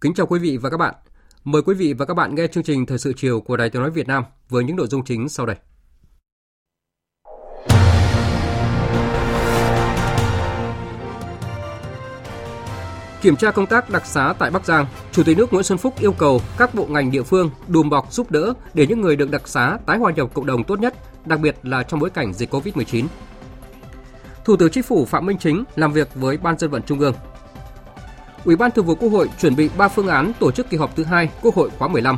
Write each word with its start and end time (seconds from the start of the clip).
Kính 0.00 0.14
chào 0.14 0.26
quý 0.26 0.38
vị 0.38 0.56
và 0.56 0.70
các 0.70 0.76
bạn. 0.76 0.94
Mời 1.44 1.62
quý 1.62 1.74
vị 1.74 1.92
và 1.92 2.04
các 2.06 2.14
bạn 2.14 2.34
nghe 2.34 2.46
chương 2.46 2.64
trình 2.64 2.86
Thời 2.86 2.98
sự 2.98 3.12
chiều 3.16 3.40
của 3.40 3.56
Đài 3.56 3.70
Tiếng 3.70 3.82
nói 3.82 3.90
Việt 3.90 4.08
Nam 4.08 4.24
với 4.48 4.64
những 4.64 4.76
nội 4.76 4.86
dung 4.86 5.04
chính 5.04 5.28
sau 5.28 5.46
đây. 5.46 5.56
Kiểm 13.20 13.36
tra 13.36 13.50
công 13.50 13.66
tác 13.66 13.90
đặc 13.90 14.06
xá 14.06 14.34
tại 14.38 14.50
Bắc 14.50 14.64
Giang, 14.64 14.86
Chủ 15.12 15.22
tịch 15.22 15.38
nước 15.38 15.52
Nguyễn 15.52 15.64
Xuân 15.64 15.78
Phúc 15.78 15.94
yêu 16.00 16.12
cầu 16.12 16.40
các 16.58 16.74
bộ 16.74 16.86
ngành 16.86 17.10
địa 17.10 17.22
phương 17.22 17.50
đùm 17.68 17.90
bọc 17.90 18.12
giúp 18.12 18.30
đỡ 18.30 18.54
để 18.74 18.86
những 18.86 19.00
người 19.00 19.16
được 19.16 19.30
đặc 19.30 19.48
xá 19.48 19.78
tái 19.86 19.98
hòa 19.98 20.12
nhập 20.12 20.34
cộng 20.34 20.46
đồng 20.46 20.64
tốt 20.64 20.80
nhất, 20.80 20.94
đặc 21.26 21.40
biệt 21.40 21.56
là 21.62 21.82
trong 21.82 22.00
bối 22.00 22.10
cảnh 22.10 22.32
dịch 22.32 22.54
Covid-19. 22.54 23.06
Thủ 24.44 24.56
tướng 24.56 24.70
Chính 24.70 24.82
phủ 24.82 25.04
Phạm 25.04 25.26
Minh 25.26 25.38
Chính 25.38 25.64
làm 25.76 25.92
việc 25.92 26.08
với 26.14 26.36
Ban 26.36 26.58
dân 26.58 26.70
vận 26.70 26.82
Trung 26.82 26.98
ương 26.98 27.14
Ủy 28.44 28.56
ban 28.56 28.70
Thường 28.70 28.84
vụ 28.84 28.94
Quốc 28.94 29.08
hội 29.08 29.30
chuẩn 29.40 29.56
bị 29.56 29.70
3 29.76 29.88
phương 29.88 30.08
án 30.08 30.32
tổ 30.38 30.50
chức 30.50 30.70
kỳ 30.70 30.76
họp 30.76 30.96
thứ 30.96 31.04
hai 31.04 31.28
Quốc 31.42 31.54
hội 31.54 31.70
khóa 31.78 31.88
15. 31.88 32.16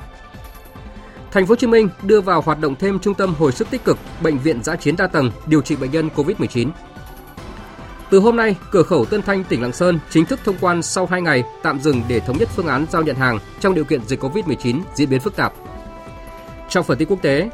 Thành 1.30 1.46
phố 1.46 1.52
Hồ 1.52 1.56
Chí 1.56 1.66
Minh 1.66 1.88
đưa 2.02 2.20
vào 2.20 2.40
hoạt 2.40 2.60
động 2.60 2.74
thêm 2.74 2.98
trung 2.98 3.14
tâm 3.14 3.34
hồi 3.34 3.52
sức 3.52 3.70
tích 3.70 3.84
cực, 3.84 3.98
bệnh 4.22 4.38
viện 4.38 4.62
giã 4.62 4.76
chiến 4.76 4.96
đa 4.96 5.06
tầng 5.06 5.30
điều 5.46 5.60
trị 5.62 5.76
bệnh 5.76 5.90
nhân 5.90 6.08
COVID-19. 6.16 6.70
Từ 8.10 8.18
hôm 8.18 8.36
nay, 8.36 8.56
cửa 8.70 8.82
khẩu 8.82 9.04
Tân 9.04 9.22
Thanh, 9.22 9.44
tỉnh 9.44 9.62
Lạng 9.62 9.72
Sơn 9.72 9.98
chính 10.10 10.24
thức 10.24 10.40
thông 10.44 10.56
quan 10.60 10.82
sau 10.82 11.06
2 11.06 11.22
ngày 11.22 11.42
tạm 11.62 11.80
dừng 11.80 12.02
để 12.08 12.20
thống 12.20 12.38
nhất 12.38 12.48
phương 12.56 12.66
án 12.66 12.86
giao 12.90 13.02
nhận 13.02 13.16
hàng 13.16 13.38
trong 13.60 13.74
điều 13.74 13.84
kiện 13.84 14.04
dịch 14.04 14.22
COVID-19 14.22 14.80
diễn 14.94 15.10
biến 15.10 15.20
phức 15.20 15.36
tạp. 15.36 15.52
Trong 16.68 16.84
phần 16.84 16.98
tin 16.98 17.08
quốc 17.08 17.22
tế, 17.22 17.50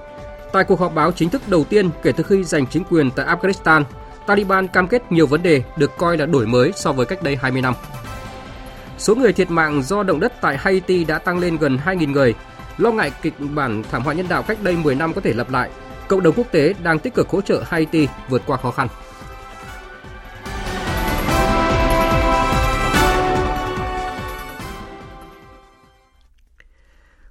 tại 0.52 0.64
cuộc 0.64 0.80
họp 0.80 0.94
báo 0.94 1.12
chính 1.12 1.30
thức 1.30 1.42
đầu 1.48 1.64
tiên 1.64 1.91
kể 2.02 2.12
từ 2.12 2.24
khi 2.24 2.44
giành 2.44 2.66
chính 2.66 2.84
quyền 2.84 3.11
tại 3.11 3.27
Afghanistan, 3.27 3.84
Taliban 4.27 4.69
cam 4.69 4.89
kết 4.89 5.12
nhiều 5.12 5.27
vấn 5.27 5.42
đề 5.42 5.62
được 5.77 5.96
coi 5.98 6.19
là 6.19 6.27
đổi 6.27 6.46
mới 6.46 6.72
so 6.77 6.92
với 6.92 7.06
cách 7.06 7.22
đây 7.22 7.36
20 7.36 7.62
năm. 7.62 7.74
Số 8.99 9.15
người 9.15 9.33
thiệt 9.33 9.51
mạng 9.51 9.83
do 9.83 10.03
động 10.03 10.21
đất 10.21 10.33
tại 10.41 10.57
Haiti 10.57 11.05
đã 11.05 11.19
tăng 11.19 11.39
lên 11.39 11.57
gần 11.57 11.79
2.000 11.85 12.11
người. 12.11 12.35
Lo 12.79 12.93
ngại 12.93 13.13
kịch 13.23 13.35
bản 13.55 13.83
thảm 13.91 14.03
họa 14.03 14.15
nhân 14.15 14.27
đạo 14.29 14.43
cách 14.43 14.63
đây 14.63 14.77
10 14.77 14.95
năm 14.95 15.15
có 15.15 15.21
thể 15.21 15.33
lặp 15.33 15.51
lại, 15.51 15.71
cộng 16.09 16.23
đồng 16.23 16.35
quốc 16.37 16.47
tế 16.53 16.75
đang 16.83 16.99
tích 16.99 17.15
cực 17.15 17.29
hỗ 17.29 17.41
trợ 17.41 17.63
Haiti 17.67 18.09
vượt 18.29 18.43
qua 18.47 18.57
khó 18.57 18.71
khăn. 18.71 18.89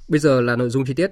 Bây 0.08 0.20
giờ 0.20 0.42
là 0.42 0.56
nội 0.56 0.70
dung 0.70 0.86
chi 0.86 0.94
tiết. 0.94 1.12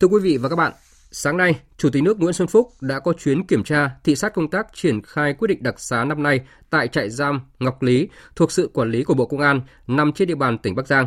Thưa 0.00 0.06
quý 0.06 0.20
vị 0.22 0.36
và 0.36 0.48
các 0.48 0.56
bạn, 0.56 0.72
Sáng 1.14 1.36
nay, 1.36 1.60
Chủ 1.76 1.90
tịch 1.92 2.02
nước 2.02 2.20
Nguyễn 2.20 2.32
Xuân 2.32 2.48
Phúc 2.48 2.72
đã 2.80 3.00
có 3.00 3.12
chuyến 3.12 3.46
kiểm 3.46 3.64
tra, 3.64 3.90
thị 4.04 4.16
sát 4.16 4.34
công 4.34 4.50
tác 4.50 4.66
triển 4.74 5.02
khai 5.02 5.34
quyết 5.34 5.48
định 5.48 5.62
đặc 5.62 5.80
xá 5.80 6.04
năm 6.04 6.22
nay 6.22 6.40
tại 6.70 6.88
trại 6.88 7.10
giam 7.10 7.40
Ngọc 7.58 7.82
Lý 7.82 8.08
thuộc 8.36 8.52
sự 8.52 8.70
quản 8.74 8.90
lý 8.90 9.04
của 9.04 9.14
Bộ 9.14 9.26
Công 9.26 9.40
an 9.40 9.60
nằm 9.86 10.12
trên 10.12 10.28
địa 10.28 10.34
bàn 10.34 10.58
tỉnh 10.58 10.74
Bắc 10.74 10.86
Giang. 10.86 11.06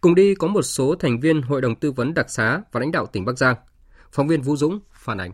Cùng 0.00 0.14
đi 0.14 0.34
có 0.34 0.46
một 0.46 0.62
số 0.62 0.94
thành 0.94 1.20
viên 1.20 1.42
Hội 1.42 1.60
đồng 1.60 1.74
tư 1.74 1.92
vấn 1.92 2.14
đặc 2.14 2.30
xá 2.30 2.62
và 2.72 2.80
lãnh 2.80 2.92
đạo 2.92 3.06
tỉnh 3.06 3.24
Bắc 3.24 3.38
Giang. 3.38 3.56
Phóng 4.12 4.28
viên 4.28 4.42
Vũ 4.42 4.56
Dũng 4.56 4.80
phản 4.92 5.18
ánh. 5.18 5.32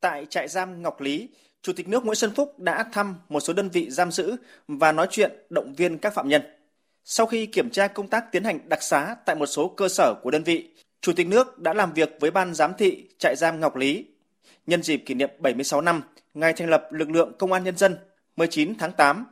Tại 0.00 0.26
trại 0.30 0.48
giam 0.48 0.82
Ngọc 0.82 1.00
Lý, 1.00 1.28
Chủ 1.62 1.72
tịch 1.72 1.88
nước 1.88 2.04
Nguyễn 2.04 2.16
Xuân 2.16 2.30
Phúc 2.36 2.54
đã 2.58 2.84
thăm 2.92 3.14
một 3.28 3.40
số 3.40 3.52
đơn 3.52 3.68
vị 3.68 3.90
giam 3.90 4.12
giữ 4.12 4.36
và 4.68 4.92
nói 4.92 5.06
chuyện 5.10 5.32
động 5.50 5.74
viên 5.74 5.98
các 5.98 6.14
phạm 6.14 6.28
nhân. 6.28 6.42
Sau 7.04 7.26
khi 7.26 7.46
kiểm 7.46 7.70
tra 7.70 7.88
công 7.88 8.08
tác 8.08 8.32
tiến 8.32 8.44
hành 8.44 8.68
đặc 8.68 8.82
xá 8.82 9.16
tại 9.26 9.36
một 9.36 9.46
số 9.46 9.68
cơ 9.68 9.88
sở 9.88 10.14
của 10.22 10.30
đơn 10.30 10.44
vị, 10.44 10.74
Chủ 11.02 11.12
tịch 11.12 11.26
nước 11.26 11.58
đã 11.58 11.74
làm 11.74 11.92
việc 11.92 12.16
với 12.20 12.30
ban 12.30 12.54
giám 12.54 12.72
thị 12.78 13.08
trại 13.18 13.36
giam 13.36 13.60
Ngọc 13.60 13.76
Lý 13.76 14.06
nhân 14.66 14.82
dịp 14.82 14.96
kỷ 14.96 15.14
niệm 15.14 15.30
76 15.38 15.80
năm 15.80 16.02
ngày 16.34 16.52
thành 16.52 16.70
lập 16.70 16.88
lực 16.90 17.10
lượng 17.10 17.32
công 17.38 17.52
an 17.52 17.64
nhân 17.64 17.76
dân 17.76 17.96
19 18.36 18.74
tháng 18.78 18.92
8. 18.92 19.26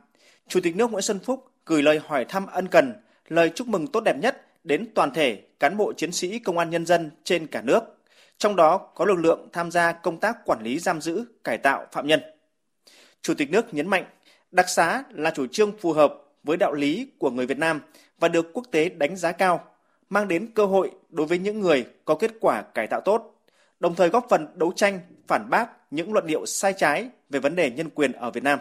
Chủ 0.47 0.59
tịch 0.63 0.75
nước 0.75 0.91
Nguyễn 0.91 1.01
Xuân 1.01 1.19
Phúc 1.19 1.51
gửi 1.65 1.83
lời 1.83 2.01
hỏi 2.05 2.25
thăm 2.25 2.45
ân 2.45 2.67
cần, 2.67 2.93
lời 3.27 3.51
chúc 3.55 3.67
mừng 3.67 3.87
tốt 3.87 4.01
đẹp 4.01 4.17
nhất 4.17 4.47
đến 4.63 4.87
toàn 4.95 5.13
thể 5.13 5.41
cán 5.59 5.77
bộ 5.77 5.93
chiến 5.93 6.11
sĩ 6.11 6.39
công 6.39 6.57
an 6.57 6.69
nhân 6.69 6.85
dân 6.85 7.11
trên 7.23 7.47
cả 7.47 7.61
nước, 7.61 7.79
trong 8.37 8.55
đó 8.55 8.77
có 8.77 9.05
lực 9.05 9.19
lượng 9.19 9.49
tham 9.53 9.71
gia 9.71 9.91
công 9.91 10.19
tác 10.19 10.45
quản 10.45 10.63
lý 10.63 10.79
giam 10.79 11.01
giữ, 11.01 11.25
cải 11.43 11.57
tạo 11.57 11.87
phạm 11.91 12.07
nhân. 12.07 12.21
Chủ 13.21 13.33
tịch 13.33 13.51
nước 13.51 13.73
nhấn 13.73 13.87
mạnh, 13.87 14.05
đặc 14.51 14.69
xá 14.69 15.03
là 15.09 15.31
chủ 15.31 15.47
trương 15.47 15.77
phù 15.77 15.93
hợp 15.93 16.13
với 16.43 16.57
đạo 16.57 16.73
lý 16.73 17.07
của 17.19 17.29
người 17.29 17.45
Việt 17.45 17.57
Nam 17.57 17.81
và 18.19 18.27
được 18.27 18.53
quốc 18.53 18.65
tế 18.71 18.89
đánh 18.89 19.15
giá 19.15 19.31
cao 19.31 19.70
mang 20.11 20.27
đến 20.27 20.47
cơ 20.55 20.65
hội 20.65 20.91
đối 21.09 21.27
với 21.27 21.37
những 21.37 21.59
người 21.59 21.85
có 22.05 22.15
kết 22.15 22.31
quả 22.39 22.61
cải 22.61 22.87
tạo 22.87 23.01
tốt, 23.01 23.35
đồng 23.79 23.95
thời 23.95 24.09
góp 24.09 24.25
phần 24.29 24.47
đấu 24.55 24.71
tranh 24.75 24.99
phản 25.27 25.49
bác 25.49 25.67
những 25.91 26.13
luận 26.13 26.27
điệu 26.27 26.45
sai 26.45 26.73
trái 26.77 27.09
về 27.29 27.39
vấn 27.39 27.55
đề 27.55 27.71
nhân 27.71 27.89
quyền 27.89 28.11
ở 28.11 28.31
Việt 28.31 28.43
Nam. 28.43 28.59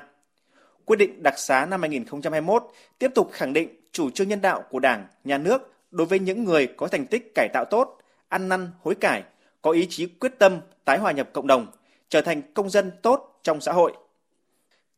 Quyết 0.84 0.96
định 0.96 1.22
đặc 1.22 1.34
xá 1.38 1.66
năm 1.66 1.80
2021 1.80 2.62
tiếp 2.98 3.10
tục 3.14 3.30
khẳng 3.32 3.52
định 3.52 3.68
chủ 3.92 4.10
trương 4.10 4.28
nhân 4.28 4.40
đạo 4.40 4.64
của 4.70 4.78
Đảng, 4.78 5.06
Nhà 5.24 5.38
nước 5.38 5.74
đối 5.90 6.06
với 6.06 6.18
những 6.18 6.44
người 6.44 6.66
có 6.66 6.88
thành 6.88 7.06
tích 7.06 7.32
cải 7.34 7.48
tạo 7.52 7.64
tốt, 7.64 7.98
ăn 8.28 8.48
năn 8.48 8.70
hối 8.80 8.94
cải, 8.94 9.22
có 9.62 9.70
ý 9.70 9.86
chí 9.90 10.06
quyết 10.06 10.32
tâm 10.38 10.60
tái 10.84 10.98
hòa 10.98 11.12
nhập 11.12 11.28
cộng 11.32 11.46
đồng, 11.46 11.66
trở 12.08 12.20
thành 12.20 12.42
công 12.54 12.70
dân 12.70 12.90
tốt 13.02 13.40
trong 13.42 13.60
xã 13.60 13.72
hội. 13.72 13.92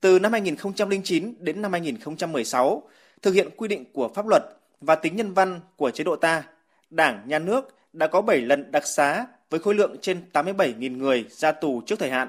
Từ 0.00 0.18
năm 0.18 0.32
2009 0.32 1.34
đến 1.38 1.62
năm 1.62 1.72
2016, 1.72 2.82
thực 3.22 3.34
hiện 3.34 3.48
quy 3.56 3.68
định 3.68 3.84
của 3.92 4.08
pháp 4.08 4.26
luật 4.26 4.42
và 4.82 4.94
tính 4.94 5.16
nhân 5.16 5.32
văn 5.32 5.60
của 5.76 5.90
chế 5.90 6.04
độ 6.04 6.16
ta, 6.16 6.42
Đảng, 6.90 7.22
Nhà 7.26 7.38
nước 7.38 7.74
đã 7.92 8.06
có 8.06 8.20
7 8.20 8.40
lần 8.40 8.72
đặc 8.72 8.86
xá 8.86 9.26
với 9.50 9.60
khối 9.60 9.74
lượng 9.74 9.96
trên 10.00 10.20
87.000 10.32 10.96
người 10.96 11.26
ra 11.30 11.52
tù 11.52 11.82
trước 11.86 11.98
thời 11.98 12.10
hạn. 12.10 12.28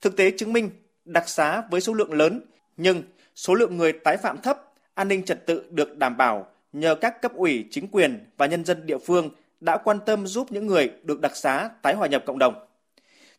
Thực 0.00 0.16
tế 0.16 0.30
chứng 0.30 0.52
minh 0.52 0.70
đặc 1.04 1.28
xá 1.28 1.62
với 1.70 1.80
số 1.80 1.94
lượng 1.94 2.12
lớn 2.12 2.40
nhưng 2.76 3.02
số 3.34 3.54
lượng 3.54 3.76
người 3.76 3.92
tái 3.92 4.16
phạm 4.16 4.38
thấp, 4.38 4.72
an 4.94 5.08
ninh 5.08 5.24
trật 5.24 5.46
tự 5.46 5.64
được 5.70 5.98
đảm 5.98 6.16
bảo 6.16 6.46
nhờ 6.72 6.94
các 6.94 7.22
cấp 7.22 7.32
ủy 7.34 7.64
chính 7.70 7.88
quyền 7.88 8.24
và 8.36 8.46
nhân 8.46 8.64
dân 8.64 8.86
địa 8.86 8.98
phương 8.98 9.30
đã 9.60 9.76
quan 9.76 9.98
tâm 10.06 10.26
giúp 10.26 10.52
những 10.52 10.66
người 10.66 10.90
được 11.02 11.20
đặc 11.20 11.36
xá 11.36 11.70
tái 11.82 11.94
hòa 11.94 12.08
nhập 12.08 12.22
cộng 12.26 12.38
đồng. 12.38 12.66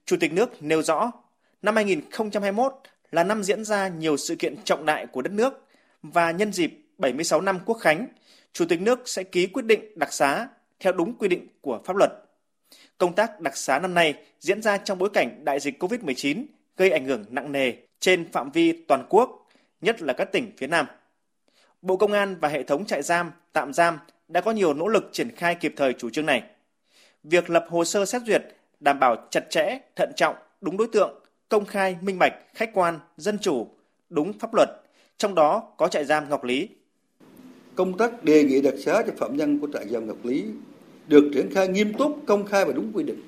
Chủ 0.06 0.18
tịch 0.20 0.34
nước 0.34 0.64
nêu 0.64 0.82
rõ, 0.82 1.12
năm 1.62 1.76
2021 1.76 2.74
là 3.12 3.24
năm 3.24 3.44
diễn 3.44 3.66
ra 3.66 3.88
nhiều 3.88 4.18
sự 4.18 4.36
kiện 4.36 4.56
trọng 4.64 4.86
đại 4.86 5.06
của 5.06 5.22
đất 5.22 5.34
nước 5.34 5.66
và 6.04 6.32
nhân 6.32 6.54
dịp 6.54 6.80
76 7.00 7.42
năm 7.42 7.60
Quốc 7.66 7.76
khánh, 7.76 8.08
Chủ 8.54 8.66
tịch 8.66 8.82
nước 8.82 9.00
sẽ 9.06 9.24
ký 9.24 9.48
quyết 9.48 9.66
định 9.66 9.82
đặc 9.96 10.14
xá 10.14 10.48
theo 10.80 10.94
đúng 10.94 11.14
quy 11.14 11.28
định 11.28 11.48
của 11.62 11.82
pháp 11.86 11.96
luật. 11.96 12.12
Công 12.98 13.16
tác 13.16 13.40
đặc 13.40 13.58
xá 13.58 13.80
năm 13.80 13.94
nay 13.94 14.14
diễn 14.40 14.62
ra 14.62 14.78
trong 14.78 14.98
bối 14.98 15.10
cảnh 15.14 15.46
đại 15.46 15.60
dịch 15.60 15.84
COVID-19 15.84 16.46
gây 16.78 16.92
ảnh 16.92 17.06
hưởng 17.06 17.26
nặng 17.30 17.51
nề 17.51 17.74
trên 18.00 18.31
phạm 18.31 18.51
vi 18.51 18.86
toàn 18.88 19.06
quốc, 19.10 19.50
nhất 19.81 20.01
là 20.01 20.13
các 20.13 20.31
tỉnh 20.31 20.51
phía 20.57 20.68
Nam. 20.68 20.86
Bộ 21.81 21.98
Công 21.98 22.12
an 22.12 22.36
và 22.42 22.50
hệ 22.50 22.63
thống 22.63 22.86
trại 22.86 23.01
giam, 23.04 23.31
tạm 23.54 23.74
giam 23.74 23.98
đã 24.28 24.42
có 24.42 24.51
nhiều 24.51 24.74
nỗ 24.74 24.88
lực 24.88 25.10
triển 25.12 25.36
khai 25.36 25.56
kịp 25.56 25.74
thời 25.78 25.94
chủ 25.94 26.10
trương 26.10 26.25
này. 26.25 26.44
Việc 27.24 27.50
lập 27.50 27.66
hồ 27.69 27.86
sơ 27.86 28.06
xét 28.06 28.22
duyệt 28.22 28.44
đảm 28.80 29.00
bảo 29.00 29.16
chặt 29.30 29.50
chẽ, 29.50 29.80
thận 29.96 30.12
trọng, 30.16 30.36
đúng 30.62 30.78
đối 30.78 30.88
tượng, 30.88 31.24
công 31.50 31.66
khai, 31.66 31.98
minh 32.01 32.19
bạch, 32.19 32.34
khách 32.54 32.69
quan, 32.74 33.00
dân 33.18 33.40
chủ, 33.40 33.68
đúng 34.10 34.40
pháp 34.40 34.54
luật, 34.54 34.69
trong 35.18 35.36
đó 35.36 35.74
có 35.78 35.88
trại 35.88 36.06
giam 36.06 36.30
Ngọc 36.30 36.44
Lý 36.44 36.69
công 37.80 37.98
tác 37.98 38.24
đề 38.24 38.44
nghị 38.44 38.62
đặc 38.62 38.74
xá 38.78 39.04
cho 39.08 39.14
phạm 39.18 39.38
nhân 39.38 39.60
của 39.60 39.68
trại 39.74 39.88
giam 39.90 40.08
Ngọc 40.08 40.26
Lý 40.26 40.46
được 41.08 41.31
triển 41.34 41.50
khai 41.54 41.68
nghiêm 41.68 41.94
túc, 41.94 42.24
công 42.26 42.46
khai 42.46 42.66
và 42.66 42.72
đúng 42.72 42.92
quy 42.94 43.04
định. 43.04 43.22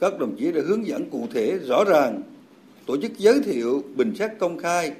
Các 0.00 0.18
đồng 0.18 0.36
chí 0.38 0.52
đã 0.52 0.60
hướng 0.66 0.86
dẫn 0.86 1.10
cụ 1.10 1.26
thể, 1.32 1.58
rõ 1.58 1.84
ràng, 1.84 2.22
tổ 2.86 2.96
chức 2.96 3.18
giới 3.18 3.40
thiệu, 3.40 3.82
bình 3.96 4.14
xét 4.14 4.30
công 4.38 4.58
khai, 4.58 4.92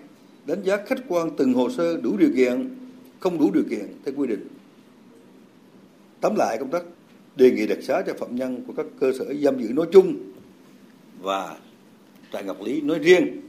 đánh 0.47 0.63
giá 0.63 0.77
khách 0.87 0.99
quan 1.09 1.31
từng 1.37 1.55
hồ 1.55 1.71
sơ 1.71 1.97
đủ 1.97 2.17
điều 2.17 2.31
kiện, 2.37 2.77
không 3.21 3.39
đủ 3.39 3.51
điều 3.55 3.65
kiện 3.71 3.87
theo 4.05 4.15
quy 4.17 4.27
định. 4.27 4.47
Tóm 6.21 6.35
lại 6.37 6.59
công 6.59 6.71
tác 6.71 6.83
đề 7.37 7.51
nghị 7.51 7.67
đặc 7.67 7.79
xá 7.83 8.03
cho 8.07 8.15
phạm 8.19 8.37
nhân 8.37 8.65
của 8.67 8.73
các 8.77 8.87
cơ 9.01 9.13
sở 9.19 9.35
giam 9.35 9.63
giữ 9.63 9.73
nói 9.73 9.87
chung 9.93 10.17
và 11.21 11.57
trại 12.33 12.45
Ngọc 12.45 12.63
Lý 12.63 12.81
nói 12.81 12.99
riêng 12.99 13.41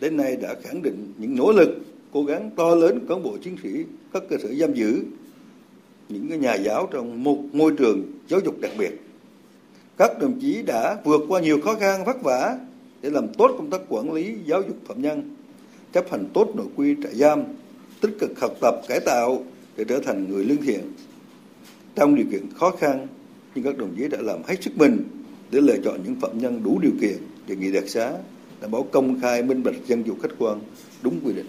đến 0.00 0.16
nay 0.16 0.36
đã 0.36 0.54
khẳng 0.62 0.82
định 0.82 1.12
những 1.18 1.36
nỗ 1.36 1.52
lực, 1.52 1.68
cố 2.12 2.24
gắng 2.24 2.50
to 2.56 2.74
lớn 2.74 3.00
của 3.00 3.14
cán 3.14 3.22
bộ 3.22 3.38
chiến 3.38 3.56
sĩ 3.62 3.70
các 4.12 4.22
cơ 4.30 4.36
sở 4.42 4.54
giam 4.54 4.74
giữ, 4.74 5.02
những 6.08 6.28
cái 6.28 6.38
nhà 6.38 6.54
giáo 6.54 6.88
trong 6.92 7.24
một 7.24 7.38
môi 7.52 7.72
trường 7.78 8.02
giáo 8.28 8.40
dục 8.44 8.60
đặc 8.60 8.70
biệt. 8.78 8.90
Các 9.96 10.18
đồng 10.20 10.40
chí 10.40 10.62
đã 10.62 10.96
vượt 11.04 11.20
qua 11.28 11.40
nhiều 11.40 11.60
khó 11.60 11.74
khăn 11.74 12.04
vất 12.04 12.22
vả 12.22 12.58
để 13.02 13.10
làm 13.10 13.26
tốt 13.38 13.54
công 13.58 13.70
tác 13.70 13.80
quản 13.88 14.12
lý 14.12 14.34
giáo 14.46 14.62
dục 14.62 14.76
phạm 14.86 15.02
nhân, 15.02 15.36
chấp 15.92 16.10
hành 16.10 16.26
tốt 16.34 16.52
nội 16.56 16.66
quy 16.76 16.96
trại 17.02 17.14
giam, 17.14 17.42
tích 18.00 18.16
cực 18.20 18.40
học 18.40 18.52
tập 18.60 18.80
cải 18.88 19.00
tạo 19.00 19.44
để 19.76 19.84
trở 19.84 20.00
thành 20.00 20.28
người 20.28 20.44
lương 20.44 20.62
thiện. 20.62 20.80
Trong 21.94 22.14
điều 22.14 22.26
kiện 22.32 22.42
khó 22.54 22.70
khăn, 22.70 23.06
nhưng 23.54 23.64
các 23.64 23.78
đồng 23.78 23.94
chí 23.96 24.08
đã 24.08 24.18
làm 24.20 24.42
hết 24.46 24.62
sức 24.62 24.70
mình 24.76 25.04
để 25.50 25.60
lựa 25.60 25.76
chọn 25.84 26.00
những 26.04 26.20
phạm 26.20 26.38
nhân 26.38 26.60
đủ 26.64 26.78
điều 26.82 26.92
kiện 27.00 27.16
đề 27.46 27.56
nghị 27.56 27.72
đặc 27.72 27.84
xá, 27.88 28.12
đảm 28.60 28.70
bảo 28.70 28.82
công 28.92 29.20
khai, 29.20 29.42
minh 29.42 29.62
bạch, 29.62 29.74
dân 29.86 30.02
chủ 30.02 30.14
khách 30.22 30.32
quan, 30.38 30.60
đúng 31.02 31.20
quy 31.24 31.32
định. 31.32 31.46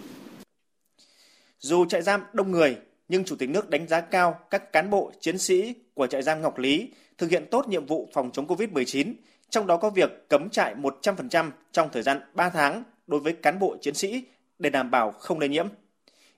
Dù 1.61 1.85
trại 1.85 2.01
giam 2.01 2.23
đông 2.33 2.51
người, 2.51 2.77
nhưng 3.07 3.23
Chủ 3.23 3.35
tịch 3.35 3.49
nước 3.49 3.69
đánh 3.69 3.87
giá 3.87 4.01
cao 4.01 4.39
các 4.49 4.71
cán 4.71 4.89
bộ, 4.89 5.11
chiến 5.19 5.37
sĩ 5.37 5.73
của 5.93 6.07
trại 6.07 6.23
giam 6.23 6.41
Ngọc 6.41 6.59
Lý 6.59 6.89
thực 7.17 7.29
hiện 7.29 7.45
tốt 7.51 7.67
nhiệm 7.67 7.85
vụ 7.85 8.09
phòng 8.13 8.31
chống 8.33 8.47
COVID-19, 8.47 9.13
trong 9.49 9.67
đó 9.67 9.77
có 9.77 9.89
việc 9.89 10.29
cấm 10.29 10.49
trại 10.49 10.75
100% 10.75 11.51
trong 11.71 11.89
thời 11.93 12.03
gian 12.03 12.21
3 12.33 12.49
tháng 12.49 12.83
đối 13.07 13.19
với 13.19 13.33
cán 13.33 13.59
bộ 13.59 13.77
chiến 13.81 13.93
sĩ 13.93 14.23
để 14.59 14.69
đảm 14.69 14.91
bảo 14.91 15.11
không 15.11 15.39
lây 15.39 15.49
nhiễm. 15.49 15.67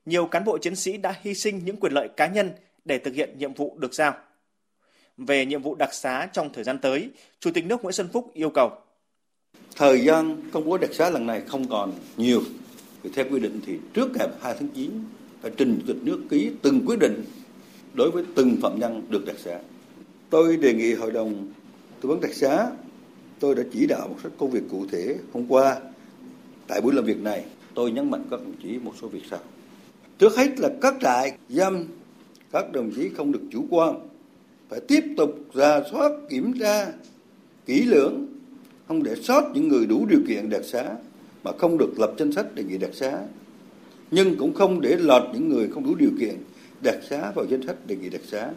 Nhiều 0.06 0.26
cán 0.26 0.44
bộ 0.44 0.58
chiến 0.58 0.76
sĩ 0.76 0.98
đã 0.98 1.16
hy 1.22 1.34
sinh 1.34 1.62
những 1.66 1.78
quyền 1.78 1.94
lợi 1.94 2.08
cá 2.18 2.28
nhân 2.28 2.52
để 2.86 3.00
thực 3.00 3.14
hiện 3.14 3.38
nhiệm 3.38 3.54
vụ 3.54 3.78
được 3.80 3.94
giao. 3.94 4.14
Về 5.18 5.46
nhiệm 5.46 5.62
vụ 5.62 5.76
đặc 5.76 5.94
xá 5.94 6.30
trong 6.34 6.54
thời 6.54 6.64
gian 6.64 6.80
tới, 6.80 7.10
Chủ 7.40 7.52
tịch 7.54 7.66
nước 7.66 7.84
Nguyễn 7.84 7.94
Xuân 7.94 8.10
Phúc 8.14 8.32
yêu 8.34 8.50
cầu 8.50 8.72
Thời 9.76 10.06
gian 10.06 10.38
công 10.52 10.66
bố 10.66 10.78
đặc 10.78 10.90
xá 10.94 11.10
lần 11.10 11.28
này 11.28 11.42
không 11.48 11.68
còn 11.70 11.92
nhiều. 12.18 12.42
Vì 13.04 13.10
theo 13.14 13.26
quy 13.32 13.40
định 13.40 13.60
thì 13.66 13.78
trước 13.94 14.18
ngày 14.18 14.28
2 14.42 14.56
tháng 14.60 14.70
9 14.70 14.92
phải 15.42 15.52
trình 15.58 15.80
Chủ 15.80 15.94
tịch 15.94 16.04
nước 16.04 16.20
ký 16.30 16.52
từng 16.62 16.82
quyết 16.86 17.00
định 17.00 17.24
đối 17.94 18.12
với 18.12 18.24
từng 18.36 18.58
phạm 18.62 18.80
nhân 18.80 19.02
được 19.10 19.26
đặc 19.26 19.36
xá. 19.40 19.60
Tôi 20.30 20.58
đề 20.58 20.74
nghị 20.74 20.94
Hội 20.94 21.12
đồng 21.12 21.48
tư 22.02 22.10
vấn 22.10 22.22
đặc 22.22 22.34
xá, 22.34 22.72
tôi 23.40 23.56
đã 23.56 23.64
chỉ 23.74 23.86
đạo 23.88 24.08
một 24.08 24.16
số 24.24 24.30
công 24.38 24.52
việc 24.52 24.64
cụ 24.72 24.86
thể 24.92 25.16
hôm 25.34 25.46
qua 25.48 25.80
tại 26.68 26.82
buổi 26.82 26.94
làm 26.94 27.06
việc 27.06 27.22
này. 27.22 27.46
Tôi 27.76 27.92
nhấn 27.92 28.12
mạnh 28.12 28.24
các 28.32 28.40
đồng 28.40 28.56
chí 28.64 28.80
một 28.84 28.94
số 29.02 29.08
việc 29.08 29.24
sau. 29.30 29.40
Trước 30.18 30.36
hết 30.36 30.60
là 30.60 30.70
các 30.82 30.96
trại 31.02 31.38
giam 31.50 31.86
các 32.52 32.72
đồng 32.72 32.92
chí 32.96 33.10
không 33.10 33.32
được 33.32 33.42
chủ 33.52 33.66
quan 33.70 34.08
phải 34.70 34.80
tiếp 34.88 35.04
tục 35.18 35.36
ra 35.54 35.82
soát 35.92 36.12
kiểm 36.30 36.60
tra 36.60 36.88
kỹ 37.66 37.82
lưỡng 37.82 38.26
không 38.88 39.04
để 39.04 39.16
sót 39.16 39.52
những 39.54 39.68
người 39.68 39.86
đủ 39.86 40.06
điều 40.06 40.20
kiện 40.28 40.50
đặc 40.50 40.64
xá 40.64 40.96
mà 41.44 41.52
không 41.58 41.78
được 41.78 42.00
lập 42.00 42.14
danh 42.18 42.32
sách 42.32 42.56
đề 42.56 42.64
nghị 42.64 42.78
đặc 42.78 42.90
xá. 42.94 43.20
Nhưng 44.12 44.38
cũng 44.38 44.54
không 44.54 44.82
để 44.82 44.98
lọt 45.00 45.24
những 45.34 45.50
người 45.50 45.70
không 45.74 45.86
đủ 45.86 45.96
điều 45.96 46.12
kiện 46.20 46.36
đặc 46.84 46.96
xá 47.10 47.32
vào 47.36 47.46
danh 47.46 47.68
sách 47.68 47.76
đề 47.88 47.96
nghị 47.96 48.10
đặc 48.10 48.22
xá. 48.26 48.50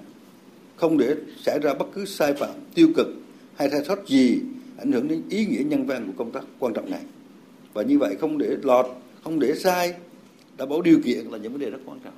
Không 0.77 0.99
để 0.99 1.17
xảy 1.43 1.59
ra 1.63 1.75
bất 1.75 1.87
cứ 1.95 2.05
sai 2.05 2.35
phạm 2.35 2.55
tiêu 2.75 2.89
cực 2.97 3.07
hay 3.57 3.71
sai 3.71 3.85
sót 3.85 4.09
gì 4.09 4.41
ảnh 4.79 4.93
hưởng 4.93 5.09
đến 5.09 5.23
ý 5.31 5.47
nghĩa 5.47 5.65
nhân 5.65 5.87
văn 5.87 6.07
của 6.07 6.25
công 6.25 6.33
tác 6.33 6.45
quan 6.59 6.75
trọng 6.75 6.91
này. 6.91 7.03
Và 7.73 7.83
như 7.83 7.99
vậy 7.99 8.17
không 8.21 8.39
để 8.39 8.57
lọt 8.63 8.87
không 9.25 9.41
để 9.41 9.55
sai 9.55 9.95
đảm 10.57 10.69
bảo 10.69 10.83
điều 10.83 10.99
kiện 11.05 11.27
là 11.27 11.39
những 11.39 11.53
vấn 11.53 11.61
đề 11.61 11.71
rất 11.71 11.79
quan 11.87 12.01
trọng. 12.05 12.15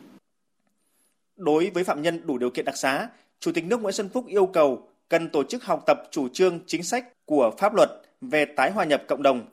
Đối 1.36 1.70
với 1.70 1.84
phạm 1.84 2.02
nhân 2.02 2.20
đủ 2.26 2.38
điều 2.38 2.50
kiện 2.50 2.64
đặc 2.64 2.76
xá, 2.76 3.08
Chủ 3.40 3.52
tịch 3.52 3.64
nước 3.64 3.82
Nguyễn 3.82 3.92
Xuân 3.92 4.08
Phúc 4.08 4.26
yêu 4.26 4.46
cầu 4.46 4.88
cần 5.08 5.28
tổ 5.28 5.42
chức 5.44 5.64
học 5.64 5.82
tập 5.86 6.02
chủ 6.10 6.28
trương 6.28 6.60
chính 6.66 6.82
sách 6.82 7.26
của 7.26 7.50
pháp 7.58 7.74
luật 7.74 7.90
về 8.20 8.44
tái 8.44 8.70
hòa 8.70 8.84
nhập 8.84 9.02
cộng 9.08 9.22
đồng 9.22 9.46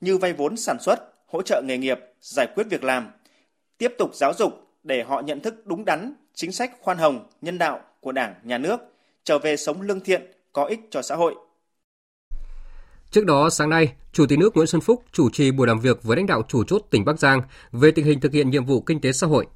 như 0.00 0.18
vay 0.18 0.32
vốn 0.32 0.56
sản 0.56 0.76
xuất, 0.80 0.98
hỗ 1.26 1.42
trợ 1.42 1.62
nghề 1.64 1.78
nghiệp, 1.78 1.98
giải 2.20 2.46
quyết 2.54 2.64
việc 2.70 2.84
làm, 2.84 3.10
tiếp 3.78 3.94
tục 3.98 4.10
giáo 4.14 4.32
dục 4.38 4.52
để 4.82 5.02
họ 5.02 5.20
nhận 5.20 5.40
thức 5.40 5.66
đúng 5.66 5.84
đắn 5.84 6.12
chính 6.34 6.52
sách 6.52 6.72
khoan 6.80 6.98
hồng, 6.98 7.26
nhân 7.42 7.58
đạo 7.58 7.80
của 8.00 8.12
Đảng, 8.12 8.34
Nhà 8.42 8.58
nước, 8.58 8.76
trở 9.24 9.38
về 9.38 9.56
sống 9.56 9.82
lương 9.82 10.00
thiện, 10.00 10.22
có 10.52 10.64
ích 10.64 10.80
cho 10.90 11.02
xã 11.02 11.14
hội. 11.14 11.34
Trước 13.10 13.24
đó, 13.24 13.50
sáng 13.50 13.70
nay, 13.70 13.92
Chủ 14.12 14.26
tịch 14.26 14.38
nước 14.38 14.56
Nguyễn 14.56 14.66
Xuân 14.66 14.80
Phúc 14.80 15.04
chủ 15.12 15.30
trì 15.30 15.50
buổi 15.50 15.66
làm 15.66 15.80
việc 15.80 16.02
với 16.02 16.16
lãnh 16.16 16.26
đạo 16.26 16.42
chủ 16.48 16.64
chốt 16.64 16.82
tỉnh 16.90 17.04
Bắc 17.04 17.18
Giang 17.18 17.42
về 17.72 17.90
tình 17.90 18.04
hình 18.04 18.20
thực 18.20 18.32
hiện 18.32 18.50
nhiệm 18.50 18.64
vụ 18.64 18.80
kinh 18.80 19.00
tế 19.00 19.12
xã 19.12 19.26
hội. 19.26 19.46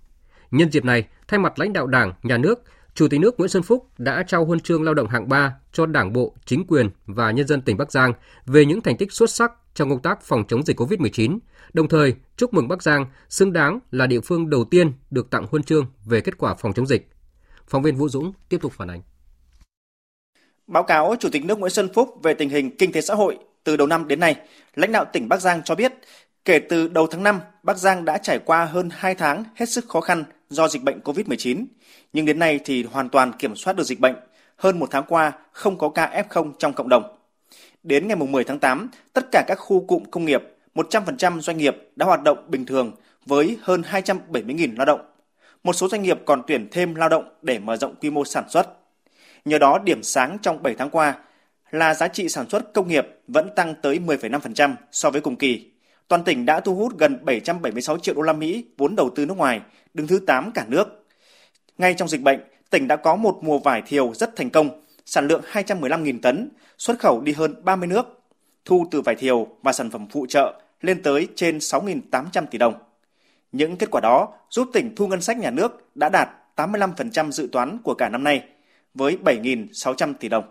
Nhân 0.50 0.72
dịp 0.72 0.84
này, 0.84 1.04
thay 1.28 1.40
mặt 1.40 1.58
lãnh 1.58 1.72
đạo 1.72 1.86
Đảng, 1.86 2.12
Nhà 2.22 2.38
nước, 2.38 2.62
Chủ 2.94 3.08
tịch 3.08 3.20
nước 3.20 3.34
Nguyễn 3.38 3.48
Xuân 3.48 3.62
Phúc 3.62 3.88
đã 3.98 4.24
trao 4.26 4.44
huân 4.44 4.60
chương 4.60 4.82
lao 4.82 4.94
động 4.94 5.08
hạng 5.08 5.28
3 5.28 5.54
cho 5.72 5.86
Đảng 5.86 6.12
bộ, 6.12 6.34
chính 6.44 6.66
quyền 6.66 6.90
và 7.06 7.30
nhân 7.30 7.46
dân 7.46 7.62
tỉnh 7.62 7.76
Bắc 7.76 7.92
Giang 7.92 8.12
về 8.46 8.64
những 8.64 8.80
thành 8.80 8.96
tích 8.96 9.12
xuất 9.12 9.30
sắc 9.30 9.52
trong 9.80 9.90
công 9.90 10.02
tác 10.02 10.22
phòng 10.22 10.44
chống 10.48 10.62
dịch 10.62 10.80
COVID-19, 10.80 11.38
đồng 11.72 11.88
thời 11.88 12.14
chúc 12.36 12.54
mừng 12.54 12.68
Bắc 12.68 12.82
Giang 12.82 13.06
xứng 13.28 13.52
đáng 13.52 13.78
là 13.90 14.06
địa 14.06 14.20
phương 14.20 14.50
đầu 14.50 14.64
tiên 14.64 14.92
được 15.10 15.30
tặng 15.30 15.46
huân 15.50 15.62
chương 15.62 15.86
về 16.04 16.20
kết 16.20 16.38
quả 16.38 16.54
phòng 16.54 16.72
chống 16.72 16.86
dịch. 16.86 17.10
Phóng 17.68 17.82
viên 17.82 17.96
Vũ 17.96 18.08
Dũng 18.08 18.32
tiếp 18.48 18.58
tục 18.60 18.72
phản 18.76 18.90
ánh. 18.90 19.02
Báo 20.66 20.82
cáo 20.82 21.14
Chủ 21.20 21.28
tịch 21.32 21.44
nước 21.44 21.58
Nguyễn 21.58 21.70
Xuân 21.70 21.88
Phúc 21.94 22.08
về 22.22 22.34
tình 22.34 22.48
hình 22.48 22.76
kinh 22.76 22.92
tế 22.92 23.00
xã 23.00 23.14
hội 23.14 23.38
từ 23.64 23.76
đầu 23.76 23.86
năm 23.86 24.08
đến 24.08 24.20
nay, 24.20 24.36
lãnh 24.74 24.92
đạo 24.92 25.04
tỉnh 25.12 25.28
Bắc 25.28 25.40
Giang 25.40 25.62
cho 25.64 25.74
biết, 25.74 25.92
kể 26.44 26.58
từ 26.58 26.88
đầu 26.88 27.06
tháng 27.06 27.22
5, 27.22 27.40
Bắc 27.62 27.76
Giang 27.76 28.04
đã 28.04 28.18
trải 28.18 28.38
qua 28.38 28.64
hơn 28.64 28.88
2 28.92 29.14
tháng 29.14 29.44
hết 29.54 29.68
sức 29.68 29.88
khó 29.88 30.00
khăn 30.00 30.24
do 30.50 30.68
dịch 30.68 30.82
bệnh 30.82 31.00
COVID-19, 31.00 31.64
nhưng 32.12 32.26
đến 32.26 32.38
nay 32.38 32.60
thì 32.64 32.84
hoàn 32.84 33.08
toàn 33.08 33.32
kiểm 33.38 33.56
soát 33.56 33.76
được 33.76 33.84
dịch 33.84 34.00
bệnh. 34.00 34.14
Hơn 34.56 34.78
một 34.78 34.88
tháng 34.90 35.04
qua, 35.08 35.32
không 35.52 35.78
có 35.78 35.88
ca 35.88 36.24
F0 36.28 36.52
trong 36.58 36.72
cộng 36.72 36.88
đồng. 36.88 37.19
Đến 37.82 38.08
ngày 38.08 38.16
10 38.16 38.44
tháng 38.44 38.58
8, 38.58 38.88
tất 39.12 39.26
cả 39.32 39.44
các 39.46 39.54
khu 39.54 39.84
cụm 39.86 40.04
công 40.04 40.24
nghiệp, 40.24 40.42
100% 40.74 41.40
doanh 41.40 41.56
nghiệp 41.56 41.76
đã 41.96 42.06
hoạt 42.06 42.22
động 42.22 42.46
bình 42.48 42.66
thường 42.66 42.92
với 43.26 43.58
hơn 43.62 43.82
270.000 43.90 44.76
lao 44.76 44.86
động. 44.86 45.00
Một 45.64 45.72
số 45.72 45.88
doanh 45.88 46.02
nghiệp 46.02 46.18
còn 46.24 46.42
tuyển 46.46 46.68
thêm 46.70 46.94
lao 46.94 47.08
động 47.08 47.34
để 47.42 47.58
mở 47.58 47.76
rộng 47.76 47.94
quy 48.00 48.10
mô 48.10 48.24
sản 48.24 48.44
xuất. 48.48 48.68
Nhờ 49.44 49.58
đó, 49.58 49.78
điểm 49.84 50.02
sáng 50.02 50.38
trong 50.42 50.62
7 50.62 50.74
tháng 50.74 50.90
qua 50.90 51.14
là 51.70 51.94
giá 51.94 52.08
trị 52.08 52.28
sản 52.28 52.48
xuất 52.48 52.72
công 52.74 52.88
nghiệp 52.88 53.06
vẫn 53.28 53.50
tăng 53.56 53.74
tới 53.82 53.98
10,5% 54.06 54.74
so 54.92 55.10
với 55.10 55.20
cùng 55.20 55.36
kỳ. 55.36 55.70
Toàn 56.08 56.24
tỉnh 56.24 56.46
đã 56.46 56.60
thu 56.60 56.74
hút 56.74 56.98
gần 56.98 57.24
776 57.24 57.98
triệu 57.98 58.14
đô 58.14 58.22
la 58.22 58.32
Mỹ 58.32 58.64
vốn 58.78 58.96
đầu 58.96 59.10
tư 59.16 59.26
nước 59.26 59.36
ngoài, 59.36 59.60
đứng 59.94 60.06
thứ 60.06 60.20
8 60.26 60.52
cả 60.52 60.64
nước. 60.68 61.06
Ngay 61.78 61.94
trong 61.94 62.08
dịch 62.08 62.20
bệnh, 62.20 62.40
tỉnh 62.70 62.88
đã 62.88 62.96
có 62.96 63.16
một 63.16 63.38
mùa 63.42 63.58
vải 63.58 63.82
thiều 63.82 64.14
rất 64.14 64.36
thành 64.36 64.50
công, 64.50 64.79
sản 65.06 65.28
lượng 65.28 65.42
215.000 65.52 66.18
tấn, 66.22 66.48
xuất 66.78 66.98
khẩu 66.98 67.20
đi 67.20 67.32
hơn 67.32 67.64
30 67.64 67.86
nước, 67.86 68.22
thu 68.64 68.86
từ 68.90 69.00
vải 69.00 69.14
thiều 69.14 69.46
và 69.62 69.72
sản 69.72 69.90
phẩm 69.90 70.06
phụ 70.10 70.26
trợ 70.28 70.60
lên 70.80 71.02
tới 71.02 71.28
trên 71.34 71.58
6.800 71.58 72.46
tỷ 72.46 72.58
đồng. 72.58 72.74
Những 73.52 73.76
kết 73.76 73.90
quả 73.90 74.00
đó 74.00 74.28
giúp 74.50 74.70
tỉnh 74.72 74.94
thu 74.96 75.06
ngân 75.06 75.20
sách 75.20 75.38
nhà 75.38 75.50
nước 75.50 75.90
đã 75.94 76.08
đạt 76.08 76.28
85% 76.56 77.30
dự 77.30 77.48
toán 77.52 77.78
của 77.82 77.94
cả 77.94 78.08
năm 78.08 78.24
nay, 78.24 78.44
với 78.94 79.18
7.600 79.24 80.14
tỷ 80.14 80.28
đồng. 80.28 80.44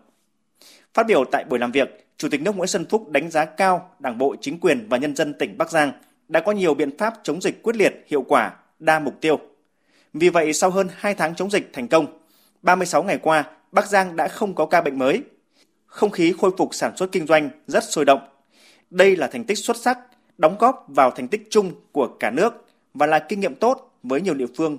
Phát 0.94 1.08
biểu 1.08 1.26
tại 1.32 1.44
buổi 1.44 1.60
làm 1.60 1.72
việc, 1.72 2.10
Chủ 2.18 2.30
tịch 2.30 2.42
nước 2.42 2.56
Nguyễn 2.56 2.68
Xuân 2.68 2.86
Phúc 2.90 3.10
đánh 3.10 3.32
giá 3.32 3.46
cao 3.46 3.90
Đảng 4.00 4.18
bộ, 4.18 4.36
chính 4.42 4.60
quyền 4.60 4.88
và 4.90 4.98
nhân 4.98 5.16
dân 5.16 5.34
tỉnh 5.34 5.58
Bắc 5.58 5.72
Giang 5.72 5.92
đã 6.28 6.40
có 6.40 6.52
nhiều 6.52 6.74
biện 6.74 6.98
pháp 6.98 7.14
chống 7.24 7.42
dịch 7.42 7.64
quyết 7.64 7.76
liệt, 7.76 8.06
hiệu 8.08 8.22
quả, 8.22 8.56
đa 8.80 9.00
mục 9.00 9.14
tiêu. 9.22 9.40
Vì 10.14 10.30
vậy, 10.30 10.54
sau 10.54 10.70
hơn 10.70 10.88
2 10.96 11.16
tháng 11.16 11.36
chống 11.36 11.52
dịch 11.52 11.70
thành 11.74 11.88
công, 11.88 12.06
36 12.62 13.04
ngày 13.04 13.18
qua, 13.18 13.44
Bắc 13.72 13.90
Giang 13.90 14.16
đã 14.16 14.28
không 14.28 14.56
có 14.56 14.66
ca 14.66 14.82
bệnh 14.82 15.00
mới. 15.00 15.24
Không 15.86 16.10
khí 16.10 16.34
khôi 16.40 16.52
phục 16.58 16.76
sản 16.76 16.98
xuất 16.98 17.12
kinh 17.12 17.28
doanh 17.28 17.50
rất 17.68 17.84
sôi 17.84 18.06
động. 18.06 18.20
Đây 18.90 19.16
là 19.16 19.28
thành 19.28 19.44
tích 19.44 19.58
xuất 19.58 19.78
sắc, 19.78 20.00
đóng 20.38 20.56
góp 20.60 20.86
vào 20.88 21.12
thành 21.12 21.28
tích 21.28 21.48
chung 21.50 21.72
của 21.92 22.08
cả 22.20 22.32
nước 22.32 22.66
và 22.94 23.06
là 23.06 23.20
kinh 23.20 23.40
nghiệm 23.40 23.56
tốt 23.56 23.98
với 24.04 24.22
nhiều 24.22 24.34
địa 24.34 24.46
phương. 24.58 24.78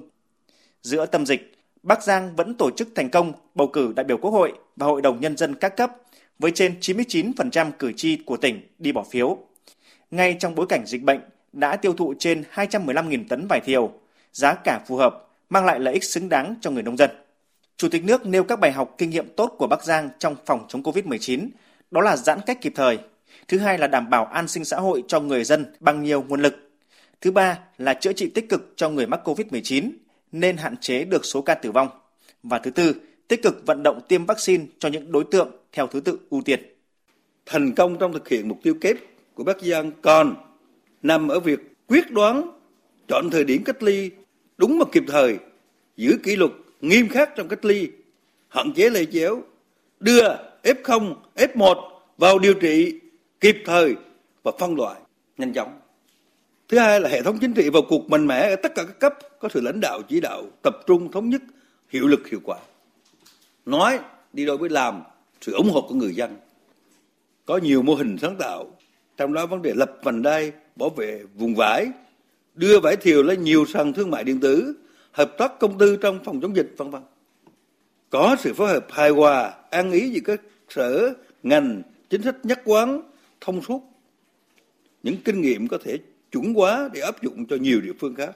Giữa 0.83 1.07
tâm 1.07 1.27
dịch, 1.27 1.55
Bắc 1.83 2.03
Giang 2.03 2.37
vẫn 2.37 2.55
tổ 2.55 2.71
chức 2.77 2.89
thành 2.95 3.11
công 3.11 3.33
bầu 3.55 3.67
cử 3.67 3.93
đại 3.97 4.05
biểu 4.05 4.17
Quốc 4.17 4.31
hội 4.31 4.53
và 4.77 4.87
Hội 4.87 5.03
đồng 5.03 5.21
Nhân 5.21 5.37
dân 5.37 5.55
các 5.55 5.77
cấp 5.77 5.93
với 6.39 6.51
trên 6.51 6.75
99% 6.81 7.71
cử 7.79 7.93
tri 7.97 8.17
của 8.17 8.37
tỉnh 8.37 8.61
đi 8.79 8.93
bỏ 8.93 9.05
phiếu. 9.11 9.39
Ngay 10.11 10.37
trong 10.41 10.55
bối 10.55 10.67
cảnh 10.67 10.87
dịch 10.87 11.03
bệnh, 11.03 11.21
đã 11.53 11.77
tiêu 11.77 11.93
thụ 11.93 12.15
trên 12.19 12.45
215.000 12.55 13.25
tấn 13.29 13.47
vải 13.49 13.61
thiều, 13.61 13.93
giá 14.33 14.55
cả 14.55 14.81
phù 14.87 14.97
hợp, 14.97 15.29
mang 15.51 15.65
lại 15.65 15.81
lợi 15.81 15.95
ích 15.95 16.05
xứng 16.05 16.29
đáng 16.29 16.55
cho 16.61 16.71
người 16.71 16.83
nông 16.83 16.97
dân. 16.97 17.11
Chủ 17.81 17.89
tịch 17.89 18.05
nước 18.05 18.27
nêu 18.27 18.45
các 18.45 18.61
bài 18.61 18.73
học 18.73 18.95
kinh 18.99 19.11
nghiệm 19.11 19.29
tốt 19.37 19.55
của 19.59 19.67
Bắc 19.67 19.85
Giang 19.85 20.09
trong 20.19 20.37
phòng 20.47 20.65
chống 20.69 20.83
COVID-19, 20.83 21.49
đó 21.91 22.01
là 22.01 22.17
giãn 22.17 22.39
cách 22.47 22.61
kịp 22.61 22.73
thời. 22.77 22.99
Thứ 23.49 23.59
hai 23.59 23.79
là 23.79 23.87
đảm 23.87 24.11
bảo 24.11 24.25
an 24.25 24.49
sinh 24.49 24.65
xã 24.65 24.77
hội 24.77 25.05
cho 25.09 25.21
người 25.21 25.45
dân 25.45 25.67
bằng 25.81 26.03
nhiều 26.03 26.25
nguồn 26.29 26.43
lực. 26.43 26.71
Thứ 27.21 27.31
ba 27.31 27.59
là 27.79 27.95
chữa 27.95 28.13
trị 28.13 28.31
tích 28.35 28.49
cực 28.49 28.73
cho 28.77 28.91
người 28.91 29.07
mắc 29.07 29.21
COVID-19, 29.25 29.91
nên 30.33 30.57
hạn 30.57 30.77
chế 30.77 31.05
được 31.05 31.25
số 31.25 31.43
ca 31.43 31.55
tử 31.55 31.73
vong. 31.73 31.89
Và 32.43 32.59
thứ 32.59 32.71
tư, 32.71 32.95
tích 33.29 33.43
cực 33.43 33.67
vận 33.67 33.83
động 33.83 34.01
tiêm 34.09 34.27
vaccine 34.27 34.65
cho 34.79 34.89
những 34.89 35.13
đối 35.13 35.25
tượng 35.25 35.51
theo 35.73 35.87
thứ 35.87 36.01
tự 36.01 36.19
ưu 36.31 36.43
tiên. 36.43 36.61
Thành 37.47 37.75
công 37.75 37.99
trong 37.99 38.13
thực 38.13 38.29
hiện 38.29 38.49
mục 38.49 38.59
tiêu 38.63 38.75
kép 38.81 38.97
của 39.35 39.45
Bắc 39.45 39.63
Giang 39.63 39.93
còn 40.03 40.35
nằm 41.03 41.29
ở 41.29 41.41
việc 41.41 41.61
quyết 41.87 42.11
đoán 42.11 42.51
chọn 43.09 43.31
thời 43.33 43.45
điểm 43.45 43.65
cách 43.65 43.83
ly 43.83 44.11
đúng 44.57 44.79
và 44.79 44.85
kịp 44.93 45.05
thời, 45.09 45.39
giữ 45.97 46.19
kỷ 46.23 46.37
luật 46.37 46.51
nghiêm 46.81 47.09
khắc 47.09 47.31
trong 47.37 47.49
cách 47.49 47.65
ly, 47.65 47.89
hạn 48.49 48.73
chế 48.73 48.91
lây 48.91 49.07
chéo, 49.07 49.43
đưa 50.01 50.23
F0, 50.63 51.15
F1 51.37 51.75
vào 52.19 52.39
điều 52.39 52.55
trị 52.55 53.01
kịp 53.41 53.57
thời 53.65 53.95
và 54.43 54.53
phân 54.59 54.77
loại 54.77 55.01
nhanh 55.39 55.53
chóng. 55.53 55.81
Thứ 56.69 56.79
hai 56.79 57.01
là 57.01 57.09
hệ 57.09 57.23
thống 57.23 57.39
chính 57.41 57.55
trị 57.55 57.71
vào 57.71 57.83
cuộc 57.89 58.11
mạnh 58.11 58.27
mẽ 58.27 58.51
ở 58.51 58.57
tất 58.57 58.75
cả 58.75 58.85
các 58.85 59.01
cấp 59.01 59.15
có 59.39 59.49
sự 59.49 59.61
lãnh 59.61 59.81
đạo 59.81 60.03
chỉ 60.09 60.21
đạo 60.21 60.45
tập 60.63 60.77
trung 60.87 61.13
thống 61.13 61.31
nhất 61.31 61.43
hiệu 61.89 62.07
lực 62.07 62.29
hiệu 62.29 62.41
quả. 62.45 62.59
Nói 63.67 63.99
đi 64.33 64.47
đôi 64.47 64.57
với 64.57 64.71
làm 64.71 65.03
sự 65.41 65.53
ủng 65.53 65.71
hộ 65.71 65.81
của 65.89 65.95
người 65.95 66.15
dân. 66.15 66.37
Có 67.47 67.57
nhiều 67.57 67.83
mô 67.83 67.95
hình 67.95 68.17
sáng 68.19 68.37
tạo, 68.37 68.67
trong 69.17 69.33
đó 69.33 69.47
vấn 69.47 69.63
đề 69.63 69.73
lập 69.75 69.93
vành 70.03 70.23
đai 70.23 70.53
bảo 70.77 70.91
vệ 70.91 71.23
vùng 71.35 71.55
vải, 71.55 71.87
đưa 72.55 72.81
vải 72.81 72.97
thiều 72.97 73.23
lên 73.23 73.43
nhiều 73.43 73.65
sàn 73.67 73.93
thương 73.93 74.11
mại 74.11 74.25
điện 74.25 74.41
tử, 74.41 74.75
hợp 75.13 75.35
tác 75.39 75.59
công 75.61 75.79
tư 75.79 75.97
trong 76.03 76.25
phòng 76.25 76.41
chống 76.41 76.57
dịch 76.57 76.75
vân 76.77 76.91
vân. 76.91 77.03
Có 78.11 78.37
sự 78.39 78.55
phối 78.55 78.69
hợp 78.69 78.87
hài 78.91 79.11
hòa, 79.11 79.55
an 79.71 79.93
ý 79.93 80.11
giữa 80.11 80.21
các 80.25 80.41
sở, 80.69 81.15
ngành, 81.43 81.83
chính 82.11 82.23
sách 82.23 82.37
nhất 82.43 82.61
quán, 82.65 83.03
thông 83.41 83.63
suốt. 83.63 83.83
Những 85.03 85.17
kinh 85.25 85.41
nghiệm 85.41 85.69
có 85.69 85.79
thể 85.85 85.99
chuẩn 86.33 86.55
hóa 86.55 86.89
để 86.93 87.01
áp 87.01 87.23
dụng 87.23 87.47
cho 87.47 87.57
nhiều 87.57 87.81
địa 87.81 87.93
phương 88.01 88.15
khác. 88.15 88.31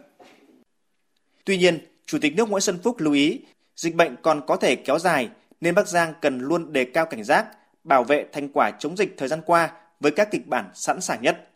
Tuy 1.44 1.58
nhiên, 1.58 1.78
Chủ 2.06 2.18
tịch 2.18 2.36
nước 2.36 2.48
Nguyễn 2.48 2.60
Xuân 2.60 2.78
Phúc 2.82 2.96
lưu 3.00 3.14
ý, 3.14 3.40
dịch 3.76 3.94
bệnh 3.94 4.16
còn 4.22 4.40
có 4.46 4.56
thể 4.56 4.76
kéo 4.76 4.98
dài 4.98 5.28
nên 5.60 5.74
Bắc 5.74 5.88
Giang 5.88 6.12
cần 6.20 6.38
luôn 6.38 6.72
đề 6.72 6.84
cao 6.84 7.06
cảnh 7.06 7.24
giác, 7.24 7.46
bảo 7.84 8.04
vệ 8.04 8.26
thành 8.32 8.48
quả 8.48 8.70
chống 8.70 8.96
dịch 8.96 9.14
thời 9.16 9.28
gian 9.28 9.40
qua 9.46 9.72
với 10.00 10.12
các 10.12 10.28
kịch 10.30 10.46
bản 10.46 10.70
sẵn 10.74 11.00
sàng 11.00 11.22
nhất. 11.22 11.48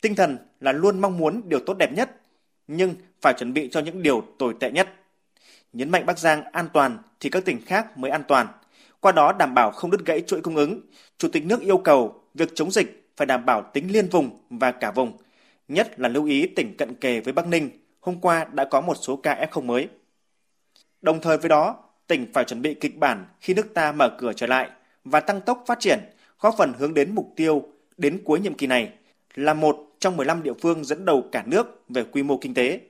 Tinh 0.00 0.14
thần 0.14 0.38
là 0.60 0.72
luôn 0.72 1.00
mong 1.00 1.18
muốn 1.18 1.42
điều 1.48 1.60
tốt 1.66 1.74
đẹp 1.78 1.92
nhất, 1.92 2.10
nhưng 2.66 2.94
phải 3.20 3.34
chuẩn 3.38 3.52
bị 3.52 3.68
cho 3.72 3.80
những 3.80 4.02
điều 4.02 4.24
tồi 4.38 4.54
tệ 4.60 4.70
nhất. 4.70 4.88
Nhấn 5.72 5.90
mạnh 5.90 6.06
Bắc 6.06 6.18
Giang 6.18 6.44
an 6.44 6.68
toàn 6.72 6.98
thì 7.20 7.30
các 7.30 7.44
tỉnh 7.44 7.60
khác 7.66 7.98
mới 7.98 8.10
an 8.10 8.22
toàn. 8.28 8.46
Qua 9.00 9.12
đó 9.12 9.32
đảm 9.32 9.54
bảo 9.54 9.70
không 9.70 9.90
đứt 9.90 10.00
gãy 10.06 10.20
chuỗi 10.26 10.40
cung 10.40 10.56
ứng, 10.56 10.80
Chủ 11.18 11.28
tịch 11.28 11.46
nước 11.46 11.60
yêu 11.60 11.78
cầu 11.78 12.22
việc 12.34 12.48
chống 12.54 12.70
dịch 12.70 13.10
phải 13.16 13.26
đảm 13.26 13.46
bảo 13.46 13.70
tính 13.74 13.92
liên 13.92 14.08
vùng 14.08 14.40
và 14.50 14.72
cả 14.72 14.90
vùng, 14.90 15.12
nhất 15.68 16.00
là 16.00 16.08
lưu 16.08 16.24
ý 16.24 16.46
tỉnh 16.46 16.76
cận 16.76 16.94
kề 16.94 17.20
với 17.20 17.32
Bắc 17.32 17.46
Ninh, 17.46 17.70
hôm 18.00 18.20
qua 18.20 18.44
đã 18.52 18.64
có 18.64 18.80
một 18.80 18.94
số 18.94 19.16
ca 19.16 19.46
F0 19.50 19.62
mới. 19.62 19.88
Đồng 21.02 21.20
thời 21.20 21.38
với 21.38 21.48
đó, 21.48 21.76
tỉnh 22.06 22.32
phải 22.32 22.44
chuẩn 22.44 22.62
bị 22.62 22.74
kịch 22.74 22.98
bản 22.98 23.26
khi 23.40 23.54
nước 23.54 23.74
ta 23.74 23.92
mở 23.92 24.16
cửa 24.18 24.32
trở 24.32 24.46
lại 24.46 24.70
và 25.04 25.20
tăng 25.20 25.40
tốc 25.40 25.64
phát 25.66 25.80
triển, 25.80 25.98
góp 26.40 26.54
phần 26.58 26.72
hướng 26.78 26.94
đến 26.94 27.14
mục 27.14 27.32
tiêu 27.36 27.62
đến 27.96 28.22
cuối 28.24 28.40
nhiệm 28.40 28.54
kỳ 28.54 28.66
này 28.66 28.92
là 29.34 29.54
một 29.54 29.91
trong 30.02 30.16
15 30.16 30.42
địa 30.42 30.52
phương 30.62 30.84
dẫn 30.84 31.04
đầu 31.04 31.24
cả 31.32 31.42
nước 31.46 31.82
về 31.88 32.04
quy 32.04 32.22
mô 32.22 32.36
kinh 32.36 32.54
tế. 32.54 32.80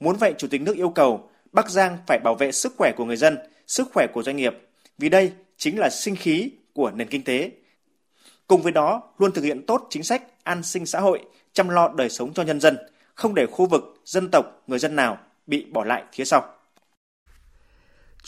Muốn 0.00 0.16
vậy, 0.16 0.34
Chủ 0.38 0.48
tịch 0.48 0.60
nước 0.60 0.76
yêu 0.76 0.90
cầu 0.90 1.30
Bắc 1.52 1.70
Giang 1.70 1.98
phải 2.06 2.18
bảo 2.24 2.34
vệ 2.34 2.52
sức 2.52 2.74
khỏe 2.78 2.92
của 2.96 3.04
người 3.04 3.16
dân, 3.16 3.38
sức 3.66 3.88
khỏe 3.94 4.06
của 4.12 4.22
doanh 4.22 4.36
nghiệp, 4.36 4.54
vì 4.98 5.08
đây 5.08 5.32
chính 5.56 5.78
là 5.78 5.90
sinh 5.90 6.16
khí 6.16 6.50
của 6.72 6.90
nền 6.90 7.08
kinh 7.08 7.24
tế. 7.24 7.50
Cùng 8.46 8.62
với 8.62 8.72
đó, 8.72 9.02
luôn 9.18 9.32
thực 9.32 9.42
hiện 9.42 9.66
tốt 9.66 9.86
chính 9.90 10.02
sách 10.02 10.22
an 10.44 10.62
sinh 10.62 10.86
xã 10.86 11.00
hội, 11.00 11.22
chăm 11.52 11.68
lo 11.68 11.88
đời 11.96 12.10
sống 12.10 12.32
cho 12.34 12.42
nhân 12.42 12.60
dân, 12.60 12.76
không 13.14 13.34
để 13.34 13.46
khu 13.46 13.66
vực, 13.66 14.00
dân 14.04 14.28
tộc, 14.30 14.62
người 14.66 14.78
dân 14.78 14.96
nào 14.96 15.18
bị 15.46 15.64
bỏ 15.64 15.84
lại 15.84 16.02
phía 16.12 16.24
sau. 16.24 16.54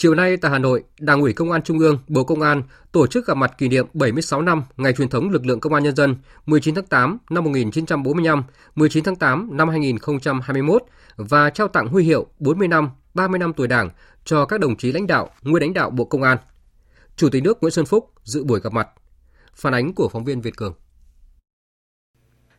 Chiều 0.02 0.14
nay 0.14 0.36
tại 0.36 0.50
Hà 0.50 0.58
Nội, 0.58 0.84
Đảng 1.00 1.20
ủy 1.20 1.32
Công 1.32 1.52
an 1.52 1.62
Trung 1.62 1.78
ương, 1.78 1.98
Bộ 2.08 2.24
Công 2.24 2.42
an 2.42 2.62
tổ 2.92 3.06
chức 3.06 3.26
gặp 3.26 3.36
mặt 3.36 3.58
kỷ 3.58 3.68
niệm 3.68 3.86
76 3.92 4.42
năm 4.42 4.62
Ngày 4.76 4.92
truyền 4.92 5.08
thống 5.08 5.30
lực 5.30 5.46
lượng 5.46 5.60
Công 5.60 5.74
an 5.74 5.82
Nhân 5.82 5.96
dân 5.96 6.16
19 6.46 6.74
tháng 6.74 6.86
8 6.86 7.18
năm 7.30 7.44
1945, 7.44 8.42
19 8.74 9.04
tháng 9.04 9.16
8 9.16 9.48
năm 9.52 9.68
2021 9.68 10.82
và 11.16 11.50
trao 11.50 11.68
tặng 11.68 11.86
huy 11.88 12.04
hiệu 12.04 12.26
40 12.38 12.68
năm, 12.68 12.90
30 13.14 13.38
năm 13.38 13.52
tuổi 13.52 13.68
Đảng 13.68 13.90
cho 14.24 14.46
các 14.46 14.60
đồng 14.60 14.76
chí 14.76 14.92
lãnh 14.92 15.06
đạo, 15.06 15.30
nguyên 15.42 15.62
lãnh 15.62 15.74
đạo 15.74 15.90
Bộ 15.90 16.04
Công 16.04 16.22
an. 16.22 16.38
Chủ 17.16 17.28
tịch 17.28 17.42
nước 17.42 17.58
Nguyễn 17.60 17.72
Xuân 17.72 17.86
Phúc 17.86 18.12
dự 18.24 18.44
buổi 18.44 18.60
gặp 18.60 18.72
mặt. 18.72 18.88
Phản 19.54 19.74
ánh 19.74 19.92
của 19.94 20.08
phóng 20.08 20.24
viên 20.24 20.40
Việt 20.40 20.56
Cường. 20.56 20.74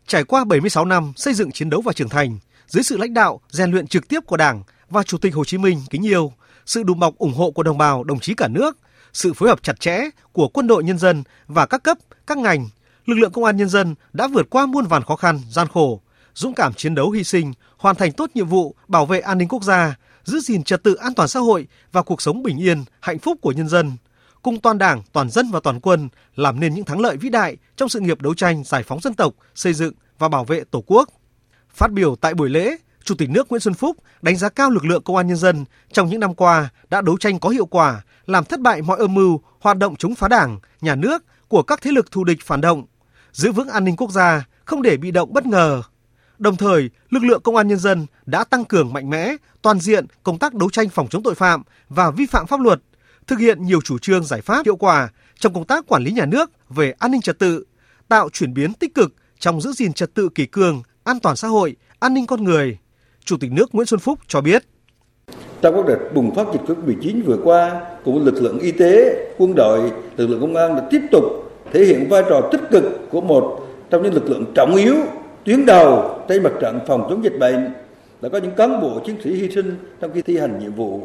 Trải 0.08 0.24
qua 0.24 0.44
76 0.44 0.86
năm 0.86 1.14
xây 1.16 1.34
dựng 1.34 1.52
chiến 1.52 1.70
đấu 1.70 1.82
và 1.82 1.94
trưởng 1.94 2.10
thành, 2.10 2.40
dưới 2.68 2.84
sự 2.84 2.98
lãnh 2.98 3.14
đạo, 3.14 3.42
rèn 3.50 3.72
luyện 3.72 3.88
trực 3.88 4.08
tiếp 4.08 4.20
của 4.26 4.38
Đảng 4.38 4.64
và 4.90 5.04
Chủ 5.04 5.18
tịch 5.18 5.36
Hồ 5.36 5.46
Chí 5.46 5.58
Minh 5.58 5.80
kính 5.90 6.06
yêu, 6.06 6.32
sự 6.66 6.84
đùm 6.84 7.00
bọc 7.00 7.18
ủng 7.18 7.34
hộ 7.34 7.52
của 7.52 7.64
đồng 7.64 7.78
bào, 7.78 8.04
đồng 8.04 8.20
chí 8.20 8.34
cả 8.34 8.48
nước, 8.48 8.78
sự 9.14 9.34
phối 9.34 9.50
hợp 9.50 9.64
chặt 9.64 9.80
chẽ 9.80 10.00
của 10.32 10.48
quân 10.48 10.68
đội 10.68 10.84
nhân 10.84 10.98
dân 10.98 11.24
và 11.48 11.66
các 11.66 11.84
cấp, 11.84 11.98
các 12.28 12.38
ngành, 12.38 12.70
lực 13.06 13.16
lượng 13.16 13.32
công 13.32 13.44
an 13.44 13.58
nhân 13.58 13.70
dân 13.70 13.96
đã 14.14 14.28
vượt 14.28 14.50
qua 14.50 14.66
muôn 14.66 14.86
vàn 14.86 15.04
khó 15.04 15.16
khăn, 15.16 15.40
gian 15.50 15.68
khổ, 15.68 16.02
dũng 16.34 16.54
cảm 16.54 16.74
chiến 16.74 16.96
đấu 16.96 17.12
hy 17.12 17.24
sinh, 17.24 17.54
hoàn 17.78 17.96
thành 17.96 18.12
tốt 18.12 18.30
nhiệm 18.34 18.48
vụ 18.48 18.76
bảo 18.88 19.06
vệ 19.06 19.20
an 19.20 19.38
ninh 19.38 19.48
quốc 19.48 19.64
gia, 19.64 19.96
giữ 20.24 20.40
gìn 20.40 20.64
trật 20.64 20.84
tự 20.84 20.94
an 20.94 21.14
toàn 21.14 21.30
xã 21.30 21.40
hội 21.40 21.68
và 21.92 22.02
cuộc 22.02 22.22
sống 22.22 22.44
bình 22.44 22.58
yên, 22.58 22.84
hạnh 23.00 23.20
phúc 23.20 23.38
của 23.42 23.52
nhân 23.52 23.68
dân, 23.68 23.92
cùng 24.42 24.60
toàn 24.60 24.78
Đảng, 24.78 25.02
toàn 25.12 25.30
dân 25.30 25.52
và 25.52 25.60
toàn 25.64 25.80
quân 25.80 26.10
làm 26.36 26.60
nên 26.60 26.74
những 26.74 26.86
thắng 26.86 27.00
lợi 27.00 27.18
vĩ 27.18 27.30
đại 27.30 27.58
trong 27.76 27.90
sự 27.90 28.00
nghiệp 28.00 28.22
đấu 28.22 28.34
tranh 28.34 28.64
giải 28.64 28.84
phóng 28.84 29.02
dân 29.02 29.14
tộc, 29.14 29.34
xây 29.56 29.74
dựng 29.74 29.94
và 30.20 30.30
bảo 30.30 30.46
vệ 30.46 30.64
Tổ 30.72 30.84
quốc. 30.88 31.10
Phát 31.74 31.92
biểu 31.92 32.16
tại 32.16 32.34
buổi 32.34 32.50
lễ, 32.50 32.76
Chủ 33.04 33.16
tịch 33.16 33.30
nước 33.30 33.48
Nguyễn 33.50 33.62
Xuân 33.62 33.74
Phúc 33.74 33.98
đánh 34.22 34.38
giá 34.38 34.50
cao 34.50 34.70
lực 34.70 34.86
lượng 34.86 35.04
công 35.04 35.16
an 35.16 35.28
nhân 35.28 35.38
dân 35.38 35.66
trong 35.92 36.10
những 36.10 36.20
năm 36.20 36.34
qua 36.36 36.70
đã 36.90 37.02
đấu 37.02 37.18
tranh 37.18 37.40
có 37.40 37.50
hiệu 37.50 37.66
quả, 37.66 38.02
làm 38.26 38.46
thất 38.46 38.60
bại 38.60 38.82
mọi 38.82 39.00
âm 39.00 39.14
mưu, 39.14 39.42
hoạt 39.60 39.78
động 39.78 39.96
chống 39.96 40.16
phá 40.16 40.28
đảng, 40.28 40.60
nhà 40.82 40.96
nước 40.96 41.24
của 41.48 41.64
các 41.64 41.82
thế 41.82 41.92
lực 41.92 42.12
thù 42.12 42.24
địch 42.24 42.40
phản 42.44 42.62
động, 42.62 42.86
giữ 43.32 43.52
vững 43.52 43.70
an 43.70 43.84
ninh 43.84 43.96
quốc 43.96 44.12
gia, 44.12 44.48
không 44.66 44.82
để 44.82 44.98
bị 44.98 45.12
động 45.12 45.34
bất 45.34 45.46
ngờ. 45.46 45.82
Đồng 46.38 46.56
thời, 46.56 46.90
lực 47.10 47.24
lượng 47.24 47.42
công 47.42 47.56
an 47.56 47.68
nhân 47.68 47.80
dân 47.80 48.06
đã 48.26 48.44
tăng 48.44 48.66
cường 48.66 48.94
mạnh 48.94 49.10
mẽ, 49.10 49.36
toàn 49.62 49.80
diện 49.80 50.06
công 50.24 50.40
tác 50.40 50.54
đấu 50.54 50.70
tranh 50.70 50.90
phòng 50.90 51.08
chống 51.08 51.24
tội 51.24 51.36
phạm 51.36 51.64
và 51.90 52.12
vi 52.12 52.26
phạm 52.26 52.48
pháp 52.48 52.60
luật, 52.60 52.82
thực 53.28 53.40
hiện 53.40 53.64
nhiều 53.64 53.82
chủ 53.82 53.98
trương 53.98 54.24
giải 54.24 54.42
pháp 54.42 54.66
hiệu 54.66 54.76
quả 54.76 55.10
trong 55.40 55.54
công 55.54 55.66
tác 55.66 55.88
quản 55.88 56.04
lý 56.04 56.12
nhà 56.12 56.26
nước 56.26 56.52
về 56.70 56.94
an 57.00 57.12
ninh 57.12 57.22
trật 57.22 57.40
tự, 57.40 57.66
tạo 58.08 58.30
chuyển 58.30 58.54
biến 58.54 58.74
tích 58.74 58.96
cực 58.96 59.14
trong 59.40 59.62
giữ 59.62 59.72
gìn 59.72 59.94
trật 59.94 60.14
tự 60.14 60.30
kỷ 60.36 60.46
cương, 60.46 60.82
an 61.04 61.20
toàn 61.20 61.36
xã 61.36 61.48
hội, 61.48 61.76
an 62.00 62.14
ninh 62.14 62.28
con 62.28 62.44
người. 62.44 62.78
Chủ 63.26 63.38
tịch 63.40 63.52
nước 63.52 63.76
Nguyễn 63.76 63.88
Xuân 63.88 64.00
Phúc 64.00 64.20
cho 64.28 64.42
biết. 64.42 64.64
Trong 65.62 65.76
các 65.76 65.86
đợt 65.88 66.14
bùng 66.14 66.36
phát 66.36 66.48
dịch 66.54 66.62
COVID-19 66.68 67.24
vừa 67.26 67.38
qua, 67.44 67.82
cùng 68.06 68.26
lực 68.26 68.42
lượng 68.42 68.60
y 68.60 68.72
tế, 68.72 69.16
quân 69.38 69.56
đội, 69.56 69.92
lực 70.18 70.28
lượng 70.28 70.42
công 70.42 70.56
an 70.56 70.76
đã 70.76 70.88
tiếp 70.92 71.02
tục 71.12 71.24
thể 71.74 71.86
hiện 71.86 72.10
vai 72.10 72.24
trò 72.30 72.42
tích 72.52 72.62
cực 72.72 72.84
của 73.12 73.22
một 73.22 73.68
trong 73.90 74.04
những 74.04 74.14
lực 74.14 74.30
lượng 74.30 74.46
trọng 74.56 74.76
yếu 74.76 74.96
tuyến 75.46 75.66
đầu 75.66 76.20
trên 76.28 76.44
mặt 76.44 76.52
trận 76.62 76.80
phòng 76.88 77.08
chống 77.10 77.24
dịch 77.24 77.40
bệnh 77.40 77.74
đã 78.22 78.30
có 78.30 78.38
những 78.38 78.52
cán 78.52 78.82
bộ 78.82 79.00
chiến 79.06 79.16
sĩ 79.24 79.34
hy 79.34 79.50
sinh 79.50 79.76
trong 80.02 80.12
khi 80.14 80.22
thi 80.22 80.38
hành 80.38 80.60
nhiệm 80.60 80.74
vụ. 80.74 81.02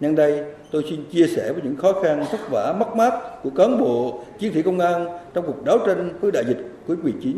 Nhân 0.00 0.14
đây, 0.14 0.44
tôi 0.70 0.84
xin 0.90 1.04
chia 1.12 1.26
sẻ 1.26 1.52
với 1.52 1.62
những 1.64 1.76
khó 1.76 1.92
khăn, 1.92 2.24
vất 2.32 2.50
vả, 2.50 2.74
mất 2.78 2.96
mát 2.96 3.12
của 3.42 3.50
cán 3.50 3.78
bộ 3.78 4.24
chiến 4.38 4.52
sĩ 4.54 4.62
công 4.62 4.78
an 4.78 5.06
trong 5.34 5.46
cuộc 5.46 5.64
đấu 5.64 5.78
tranh 5.86 6.18
với 6.20 6.32
đại 6.32 6.44
dịch 6.48 6.58
COVID-19 6.88 7.34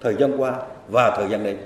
thời 0.00 0.14
gian 0.20 0.36
qua 0.36 0.56
và 0.88 1.16
thời 1.16 1.28
gian 1.28 1.44
đến. 1.44 1.56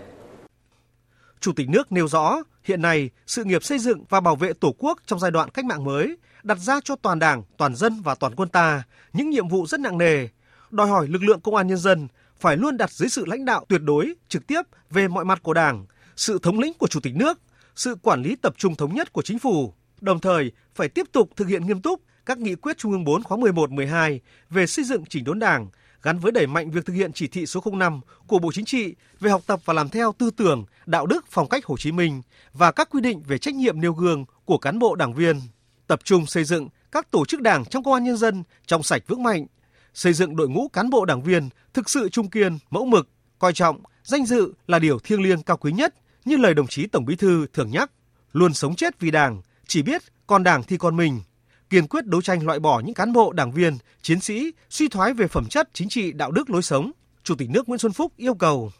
Chủ 1.40 1.52
tịch 1.52 1.68
nước 1.68 1.92
nêu 1.92 2.08
rõ, 2.08 2.36
hiện 2.64 2.82
nay 2.82 3.10
sự 3.26 3.44
nghiệp 3.44 3.64
xây 3.64 3.78
dựng 3.78 4.04
và 4.08 4.20
bảo 4.20 4.36
vệ 4.36 4.52
Tổ 4.52 4.74
quốc 4.78 4.98
trong 5.06 5.18
giai 5.18 5.30
đoạn 5.30 5.50
cách 5.50 5.64
mạng 5.64 5.84
mới 5.84 6.16
đặt 6.42 6.58
ra 6.58 6.80
cho 6.84 6.96
toàn 6.96 7.18
Đảng, 7.18 7.42
toàn 7.56 7.74
dân 7.74 8.00
và 8.02 8.14
toàn 8.14 8.34
quân 8.34 8.48
ta 8.48 8.82
những 9.12 9.30
nhiệm 9.30 9.48
vụ 9.48 9.66
rất 9.66 9.80
nặng 9.80 9.98
nề, 9.98 10.28
đòi 10.70 10.88
hỏi 10.88 11.08
lực 11.08 11.22
lượng 11.22 11.40
công 11.40 11.54
an 11.54 11.66
nhân 11.66 11.78
dân 11.78 12.08
phải 12.40 12.56
luôn 12.56 12.76
đặt 12.76 12.90
dưới 12.90 13.08
sự 13.08 13.24
lãnh 13.26 13.44
đạo 13.44 13.64
tuyệt 13.68 13.80
đối, 13.84 14.14
trực 14.28 14.46
tiếp 14.46 14.62
về 14.90 15.08
mọi 15.08 15.24
mặt 15.24 15.42
của 15.42 15.54
Đảng, 15.54 15.86
sự 16.16 16.38
thống 16.42 16.58
lĩnh 16.58 16.74
của 16.74 16.86
Chủ 16.86 17.00
tịch 17.00 17.16
nước, 17.16 17.38
sự 17.76 17.94
quản 18.02 18.22
lý 18.22 18.36
tập 18.36 18.54
trung 18.56 18.74
thống 18.74 18.94
nhất 18.94 19.12
của 19.12 19.22
chính 19.22 19.38
phủ, 19.38 19.74
đồng 20.00 20.20
thời 20.20 20.52
phải 20.74 20.88
tiếp 20.88 21.06
tục 21.12 21.30
thực 21.36 21.48
hiện 21.48 21.66
nghiêm 21.66 21.82
túc 21.82 22.00
các 22.26 22.38
nghị 22.38 22.54
quyết 22.54 22.78
Trung 22.78 22.92
ương 22.92 23.04
4 23.04 23.22
khóa 23.22 23.38
11, 23.38 23.70
12 23.70 24.20
về 24.50 24.66
xây 24.66 24.84
dựng 24.84 25.04
chỉnh 25.06 25.24
đốn 25.24 25.38
Đảng, 25.38 25.68
gắn 26.02 26.18
với 26.18 26.32
đẩy 26.32 26.46
mạnh 26.46 26.70
việc 26.70 26.86
thực 26.86 26.92
hiện 26.92 27.12
chỉ 27.12 27.28
thị 27.28 27.46
số 27.46 27.60
05 27.72 28.00
của 28.26 28.38
Bộ 28.38 28.52
Chính 28.52 28.64
trị 28.64 28.94
về 29.20 29.30
học 29.30 29.42
tập 29.46 29.60
và 29.64 29.74
làm 29.74 29.88
theo 29.88 30.12
tư 30.18 30.30
tưởng, 30.30 30.64
đạo 30.86 31.06
đức 31.06 31.24
phong 31.30 31.48
cách 31.48 31.64
Hồ 31.64 31.76
Chí 31.76 31.92
Minh 31.92 32.22
và 32.52 32.72
các 32.72 32.88
quy 32.90 33.00
định 33.00 33.22
về 33.26 33.38
trách 33.38 33.54
nhiệm 33.54 33.80
nêu 33.80 33.92
gương 33.92 34.24
của 34.44 34.58
cán 34.58 34.78
bộ 34.78 34.94
đảng 34.94 35.14
viên, 35.14 35.40
tập 35.86 36.00
trung 36.04 36.26
xây 36.26 36.44
dựng 36.44 36.68
các 36.92 37.10
tổ 37.10 37.24
chức 37.24 37.40
đảng 37.40 37.64
trong 37.64 37.84
công 37.84 37.94
an 37.94 38.04
nhân 38.04 38.16
dân 38.16 38.44
trong 38.66 38.82
sạch 38.82 39.02
vững 39.06 39.22
mạnh, 39.22 39.46
xây 39.94 40.12
dựng 40.12 40.36
đội 40.36 40.48
ngũ 40.48 40.68
cán 40.68 40.90
bộ 40.90 41.04
đảng 41.04 41.22
viên 41.22 41.48
thực 41.74 41.90
sự 41.90 42.08
trung 42.08 42.30
kiên, 42.30 42.58
mẫu 42.70 42.86
mực, 42.86 43.08
coi 43.38 43.52
trọng, 43.52 43.80
danh 44.04 44.26
dự 44.26 44.52
là 44.66 44.78
điều 44.78 44.98
thiêng 44.98 45.22
liêng 45.22 45.42
cao 45.42 45.56
quý 45.56 45.72
nhất, 45.72 45.94
như 46.24 46.36
lời 46.36 46.54
đồng 46.54 46.66
chí 46.66 46.86
Tổng 46.86 47.04
Bí 47.04 47.16
thư 47.16 47.46
thường 47.52 47.70
nhắc, 47.70 47.90
luôn 48.32 48.54
sống 48.54 48.74
chết 48.74 49.00
vì 49.00 49.10
Đảng, 49.10 49.42
chỉ 49.66 49.82
biết 49.82 50.02
còn 50.26 50.42
Đảng 50.42 50.62
thì 50.62 50.76
còn 50.76 50.96
mình, 50.96 51.20
kiên 51.70 51.86
quyết 51.86 52.06
đấu 52.06 52.22
tranh 52.22 52.46
loại 52.46 52.58
bỏ 52.58 52.80
những 52.84 52.94
cán 52.94 53.12
bộ, 53.12 53.32
đảng 53.32 53.52
viên, 53.52 53.72
chiến 54.02 54.20
sĩ 54.20 54.52
suy 54.70 54.88
thoái 54.88 55.14
về 55.14 55.26
phẩm 55.26 55.44
chất 55.50 55.68
chính 55.72 55.88
trị, 55.88 56.12
đạo 56.12 56.30
đức 56.30 56.50
lối 56.50 56.62
sống. 56.62 56.90
Chủ 57.22 57.34
tịch 57.38 57.50
nước 57.50 57.68
Nguyễn 57.68 57.78
Xuân 57.78 57.92
Phúc 57.92 58.12
yêu 58.16 58.34
cầu. 58.34 58.70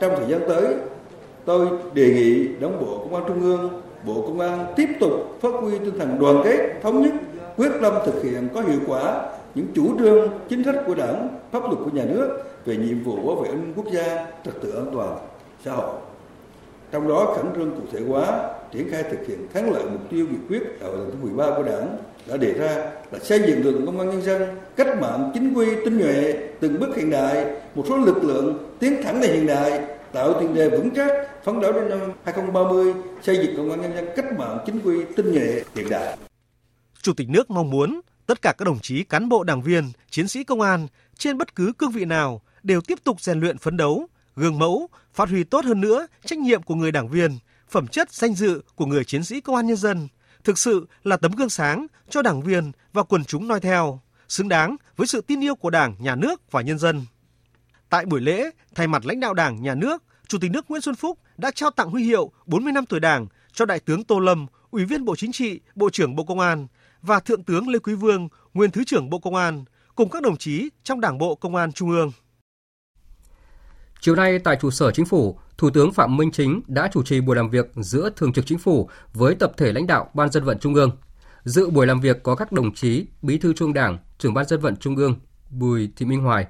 Trong 0.00 0.12
thời 0.16 0.30
gian 0.30 0.40
tới, 0.48 0.74
tôi 1.44 1.68
đề 1.94 2.14
nghị 2.14 2.48
đảng 2.60 2.80
bộ 2.80 2.98
công 2.98 3.14
an 3.14 3.24
trung 3.28 3.40
ương, 3.40 3.82
bộ 4.04 4.22
công 4.26 4.40
an 4.40 4.72
tiếp 4.76 4.88
tục 5.00 5.38
phát 5.42 5.48
huy 5.60 5.78
tinh 5.78 5.98
thần 5.98 6.18
đoàn 6.18 6.40
kết, 6.44 6.80
thống 6.82 7.02
nhất, 7.02 7.12
quyết 7.56 7.70
tâm 7.82 7.94
thực 8.06 8.22
hiện 8.22 8.48
có 8.54 8.60
hiệu 8.60 8.80
quả 8.86 9.30
những 9.54 9.66
chủ 9.74 9.98
trương 9.98 10.28
chính 10.48 10.64
sách 10.64 10.76
của 10.86 10.94
đảng, 10.94 11.38
pháp 11.52 11.62
luật 11.62 11.78
của 11.84 11.90
nhà 11.92 12.04
nước 12.04 12.42
về 12.64 12.76
nhiệm 12.76 13.02
vụ 13.04 13.16
bảo 13.16 13.36
vệ 13.42 13.48
an 13.48 13.60
ninh 13.60 13.72
quốc 13.76 13.86
gia, 13.92 14.26
trật 14.44 14.54
tự 14.62 14.70
an 14.70 14.90
toàn 14.94 15.18
xã 15.64 15.72
hội. 15.72 16.00
Trong 16.92 17.08
đó 17.08 17.34
khẩn 17.36 17.46
trương 17.56 17.70
cụ 17.70 17.82
thể 17.92 18.00
hóa 18.08 18.54
triển 18.72 18.90
khai 18.90 19.02
thực 19.02 19.26
hiện 19.28 19.46
thắng 19.54 19.72
lợi 19.72 19.84
mục 19.84 20.10
tiêu 20.10 20.26
nghị 20.30 20.38
quyết 20.48 20.62
đại 20.80 20.90
hội 20.90 20.98
lần 20.98 21.10
thứ 21.10 21.16
13 21.22 21.56
của 21.56 21.62
Đảng 21.62 21.96
đã 22.26 22.36
đề 22.36 22.52
ra 22.52 22.76
là 23.10 23.18
xây 23.22 23.38
dựng 23.38 23.64
lực 23.64 23.70
lượng 23.70 23.86
công 23.86 24.00
an 24.00 24.10
nhân 24.10 24.22
dân 24.22 24.42
cách 24.76 25.00
mạng 25.00 25.30
chính 25.34 25.54
quy 25.54 25.66
tinh 25.84 25.98
nhuệ 25.98 26.34
từng 26.60 26.80
bước 26.80 26.96
hiện 26.96 27.10
đại 27.10 27.46
một 27.74 27.84
số 27.88 27.96
lực 27.96 28.24
lượng 28.24 28.76
tiến 28.78 29.02
thẳng 29.02 29.20
lên 29.20 29.32
hiện 29.32 29.46
đại 29.46 29.80
tạo 30.12 30.40
tiền 30.40 30.54
đề 30.54 30.70
vững 30.70 30.90
chắc 30.96 31.10
phấn 31.44 31.60
đấu 31.60 31.72
đến 31.72 31.88
năm 31.88 32.00
2030 32.24 32.94
xây 33.22 33.36
dựng 33.36 33.56
công 33.56 33.70
an 33.70 33.82
nhân 33.82 33.94
dân 33.94 34.08
cách 34.16 34.38
mạng 34.38 34.58
chính 34.66 34.80
quy 34.80 35.04
tinh 35.16 35.32
nhuệ 35.32 35.62
hiện 35.74 35.88
đại. 35.90 36.16
Chủ 37.02 37.12
tịch 37.12 37.28
nước 37.28 37.50
mong 37.50 37.70
muốn 37.70 38.00
tất 38.26 38.42
cả 38.42 38.52
các 38.58 38.64
đồng 38.64 38.78
chí 38.82 39.04
cán 39.04 39.28
bộ 39.28 39.44
đảng 39.44 39.62
viên, 39.62 39.84
chiến 40.10 40.28
sĩ 40.28 40.44
công 40.44 40.60
an 40.60 40.86
trên 41.18 41.38
bất 41.38 41.54
cứ 41.54 41.72
cương 41.78 41.90
vị 41.90 42.04
nào 42.04 42.42
đều 42.62 42.80
tiếp 42.80 42.98
tục 43.04 43.20
rèn 43.20 43.40
luyện 43.40 43.58
phấn 43.58 43.76
đấu, 43.76 44.06
gương 44.36 44.58
mẫu, 44.58 44.88
phát 45.14 45.28
huy 45.28 45.44
tốt 45.44 45.64
hơn 45.64 45.80
nữa 45.80 46.06
trách 46.24 46.38
nhiệm 46.38 46.62
của 46.62 46.74
người 46.74 46.92
đảng 46.92 47.08
viên, 47.08 47.38
phẩm 47.70 47.86
chất 47.86 48.12
danh 48.12 48.34
dự 48.34 48.62
của 48.74 48.86
người 48.86 49.04
chiến 49.04 49.24
sĩ 49.24 49.40
công 49.40 49.56
an 49.56 49.66
nhân 49.66 49.76
dân, 49.76 50.08
thực 50.44 50.58
sự 50.58 50.86
là 51.02 51.16
tấm 51.16 51.32
gương 51.32 51.50
sáng 51.50 51.86
cho 52.10 52.22
đảng 52.22 52.42
viên 52.42 52.72
và 52.92 53.02
quần 53.02 53.24
chúng 53.24 53.48
noi 53.48 53.60
theo, 53.60 54.00
xứng 54.28 54.48
đáng 54.48 54.76
với 54.96 55.06
sự 55.06 55.20
tin 55.20 55.40
yêu 55.40 55.54
của 55.54 55.70
Đảng, 55.70 55.94
Nhà 55.98 56.14
nước 56.14 56.50
và 56.50 56.62
nhân 56.62 56.78
dân. 56.78 57.04
Tại 57.90 58.06
buổi 58.06 58.20
lễ, 58.20 58.50
thay 58.74 58.86
mặt 58.86 59.06
lãnh 59.06 59.20
đạo 59.20 59.34
Đảng, 59.34 59.62
Nhà 59.62 59.74
nước, 59.74 60.02
Chủ 60.28 60.38
tịch 60.38 60.50
nước 60.50 60.70
Nguyễn 60.70 60.82
Xuân 60.82 60.94
Phúc 60.94 61.18
đã 61.36 61.50
trao 61.50 61.70
tặng 61.70 61.90
huy 61.90 62.04
hiệu 62.04 62.32
40 62.46 62.72
năm 62.72 62.86
tuổi 62.86 63.00
Đảng 63.00 63.26
cho 63.52 63.64
Đại 63.64 63.80
tướng 63.80 64.04
Tô 64.04 64.18
Lâm, 64.18 64.46
Ủy 64.70 64.84
viên 64.84 65.04
Bộ 65.04 65.16
Chính 65.16 65.32
trị, 65.32 65.60
Bộ 65.74 65.90
trưởng 65.90 66.16
Bộ 66.16 66.24
Công 66.24 66.40
an 66.40 66.66
và 67.02 67.20
Thượng 67.20 67.44
tướng 67.44 67.68
Lê 67.68 67.78
Quý 67.78 67.94
Vương, 67.94 68.28
nguyên 68.54 68.70
Thứ 68.70 68.84
trưởng 68.84 69.10
Bộ 69.10 69.18
Công 69.18 69.34
an, 69.34 69.64
cùng 69.94 70.10
các 70.10 70.22
đồng 70.22 70.36
chí 70.36 70.68
trong 70.82 71.00
Đảng 71.00 71.18
bộ 71.18 71.34
Công 71.34 71.56
an 71.56 71.72
Trung 71.72 71.90
ương. 71.90 72.12
Chiều 74.00 74.14
nay 74.14 74.38
tại 74.38 74.56
trụ 74.60 74.70
sở 74.70 74.90
chính 74.92 75.06
phủ, 75.06 75.38
Thủ 75.60 75.70
tướng 75.70 75.92
Phạm 75.92 76.16
Minh 76.16 76.30
Chính 76.30 76.62
đã 76.66 76.88
chủ 76.92 77.02
trì 77.02 77.20
buổi 77.20 77.36
làm 77.36 77.50
việc 77.50 77.72
giữa 77.76 78.10
Thường 78.16 78.32
trực 78.32 78.46
Chính 78.46 78.58
phủ 78.58 78.88
với 79.14 79.34
tập 79.34 79.52
thể 79.56 79.72
lãnh 79.72 79.86
đạo 79.86 80.10
Ban 80.14 80.30
dân 80.30 80.44
vận 80.44 80.58
Trung 80.58 80.74
ương. 80.74 80.90
Dự 81.44 81.70
buổi 81.70 81.86
làm 81.86 82.00
việc 82.00 82.22
có 82.22 82.34
các 82.34 82.52
đồng 82.52 82.74
chí 82.74 83.06
Bí 83.22 83.38
thư 83.38 83.52
Trung 83.52 83.72
Đảng, 83.72 83.98
Trưởng 84.18 84.34
Ban 84.34 84.46
dân 84.48 84.60
vận 84.60 84.76
Trung 84.76 84.96
ương 84.96 85.18
Bùi 85.50 85.92
Thị 85.96 86.06
Minh 86.06 86.20
Hoài, 86.20 86.46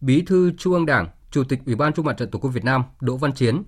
Bí 0.00 0.22
thư 0.22 0.52
Trung 0.58 0.72
ương 0.72 0.86
Đảng, 0.86 1.08
Chủ 1.30 1.44
tịch 1.44 1.58
Ủy 1.66 1.74
ban 1.74 1.92
Trung 1.92 2.06
mặt 2.06 2.16
trận 2.16 2.30
Tổ 2.30 2.38
quốc 2.38 2.50
Việt 2.50 2.64
Nam 2.64 2.82
Đỗ 3.00 3.16
Văn 3.16 3.32
Chiến. 3.32 3.62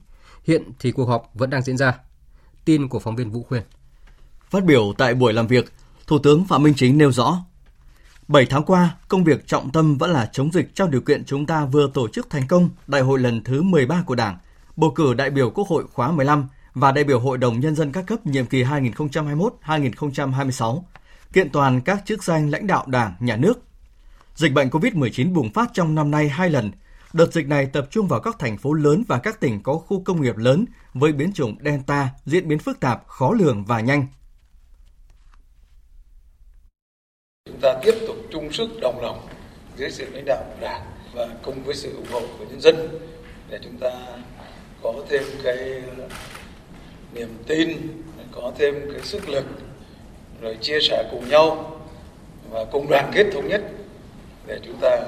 Hiện 0.45 0.63
thì 0.79 0.93
cuộc 0.93 1.05
họp 1.05 1.31
vẫn 1.35 1.51
đang 1.51 1.63
diễn 1.63 1.77
ra. 1.77 1.95
Tin 2.65 2.89
của 2.89 2.99
phóng 2.99 3.17
viên 3.17 3.31
Vũ 3.31 3.43
Khuyên. 3.43 3.63
Phát 4.51 4.65
biểu 4.65 4.93
tại 4.99 5.15
buổi 5.15 5.33
làm 5.33 5.47
việc, 5.47 5.73
Thủ 6.07 6.19
tướng 6.19 6.45
Phạm 6.45 6.63
Minh 6.63 6.75
Chính 6.77 6.99
nêu 6.99 7.13
rõ, 7.13 7.45
7 8.29 8.47
tháng 8.47 8.65
qua, 8.65 8.97
công 9.09 9.25
việc 9.25 9.47
trọng 9.47 9.71
tâm 9.71 9.99
vẫn 9.99 10.11
là 10.11 10.31
chống 10.33 10.53
dịch 10.53 10.75
trong 10.75 10.91
điều 10.91 11.01
kiện 11.01 11.25
chúng 11.25 11.47
ta 11.47 11.65
vừa 11.65 11.91
tổ 11.95 12.09
chức 12.09 12.31
thành 12.31 12.47
công 12.49 12.69
đại 12.87 13.03
hội 13.03 13.19
lần 13.19 13.45
thứ 13.45 13.63
13 13.63 14.03
của 14.07 14.15
Đảng, 14.15 14.39
bầu 14.77 14.91
cử 14.91 15.15
đại 15.15 15.31
biểu 15.31 15.51
Quốc 15.51 15.69
hội 15.69 15.85
khóa 15.93 16.11
15 16.11 16.49
và 16.75 16.93
đại 16.93 17.05
biểu 17.05 17.21
Hội 17.21 17.39
đồng 17.39 17.61
Nhân 17.61 17.75
dân 17.75 17.93
các 17.93 18.05
cấp 18.07 18.27
nhiệm 18.27 18.47
kỳ 18.47 18.65
2021-2026, 18.65 20.83
kiện 21.33 21.51
toàn 21.51 21.81
các 21.81 22.03
chức 22.07 22.25
danh 22.25 22.51
lãnh 22.51 22.67
đạo 22.67 22.85
Đảng, 22.87 23.15
Nhà 23.21 23.37
nước. 23.37 23.63
Dịch 24.35 24.53
bệnh 24.53 24.69
COVID-19 24.69 25.35
bùng 25.35 25.53
phát 25.53 25.71
trong 25.75 25.95
năm 25.95 26.11
nay 26.11 26.29
hai 26.29 26.51
lần. 26.51 26.71
Đợt 27.13 27.33
dịch 27.33 27.47
này 27.47 27.67
tập 27.67 27.87
trung 27.91 28.09
vào 28.09 28.21
các 28.21 28.37
thành 28.39 28.59
phố 28.59 28.73
lớn 28.73 29.05
và 29.09 29.19
các 29.19 29.41
tỉnh 29.41 29.63
có 29.63 29.75
khu 29.75 30.03
công 30.05 30.23
nghiệp 30.23 30.37
lớn 30.37 30.65
với 30.95 31.13
biến 31.13 31.33
chủng 31.33 31.57
Delta 31.65 32.09
diễn 32.25 32.49
biến 32.49 32.59
phức 32.59 32.81
tạp, 32.81 33.07
khó 33.07 33.33
lường 33.33 33.65
và 33.65 33.81
nhanh. 33.81 34.07
Chúng 37.47 37.61
ta 37.63 37.75
tiếp 37.83 37.95
tục 38.07 38.17
chung 38.33 38.53
sức 38.53 38.69
đồng 38.81 39.01
lòng 39.03 39.27
dưới 39.77 39.91
sự 39.91 40.07
lãnh 40.13 40.25
đạo 40.25 40.45
của 40.49 40.61
Đảng 40.61 40.83
và 41.15 41.29
cùng 41.43 41.65
với 41.65 41.75
sự 41.75 41.97
ủng 41.97 42.07
hộ 42.11 42.21
của 42.39 42.45
nhân 42.45 42.61
dân 42.61 42.99
để 43.51 43.59
chúng 43.65 43.79
ta 43.79 43.91
có 44.93 45.03
thêm 45.09 45.23
cái 45.43 45.83
uh, 46.05 46.11
niềm 47.15 47.29
tin, 47.47 47.69
có 48.33 48.53
thêm 48.59 48.75
cái 48.93 49.03
sức 49.03 49.29
lực 49.29 49.45
rồi 50.41 50.57
chia 50.61 50.79
sẻ 50.81 51.09
cùng 51.11 51.29
nhau 51.29 51.77
và 52.51 52.65
cùng 52.73 52.87
đoàn 52.91 53.11
kết 53.15 53.27
thống 53.33 53.49
nhất 53.49 53.63
để 54.47 54.61
chúng 54.65 54.77
ta 54.81 55.01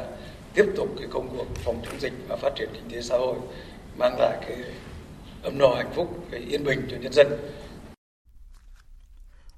tiếp 0.55 0.65
tục 0.77 0.89
cái 0.99 1.09
công 1.11 1.29
cuộc 1.37 1.47
phòng 1.65 1.83
chống 1.85 2.01
dịch 2.01 2.13
và 2.29 2.37
phát 2.37 2.51
triển 2.57 2.69
kinh 2.75 2.91
tế 2.93 3.03
xã 3.03 3.17
hội 3.17 3.37
mang 3.99 4.17
lại 4.19 4.39
cái 4.41 4.57
ấm 5.43 5.59
no 5.59 5.69
hạnh 5.77 5.93
phúc, 5.95 6.27
cái 6.31 6.41
yên 6.41 6.64
bình 6.64 6.88
cho 6.91 6.97
nhân 7.01 7.12
dân. 7.12 7.27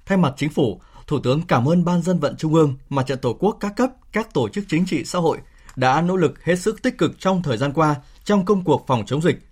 Thay 0.05 0.17
mặt 0.17 0.33
chính 0.37 0.49
phủ, 0.49 0.81
Thủ 1.07 1.19
tướng 1.23 1.41
cảm 1.47 1.69
ơn 1.69 1.85
Ban 1.85 2.01
dân 2.01 2.19
vận 2.19 2.35
Trung 2.37 2.53
ương, 2.53 2.77
Mặt 2.89 3.03
trận 3.07 3.19
Tổ 3.19 3.33
quốc 3.33 3.57
các 3.59 3.73
cấp, 3.75 3.89
các 4.11 4.33
tổ 4.33 4.49
chức 4.49 4.63
chính 4.67 4.85
trị 4.85 5.03
xã 5.05 5.19
hội 5.19 5.37
đã 5.75 6.01
nỗ 6.01 6.15
lực 6.15 6.43
hết 6.43 6.55
sức 6.55 6.83
tích 6.83 6.97
cực 6.97 7.19
trong 7.19 7.43
thời 7.43 7.57
gian 7.57 7.73
qua 7.73 7.95
trong 8.23 8.45
công 8.45 8.63
cuộc 8.63 8.83
phòng 8.87 9.03
chống 9.05 9.21
dịch. 9.21 9.50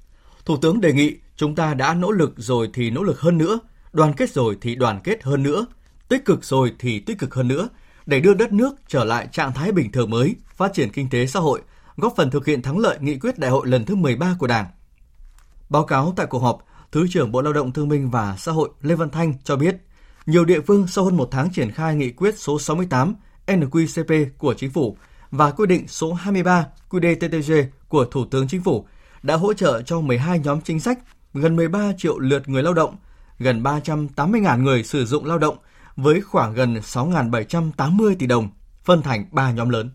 Thủ 0.49 0.57
tướng 0.57 0.81
đề 0.81 0.93
nghị 0.93 1.15
chúng 1.35 1.55
ta 1.55 1.73
đã 1.73 1.93
nỗ 1.93 2.11
lực 2.11 2.33
rồi 2.37 2.69
thì 2.73 2.89
nỗ 2.89 3.03
lực 3.03 3.19
hơn 3.19 3.37
nữa, 3.37 3.59
đoàn 3.93 4.13
kết 4.13 4.29
rồi 4.29 4.57
thì 4.61 4.75
đoàn 4.75 4.99
kết 5.03 5.23
hơn 5.23 5.43
nữa, 5.43 5.65
tích 6.07 6.25
cực 6.25 6.43
rồi 6.43 6.73
thì 6.79 6.99
tích 6.99 7.19
cực 7.19 7.33
hơn 7.33 7.47
nữa 7.47 7.69
để 8.05 8.19
đưa 8.19 8.33
đất 8.33 8.53
nước 8.53 8.75
trở 8.87 9.03
lại 9.03 9.27
trạng 9.31 9.53
thái 9.53 9.71
bình 9.71 9.91
thường 9.91 10.09
mới, 10.09 10.35
phát 10.55 10.73
triển 10.73 10.91
kinh 10.91 11.09
tế 11.09 11.25
xã 11.25 11.39
hội, 11.39 11.61
góp 11.97 12.13
phần 12.17 12.29
thực 12.31 12.45
hiện 12.45 12.61
thắng 12.61 12.77
lợi 12.77 12.97
nghị 13.01 13.19
quyết 13.19 13.37
đại 13.39 13.51
hội 13.51 13.67
lần 13.67 13.85
thứ 13.85 13.95
13 13.95 14.35
của 14.39 14.47
Đảng. 14.47 14.65
Báo 15.69 15.83
cáo 15.83 16.13
tại 16.15 16.25
cuộc 16.25 16.39
họp, 16.39 16.65
Thứ 16.91 17.07
trưởng 17.09 17.31
Bộ 17.31 17.41
Lao 17.41 17.53
động 17.53 17.71
Thương 17.71 17.89
binh 17.89 18.09
và 18.09 18.35
Xã 18.37 18.51
hội 18.51 18.69
Lê 18.81 18.95
Văn 18.95 19.09
Thanh 19.09 19.33
cho 19.43 19.55
biết, 19.55 19.75
nhiều 20.25 20.45
địa 20.45 20.61
phương 20.61 20.87
sau 20.87 21.05
hơn 21.05 21.17
một 21.17 21.27
tháng 21.31 21.49
triển 21.53 21.71
khai 21.71 21.95
nghị 21.95 22.11
quyết 22.11 22.39
số 22.39 22.59
68 22.59 23.15
NQCP 23.47 24.25
của 24.37 24.53
Chính 24.53 24.71
phủ 24.71 24.97
và 25.31 25.51
quy 25.51 25.65
định 25.67 25.87
số 25.87 26.13
23 26.13 26.65
QDTTG 26.89 27.63
của 27.87 28.05
Thủ 28.05 28.25
tướng 28.25 28.47
Chính 28.47 28.63
phủ 28.63 28.85
đã 29.23 29.35
hỗ 29.35 29.53
trợ 29.53 29.81
cho 29.81 30.01
12 30.01 30.39
nhóm 30.39 30.61
chính 30.61 30.79
sách, 30.79 30.99
gần 31.33 31.55
13 31.55 31.91
triệu 31.97 32.19
lượt 32.19 32.49
người 32.49 32.63
lao 32.63 32.73
động, 32.73 32.95
gần 33.39 33.63
380.000 33.63 34.63
người 34.63 34.83
sử 34.83 35.05
dụng 35.05 35.25
lao 35.25 35.37
động 35.37 35.57
với 35.95 36.21
khoảng 36.21 36.53
gần 36.53 36.75
6.780 36.75 38.15
tỷ 38.19 38.27
đồng, 38.27 38.49
phân 38.83 39.01
thành 39.01 39.25
3 39.31 39.51
nhóm 39.51 39.69
lớn. 39.69 39.89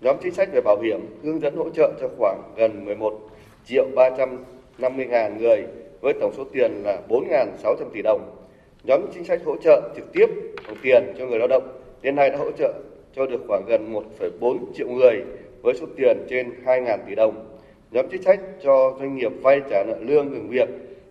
Nhóm 0.00 0.16
chính 0.22 0.34
sách 0.34 0.48
về 0.52 0.60
bảo 0.64 0.80
hiểm 0.82 1.00
hướng 1.22 1.40
dẫn 1.40 1.56
hỗ 1.56 1.70
trợ 1.70 1.92
cho 2.00 2.08
khoảng 2.18 2.54
gần 2.56 2.84
11 2.84 3.20
triệu 3.66 3.86
350.000 3.96 5.38
người 5.38 5.64
với 6.00 6.14
tổng 6.20 6.32
số 6.36 6.44
tiền 6.52 6.82
là 6.84 7.00
4.600 7.08 7.74
tỷ 7.94 8.02
đồng. 8.02 8.46
Nhóm 8.84 9.00
chính 9.14 9.24
sách 9.24 9.40
hỗ 9.44 9.56
trợ 9.62 9.92
trực 9.96 10.12
tiếp 10.12 10.26
bằng 10.66 10.76
tiền 10.82 11.14
cho 11.18 11.26
người 11.26 11.38
lao 11.38 11.48
động 11.48 11.80
đến 12.02 12.14
nay 12.14 12.30
đã 12.30 12.36
hỗ 12.36 12.50
trợ 12.58 12.72
cho 13.16 13.26
được 13.26 13.40
khoảng 13.48 13.64
gần 13.68 13.92
1,4 13.92 14.58
triệu 14.74 14.88
người 14.88 15.22
với 15.62 15.74
số 15.80 15.86
tiền 15.96 16.26
trên 16.30 16.50
2.000 16.64 16.98
tỷ 17.08 17.14
đồng. 17.14 17.47
Nhóm 17.90 18.06
chính 18.10 18.22
sách 18.22 18.40
cho 18.62 18.96
doanh 19.00 19.16
nghiệp 19.16 19.32
vay 19.42 19.60
trả 19.70 19.84
nợ 19.84 19.94
lương 20.00 20.32
ngừng 20.32 20.48
việc, 20.48 20.68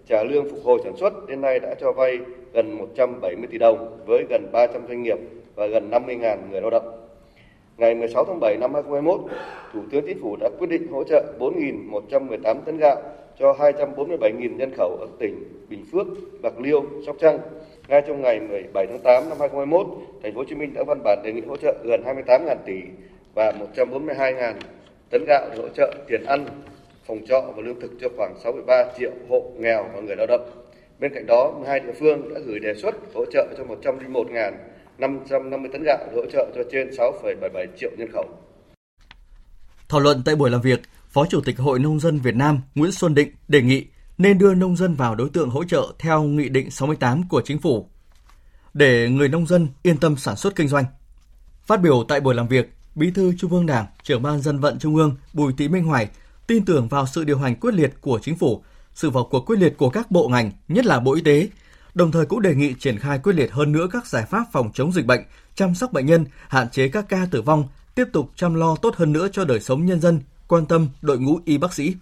trả 0.07 0.23
lương 0.23 0.49
phục 0.49 0.59
hồi 0.63 0.79
sản 0.83 0.97
xuất 0.97 1.27
đến 1.27 1.41
nay 1.41 1.59
đã 1.59 1.75
cho 1.79 1.91
vay 1.91 2.19
gần 2.53 2.77
170 2.77 3.47
tỷ 3.51 3.57
đồng 3.57 3.97
với 4.05 4.25
gần 4.29 4.47
300 4.51 4.81
doanh 4.87 5.03
nghiệp 5.03 5.17
và 5.55 5.67
gần 5.67 5.89
50.000 5.91 6.37
người 6.51 6.61
lao 6.61 6.69
động. 6.69 7.07
Ngày 7.77 7.95
16 7.95 8.25
tháng 8.25 8.39
7 8.39 8.57
năm 8.57 8.73
2021, 8.73 9.19
Thủ 9.73 9.79
tướng 9.91 10.05
Chính 10.07 10.21
phủ 10.21 10.35
đã 10.39 10.49
quyết 10.59 10.67
định 10.69 10.87
hỗ 10.87 11.03
trợ 11.03 11.23
4.118 11.39 12.55
tấn 12.65 12.77
gạo 12.77 13.01
cho 13.39 13.53
247.000 13.53 14.55
nhân 14.57 14.71
khẩu 14.77 14.97
ở 14.99 15.07
tỉnh 15.19 15.43
Bình 15.69 15.85
Phước, 15.91 16.07
Bạc 16.41 16.59
Liêu, 16.59 16.85
Sóc 17.05 17.15
Trăng. 17.19 17.39
Ngay 17.87 18.01
trong 18.07 18.21
ngày 18.21 18.39
17 18.39 18.87
tháng 18.87 18.99
8 18.99 19.29
năm 19.29 19.37
2021, 19.39 19.87
Thành 20.23 20.33
phố 20.33 20.37
Hồ 20.37 20.45
Chí 20.49 20.55
Minh 20.55 20.73
đã 20.73 20.83
văn 20.87 20.99
bản 21.03 21.21
đề 21.23 21.33
nghị 21.33 21.41
hỗ 21.41 21.57
trợ 21.57 21.75
gần 21.83 22.03
28.000 22.05 22.55
tỷ 22.65 22.81
và 23.35 23.53
142.000 23.75 24.53
tấn 25.09 25.25
gạo 25.27 25.49
hỗ 25.57 25.69
trợ 25.69 25.93
tiền 26.07 26.25
ăn, 26.25 26.45
phòng 27.07 27.19
trọ 27.27 27.41
và 27.55 27.61
lương 27.61 27.81
thực 27.81 27.91
cho 28.01 28.07
khoảng 28.17 28.35
6,3 28.43 28.85
triệu 28.99 29.11
hộ 29.29 29.51
nghèo 29.57 29.89
và 29.93 30.01
người 30.01 30.15
lao 30.15 30.27
động. 30.27 30.49
Bên 30.99 31.13
cạnh 31.13 31.25
đó, 31.27 31.53
12 31.57 31.79
địa 31.79 31.93
phương 31.99 32.33
đã 32.33 32.39
gửi 32.45 32.59
đề 32.59 32.73
xuất 32.81 32.95
hỗ 33.13 33.25
trợ 33.33 33.47
cho 33.57 33.63
101.550 33.63 35.67
tấn 35.71 35.83
gạo 35.83 35.97
hỗ 36.15 36.25
trợ 36.31 36.47
cho 36.55 36.63
trên 36.71 36.89
6,77 36.89 37.65
triệu 37.79 37.91
nhân 37.97 38.11
khẩu. 38.13 38.25
Thảo 39.89 39.99
luận 39.99 40.21
tại 40.25 40.35
buổi 40.35 40.49
làm 40.49 40.61
việc, 40.61 40.79
Phó 41.09 41.25
Chủ 41.25 41.41
tịch 41.41 41.57
Hội 41.57 41.79
Nông 41.79 41.99
dân 41.99 42.19
Việt 42.19 42.35
Nam 42.35 42.61
Nguyễn 42.75 42.91
Xuân 42.91 43.15
Định 43.15 43.31
đề 43.47 43.61
nghị 43.61 43.85
nên 44.17 44.37
đưa 44.37 44.53
nông 44.53 44.75
dân 44.75 44.95
vào 44.95 45.15
đối 45.15 45.29
tượng 45.29 45.49
hỗ 45.49 45.63
trợ 45.63 45.93
theo 45.99 46.23
Nghị 46.23 46.49
định 46.49 46.71
68 46.71 47.23
của 47.29 47.41
Chính 47.45 47.59
phủ 47.59 47.89
để 48.73 49.09
người 49.09 49.29
nông 49.29 49.47
dân 49.47 49.67
yên 49.83 49.97
tâm 49.97 50.17
sản 50.17 50.35
xuất 50.35 50.55
kinh 50.55 50.67
doanh. 50.67 50.85
Phát 51.65 51.81
biểu 51.81 52.03
tại 52.07 52.19
buổi 52.19 52.35
làm 52.35 52.47
việc, 52.47 52.69
Bí 52.97 53.11
thư 53.11 53.33
Trung 53.37 53.51
ương 53.51 53.65
Đảng, 53.65 53.85
trưởng 54.03 54.21
ban 54.21 54.41
dân 54.41 54.59
vận 54.59 54.79
Trung 54.79 54.95
ương 54.95 55.15
Bùi 55.33 55.53
Thị 55.57 55.67
Minh 55.67 55.83
Hoài 55.83 56.09
tin 56.47 56.65
tưởng 56.65 56.87
vào 56.87 57.07
sự 57.07 57.23
điều 57.23 57.37
hành 57.37 57.55
quyết 57.55 57.73
liệt 57.73 57.93
của 58.01 58.19
chính 58.21 58.37
phủ, 58.37 58.63
sự 58.93 59.09
vào 59.09 59.27
cuộc 59.31 59.45
quyết 59.45 59.59
liệt 59.59 59.77
của 59.77 59.89
các 59.89 60.11
bộ 60.11 60.27
ngành, 60.27 60.51
nhất 60.67 60.85
là 60.85 60.99
Bộ 60.99 61.13
Y 61.13 61.21
tế, 61.21 61.49
đồng 61.93 62.11
thời 62.11 62.25
cũng 62.25 62.41
đề 62.41 62.55
nghị 62.55 62.73
triển 62.79 62.99
khai 62.99 63.19
quyết 63.19 63.33
liệt 63.33 63.51
hơn 63.51 63.71
nữa 63.71 63.87
các 63.91 64.07
giải 64.07 64.25
pháp 64.25 64.43
phòng 64.51 64.71
chống 64.73 64.91
dịch 64.91 65.05
bệnh, 65.05 65.21
chăm 65.55 65.75
sóc 65.75 65.93
bệnh 65.93 66.05
nhân, 66.05 66.25
hạn 66.47 66.69
chế 66.69 66.89
các 66.89 67.05
ca 67.09 67.27
tử 67.31 67.41
vong, 67.41 67.67
tiếp 67.95 68.05
tục 68.13 68.31
chăm 68.35 68.53
lo 68.53 68.75
tốt 68.75 68.95
hơn 68.95 69.13
nữa 69.13 69.27
cho 69.31 69.45
đời 69.45 69.59
sống 69.59 69.85
nhân 69.85 70.01
dân, 70.01 70.21
quan 70.47 70.65
tâm 70.65 70.87
đội 71.01 71.19
ngũ 71.19 71.39
y 71.45 71.57
bác 71.57 71.73
sĩ. 71.73 71.95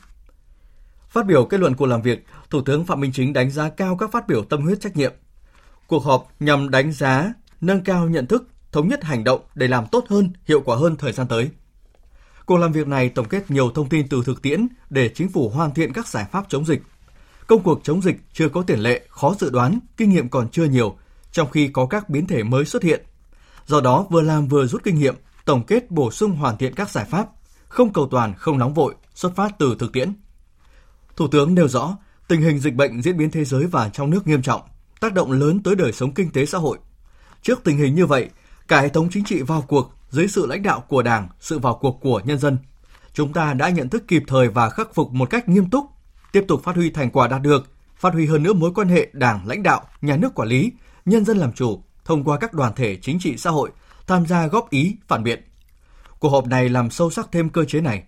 Phát 1.10 1.26
biểu 1.26 1.46
kết 1.46 1.60
luận 1.60 1.76
cuộc 1.76 1.86
làm 1.86 2.02
việc, 2.02 2.26
Thủ 2.50 2.62
tướng 2.62 2.86
Phạm 2.86 3.00
Minh 3.00 3.12
Chính 3.14 3.34
đánh 3.34 3.52
giá 3.52 3.70
cao 3.70 3.98
các 3.98 4.12
phát 4.12 4.28
biểu 4.28 4.44
tâm 4.44 4.62
huyết 4.62 4.82
trách 4.82 4.98
nhiệm. 4.98 5.14
Cuộc 5.88 6.04
họp 6.04 6.28
nhằm 6.40 6.70
đánh 6.70 6.92
giá, 6.92 7.34
nâng 7.62 7.84
cao 7.84 8.10
nhận 8.10 8.28
thức, 8.28 8.48
thống 8.76 8.88
nhất 8.88 9.04
hành 9.04 9.24
động 9.24 9.42
để 9.56 9.68
làm 9.68 9.86
tốt 9.92 10.06
hơn, 10.10 10.34
hiệu 10.46 10.62
quả 10.66 10.76
hơn 10.76 10.96
thời 10.96 11.12
gian 11.12 11.28
tới. 11.28 11.50
Cuộc 12.46 12.58
làm 12.58 12.72
việc 12.72 12.88
này 12.88 13.10
tổng 13.10 13.28
kết 13.30 13.52
nhiều 13.52 13.72
thông 13.76 13.90
tin 13.90 14.08
từ 14.08 14.24
thực 14.26 14.42
tiễn 14.42 14.68
để 14.90 15.10
chính 15.16 15.30
phủ 15.30 15.50
hoàn 15.50 15.74
thiện 15.74 15.94
các 15.94 16.08
giải 16.08 16.26
pháp 16.32 16.46
chống 16.50 16.66
dịch. 16.66 16.82
Công 17.48 17.64
cuộc 17.64 17.80
chống 17.84 18.02
dịch 18.02 18.18
chưa 18.34 18.50
có 18.50 18.62
tiền 18.62 18.80
lệ, 18.80 19.06
khó 19.10 19.36
dự 19.40 19.50
đoán, 19.50 19.80
kinh 19.98 20.10
nghiệm 20.10 20.30
còn 20.30 20.50
chưa 20.50 20.66
nhiều, 20.66 20.98
trong 21.32 21.50
khi 21.52 21.68
có 21.68 21.86
các 21.86 22.10
biến 22.10 22.28
thể 22.28 22.44
mới 22.44 22.66
xuất 22.66 22.84
hiện. 22.84 23.06
Do 23.66 23.82
đó, 23.82 24.06
vừa 24.10 24.22
làm 24.22 24.48
vừa 24.48 24.68
rút 24.68 24.84
kinh 24.84 25.00
nghiệm, 25.00 25.16
tổng 25.46 25.64
kết 25.64 25.92
bổ 25.92 26.12
sung 26.12 26.32
hoàn 26.32 26.58
thiện 26.58 26.76
các 26.76 26.90
giải 26.90 27.06
pháp, 27.06 27.28
không 27.68 27.94
cầu 27.94 28.08
toàn, 28.12 28.34
không 28.38 28.58
nóng 28.58 28.74
vội, 28.74 28.96
xuất 29.14 29.36
phát 29.36 29.52
từ 29.60 29.76
thực 29.80 29.94
tiễn. 29.94 30.14
Thủ 31.16 31.28
tướng 31.28 31.56
nêu 31.56 31.68
rõ, 31.68 31.98
tình 32.28 32.42
hình 32.42 32.60
dịch 32.60 32.76
bệnh 32.76 33.02
diễn 33.02 33.18
biến 33.18 33.32
thế 33.32 33.46
giới 33.46 33.66
và 33.66 33.90
trong 33.90 34.10
nước 34.10 34.28
nghiêm 34.28 34.42
trọng, 34.42 34.62
tác 35.00 35.14
động 35.14 35.32
lớn 35.32 35.64
tới 35.64 35.76
đời 35.76 35.92
sống 35.92 36.14
kinh 36.14 36.32
tế 36.32 36.46
xã 36.46 36.58
hội. 36.58 36.78
Trước 37.42 37.64
tình 37.64 37.78
hình 37.78 37.96
như 37.96 38.06
vậy, 38.06 38.30
cả 38.68 38.82
hệ 38.82 38.90
thống 38.90 39.08
chính 39.12 39.24
trị 39.24 39.42
vào 39.42 39.62
cuộc 39.62 39.92
dưới 40.10 40.28
sự 40.28 40.46
lãnh 40.46 40.64
đạo 40.64 40.84
của 40.88 41.02
Đảng, 41.02 41.30
sự 41.40 41.60
vào 41.60 41.78
cuộc 41.82 42.00
của 42.02 42.22
nhân 42.26 42.40
dân. 42.40 42.58
Chúng 43.14 43.34
ta 43.34 43.54
đã 43.54 43.70
nhận 43.70 43.90
thức 43.90 44.04
kịp 44.08 44.24
thời 44.28 44.48
và 44.48 44.70
khắc 44.70 44.96
phục 44.96 45.14
một 45.14 45.30
cách 45.30 45.50
nghiêm 45.50 45.70
túc, 45.70 45.86
tiếp 46.32 46.46
tục 46.48 46.64
phát 46.64 46.76
huy 46.76 46.90
thành 46.90 47.12
quả 47.12 47.28
đạt 47.28 47.42
được, 47.42 47.72
phát 47.98 48.14
huy 48.14 48.26
hơn 48.26 48.44
nữa 48.44 48.54
mối 48.54 48.72
quan 48.76 48.88
hệ 48.88 49.10
Đảng 49.14 49.48
lãnh 49.48 49.64
đạo, 49.64 49.82
nhà 50.02 50.18
nước 50.18 50.36
quản 50.36 50.48
lý, 50.48 50.72
nhân 51.06 51.26
dân 51.26 51.38
làm 51.38 51.54
chủ 51.54 51.84
thông 52.06 52.24
qua 52.24 52.38
các 52.38 52.54
đoàn 52.54 52.74
thể 52.76 52.98
chính 53.02 53.20
trị 53.20 53.38
xã 53.38 53.50
hội 53.50 53.72
tham 54.08 54.26
gia 54.26 54.48
góp 54.48 54.70
ý, 54.70 54.96
phản 55.08 55.24
biện. 55.24 55.44
Cuộc 56.20 56.30
họp 56.30 56.48
này 56.48 56.70
làm 56.70 56.90
sâu 56.90 57.10
sắc 57.10 57.28
thêm 57.32 57.50
cơ 57.50 57.66
chế 57.66 57.82
này. 57.82 58.04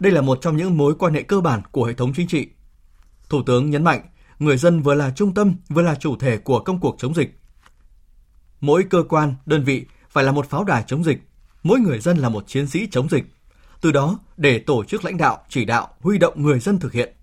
Đây 0.00 0.12
là 0.12 0.20
một 0.20 0.38
trong 0.42 0.56
những 0.56 0.76
mối 0.76 0.94
quan 0.98 1.14
hệ 1.14 1.22
cơ 1.22 1.40
bản 1.40 1.62
của 1.70 1.84
hệ 1.84 1.94
thống 1.94 2.12
chính 2.16 2.28
trị. 2.28 2.48
Thủ 3.28 3.42
tướng 3.46 3.70
nhấn 3.70 3.84
mạnh, 3.84 4.00
người 4.38 4.56
dân 4.56 4.82
vừa 4.82 4.94
là 4.94 5.12
trung 5.16 5.34
tâm, 5.34 5.54
vừa 5.68 5.82
là 5.82 5.94
chủ 5.94 6.16
thể 6.16 6.38
của 6.38 6.60
công 6.60 6.80
cuộc 6.80 6.96
chống 6.98 7.14
dịch. 7.14 7.39
Mỗi 8.60 8.84
cơ 8.90 9.02
quan, 9.08 9.34
đơn 9.46 9.64
vị 9.64 9.84
phải 10.10 10.24
là 10.24 10.32
một 10.32 10.50
pháo 10.50 10.64
đài 10.64 10.84
chống 10.86 11.04
dịch, 11.04 11.18
mỗi 11.62 11.80
người 11.80 11.98
dân 11.98 12.18
là 12.18 12.28
một 12.28 12.44
chiến 12.46 12.66
sĩ 12.66 12.88
chống 12.90 13.08
dịch. 13.08 13.24
Từ 13.80 13.92
đó, 13.92 14.18
để 14.36 14.58
tổ 14.58 14.84
chức 14.84 15.04
lãnh 15.04 15.16
đạo, 15.16 15.38
chỉ 15.48 15.64
đạo, 15.64 15.88
huy 16.00 16.18
động 16.18 16.42
người 16.42 16.60
dân 16.60 16.78
thực 16.78 16.92
hiện. 16.92 17.14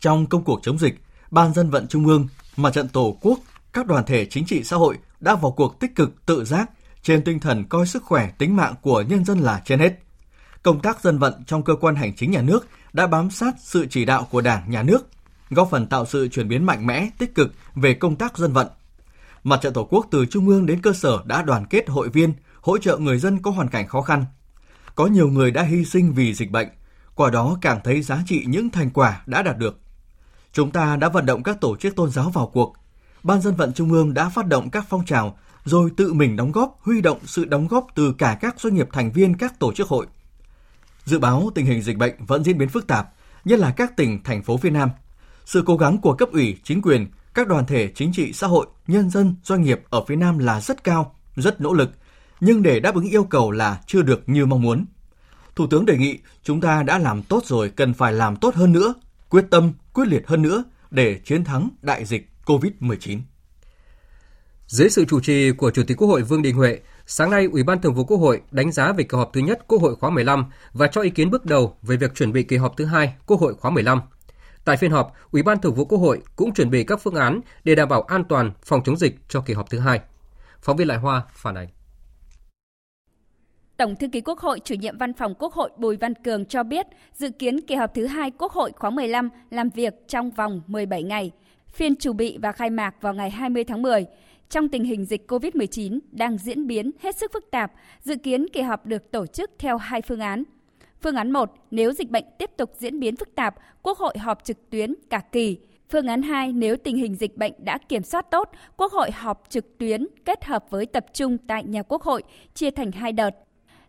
Trong 0.00 0.26
công 0.26 0.44
cuộc 0.44 0.60
chống 0.62 0.78
dịch, 0.78 0.94
Ban 1.30 1.54
dân 1.54 1.70
vận 1.70 1.88
Trung 1.88 2.06
ương, 2.06 2.28
Mặt 2.56 2.70
trận 2.70 2.88
Tổ 2.88 3.16
quốc, 3.20 3.38
các 3.72 3.86
đoàn 3.86 4.04
thể 4.06 4.26
chính 4.26 4.46
trị 4.46 4.64
xã 4.64 4.76
hội 4.76 4.98
đã 5.20 5.34
vào 5.34 5.52
cuộc 5.52 5.80
tích 5.80 5.94
cực 5.94 6.26
tự 6.26 6.44
giác 6.44 6.70
trên 7.02 7.24
tinh 7.24 7.40
thần 7.40 7.64
coi 7.68 7.86
sức 7.86 8.02
khỏe 8.04 8.30
tính 8.38 8.56
mạng 8.56 8.74
của 8.82 9.02
nhân 9.02 9.24
dân 9.24 9.38
là 9.38 9.62
trên 9.64 9.78
hết. 9.78 9.92
Công 10.62 10.80
tác 10.80 11.00
dân 11.00 11.18
vận 11.18 11.44
trong 11.46 11.62
cơ 11.62 11.74
quan 11.74 11.94
hành 11.94 12.16
chính 12.16 12.30
nhà 12.30 12.42
nước 12.42 12.66
đã 12.92 13.06
bám 13.06 13.30
sát 13.30 13.54
sự 13.58 13.86
chỉ 13.90 14.04
đạo 14.04 14.28
của 14.30 14.40
Đảng, 14.40 14.70
Nhà 14.70 14.82
nước, 14.82 15.08
góp 15.50 15.68
phần 15.70 15.86
tạo 15.86 16.06
sự 16.06 16.28
chuyển 16.28 16.48
biến 16.48 16.64
mạnh 16.64 16.86
mẽ, 16.86 17.08
tích 17.18 17.34
cực 17.34 17.52
về 17.74 17.94
công 17.94 18.16
tác 18.16 18.38
dân 18.38 18.52
vận. 18.52 18.66
Mặt 19.44 19.60
trận 19.62 19.72
Tổ 19.72 19.84
quốc 19.84 20.06
từ 20.10 20.26
trung 20.26 20.48
ương 20.48 20.66
đến 20.66 20.82
cơ 20.82 20.92
sở 20.92 21.22
đã 21.24 21.42
đoàn 21.42 21.66
kết 21.66 21.88
hội 21.88 22.08
viên, 22.08 22.32
hỗ 22.60 22.78
trợ 22.78 22.98
người 22.98 23.18
dân 23.18 23.42
có 23.42 23.50
hoàn 23.50 23.68
cảnh 23.68 23.88
khó 23.88 24.02
khăn. 24.02 24.24
Có 24.94 25.06
nhiều 25.06 25.28
người 25.28 25.50
đã 25.50 25.62
hy 25.62 25.84
sinh 25.84 26.12
vì 26.12 26.34
dịch 26.34 26.50
bệnh, 26.50 26.68
qua 27.14 27.30
đó 27.30 27.58
càng 27.60 27.80
thấy 27.84 28.02
giá 28.02 28.18
trị 28.26 28.44
những 28.46 28.70
thành 28.70 28.90
quả 28.90 29.22
đã 29.26 29.42
đạt 29.42 29.58
được. 29.58 29.78
Chúng 30.52 30.70
ta 30.70 30.96
đã 30.96 31.08
vận 31.08 31.26
động 31.26 31.42
các 31.42 31.60
tổ 31.60 31.76
chức 31.76 31.96
tôn 31.96 32.10
giáo 32.10 32.30
vào 32.30 32.46
cuộc. 32.46 32.74
Ban 33.22 33.40
dân 33.40 33.54
vận 33.54 33.72
Trung 33.72 33.92
ương 33.92 34.14
đã 34.14 34.28
phát 34.28 34.46
động 34.46 34.70
các 34.70 34.84
phong 34.88 35.04
trào, 35.04 35.38
rồi 35.64 35.90
tự 35.96 36.12
mình 36.12 36.36
đóng 36.36 36.52
góp, 36.52 36.78
huy 36.80 37.00
động 37.00 37.18
sự 37.24 37.44
đóng 37.44 37.68
góp 37.68 37.86
từ 37.94 38.14
cả 38.18 38.38
các 38.40 38.60
doanh 38.60 38.74
nghiệp 38.74 38.88
thành 38.92 39.12
viên 39.12 39.36
các 39.36 39.58
tổ 39.58 39.72
chức 39.72 39.88
hội. 39.88 40.06
Dự 41.04 41.18
báo 41.18 41.50
tình 41.54 41.66
hình 41.66 41.82
dịch 41.82 41.96
bệnh 41.96 42.14
vẫn 42.26 42.44
diễn 42.44 42.58
biến 42.58 42.68
phức 42.68 42.86
tạp, 42.86 43.08
nhất 43.44 43.58
là 43.58 43.70
các 43.70 43.96
tỉnh, 43.96 44.22
thành 44.22 44.42
phố 44.42 44.56
phía 44.56 44.70
Nam. 44.70 44.90
Sự 45.44 45.62
cố 45.66 45.76
gắng 45.76 45.98
của 45.98 46.14
cấp 46.14 46.28
ủy, 46.32 46.58
chính 46.64 46.82
quyền, 46.82 47.06
các 47.34 47.48
đoàn 47.48 47.66
thể 47.66 47.92
chính 47.94 48.12
trị 48.12 48.32
xã 48.32 48.46
hội, 48.46 48.66
nhân 48.86 49.10
dân, 49.10 49.34
doanh 49.44 49.62
nghiệp 49.62 49.80
ở 49.90 50.04
phía 50.08 50.16
Nam 50.16 50.38
là 50.38 50.60
rất 50.60 50.84
cao, 50.84 51.14
rất 51.36 51.60
nỗ 51.60 51.72
lực, 51.72 51.90
nhưng 52.40 52.62
để 52.62 52.80
đáp 52.80 52.94
ứng 52.94 53.10
yêu 53.10 53.24
cầu 53.24 53.50
là 53.50 53.80
chưa 53.86 54.02
được 54.02 54.22
như 54.26 54.46
mong 54.46 54.62
muốn. 54.62 54.84
Thủ 55.56 55.66
tướng 55.66 55.86
đề 55.86 55.96
nghị 55.98 56.18
chúng 56.42 56.60
ta 56.60 56.82
đã 56.82 56.98
làm 56.98 57.22
tốt 57.22 57.42
rồi 57.46 57.70
cần 57.70 57.94
phải 57.94 58.12
làm 58.12 58.36
tốt 58.36 58.54
hơn 58.54 58.72
nữa, 58.72 58.94
quyết 59.28 59.44
tâm, 59.50 59.72
quyết 59.92 60.08
liệt 60.08 60.26
hơn 60.26 60.42
nữa 60.42 60.64
để 60.90 61.20
chiến 61.24 61.44
thắng 61.44 61.68
đại 61.82 62.04
dịch 62.04 62.28
COVID-19. 62.46 63.20
Dưới 64.66 64.88
sự 64.88 65.04
chủ 65.04 65.20
trì 65.20 65.52
của 65.52 65.70
Chủ 65.70 65.82
tịch 65.86 65.96
Quốc 65.96 66.08
hội 66.08 66.22
Vương 66.22 66.42
Đình 66.42 66.56
Huệ, 66.56 66.78
sáng 67.06 67.30
nay 67.30 67.48
Ủy 67.52 67.62
ban 67.62 67.80
Thường 67.80 67.94
vụ 67.94 68.04
Quốc 68.04 68.16
hội 68.16 68.40
đánh 68.50 68.72
giá 68.72 68.92
về 68.92 69.04
kỳ 69.04 69.16
họp 69.16 69.30
thứ 69.32 69.40
nhất 69.40 69.64
Quốc 69.68 69.82
hội 69.82 69.96
khóa 69.96 70.10
15 70.10 70.44
và 70.72 70.86
cho 70.86 71.00
ý 71.00 71.10
kiến 71.10 71.30
bước 71.30 71.44
đầu 71.44 71.76
về 71.82 71.96
việc 71.96 72.14
chuẩn 72.14 72.32
bị 72.32 72.42
kỳ 72.42 72.56
họp 72.56 72.76
thứ 72.76 72.84
hai 72.84 73.14
Quốc 73.26 73.40
hội 73.40 73.54
khóa 73.54 73.70
15. 73.70 74.00
Tại 74.64 74.76
phiên 74.76 74.90
họp, 74.90 75.12
Ủy 75.30 75.42
ban 75.42 75.60
Thường 75.60 75.74
vụ 75.74 75.84
Quốc 75.84 75.98
hội 75.98 76.22
cũng 76.36 76.54
chuẩn 76.54 76.70
bị 76.70 76.84
các 76.84 77.00
phương 77.00 77.14
án 77.14 77.40
để 77.64 77.74
đảm 77.74 77.88
bảo 77.88 78.02
an 78.02 78.24
toàn 78.28 78.52
phòng 78.62 78.80
chống 78.84 78.96
dịch 78.96 79.14
cho 79.28 79.40
kỳ 79.40 79.54
họp 79.54 79.70
thứ 79.70 79.78
hai. 79.78 80.00
Phóng 80.60 80.76
viên 80.76 80.88
Lại 80.88 80.98
Hoa 80.98 81.22
phản 81.32 81.54
ánh. 81.54 81.68
Tổng 83.76 83.96
thư 83.96 84.08
ký 84.08 84.20
Quốc 84.20 84.38
hội, 84.38 84.60
chủ 84.64 84.74
nhiệm 84.74 84.98
văn 84.98 85.12
phòng 85.12 85.34
Quốc 85.38 85.52
hội 85.52 85.70
Bùi 85.76 85.96
Văn 85.96 86.14
Cường 86.14 86.44
cho 86.44 86.62
biết, 86.62 86.86
dự 87.14 87.30
kiến 87.30 87.60
kỳ 87.60 87.74
họp 87.74 87.94
thứ 87.94 88.06
hai 88.06 88.30
Quốc 88.30 88.52
hội 88.52 88.72
khóa 88.76 88.90
15 88.90 89.28
làm 89.50 89.70
việc 89.70 89.94
trong 90.08 90.30
vòng 90.30 90.62
17 90.66 91.02
ngày. 91.02 91.30
Phiên 91.66 91.96
chủ 91.96 92.12
bị 92.12 92.38
và 92.42 92.52
khai 92.52 92.70
mạc 92.70 92.94
vào 93.00 93.14
ngày 93.14 93.30
20 93.30 93.64
tháng 93.64 93.82
10. 93.82 94.06
Trong 94.48 94.68
tình 94.68 94.84
hình 94.84 95.04
dịch 95.04 95.30
COVID-19 95.30 95.98
đang 96.10 96.38
diễn 96.38 96.66
biến 96.66 96.90
hết 97.00 97.16
sức 97.16 97.32
phức 97.32 97.50
tạp, 97.50 97.72
dự 98.00 98.16
kiến 98.16 98.46
kỳ 98.52 98.62
họp 98.62 98.86
được 98.86 99.10
tổ 99.10 99.26
chức 99.26 99.50
theo 99.58 99.76
hai 99.76 100.02
phương 100.02 100.20
án. 100.20 100.44
Phương 101.02 101.16
án 101.16 101.30
1, 101.30 101.54
nếu 101.70 101.92
dịch 101.92 102.10
bệnh 102.10 102.24
tiếp 102.38 102.50
tục 102.56 102.70
diễn 102.78 103.00
biến 103.00 103.16
phức 103.16 103.34
tạp, 103.34 103.54
Quốc 103.82 103.98
hội 103.98 104.18
họp 104.18 104.44
trực 104.44 104.70
tuyến 104.70 104.94
cả 105.10 105.22
kỳ. 105.32 105.58
Phương 105.90 106.06
án 106.06 106.22
2, 106.22 106.52
nếu 106.52 106.76
tình 106.76 106.96
hình 106.96 107.14
dịch 107.14 107.36
bệnh 107.36 107.52
đã 107.58 107.78
kiểm 107.78 108.02
soát 108.02 108.30
tốt, 108.30 108.50
Quốc 108.76 108.92
hội 108.92 109.10
họp 109.10 109.42
trực 109.48 109.78
tuyến 109.78 110.06
kết 110.24 110.44
hợp 110.44 110.64
với 110.70 110.86
tập 110.86 111.06
trung 111.12 111.38
tại 111.38 111.64
nhà 111.64 111.82
Quốc 111.82 112.02
hội, 112.02 112.22
chia 112.54 112.70
thành 112.70 112.92
hai 112.92 113.12
đợt. 113.12 113.30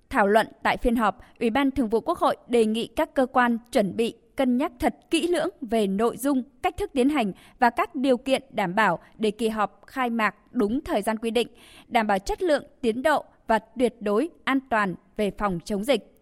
Thảo 0.09 0.27
luận 0.27 0.47
tại 0.63 0.77
phiên 0.77 0.95
họp, 0.95 1.19
Ủy 1.39 1.49
ban 1.49 1.71
Thường 1.71 1.89
vụ 1.89 1.99
Quốc 1.99 2.17
hội 2.17 2.37
đề 2.47 2.65
nghị 2.65 2.87
các 2.87 3.13
cơ 3.13 3.25
quan 3.25 3.57
chuẩn 3.71 3.95
bị 3.95 4.13
cân 4.35 4.57
nhắc 4.57 4.71
thật 4.79 4.95
kỹ 5.11 5.27
lưỡng 5.27 5.49
về 5.61 5.87
nội 5.87 6.17
dung, 6.17 6.43
cách 6.61 6.77
thức 6.77 6.91
tiến 6.93 7.09
hành 7.09 7.31
và 7.59 7.69
các 7.69 7.95
điều 7.95 8.17
kiện 8.17 8.43
đảm 8.49 8.75
bảo 8.75 8.99
để 9.17 9.31
kỳ 9.31 9.49
họp 9.49 9.81
khai 9.87 10.09
mạc 10.09 10.35
đúng 10.51 10.81
thời 10.81 11.01
gian 11.01 11.17
quy 11.17 11.31
định, 11.31 11.47
đảm 11.87 12.07
bảo 12.07 12.19
chất 12.19 12.41
lượng, 12.41 12.63
tiến 12.81 13.01
độ 13.01 13.23
và 13.47 13.59
tuyệt 13.59 13.95
đối 13.99 14.29
an 14.43 14.59
toàn 14.69 14.95
về 15.17 15.31
phòng 15.37 15.59
chống 15.65 15.83
dịch. 15.83 16.12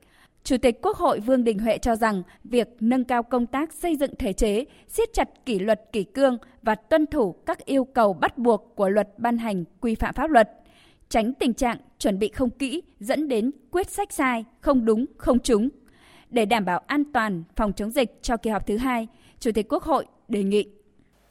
Chủ 0.44 0.58
tịch 0.58 0.82
Quốc 0.82 0.98
hội 0.98 1.20
Vương 1.20 1.44
Đình 1.44 1.60
Huệ 1.60 1.78
cho 1.78 1.96
rằng 1.96 2.24
việc 2.44 2.68
nâng 2.80 3.04
cao 3.04 3.24
công 3.24 3.48
tác 3.48 3.74
xây 3.74 3.96
dựng 3.96 4.16
thể 4.16 4.34
chế, 4.34 4.66
siết 4.88 5.14
chặt 5.14 5.30
kỷ 5.46 5.60
luật 5.60 5.82
kỷ 5.92 6.04
cương 6.04 6.38
và 6.62 6.76
tuân 6.76 7.08
thủ 7.08 7.36
các 7.46 7.66
yêu 7.66 7.86
cầu 7.86 8.14
bắt 8.14 8.38
buộc 8.38 8.74
của 8.76 8.90
luật 8.90 9.10
ban 9.18 9.38
hành 9.38 9.64
quy 9.82 9.96
phạm 9.96 10.14
pháp 10.14 10.30
luật, 10.30 10.50
tránh 11.10 11.34
tình 11.34 11.54
trạng 11.54 11.78
chuẩn 12.00 12.20
bị 12.20 12.30
không 12.30 12.50
kỹ 12.50 12.82
dẫn 13.00 13.28
đến 13.28 13.52
quyết 13.72 13.90
sách 13.90 14.14
sai, 14.14 14.46
không 14.62 14.86
đúng, 14.86 15.06
không 15.18 15.40
trúng. 15.40 15.70
Để 16.30 16.46
đảm 16.46 16.66
bảo 16.66 16.82
an 16.88 17.04
toàn 17.14 17.44
phòng 17.56 17.74
chống 17.74 17.92
dịch 17.92 18.20
cho 18.22 18.38
kỳ 18.38 18.50
họp 18.50 18.68
thứ 18.68 18.78
hai, 18.78 19.08
Chủ 19.40 19.52
tịch 19.52 19.66
Quốc 19.70 19.84
hội 19.84 20.06
đề 20.28 20.44
nghị. 20.44 20.66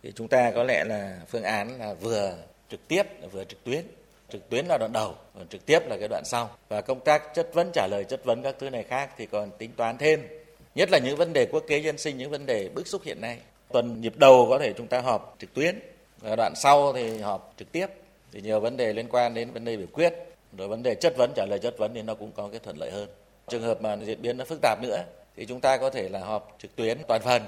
Thì 0.03 0.13
chúng 0.15 0.29
ta 0.29 0.51
có 0.55 0.65
lẽ 0.65 0.85
là 0.85 1.21
phương 1.29 1.43
án 1.43 1.79
là 1.79 1.95
vừa 1.95 2.35
trực 2.69 2.89
tiếp 2.89 3.03
vừa 3.33 3.45
trực 3.45 3.65
tuyến 3.65 3.85
trực 4.33 4.49
tuyến 4.49 4.67
là 4.67 4.79
đoạn 4.79 4.93
đầu, 4.93 5.15
còn 5.35 5.49
trực 5.49 5.67
tiếp 5.67 5.79
là 5.89 5.97
cái 5.99 6.09
đoạn 6.09 6.23
sau. 6.25 6.51
Và 6.69 6.81
công 6.81 7.01
tác 7.01 7.35
chất 7.35 7.55
vấn, 7.55 7.71
trả 7.73 7.87
lời 7.91 8.05
chất 8.05 8.25
vấn 8.25 8.43
các 8.43 8.55
thứ 8.59 8.71
này 8.71 8.83
khác 8.83 9.11
thì 9.17 9.27
còn 9.27 9.51
tính 9.59 9.71
toán 9.77 9.99
thêm. 9.99 10.27
Nhất 10.75 10.89
là 10.93 10.99
những 10.99 11.17
vấn 11.17 11.33
đề 11.33 11.47
quốc 11.53 11.65
kế 11.69 11.79
dân 11.79 11.99
sinh, 11.99 12.19
những 12.19 12.31
vấn 12.31 12.47
đề 12.47 12.69
bức 12.69 12.87
xúc 12.87 13.03
hiện 13.05 13.21
nay. 13.21 13.39
Tuần 13.73 14.01
nhịp 14.01 14.17
đầu 14.17 14.47
có 14.51 14.59
thể 14.59 14.73
chúng 14.73 14.87
ta 14.87 15.01
họp 15.01 15.37
trực 15.39 15.55
tuyến, 15.55 15.79
và 16.19 16.37
đoạn 16.37 16.53
sau 16.57 16.93
thì 16.93 17.19
họp 17.19 17.55
trực 17.59 17.73
tiếp. 17.73 17.87
Thì 18.33 18.41
nhiều 18.41 18.61
vấn 18.61 18.77
đề 18.77 18.93
liên 18.93 19.09
quan 19.11 19.35
đến 19.35 19.51
vấn 19.51 19.65
đề 19.65 19.77
biểu 19.77 19.87
quyết, 19.93 20.15
rồi 20.59 20.69
vấn 20.69 20.83
đề 20.83 20.95
chất 20.95 21.17
vấn, 21.17 21.33
trả 21.37 21.47
lời 21.47 21.59
chất 21.59 21.79
vấn 21.79 21.95
thì 21.95 22.03
nó 22.03 22.15
cũng 22.15 22.33
có 22.33 22.49
cái 22.49 22.61
thuận 22.61 22.77
lợi 22.79 22.91
hơn. 22.91 23.09
Trường 23.49 23.63
hợp 23.63 23.83
mà 23.83 23.97
diễn 23.97 24.23
biến 24.23 24.37
nó 24.37 24.45
phức 24.45 24.59
tạp 24.63 24.79
nữa, 24.83 25.05
thì 25.37 25.47
chúng 25.47 25.61
ta 25.61 25.77
có 25.77 25.91
thể 25.91 26.09
là 26.09 26.21
họp 26.21 26.57
trực 26.59 26.77
tuyến 26.77 26.99
toàn 27.09 27.23
phần. 27.23 27.43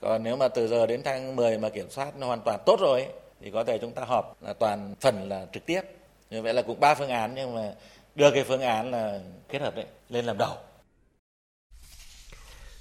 Còn 0.00 0.22
nếu 0.22 0.36
mà 0.36 0.48
từ 0.48 0.68
giờ 0.68 0.86
đến 0.86 1.02
tháng 1.02 1.36
10 1.36 1.58
mà 1.58 1.68
kiểm 1.68 1.90
soát 1.90 2.16
nó 2.18 2.26
hoàn 2.26 2.40
toàn 2.40 2.60
tốt 2.66 2.80
rồi 2.80 3.06
thì 3.40 3.50
có 3.50 3.64
thể 3.64 3.78
chúng 3.78 3.92
ta 3.92 4.02
họp 4.04 4.36
là 4.42 4.52
toàn 4.52 4.94
phần 5.00 5.28
là 5.28 5.46
trực 5.52 5.66
tiếp 5.66 5.80
như 6.30 6.42
vậy 6.42 6.54
là 6.54 6.62
cũng 6.62 6.80
ba 6.80 6.94
phương 6.94 7.08
án 7.08 7.34
nhưng 7.34 7.54
mà 7.54 7.72
đưa 8.14 8.30
cái 8.30 8.44
phương 8.44 8.60
án 8.60 8.90
là 8.90 9.20
kết 9.48 9.62
hợp 9.62 9.76
đấy 9.76 9.86
lên 10.08 10.24
làm 10.24 10.38
đầu 10.38 10.56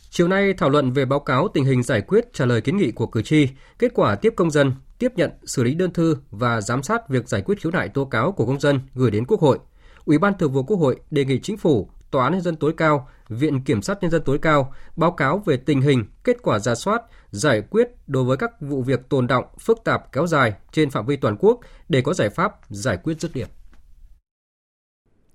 Chiều 0.10 0.28
nay 0.28 0.54
thảo 0.58 0.70
luận 0.70 0.92
về 0.92 1.06
báo 1.06 1.20
cáo 1.20 1.48
tình 1.54 1.66
hình 1.66 1.84
giải 1.84 2.02
quyết 2.02 2.34
trả 2.34 2.46
lời 2.46 2.62
kiến 2.62 2.78
nghị 2.78 2.92
của 2.92 3.08
cử 3.08 3.22
tri, 3.22 3.48
kết 3.80 3.92
quả 3.94 4.16
tiếp 4.16 4.34
công 4.36 4.52
dân, 4.52 4.74
tiếp 5.00 5.12
nhận, 5.16 5.32
xử 5.44 5.64
lý 5.64 5.76
đơn 5.76 5.94
thư 5.94 6.18
và 6.32 6.62
giám 6.62 6.84
sát 6.84 7.10
việc 7.10 7.28
giải 7.28 7.42
quyết 7.42 7.62
khiếu 7.62 7.72
nại 7.72 7.90
tố 7.90 8.06
cáo 8.06 8.32
của 8.32 8.46
công 8.46 8.60
dân 8.60 8.80
gửi 8.94 9.12
đến 9.12 9.26
Quốc 9.26 9.42
hội. 9.42 9.60
Ủy 10.06 10.18
ban 10.18 10.38
Thường 10.38 10.52
vụ 10.52 10.64
Quốc 10.64 10.78
hội 10.78 11.00
đề 11.12 11.26
nghị 11.26 11.40
Chính 11.40 11.58
phủ, 11.58 11.90
Tòa 12.12 12.24
án 12.24 12.34
Nhân 12.34 12.42
dân 12.42 12.56
tối 12.56 12.74
cao, 12.78 13.08
Viện 13.30 13.64
Kiểm 13.64 13.82
sát 13.82 13.98
Nhân 14.02 14.12
dân 14.12 14.22
tối 14.26 14.40
cao 14.42 14.74
báo 14.96 15.12
cáo 15.12 15.38
về 15.46 15.58
tình 15.58 15.82
hình, 15.82 16.06
kết 16.24 16.38
quả 16.42 16.60
ra 16.60 16.76
soát, 16.76 17.02
giải 17.32 17.62
quyết 17.70 17.90
đối 18.08 18.24
với 18.24 18.38
các 18.38 18.62
vụ 18.62 18.82
việc 18.82 19.10
tồn 19.10 19.28
động, 19.28 19.46
phức 19.60 19.84
tạp 19.84 20.12
kéo 20.12 20.28
dài 20.28 20.54
trên 20.72 20.90
phạm 20.90 21.06
vi 21.06 21.16
toàn 21.16 21.38
quốc 21.40 21.60
để 21.90 22.02
có 22.02 22.14
giải 22.14 22.30
pháp 22.30 22.56
giải 22.70 22.98
quyết 23.04 23.22
dứt 23.22 23.32
điểm. 23.34 23.48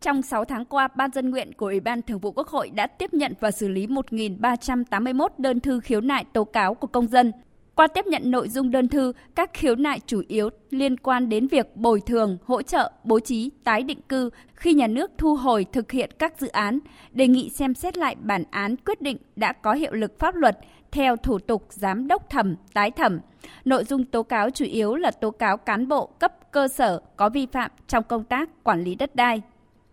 Trong 0.00 0.22
6 0.22 0.44
tháng 0.44 0.64
qua, 0.64 0.88
Ban 0.96 1.10
dân 1.12 1.30
nguyện 1.30 1.52
của 1.52 1.66
Ủy 1.66 1.80
ban 1.80 2.02
Thường 2.02 2.18
vụ 2.18 2.32
Quốc 2.32 2.48
hội 2.48 2.70
đã 2.70 2.86
tiếp 2.86 3.14
nhận 3.14 3.34
và 3.40 3.50
xử 3.50 3.68
lý 3.68 3.86
1.381 3.86 5.28
đơn 5.38 5.60
thư 5.60 5.80
khiếu 5.80 6.00
nại 6.00 6.24
tố 6.32 6.44
cáo 6.44 6.74
của 6.74 6.86
công 6.86 7.08
dân. 7.08 7.32
Qua 7.80 7.86
tiếp 7.86 8.06
nhận 8.06 8.30
nội 8.30 8.48
dung 8.48 8.70
đơn 8.70 8.88
thư, 8.88 9.12
các 9.34 9.50
khiếu 9.54 9.74
nại 9.74 10.00
chủ 10.06 10.22
yếu 10.28 10.50
liên 10.70 10.96
quan 10.96 11.28
đến 11.28 11.46
việc 11.48 11.76
bồi 11.76 12.00
thường, 12.00 12.38
hỗ 12.44 12.62
trợ, 12.62 12.92
bố 13.04 13.20
trí, 13.20 13.50
tái 13.64 13.82
định 13.82 14.00
cư 14.08 14.30
khi 14.54 14.74
nhà 14.74 14.86
nước 14.86 15.10
thu 15.18 15.34
hồi 15.34 15.66
thực 15.72 15.92
hiện 15.92 16.10
các 16.18 16.40
dự 16.40 16.48
án, 16.48 16.78
đề 17.12 17.26
nghị 17.26 17.50
xem 17.50 17.74
xét 17.74 17.98
lại 17.98 18.16
bản 18.20 18.44
án 18.50 18.76
quyết 18.76 19.02
định 19.02 19.16
đã 19.36 19.52
có 19.52 19.72
hiệu 19.72 19.92
lực 19.92 20.18
pháp 20.18 20.34
luật 20.34 20.58
theo 20.90 21.16
thủ 21.16 21.38
tục 21.38 21.66
giám 21.70 22.08
đốc 22.08 22.30
thẩm, 22.30 22.56
tái 22.74 22.90
thẩm. 22.90 23.18
Nội 23.64 23.84
dung 23.84 24.04
tố 24.04 24.22
cáo 24.22 24.50
chủ 24.50 24.64
yếu 24.64 24.94
là 24.94 25.10
tố 25.10 25.30
cáo 25.30 25.56
cán 25.56 25.88
bộ 25.88 26.06
cấp 26.06 26.52
cơ 26.52 26.68
sở 26.68 27.00
có 27.16 27.28
vi 27.28 27.46
phạm 27.46 27.70
trong 27.88 28.04
công 28.08 28.24
tác 28.24 28.64
quản 28.64 28.84
lý 28.84 28.94
đất 28.94 29.16
đai 29.16 29.42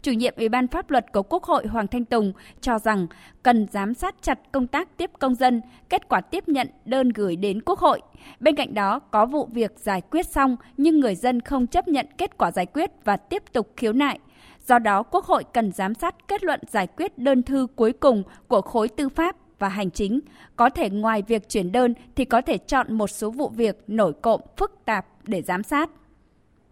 chủ 0.02 0.12
nhiệm 0.12 0.34
Ủy 0.38 0.50
ban 0.50 0.68
pháp 0.68 0.92
luật 0.92 1.14
của 1.14 1.24
Quốc 1.24 1.44
hội 1.44 1.68
Hoàng 1.68 1.88
Thanh 1.88 2.06
Tùng 2.06 2.34
cho 2.62 2.80
rằng 2.80 3.08
cần 3.44 3.68
giám 3.72 3.94
sát 3.94 4.16
chặt 4.22 4.40
công 4.52 4.68
tác 4.68 4.98
tiếp 4.98 5.12
công 5.20 5.36
dân, 5.36 5.62
kết 5.90 6.10
quả 6.10 6.22
tiếp 6.22 6.48
nhận 6.48 6.68
đơn 6.86 7.10
gửi 7.10 7.36
đến 7.36 7.62
Quốc 7.62 7.80
hội. 7.80 8.02
Bên 8.40 8.56
cạnh 8.56 8.74
đó, 8.74 9.00
có 9.00 9.26
vụ 9.26 9.50
việc 9.54 9.72
giải 9.78 10.02
quyết 10.12 10.28
xong 10.28 10.56
nhưng 10.78 11.00
người 11.00 11.16
dân 11.16 11.42
không 11.42 11.68
chấp 11.68 11.88
nhận 11.88 12.06
kết 12.18 12.38
quả 12.38 12.52
giải 12.52 12.66
quyết 12.66 12.92
và 13.06 13.18
tiếp 13.18 13.44
tục 13.54 13.74
khiếu 13.78 13.94
nại. 13.94 14.20
Do 14.68 14.80
đó, 14.80 15.04
Quốc 15.04 15.26
hội 15.26 15.44
cần 15.54 15.72
giám 15.72 15.94
sát 15.94 16.16
kết 16.28 16.44
luận 16.44 16.60
giải 16.70 16.88
quyết 16.88 17.18
đơn 17.18 17.44
thư 17.44 17.68
cuối 17.76 17.94
cùng 17.94 18.24
của 18.48 18.62
khối 18.62 18.88
tư 18.88 19.10
pháp 19.10 19.36
và 19.60 19.70
hành 19.70 19.92
chính. 19.92 20.20
Có 20.56 20.70
thể 20.70 20.90
ngoài 20.90 21.24
việc 21.28 21.50
chuyển 21.50 21.72
đơn 21.72 21.94
thì 22.16 22.26
có 22.26 22.42
thể 22.42 22.58
chọn 22.58 22.94
một 22.94 23.08
số 23.08 23.30
vụ 23.32 23.50
việc 23.50 23.84
nổi 23.88 24.14
cộm, 24.22 24.42
phức 24.58 24.86
tạp 24.86 25.06
để 25.24 25.42
giám 25.42 25.64
sát. 25.64 25.90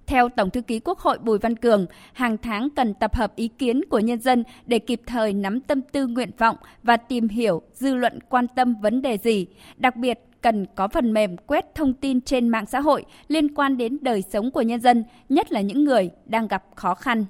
Theo 0.07 0.29
Tổng 0.29 0.49
thư 0.49 0.61
ký 0.61 0.79
Quốc 0.79 0.99
hội 0.99 1.17
Bùi 1.17 1.39
Văn 1.39 1.55
Cường, 1.55 1.85
hàng 2.13 2.37
tháng 2.37 2.69
cần 2.75 2.93
tập 2.93 3.15
hợp 3.15 3.35
ý 3.35 3.49
kiến 3.57 3.81
của 3.89 3.99
nhân 3.99 4.19
dân 4.19 4.43
để 4.65 4.79
kịp 4.79 5.01
thời 5.07 5.33
nắm 5.33 5.61
tâm 5.61 5.81
tư 5.81 6.07
nguyện 6.07 6.31
vọng 6.37 6.57
và 6.83 6.97
tìm 6.97 7.27
hiểu 7.27 7.61
dư 7.73 7.95
luận 7.95 8.19
quan 8.29 8.47
tâm 8.55 8.75
vấn 8.81 9.01
đề 9.01 9.17
gì. 9.17 9.47
Đặc 9.77 9.95
biệt, 9.95 10.19
cần 10.41 10.65
có 10.75 10.87
phần 10.87 11.13
mềm 11.13 11.37
quét 11.37 11.65
thông 11.75 11.93
tin 11.93 12.21
trên 12.21 12.47
mạng 12.47 12.65
xã 12.65 12.79
hội 12.79 13.05
liên 13.27 13.55
quan 13.55 13.77
đến 13.77 13.97
đời 14.01 14.23
sống 14.33 14.51
của 14.51 14.61
nhân 14.61 14.81
dân, 14.81 15.03
nhất 15.29 15.51
là 15.51 15.61
những 15.61 15.83
người 15.83 16.09
đang 16.25 16.47
gặp 16.47 16.63
khó 16.75 16.95
khăn. 16.95 17.25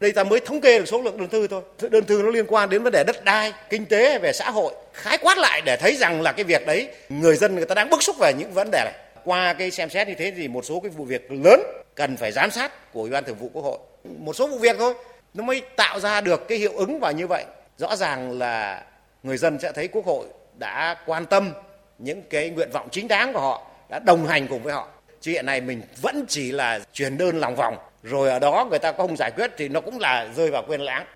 Đây 0.00 0.12
ta 0.12 0.24
mới 0.24 0.40
thống 0.40 0.60
kê 0.60 0.78
được 0.78 0.88
số 0.88 1.02
lượng 1.02 1.18
đơn 1.18 1.28
thư 1.28 1.46
thôi. 1.46 1.62
Đơn 1.90 2.04
thư 2.04 2.22
nó 2.22 2.30
liên 2.30 2.44
quan 2.48 2.70
đến 2.70 2.82
vấn 2.82 2.92
đề 2.92 3.04
đất 3.06 3.24
đai, 3.24 3.52
kinh 3.70 3.86
tế 3.86 4.18
về 4.18 4.32
xã 4.32 4.50
hội. 4.50 4.74
Khái 4.92 5.18
quát 5.18 5.38
lại 5.38 5.62
để 5.66 5.76
thấy 5.80 5.96
rằng 5.96 6.22
là 6.22 6.32
cái 6.32 6.44
việc 6.44 6.66
đấy 6.66 6.88
người 7.08 7.36
dân 7.36 7.54
người 7.54 7.66
ta 7.66 7.74
đang 7.74 7.90
bức 7.90 8.02
xúc 8.02 8.16
về 8.20 8.32
những 8.38 8.52
vấn 8.52 8.70
đề 8.72 8.78
này. 8.84 8.94
Qua 9.24 9.52
cái 9.52 9.70
xem 9.70 9.90
xét 9.90 10.08
như 10.08 10.14
thế 10.18 10.32
thì 10.36 10.48
một 10.48 10.64
số 10.64 10.80
cái 10.80 10.90
vụ 10.90 11.04
việc 11.04 11.32
lớn 11.32 11.60
cần 11.94 12.16
phải 12.16 12.32
giám 12.32 12.50
sát 12.50 12.92
của 12.92 13.00
Ủy 13.00 13.10
ban 13.10 13.24
Thường 13.24 13.36
vụ 13.36 13.50
Quốc 13.52 13.62
hội. 13.62 13.78
Một 14.18 14.32
số 14.32 14.46
vụ 14.46 14.58
việc 14.58 14.76
thôi 14.78 14.94
nó 15.34 15.44
mới 15.44 15.62
tạo 15.76 16.00
ra 16.00 16.20
được 16.20 16.48
cái 16.48 16.58
hiệu 16.58 16.72
ứng 16.76 17.00
và 17.00 17.10
như 17.10 17.26
vậy 17.26 17.44
rõ 17.78 17.96
ràng 17.96 18.38
là 18.38 18.84
người 19.22 19.36
dân 19.36 19.58
sẽ 19.58 19.72
thấy 19.72 19.88
Quốc 19.88 20.06
hội 20.06 20.26
đã 20.58 20.96
quan 21.06 21.26
tâm 21.26 21.52
những 21.98 22.22
cái 22.30 22.50
nguyện 22.50 22.70
vọng 22.72 22.88
chính 22.90 23.08
đáng 23.08 23.32
của 23.32 23.40
họ, 23.40 23.66
đã 23.90 23.98
đồng 23.98 24.26
hành 24.26 24.48
cùng 24.48 24.62
với 24.62 24.72
họ. 24.72 24.88
Chứ 25.20 25.32
hiện 25.32 25.46
nay 25.46 25.60
mình 25.60 25.82
vẫn 26.02 26.24
chỉ 26.28 26.52
là 26.52 26.80
truyền 26.92 27.18
đơn 27.18 27.38
lòng 27.38 27.56
vòng 27.56 27.76
rồi 28.02 28.30
ở 28.30 28.38
đó 28.38 28.66
người 28.70 28.78
ta 28.78 28.92
không 28.92 29.16
giải 29.16 29.30
quyết 29.36 29.50
thì 29.56 29.68
nó 29.68 29.80
cũng 29.80 29.98
là 29.98 30.28
rơi 30.36 30.50
vào 30.50 30.64
quên 30.66 30.80
lãng. 30.80 31.06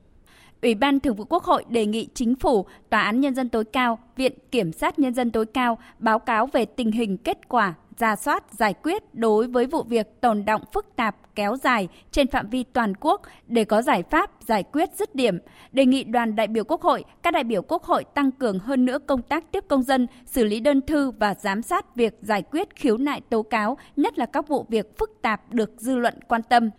Ủy 0.63 0.75
ban 0.75 1.01
Thường 1.01 1.17
vụ 1.17 1.25
Quốc 1.25 1.45
hội 1.45 1.65
đề 1.69 1.87
nghị 1.87 2.09
Chính 2.15 2.35
phủ, 2.37 2.67
Tòa 2.91 3.01
án 3.01 3.21
Nhân 3.21 3.35
dân 3.35 3.49
tối 3.49 3.65
cao, 3.73 3.99
Viện 4.17 4.33
Kiểm 4.51 4.73
sát 4.73 4.99
Nhân 4.99 5.15
dân 5.15 5.31
tối 5.31 5.47
cao 5.55 5.79
báo 5.99 6.19
cáo 6.19 6.47
về 6.47 6.65
tình 6.65 6.93
hình 6.93 7.17
kết 7.17 7.49
quả 7.49 7.75
ra 7.99 8.17
soát 8.17 8.45
giải 8.53 8.75
quyết 8.75 9.15
đối 9.15 9.47
với 9.47 9.67
vụ 9.67 9.83
việc 9.83 10.21
tồn 10.21 10.45
động 10.45 10.63
phức 10.73 10.97
tạp 10.97 11.17
kéo 11.35 11.57
dài 11.57 11.89
trên 12.11 12.27
phạm 12.27 12.49
vi 12.51 12.65
toàn 12.73 12.93
quốc 13.01 13.23
để 13.47 13.65
có 13.65 13.83
giải 13.83 14.03
pháp 14.03 14.31
giải 14.47 14.63
quyết 14.63 14.89
dứt 14.99 15.15
điểm. 15.15 15.39
Đề 15.73 15.87
nghị 15.87 16.05
đoàn 16.05 16.37
đại 16.37 16.47
biểu 16.47 16.65
Quốc 16.65 16.83
hội, 16.83 17.05
các 17.23 17.31
đại 17.31 17.45
biểu 17.45 17.63
Quốc 17.63 17.83
hội 17.83 18.05
tăng 18.15 18.31
cường 18.31 18.59
hơn 18.59 18.85
nữa 18.85 18.99
công 18.99 19.23
tác 19.23 19.53
tiếp 19.53 19.65
công 19.69 19.83
dân, 19.83 20.07
xử 20.27 20.45
lý 20.45 20.61
đơn 20.61 20.81
thư 20.83 21.11
và 21.11 21.35
giám 21.35 21.63
sát 21.63 21.97
việc 21.97 22.19
giải 22.23 22.43
quyết 22.43 22.77
khiếu 22.77 22.97
nại 22.97 23.21
tố 23.21 23.43
cáo, 23.43 23.79
nhất 23.97 24.19
là 24.19 24.27
các 24.27 24.49
vụ 24.49 24.67
việc 24.69 24.99
phức 24.99 25.11
tạp 25.23 25.53
được 25.53 25.71
dư 25.77 25.97
luận 25.97 26.15
quan 26.29 26.43
tâm. 26.43 26.71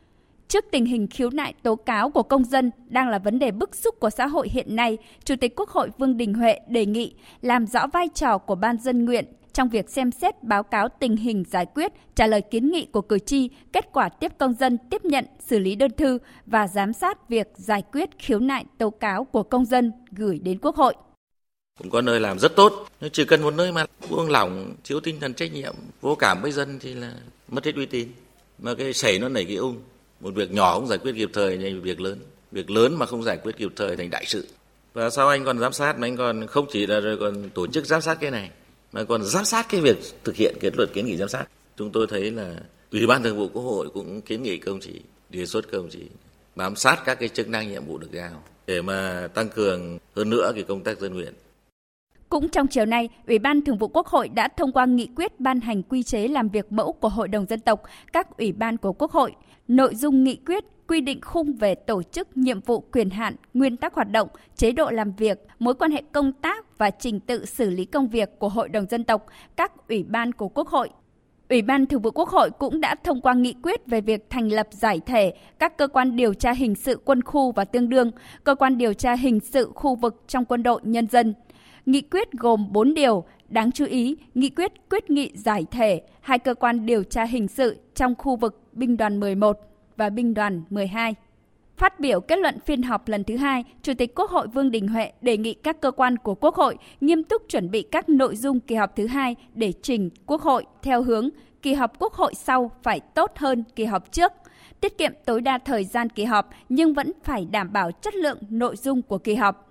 Trước 0.47 0.65
tình 0.71 0.85
hình 0.85 1.07
khiếu 1.07 1.29
nại 1.29 1.53
tố 1.63 1.75
cáo 1.75 2.09
của 2.09 2.23
công 2.23 2.43
dân 2.43 2.71
đang 2.87 3.09
là 3.09 3.19
vấn 3.19 3.39
đề 3.39 3.51
bức 3.51 3.75
xúc 3.75 3.95
của 3.99 4.09
xã 4.09 4.27
hội 4.27 4.49
hiện 4.51 4.75
nay, 4.75 4.97
Chủ 5.23 5.35
tịch 5.35 5.55
Quốc 5.55 5.69
hội 5.69 5.89
Vương 5.97 6.17
Đình 6.17 6.33
Huệ 6.33 6.59
đề 6.67 6.85
nghị 6.85 7.13
làm 7.41 7.67
rõ 7.67 7.87
vai 7.93 8.09
trò 8.13 8.37
của 8.37 8.55
ban 8.55 8.77
dân 8.77 9.05
nguyện 9.05 9.25
trong 9.53 9.69
việc 9.69 9.89
xem 9.89 10.11
xét 10.11 10.43
báo 10.43 10.63
cáo 10.63 10.89
tình 10.99 11.15
hình 11.15 11.43
giải 11.49 11.65
quyết, 11.65 11.91
trả 12.15 12.27
lời 12.27 12.41
kiến 12.41 12.71
nghị 12.71 12.85
của 12.85 13.01
cử 13.01 13.19
tri, 13.19 13.49
kết 13.73 13.89
quả 13.93 14.09
tiếp 14.09 14.31
công 14.39 14.53
dân 14.53 14.77
tiếp 14.89 15.05
nhận, 15.05 15.25
xử 15.39 15.59
lý 15.59 15.75
đơn 15.75 15.91
thư 15.97 16.17
và 16.45 16.67
giám 16.67 16.93
sát 16.93 17.29
việc 17.29 17.47
giải 17.55 17.83
quyết 17.91 18.09
khiếu 18.19 18.39
nại 18.39 18.65
tố 18.77 18.89
cáo 18.89 19.23
của 19.23 19.43
công 19.43 19.65
dân 19.65 19.91
gửi 20.11 20.39
đến 20.39 20.57
Quốc 20.61 20.75
hội. 20.75 20.93
Cũng 21.79 21.89
có 21.89 22.01
nơi 22.01 22.19
làm 22.19 22.39
rất 22.39 22.55
tốt, 22.55 22.87
nhưng 23.01 23.11
chỉ 23.11 23.25
cần 23.25 23.41
một 23.41 23.53
nơi 23.53 23.71
mà 23.71 23.85
buông 24.09 24.29
lỏng, 24.29 24.75
thiếu 24.83 24.99
tinh 24.99 25.19
thần 25.19 25.33
trách 25.33 25.53
nhiệm, 25.53 25.75
vô 26.01 26.15
cảm 26.15 26.41
với 26.41 26.51
dân 26.51 26.79
thì 26.79 26.93
là 26.93 27.13
mất 27.47 27.65
hết 27.65 27.75
uy 27.75 27.85
tín. 27.85 28.07
Mà 28.59 28.75
cái 28.75 28.93
sẩy 28.93 29.19
nó 29.19 29.29
nảy 29.29 29.45
cái 29.45 29.55
ung, 29.55 29.81
một 30.19 30.31
việc 30.35 30.51
nhỏ 30.51 30.73
không 30.73 30.87
giải 30.87 30.97
quyết 30.97 31.15
kịp 31.15 31.29
thời 31.33 31.57
thành 31.57 31.81
việc 31.81 32.01
lớn, 32.01 32.19
việc 32.51 32.69
lớn 32.69 32.95
mà 32.97 33.05
không 33.05 33.23
giải 33.23 33.37
quyết 33.43 33.57
kịp 33.57 33.71
thời 33.75 33.95
thành 33.95 34.09
đại 34.09 34.25
sự. 34.27 34.47
Và 34.93 35.09
sao 35.09 35.27
anh 35.27 35.45
còn 35.45 35.59
giám 35.59 35.73
sát 35.73 35.99
mà 35.99 36.07
anh 36.07 36.17
còn 36.17 36.47
không 36.47 36.65
chỉ 36.71 36.87
là 36.87 36.99
rồi 36.99 37.17
còn 37.19 37.49
tổ 37.49 37.67
chức 37.67 37.85
giám 37.85 38.01
sát 38.01 38.17
cái 38.21 38.31
này 38.31 38.51
mà 38.91 39.03
còn 39.03 39.23
giám 39.23 39.45
sát 39.45 39.65
cái 39.69 39.81
việc 39.81 39.97
thực 40.23 40.35
hiện 40.35 40.55
cái 40.61 40.71
luật 40.77 40.89
kiến 40.93 41.05
nghị 41.05 41.17
giám 41.17 41.29
sát 41.29 41.45
chúng 41.77 41.91
tôi 41.91 42.07
thấy 42.09 42.31
là 42.31 42.55
ủy 42.91 43.07
ban 43.07 43.23
thường 43.23 43.37
vụ 43.37 43.47
quốc 43.53 43.63
hội 43.63 43.89
cũng 43.93 44.21
kiến 44.21 44.43
nghị 44.43 44.57
công 44.57 44.79
chí 44.79 45.01
đề 45.29 45.45
xuất 45.45 45.71
công 45.71 45.89
chí 45.89 46.03
bám 46.55 46.75
sát 46.75 47.01
các 47.05 47.19
cái 47.19 47.29
chức 47.29 47.49
năng 47.49 47.69
nhiệm 47.69 47.85
vụ 47.85 47.97
được 47.97 48.11
giao 48.11 48.43
để 48.67 48.81
mà 48.81 49.27
tăng 49.33 49.49
cường 49.49 49.99
hơn 50.15 50.29
nữa 50.29 50.51
cái 50.55 50.63
công 50.63 50.83
tác 50.83 50.99
dân 50.99 51.13
nguyện 51.13 51.33
cũng 52.29 52.49
trong 52.49 52.67
chiều 52.67 52.85
nay, 52.85 53.09
Ủy 53.27 53.39
ban 53.39 53.61
Thường 53.61 53.77
vụ 53.77 53.87
Quốc 53.87 54.07
hội 54.07 54.29
đã 54.29 54.47
thông 54.57 54.71
qua 54.71 54.85
nghị 54.85 55.09
quyết 55.15 55.39
ban 55.39 55.59
hành 55.59 55.83
quy 55.83 56.03
chế 56.03 56.27
làm 56.27 56.49
việc 56.49 56.71
mẫu 56.71 56.93
của 56.93 57.09
Hội 57.09 57.27
đồng 57.27 57.45
Dân 57.45 57.59
tộc, 57.59 57.83
các 58.13 58.37
ủy 58.37 58.51
ban 58.51 58.77
của 58.77 58.93
Quốc 58.93 59.11
hội. 59.11 59.31
Nội 59.69 59.95
dung 59.95 60.23
nghị 60.23 60.35
quyết 60.35 60.63
quy 60.87 61.01
định 61.01 61.21
khung 61.21 61.53
về 61.53 61.75
tổ 61.75 62.03
chức, 62.03 62.37
nhiệm 62.37 62.59
vụ, 62.59 62.79
quyền 62.79 63.09
hạn, 63.09 63.35
nguyên 63.53 63.77
tắc 63.77 63.93
hoạt 63.93 64.11
động, 64.11 64.27
chế 64.55 64.71
độ 64.71 64.89
làm 64.89 65.11
việc, 65.11 65.39
mối 65.59 65.73
quan 65.73 65.91
hệ 65.91 66.03
công 66.11 66.31
tác 66.31 66.77
và 66.77 66.89
trình 66.89 67.19
tự 67.19 67.45
xử 67.45 67.69
lý 67.69 67.85
công 67.85 68.07
việc 68.07 68.29
của 68.39 68.49
Hội 68.49 68.69
đồng 68.69 68.85
Dân 68.85 69.03
tộc, 69.03 69.25
các 69.55 69.87
ủy 69.87 70.03
ban 70.03 70.31
của 70.31 70.49
Quốc 70.49 70.67
hội. 70.67 70.89
Ủy 71.49 71.61
ban 71.61 71.85
Thường 71.85 72.01
vụ 72.01 72.11
Quốc 72.11 72.29
hội 72.29 72.49
cũng 72.59 72.81
đã 72.81 72.95
thông 73.03 73.21
qua 73.21 73.33
nghị 73.33 73.53
quyết 73.63 73.85
về 73.85 74.01
việc 74.01 74.29
thành 74.29 74.51
lập 74.51 74.67
giải 74.71 74.99
thể 75.05 75.33
các 75.59 75.77
cơ 75.77 75.87
quan 75.87 76.15
điều 76.15 76.33
tra 76.33 76.53
hình 76.53 76.75
sự 76.75 76.99
quân 77.05 77.23
khu 77.23 77.51
và 77.51 77.65
tương 77.65 77.89
đương, 77.89 78.11
cơ 78.43 78.55
quan 78.55 78.77
điều 78.77 78.93
tra 78.93 79.15
hình 79.15 79.39
sự 79.39 79.71
khu 79.75 79.95
vực 79.95 80.23
trong 80.27 80.45
quân 80.45 80.63
đội 80.63 80.81
nhân 80.83 81.07
dân. 81.07 81.33
Nghị 81.85 82.01
quyết 82.01 82.31
gồm 82.31 82.71
4 82.71 82.93
điều, 82.93 83.23
đáng 83.49 83.71
chú 83.71 83.85
ý, 83.85 84.17
nghị 84.33 84.49
quyết 84.49 84.71
quyết 84.89 85.09
nghị 85.09 85.31
giải 85.33 85.65
thể 85.71 86.01
hai 86.21 86.39
cơ 86.39 86.53
quan 86.53 86.85
điều 86.85 87.03
tra 87.03 87.23
hình 87.23 87.47
sự 87.47 87.77
trong 87.95 88.15
khu 88.15 88.35
vực 88.35 88.61
binh 88.73 88.97
đoàn 88.97 89.19
11 89.19 89.57
và 89.97 90.09
binh 90.09 90.33
đoàn 90.33 90.63
12. 90.69 91.15
Phát 91.77 91.99
biểu 91.99 92.19
kết 92.19 92.39
luận 92.39 92.59
phiên 92.65 92.83
họp 92.83 93.07
lần 93.07 93.23
thứ 93.23 93.37
hai, 93.37 93.63
Chủ 93.81 93.93
tịch 93.97 94.15
Quốc 94.15 94.31
hội 94.31 94.47
Vương 94.47 94.71
Đình 94.71 94.87
Huệ 94.87 95.11
đề 95.21 95.37
nghị 95.37 95.53
các 95.53 95.81
cơ 95.81 95.91
quan 95.91 96.17
của 96.17 96.35
Quốc 96.35 96.55
hội 96.55 96.77
nghiêm 97.01 97.23
túc 97.23 97.41
chuẩn 97.49 97.71
bị 97.71 97.81
các 97.81 98.09
nội 98.09 98.35
dung 98.35 98.59
kỳ 98.59 98.75
họp 98.75 98.95
thứ 98.95 99.07
hai 99.07 99.35
để 99.53 99.73
trình 99.81 100.09
Quốc 100.25 100.41
hội 100.41 100.65
theo 100.81 101.03
hướng 101.03 101.29
kỳ 101.61 101.73
họp 101.73 101.99
Quốc 101.99 102.13
hội 102.13 102.33
sau 102.35 102.71
phải 102.83 102.99
tốt 102.99 103.31
hơn 103.35 103.63
kỳ 103.75 103.85
họp 103.85 104.11
trước, 104.11 104.31
tiết 104.81 104.97
kiệm 104.97 105.11
tối 105.25 105.41
đa 105.41 105.57
thời 105.57 105.85
gian 105.85 106.09
kỳ 106.09 106.23
họp 106.23 106.49
nhưng 106.69 106.93
vẫn 106.93 107.11
phải 107.23 107.45
đảm 107.51 107.73
bảo 107.73 107.91
chất 107.91 108.15
lượng 108.15 108.37
nội 108.49 108.75
dung 108.75 109.01
của 109.01 109.17
kỳ 109.17 109.35
họp. 109.35 109.68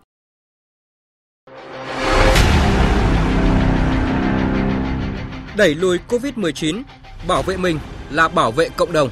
Đẩy 5.59 5.75
lùi 5.75 5.99
COVID-19, 6.09 6.83
bảo 7.29 7.43
vệ 7.43 7.57
mình 7.57 7.79
là 8.11 8.29
bảo 8.29 8.53
vệ 8.53 8.69
cộng 8.69 8.93
đồng. 8.93 9.11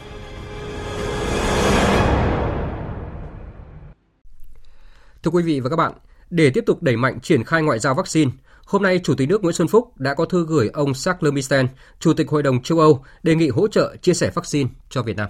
Thưa 5.23 5.31
quý 5.31 5.43
vị 5.43 5.61
và 5.61 5.71
các 5.71 5.77
bạn, 5.77 5.93
để 6.31 6.51
tiếp 6.51 6.65
tục 6.67 6.83
đẩy 6.83 6.97
mạnh 6.97 7.21
triển 7.21 7.45
khai 7.45 7.63
ngoại 7.63 7.79
giao 7.79 7.95
vaccine, 7.95 8.31
hôm 8.65 8.83
nay 8.83 9.01
Chủ 9.05 9.15
tịch 9.15 9.29
nước 9.29 9.43
Nguyễn 9.43 9.55
Xuân 9.55 9.69
Phúc 9.69 9.93
đã 9.97 10.15
có 10.15 10.25
thư 10.25 10.47
gửi 10.47 10.71
ông 10.73 10.93
Jacques 10.93 11.33
Michel, 11.33 11.67
Chủ 12.01 12.13
tịch 12.13 12.29
Hội 12.29 12.43
đồng 12.43 12.63
châu 12.63 12.79
Âu, 12.79 13.05
đề 13.23 13.35
nghị 13.35 13.49
hỗ 13.49 13.69
trợ 13.69 13.97
chia 14.03 14.15
sẻ 14.15 14.31
vaccine 14.35 14.71
cho 14.91 15.03
Việt 15.03 15.17
Nam. 15.17 15.29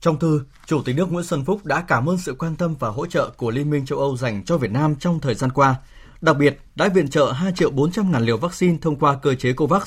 Trong 0.00 0.18
thư, 0.18 0.40
Chủ 0.66 0.82
tịch 0.84 0.96
nước 0.96 1.12
Nguyễn 1.12 1.24
Xuân 1.24 1.44
Phúc 1.44 1.64
đã 1.64 1.84
cảm 1.88 2.08
ơn 2.08 2.18
sự 2.18 2.34
quan 2.38 2.56
tâm 2.56 2.74
và 2.78 2.88
hỗ 2.88 3.06
trợ 3.06 3.30
của 3.36 3.50
Liên 3.50 3.70
minh 3.70 3.86
châu 3.86 3.98
Âu 3.98 4.16
dành 4.16 4.44
cho 4.44 4.58
Việt 4.58 4.70
Nam 4.70 4.96
trong 4.96 5.20
thời 5.20 5.34
gian 5.34 5.52
qua, 5.52 5.74
đặc 6.20 6.36
biệt 6.36 6.58
đã 6.74 6.88
viện 6.88 7.08
trợ 7.08 7.32
2 7.32 7.52
triệu 7.52 7.70
400 7.70 8.12
ngàn 8.12 8.22
liều 8.22 8.36
vaccine 8.36 8.78
thông 8.80 8.96
qua 8.96 9.18
cơ 9.22 9.34
chế 9.34 9.52
COVAX. 9.52 9.82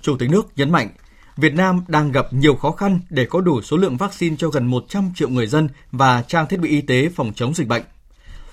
Chủ 0.00 0.16
tịch 0.18 0.30
nước 0.30 0.46
nhấn 0.56 0.70
mạnh, 0.70 0.88
Việt 1.36 1.54
Nam 1.54 1.84
đang 1.88 2.12
gặp 2.12 2.26
nhiều 2.32 2.54
khó 2.54 2.70
khăn 2.70 3.00
để 3.10 3.24
có 3.24 3.40
đủ 3.40 3.62
số 3.62 3.76
lượng 3.76 3.96
vaccine 3.96 4.36
cho 4.38 4.48
gần 4.48 4.66
100 4.66 5.12
triệu 5.14 5.28
người 5.28 5.46
dân 5.46 5.68
và 5.92 6.22
trang 6.22 6.46
thiết 6.46 6.60
bị 6.60 6.68
y 6.68 6.80
tế 6.80 7.08
phòng 7.08 7.32
chống 7.34 7.54
dịch 7.54 7.68
bệnh. 7.68 7.82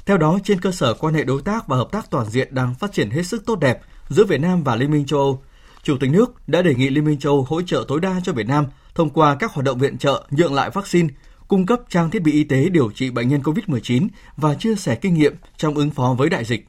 Theo 0.05 0.17
đó, 0.17 0.39
trên 0.43 0.61
cơ 0.61 0.71
sở 0.71 0.93
quan 0.93 1.13
hệ 1.13 1.23
đối 1.23 1.41
tác 1.41 1.67
và 1.67 1.77
hợp 1.77 1.87
tác 1.91 2.09
toàn 2.09 2.29
diện 2.29 2.55
đang 2.55 2.75
phát 2.75 2.93
triển 2.93 3.09
hết 3.09 3.23
sức 3.23 3.45
tốt 3.45 3.59
đẹp 3.59 3.79
giữa 4.09 4.25
Việt 4.25 4.41
Nam 4.41 4.63
và 4.63 4.75
Liên 4.75 4.91
minh 4.91 5.05
châu 5.05 5.19
Âu, 5.19 5.43
Chủ 5.83 5.97
tịch 5.99 6.11
nước 6.11 6.47
đã 6.47 6.61
đề 6.61 6.75
nghị 6.75 6.89
Liên 6.89 7.05
minh 7.05 7.19
châu 7.19 7.33
Âu 7.33 7.45
hỗ 7.49 7.61
trợ 7.61 7.85
tối 7.87 7.99
đa 7.99 8.21
cho 8.23 8.33
Việt 8.33 8.47
Nam 8.47 8.65
thông 8.95 9.09
qua 9.09 9.35
các 9.35 9.53
hoạt 9.53 9.65
động 9.65 9.79
viện 9.79 9.97
trợ 9.97 10.27
nhượng 10.31 10.53
lại 10.53 10.69
vaccine, 10.69 11.09
cung 11.47 11.65
cấp 11.65 11.79
trang 11.89 12.09
thiết 12.11 12.21
bị 12.21 12.31
y 12.31 12.43
tế 12.43 12.69
điều 12.69 12.91
trị 12.91 13.09
bệnh 13.09 13.27
nhân 13.27 13.41
COVID-19 13.41 14.07
và 14.37 14.55
chia 14.55 14.75
sẻ 14.75 14.95
kinh 14.95 15.13
nghiệm 15.13 15.35
trong 15.57 15.73
ứng 15.73 15.91
phó 15.91 16.15
với 16.17 16.29
đại 16.29 16.45
dịch. 16.45 16.67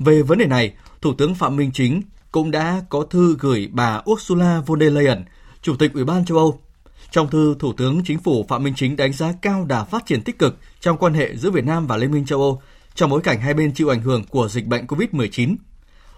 Về 0.00 0.22
vấn 0.22 0.38
đề 0.38 0.46
này, 0.46 0.74
Thủ 1.02 1.14
tướng 1.18 1.34
Phạm 1.34 1.56
Minh 1.56 1.70
Chính 1.74 2.02
cũng 2.32 2.50
đã 2.50 2.82
có 2.88 3.02
thư 3.10 3.36
gửi 3.38 3.68
bà 3.72 4.02
Ursula 4.10 4.62
von 4.66 4.80
der 4.80 4.92
Leyen, 4.92 5.24
Chủ 5.62 5.76
tịch 5.76 5.92
Ủy 5.94 6.04
ban 6.04 6.24
châu 6.24 6.38
Âu 6.38 6.60
trong 7.10 7.30
thư, 7.30 7.54
Thủ 7.58 7.72
tướng 7.72 8.02
Chính 8.04 8.18
phủ 8.18 8.46
Phạm 8.48 8.64
Minh 8.64 8.74
Chính 8.76 8.96
đánh 8.96 9.12
giá 9.12 9.32
cao 9.42 9.64
đà 9.64 9.84
phát 9.84 10.06
triển 10.06 10.22
tích 10.22 10.38
cực 10.38 10.58
trong 10.80 10.96
quan 10.98 11.14
hệ 11.14 11.36
giữa 11.36 11.50
Việt 11.50 11.64
Nam 11.64 11.86
và 11.86 11.96
Liên 11.96 12.12
minh 12.12 12.24
châu 12.26 12.40
Âu 12.40 12.62
trong 12.94 13.10
bối 13.10 13.20
cảnh 13.20 13.40
hai 13.40 13.54
bên 13.54 13.74
chịu 13.74 13.88
ảnh 13.88 14.02
hưởng 14.02 14.24
của 14.24 14.48
dịch 14.48 14.66
bệnh 14.66 14.86
COVID-19. 14.86 15.56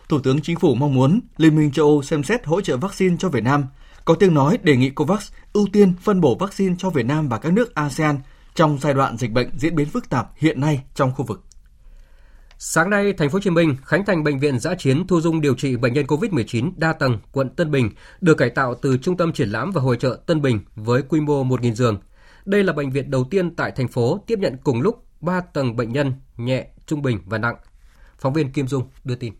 Thủ 0.09 0.19
tướng 0.19 0.41
Chính 0.41 0.59
phủ 0.59 0.75
mong 0.75 0.95
muốn 0.95 1.21
Liên 1.37 1.57
minh 1.57 1.73
châu 1.73 1.87
Âu 1.87 2.03
xem 2.03 2.23
xét 2.23 2.47
hỗ 2.47 2.61
trợ 2.61 2.77
vaccine 2.77 3.17
cho 3.19 3.29
Việt 3.29 3.45
Nam, 3.45 3.65
có 4.05 4.15
tiếng 4.15 4.35
nói 4.35 4.59
đề 4.63 4.77
nghị 4.77 4.91
COVAX 4.91 5.31
ưu 5.53 5.67
tiên 5.73 5.93
phân 6.03 6.21
bổ 6.21 6.35
vaccine 6.35 6.75
cho 6.79 6.91
Việt 6.91 7.07
Nam 7.07 7.29
và 7.29 7.39
các 7.39 7.53
nước 7.53 7.75
ASEAN 7.75 8.19
trong 8.55 8.79
giai 8.81 8.95
đoạn 8.95 9.17
dịch 9.17 9.33
bệnh 9.33 9.59
diễn 9.59 9.77
biến 9.77 9.89
phức 9.89 10.11
tạp 10.11 10.29
hiện 10.37 10.61
nay 10.61 10.83
trong 10.95 11.13
khu 11.15 11.25
vực. 11.25 11.45
Sáng 12.65 12.91
nay, 12.91 13.13
thành 13.13 13.31
phố 13.31 13.37
Hồ 13.37 13.41
Chí 13.41 13.51
Minh 13.51 13.77
khánh 13.85 14.05
thành 14.05 14.25
bệnh 14.25 14.39
viện 14.39 14.59
giã 14.59 14.75
chiến 14.75 15.07
thu 15.07 15.21
dung 15.21 15.41
điều 15.41 15.55
trị 15.55 15.77
bệnh 15.77 15.93
nhân 15.93 16.07
COVID-19 16.07 16.73
đa 16.77 16.93
tầng 16.93 17.19
quận 17.33 17.49
Tân 17.49 17.71
Bình 17.71 17.91
được 18.21 18.35
cải 18.35 18.51
tạo 18.51 18.75
từ 18.75 18.97
trung 18.97 19.17
tâm 19.17 19.33
triển 19.33 19.49
lãm 19.49 19.71
và 19.71 19.81
hội 19.83 19.97
trợ 19.97 20.19
Tân 20.27 20.43
Bình 20.43 20.61
với 20.75 21.03
quy 21.03 21.21
mô 21.21 21.45
1.000 21.45 21.75
giường. 21.75 22.01
Đây 22.45 22.65
là 22.65 22.73
bệnh 22.73 22.91
viện 22.91 23.11
đầu 23.11 23.25
tiên 23.31 23.57
tại 23.57 23.73
thành 23.77 23.89
phố 23.89 24.25
tiếp 24.27 24.39
nhận 24.39 24.57
cùng 24.65 24.81
lúc 24.81 25.05
3 25.21 25.41
tầng 25.41 25.77
bệnh 25.77 25.93
nhân 25.93 26.13
nhẹ, 26.37 26.67
trung 26.87 27.03
bình 27.03 27.19
và 27.27 27.39
nặng. 27.39 27.57
Phóng 28.19 28.33
viên 28.33 28.53
Kim 28.53 28.69
Dung 28.69 28.83
đưa 29.05 29.15
tin. 29.15 29.33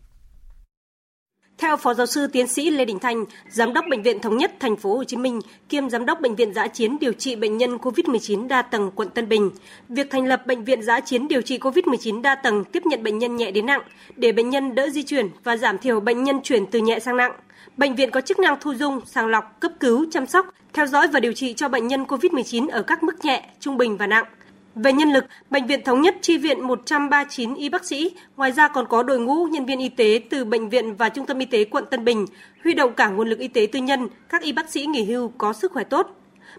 Theo 1.57 1.77
Phó 1.77 1.93
Giáo 1.93 2.05
sư 2.05 2.27
Tiến 2.27 2.47
sĩ 2.47 2.69
Lê 2.69 2.85
Đình 2.85 2.99
Thanh, 2.99 3.25
Giám 3.49 3.73
đốc 3.73 3.85
Bệnh 3.89 4.03
viện 4.03 4.19
Thống 4.19 4.37
nhất 4.37 4.53
Thành 4.59 4.75
phố 4.75 4.97
Hồ 4.97 5.03
Chí 5.03 5.17
Minh 5.17 5.39
kiêm 5.69 5.89
Giám 5.89 6.05
đốc 6.05 6.21
Bệnh 6.21 6.35
viện 6.35 6.53
Giã 6.53 6.67
chiến 6.67 6.99
điều 6.99 7.13
trị 7.13 7.35
bệnh 7.35 7.57
nhân 7.57 7.77
COVID-19 7.77 8.47
đa 8.47 8.61
tầng 8.61 8.91
quận 8.95 9.09
Tân 9.09 9.29
Bình, 9.29 9.51
việc 9.89 10.11
thành 10.11 10.25
lập 10.25 10.47
Bệnh 10.47 10.63
viện 10.63 10.81
Giã 10.81 10.99
chiến 10.99 11.27
điều 11.27 11.41
trị 11.41 11.57
COVID-19 11.57 12.21
đa 12.21 12.35
tầng 12.35 12.63
tiếp 12.63 12.85
nhận 12.85 13.03
bệnh 13.03 13.17
nhân 13.17 13.35
nhẹ 13.35 13.51
đến 13.51 13.65
nặng 13.65 13.81
để 14.15 14.31
bệnh 14.31 14.49
nhân 14.49 14.75
đỡ 14.75 14.89
di 14.89 15.03
chuyển 15.03 15.29
và 15.43 15.57
giảm 15.57 15.77
thiểu 15.77 15.99
bệnh 15.99 16.23
nhân 16.23 16.41
chuyển 16.43 16.65
từ 16.65 16.79
nhẹ 16.79 16.99
sang 16.99 17.17
nặng. 17.17 17.31
Bệnh 17.77 17.95
viện 17.95 18.11
có 18.11 18.21
chức 18.21 18.39
năng 18.39 18.57
thu 18.61 18.73
dung, 18.73 19.01
sàng 19.05 19.27
lọc, 19.27 19.59
cấp 19.59 19.71
cứu, 19.79 20.05
chăm 20.11 20.27
sóc, 20.27 20.53
theo 20.73 20.87
dõi 20.87 21.07
và 21.07 21.19
điều 21.19 21.33
trị 21.33 21.53
cho 21.53 21.69
bệnh 21.69 21.87
nhân 21.87 22.03
COVID-19 22.03 22.69
ở 22.69 22.81
các 22.81 23.03
mức 23.03 23.25
nhẹ, 23.25 23.49
trung 23.59 23.77
bình 23.77 23.97
và 23.97 24.07
nặng– 24.07 24.25
về 24.75 24.93
nhân 24.93 25.09
lực, 25.09 25.25
Bệnh 25.49 25.67
viện 25.67 25.83
Thống 25.83 26.01
nhất 26.01 26.15
chi 26.21 26.37
viện 26.37 26.67
139 26.67 27.55
y 27.55 27.69
bác 27.69 27.85
sĩ, 27.85 28.11
ngoài 28.37 28.51
ra 28.51 28.67
còn 28.67 28.87
có 28.87 29.03
đội 29.03 29.19
ngũ 29.19 29.45
nhân 29.45 29.65
viên 29.65 29.79
y 29.79 29.89
tế 29.89 30.21
từ 30.29 30.45
bệnh 30.45 30.69
viện 30.69 30.95
và 30.95 31.09
trung 31.09 31.25
tâm 31.25 31.39
y 31.39 31.45
tế 31.45 31.63
quận 31.63 31.85
Tân 31.91 32.05
Bình, 32.05 32.25
huy 32.63 32.73
động 32.73 32.93
cả 32.93 33.07
nguồn 33.07 33.29
lực 33.29 33.39
y 33.39 33.47
tế 33.47 33.67
tư 33.71 33.79
nhân, 33.79 34.07
các 34.29 34.41
y 34.41 34.51
bác 34.51 34.69
sĩ 34.69 34.85
nghỉ 34.85 35.05
hưu 35.05 35.31
có 35.37 35.53
sức 35.53 35.71
khỏe 35.71 35.83
tốt. 35.83 36.07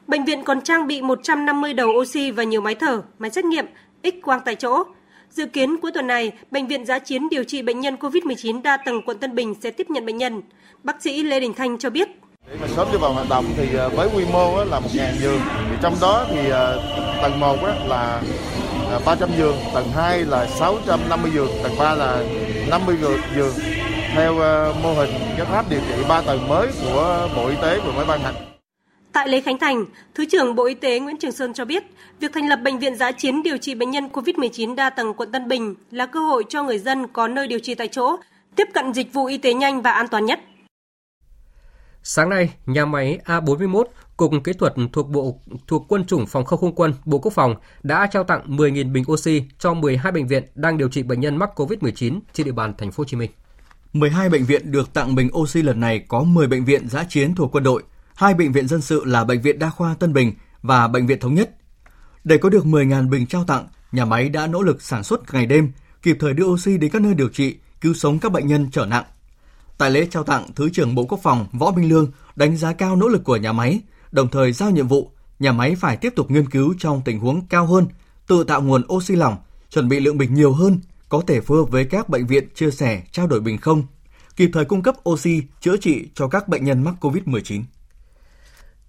Bệnh 0.06 0.24
viện 0.24 0.44
còn 0.44 0.60
trang 0.60 0.86
bị 0.86 1.02
150 1.02 1.74
đầu 1.74 1.88
oxy 1.88 2.30
và 2.30 2.42
nhiều 2.42 2.60
máy 2.60 2.74
thở, 2.74 3.02
máy 3.18 3.30
xét 3.30 3.44
nghiệm, 3.44 3.66
X 4.02 4.14
quang 4.22 4.40
tại 4.44 4.54
chỗ. 4.54 4.84
Dự 5.30 5.46
kiến 5.46 5.76
cuối 5.76 5.92
tuần 5.92 6.06
này, 6.06 6.32
bệnh 6.50 6.66
viện 6.66 6.84
giã 6.84 6.98
chiến 6.98 7.28
điều 7.28 7.44
trị 7.44 7.62
bệnh 7.62 7.80
nhân 7.80 7.96
COVID-19 8.00 8.62
đa 8.62 8.76
tầng 8.76 9.02
quận 9.06 9.18
Tân 9.18 9.34
Bình 9.34 9.54
sẽ 9.60 9.70
tiếp 9.70 9.90
nhận 9.90 10.06
bệnh 10.06 10.16
nhân. 10.16 10.42
Bác 10.82 11.02
sĩ 11.02 11.22
Lê 11.22 11.40
Đình 11.40 11.54
Thanh 11.54 11.78
cho 11.78 11.90
biết 11.90 12.08
để 12.48 12.56
mà 12.60 12.68
sớm 12.68 12.88
đi 12.92 12.98
vào 12.98 13.12
hoạt 13.12 13.28
động 13.28 13.44
thì 13.56 13.74
ờ, 13.74 13.88
với 13.88 14.08
quy 14.14 14.24
mô 14.32 14.64
là 14.64 14.80
1.000 14.80 15.16
giường, 15.20 15.40
thì 15.70 15.76
trong 15.82 15.94
đó 16.00 16.26
thì 16.30 16.48
ờ, 16.50 16.82
tầng 17.22 17.40
1 17.40 17.56
là 17.86 18.22
ờ, 18.90 19.00
300 19.06 19.28
giường, 19.38 19.56
tầng 19.74 19.90
2 19.94 20.24
là 20.24 20.46
650 20.46 21.30
giường, 21.34 21.48
tầng 21.62 21.72
3 21.78 21.94
là 21.94 22.24
50 22.70 22.96
giường 23.36 23.52
theo 24.14 24.34
mô 24.82 24.94
hình 24.94 25.10
cái 25.36 25.46
tháp 25.46 25.70
điều 25.70 25.80
trị 25.80 25.94
3 26.08 26.20
tầng 26.20 26.48
mới 26.48 26.68
của 26.82 27.28
Bộ 27.36 27.48
Y 27.48 27.56
tế 27.62 27.80
vừa 27.80 27.92
mới 27.92 28.06
ban 28.06 28.20
hành. 28.20 28.34
Tại 29.12 29.28
lễ 29.28 29.40
khánh 29.40 29.58
thành, 29.58 29.84
Thứ 30.14 30.24
trưởng 30.24 30.54
Bộ 30.54 30.64
Y 30.64 30.74
tế 30.74 30.98
Nguyễn 30.98 31.16
Trường 31.16 31.32
Sơn 31.32 31.52
cho 31.54 31.64
biết, 31.64 31.84
việc 32.20 32.32
thành 32.34 32.48
lập 32.48 32.56
bệnh 32.56 32.78
viện 32.78 32.96
giã 32.96 33.12
chiến 33.12 33.42
điều 33.42 33.58
trị 33.58 33.74
bệnh 33.74 33.90
nhân 33.90 34.08
COVID-19 34.12 34.74
đa 34.74 34.90
tầng 34.90 35.14
quận 35.14 35.32
Tân 35.32 35.48
Bình 35.48 35.74
là 35.90 36.06
cơ 36.06 36.20
hội 36.20 36.44
cho 36.48 36.62
người 36.62 36.78
dân 36.78 37.06
có 37.08 37.28
nơi 37.28 37.46
điều 37.46 37.58
trị 37.58 37.74
tại 37.74 37.88
chỗ, 37.88 38.16
tiếp 38.56 38.68
cận 38.74 38.92
dịch 38.92 39.12
vụ 39.12 39.26
y 39.26 39.38
tế 39.38 39.54
nhanh 39.54 39.82
và 39.82 39.92
an 39.92 40.08
toàn 40.08 40.26
nhất. 40.26 40.40
Sáng 42.06 42.28
nay, 42.28 42.54
nhà 42.66 42.84
máy 42.84 43.18
A41, 43.24 43.84
Cục 44.16 44.32
Kỹ 44.44 44.52
thuật 44.52 44.74
thuộc 44.92 45.10
Bộ 45.10 45.40
thuộc 45.66 45.84
Quân 45.88 46.04
chủng 46.04 46.26
Phòng 46.26 46.44
không 46.44 46.60
không 46.60 46.74
quân, 46.74 46.94
Bộ 47.04 47.18
Quốc 47.18 47.32
phòng 47.32 47.54
đã 47.82 48.06
trao 48.06 48.24
tặng 48.24 48.56
10.000 48.56 48.92
bình 48.92 49.04
oxy 49.12 49.42
cho 49.58 49.74
12 49.74 50.12
bệnh 50.12 50.26
viện 50.26 50.44
đang 50.54 50.78
điều 50.78 50.88
trị 50.88 51.02
bệnh 51.02 51.20
nhân 51.20 51.36
mắc 51.36 51.50
COVID-19 51.60 52.20
trên 52.32 52.46
địa 52.46 52.52
bàn 52.52 52.74
thành 52.78 52.92
phố 52.92 53.00
Hồ 53.00 53.04
Chí 53.04 53.16
Minh. 53.16 53.30
12 53.92 54.28
bệnh 54.28 54.44
viện 54.44 54.72
được 54.72 54.92
tặng 54.92 55.14
bình 55.14 55.30
oxy 55.36 55.62
lần 55.62 55.80
này 55.80 56.04
có 56.08 56.22
10 56.22 56.46
bệnh 56.46 56.64
viện 56.64 56.88
giã 56.88 57.04
chiến 57.08 57.34
thuộc 57.34 57.54
quân 57.54 57.64
đội, 57.64 57.82
hai 58.14 58.34
bệnh 58.34 58.52
viện 58.52 58.68
dân 58.68 58.80
sự 58.80 59.04
là 59.04 59.24
bệnh 59.24 59.40
viện 59.40 59.58
Đa 59.58 59.70
khoa 59.70 59.94
Tân 59.94 60.12
Bình 60.12 60.32
và 60.62 60.88
bệnh 60.88 61.06
viện 61.06 61.20
Thống 61.20 61.34
nhất. 61.34 61.50
Để 62.24 62.38
có 62.38 62.48
được 62.48 62.64
10.000 62.64 63.10
bình 63.10 63.26
trao 63.26 63.44
tặng, 63.44 63.68
nhà 63.92 64.04
máy 64.04 64.28
đã 64.28 64.46
nỗ 64.46 64.62
lực 64.62 64.82
sản 64.82 65.04
xuất 65.04 65.34
ngày 65.34 65.46
đêm, 65.46 65.72
kịp 66.02 66.16
thời 66.20 66.34
đưa 66.34 66.44
oxy 66.44 66.78
đến 66.78 66.90
các 66.90 67.02
nơi 67.02 67.14
điều 67.14 67.28
trị, 67.28 67.56
cứu 67.80 67.94
sống 67.94 68.18
các 68.18 68.32
bệnh 68.32 68.46
nhân 68.46 68.68
trở 68.72 68.86
nặng. 68.86 69.04
Tại 69.78 69.90
lễ 69.90 70.06
trao 70.10 70.24
tặng, 70.24 70.46
Thứ 70.56 70.70
trưởng 70.70 70.94
Bộ 70.94 71.04
Quốc 71.04 71.20
phòng 71.22 71.46
Võ 71.52 71.70
Minh 71.70 71.88
Lương 71.88 72.10
đánh 72.36 72.56
giá 72.56 72.72
cao 72.72 72.96
nỗ 72.96 73.08
lực 73.08 73.24
của 73.24 73.36
nhà 73.36 73.52
máy, 73.52 73.80
đồng 74.12 74.28
thời 74.28 74.52
giao 74.52 74.70
nhiệm 74.70 74.88
vụ 74.88 75.10
nhà 75.38 75.52
máy 75.52 75.74
phải 75.74 75.96
tiếp 75.96 76.12
tục 76.16 76.30
nghiên 76.30 76.50
cứu 76.50 76.74
trong 76.78 77.02
tình 77.04 77.18
huống 77.18 77.46
cao 77.46 77.66
hơn, 77.66 77.86
tự 78.26 78.44
tạo 78.44 78.62
nguồn 78.62 78.82
oxy 78.92 79.16
lỏng, 79.16 79.36
chuẩn 79.70 79.88
bị 79.88 80.00
lượng 80.00 80.18
bình 80.18 80.34
nhiều 80.34 80.52
hơn, 80.52 80.80
có 81.08 81.22
thể 81.26 81.40
phù 81.40 81.54
hợp 81.54 81.70
với 81.70 81.84
các 81.84 82.08
bệnh 82.08 82.26
viện 82.26 82.48
chia 82.54 82.70
sẻ, 82.70 83.02
trao 83.12 83.26
đổi 83.26 83.40
bình 83.40 83.58
không, 83.58 83.82
kịp 84.36 84.50
thời 84.52 84.64
cung 84.64 84.82
cấp 84.82 84.94
oxy 85.08 85.42
chữa 85.60 85.76
trị 85.76 86.08
cho 86.14 86.28
các 86.28 86.48
bệnh 86.48 86.64
nhân 86.64 86.82
mắc 86.82 86.94
COVID-19. 87.00 87.62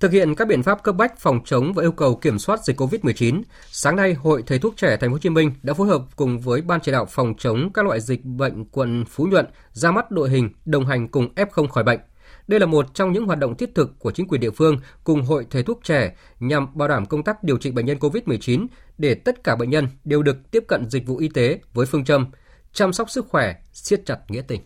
Thực 0.05 0.11
hiện 0.11 0.35
các 0.35 0.47
biện 0.47 0.63
pháp 0.63 0.83
cấp 0.83 0.95
bách 0.95 1.19
phòng 1.19 1.39
chống 1.45 1.73
và 1.73 1.83
yêu 1.83 1.91
cầu 1.91 2.15
kiểm 2.15 2.39
soát 2.39 2.63
dịch 2.63 2.81
COVID-19, 2.81 3.41
sáng 3.67 3.95
nay 3.95 4.13
Hội 4.13 4.43
Thầy 4.47 4.59
thuốc 4.59 4.77
trẻ 4.77 4.97
Thành 4.97 5.09
phố 5.09 5.13
Hồ 5.13 5.17
Chí 5.17 5.29
Minh 5.29 5.51
đã 5.63 5.73
phối 5.73 5.87
hợp 5.87 6.01
cùng 6.15 6.39
với 6.39 6.61
Ban 6.61 6.79
chỉ 6.81 6.91
đạo 6.91 7.05
phòng 7.05 7.33
chống 7.37 7.69
các 7.73 7.85
loại 7.85 8.01
dịch 8.01 8.25
bệnh 8.25 8.65
quận 8.65 9.05
Phú 9.05 9.27
Nhuận 9.31 9.45
ra 9.71 9.91
mắt 9.91 10.11
đội 10.11 10.29
hình 10.29 10.49
đồng 10.65 10.85
hành 10.85 11.07
cùng 11.07 11.33
F0 11.35 11.67
khỏi 11.67 11.83
bệnh. 11.83 11.99
Đây 12.47 12.59
là 12.59 12.65
một 12.65 12.93
trong 12.93 13.11
những 13.11 13.25
hoạt 13.25 13.39
động 13.39 13.57
thiết 13.57 13.75
thực 13.75 13.99
của 13.99 14.11
chính 14.11 14.27
quyền 14.27 14.41
địa 14.41 14.51
phương 14.51 14.79
cùng 15.03 15.21
Hội 15.21 15.45
Thầy 15.49 15.63
thuốc 15.63 15.79
trẻ 15.83 16.15
nhằm 16.39 16.77
bảo 16.77 16.87
đảm 16.87 17.05
công 17.05 17.23
tác 17.23 17.43
điều 17.43 17.57
trị 17.57 17.71
bệnh 17.71 17.85
nhân 17.85 17.97
COVID-19 17.97 18.67
để 18.97 19.15
tất 19.15 19.43
cả 19.43 19.55
bệnh 19.55 19.69
nhân 19.69 19.87
đều 20.03 20.23
được 20.23 20.51
tiếp 20.51 20.63
cận 20.67 20.89
dịch 20.89 21.07
vụ 21.07 21.17
y 21.17 21.29
tế 21.29 21.59
với 21.73 21.85
phương 21.85 22.05
châm 22.05 22.27
chăm 22.73 22.93
sóc 22.93 23.09
sức 23.09 23.27
khỏe, 23.29 23.55
siết 23.73 24.05
chặt 24.05 24.19
nghĩa 24.29 24.41
tình. 24.41 24.61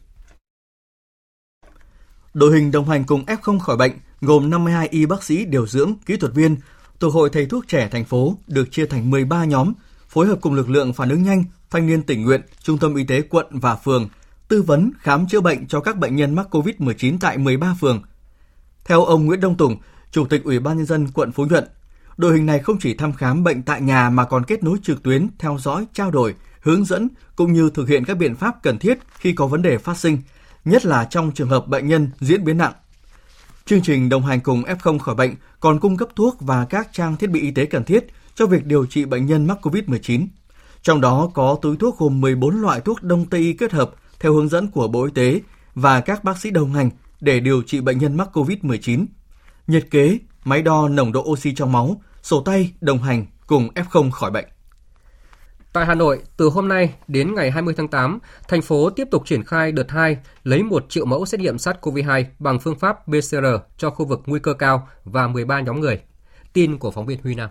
Đội 2.33 2.55
hình 2.55 2.71
đồng 2.71 2.89
hành 2.89 3.03
cùng 3.03 3.25
F0 3.25 3.59
khỏi 3.59 3.77
bệnh 3.77 3.91
gồm 4.21 4.49
52 4.49 4.87
y 4.87 5.05
bác 5.05 5.23
sĩ 5.23 5.45
điều 5.45 5.67
dưỡng, 5.67 5.93
kỹ 6.05 6.17
thuật 6.17 6.33
viên 6.33 6.57
thuộc 6.99 7.13
Hội 7.13 7.29
Thầy 7.29 7.45
thuốc 7.45 7.67
trẻ 7.67 7.89
thành 7.91 8.05
phố 8.05 8.37
được 8.47 8.71
chia 8.71 8.85
thành 8.85 9.09
13 9.09 9.45
nhóm, 9.45 9.73
phối 10.07 10.27
hợp 10.27 10.37
cùng 10.41 10.53
lực 10.53 10.69
lượng 10.69 10.93
phản 10.93 11.09
ứng 11.09 11.23
nhanh, 11.23 11.43
thanh 11.69 11.87
niên 11.87 12.03
tình 12.03 12.23
nguyện, 12.23 12.41
trung 12.63 12.77
tâm 12.77 12.95
y 12.95 13.03
tế 13.03 13.21
quận 13.21 13.45
và 13.51 13.75
phường, 13.75 14.09
tư 14.47 14.61
vấn 14.61 14.91
khám 14.99 15.27
chữa 15.27 15.41
bệnh 15.41 15.67
cho 15.67 15.79
các 15.79 15.97
bệnh 15.97 16.15
nhân 16.15 16.35
mắc 16.35 16.55
COVID-19 16.55 17.17
tại 17.19 17.37
13 17.37 17.75
phường. 17.81 18.01
Theo 18.85 19.05
ông 19.05 19.25
Nguyễn 19.25 19.41
Đông 19.41 19.57
Tùng, 19.57 19.77
Chủ 20.11 20.25
tịch 20.25 20.43
Ủy 20.43 20.59
ban 20.59 20.77
nhân 20.77 20.85
dân 20.85 21.07
quận 21.13 21.31
Phú 21.31 21.45
Nhuận, 21.45 21.67
đội 22.17 22.33
hình 22.33 22.45
này 22.45 22.59
không 22.59 22.79
chỉ 22.79 22.93
thăm 22.93 23.13
khám 23.13 23.43
bệnh 23.43 23.63
tại 23.63 23.81
nhà 23.81 24.09
mà 24.09 24.25
còn 24.25 24.43
kết 24.43 24.63
nối 24.63 24.77
trực 24.83 25.03
tuyến, 25.03 25.27
theo 25.39 25.57
dõi, 25.61 25.85
trao 25.93 26.11
đổi, 26.11 26.35
hướng 26.61 26.85
dẫn 26.85 27.07
cũng 27.35 27.53
như 27.53 27.69
thực 27.73 27.87
hiện 27.87 28.05
các 28.05 28.17
biện 28.17 28.35
pháp 28.35 28.63
cần 28.63 28.77
thiết 28.77 28.99
khi 29.19 29.33
có 29.33 29.47
vấn 29.47 29.61
đề 29.61 29.77
phát 29.77 29.97
sinh, 29.97 30.17
nhất 30.65 30.85
là 30.85 31.05
trong 31.05 31.31
trường 31.31 31.49
hợp 31.49 31.67
bệnh 31.67 31.87
nhân 31.87 32.09
diễn 32.19 32.43
biến 32.43 32.57
nặng 32.57 32.73
Chương 33.69 33.81
trình 33.81 34.09
đồng 34.09 34.25
hành 34.25 34.39
cùng 34.39 34.63
F0 34.63 34.99
khỏi 34.99 35.15
bệnh 35.15 35.35
còn 35.59 35.79
cung 35.79 35.97
cấp 35.97 36.09
thuốc 36.15 36.35
và 36.39 36.65
các 36.65 36.89
trang 36.93 37.15
thiết 37.15 37.29
bị 37.29 37.41
y 37.41 37.51
tế 37.51 37.65
cần 37.65 37.83
thiết 37.83 38.05
cho 38.35 38.45
việc 38.45 38.65
điều 38.65 38.85
trị 38.85 39.05
bệnh 39.05 39.25
nhân 39.25 39.47
mắc 39.47 39.57
COVID-19. 39.61 40.27
Trong 40.81 41.01
đó 41.01 41.29
có 41.33 41.57
túi 41.61 41.77
thuốc 41.77 41.97
gồm 41.97 42.21
14 42.21 42.61
loại 42.61 42.81
thuốc 42.81 43.03
đông 43.03 43.25
tây 43.25 43.41
y 43.41 43.53
kết 43.53 43.71
hợp 43.71 43.91
theo 44.19 44.33
hướng 44.33 44.49
dẫn 44.49 44.67
của 44.67 44.87
Bộ 44.87 45.03
Y 45.05 45.11
tế 45.11 45.41
và 45.75 46.01
các 46.01 46.23
bác 46.23 46.37
sĩ 46.37 46.51
đồng 46.51 46.73
hành 46.73 46.89
để 47.19 47.39
điều 47.39 47.61
trị 47.61 47.81
bệnh 47.81 47.97
nhân 47.97 48.17
mắc 48.17 48.29
COVID-19. 48.33 49.05
Nhiệt 49.67 49.87
kế, 49.91 50.17
máy 50.43 50.61
đo 50.61 50.87
nồng 50.87 51.11
độ 51.11 51.21
oxy 51.21 51.53
trong 51.53 51.71
máu, 51.71 52.01
sổ 52.21 52.41
tay 52.41 52.71
đồng 52.81 53.03
hành 53.03 53.25
cùng 53.47 53.69
F0 53.75 54.11
khỏi 54.11 54.31
bệnh. 54.31 54.45
Tại 55.73 55.85
Hà 55.85 55.95
Nội, 55.95 56.21
từ 56.37 56.49
hôm 56.49 56.67
nay 56.67 56.93
đến 57.07 57.35
ngày 57.35 57.51
20 57.51 57.73
tháng 57.77 57.87
8, 57.87 58.19
thành 58.47 58.61
phố 58.61 58.89
tiếp 58.89 59.07
tục 59.11 59.23
triển 59.25 59.43
khai 59.43 59.71
đợt 59.71 59.91
2 59.91 60.17
lấy 60.43 60.63
1 60.63 60.85
triệu 60.89 61.05
mẫu 61.05 61.25
xét 61.25 61.39
nghiệm 61.39 61.55
SARS-CoV-2 61.55 62.23
bằng 62.39 62.59
phương 62.59 62.79
pháp 62.79 62.97
PCR 63.05 63.45
cho 63.77 63.89
khu 63.89 64.05
vực 64.05 64.21
nguy 64.25 64.39
cơ 64.39 64.53
cao 64.53 64.87
và 65.03 65.27
13 65.27 65.59
nhóm 65.59 65.79
người. 65.79 66.01
Tin 66.53 66.77
của 66.77 66.91
phóng 66.91 67.05
viên 67.05 67.19
Huy 67.23 67.35
Nam. 67.35 67.49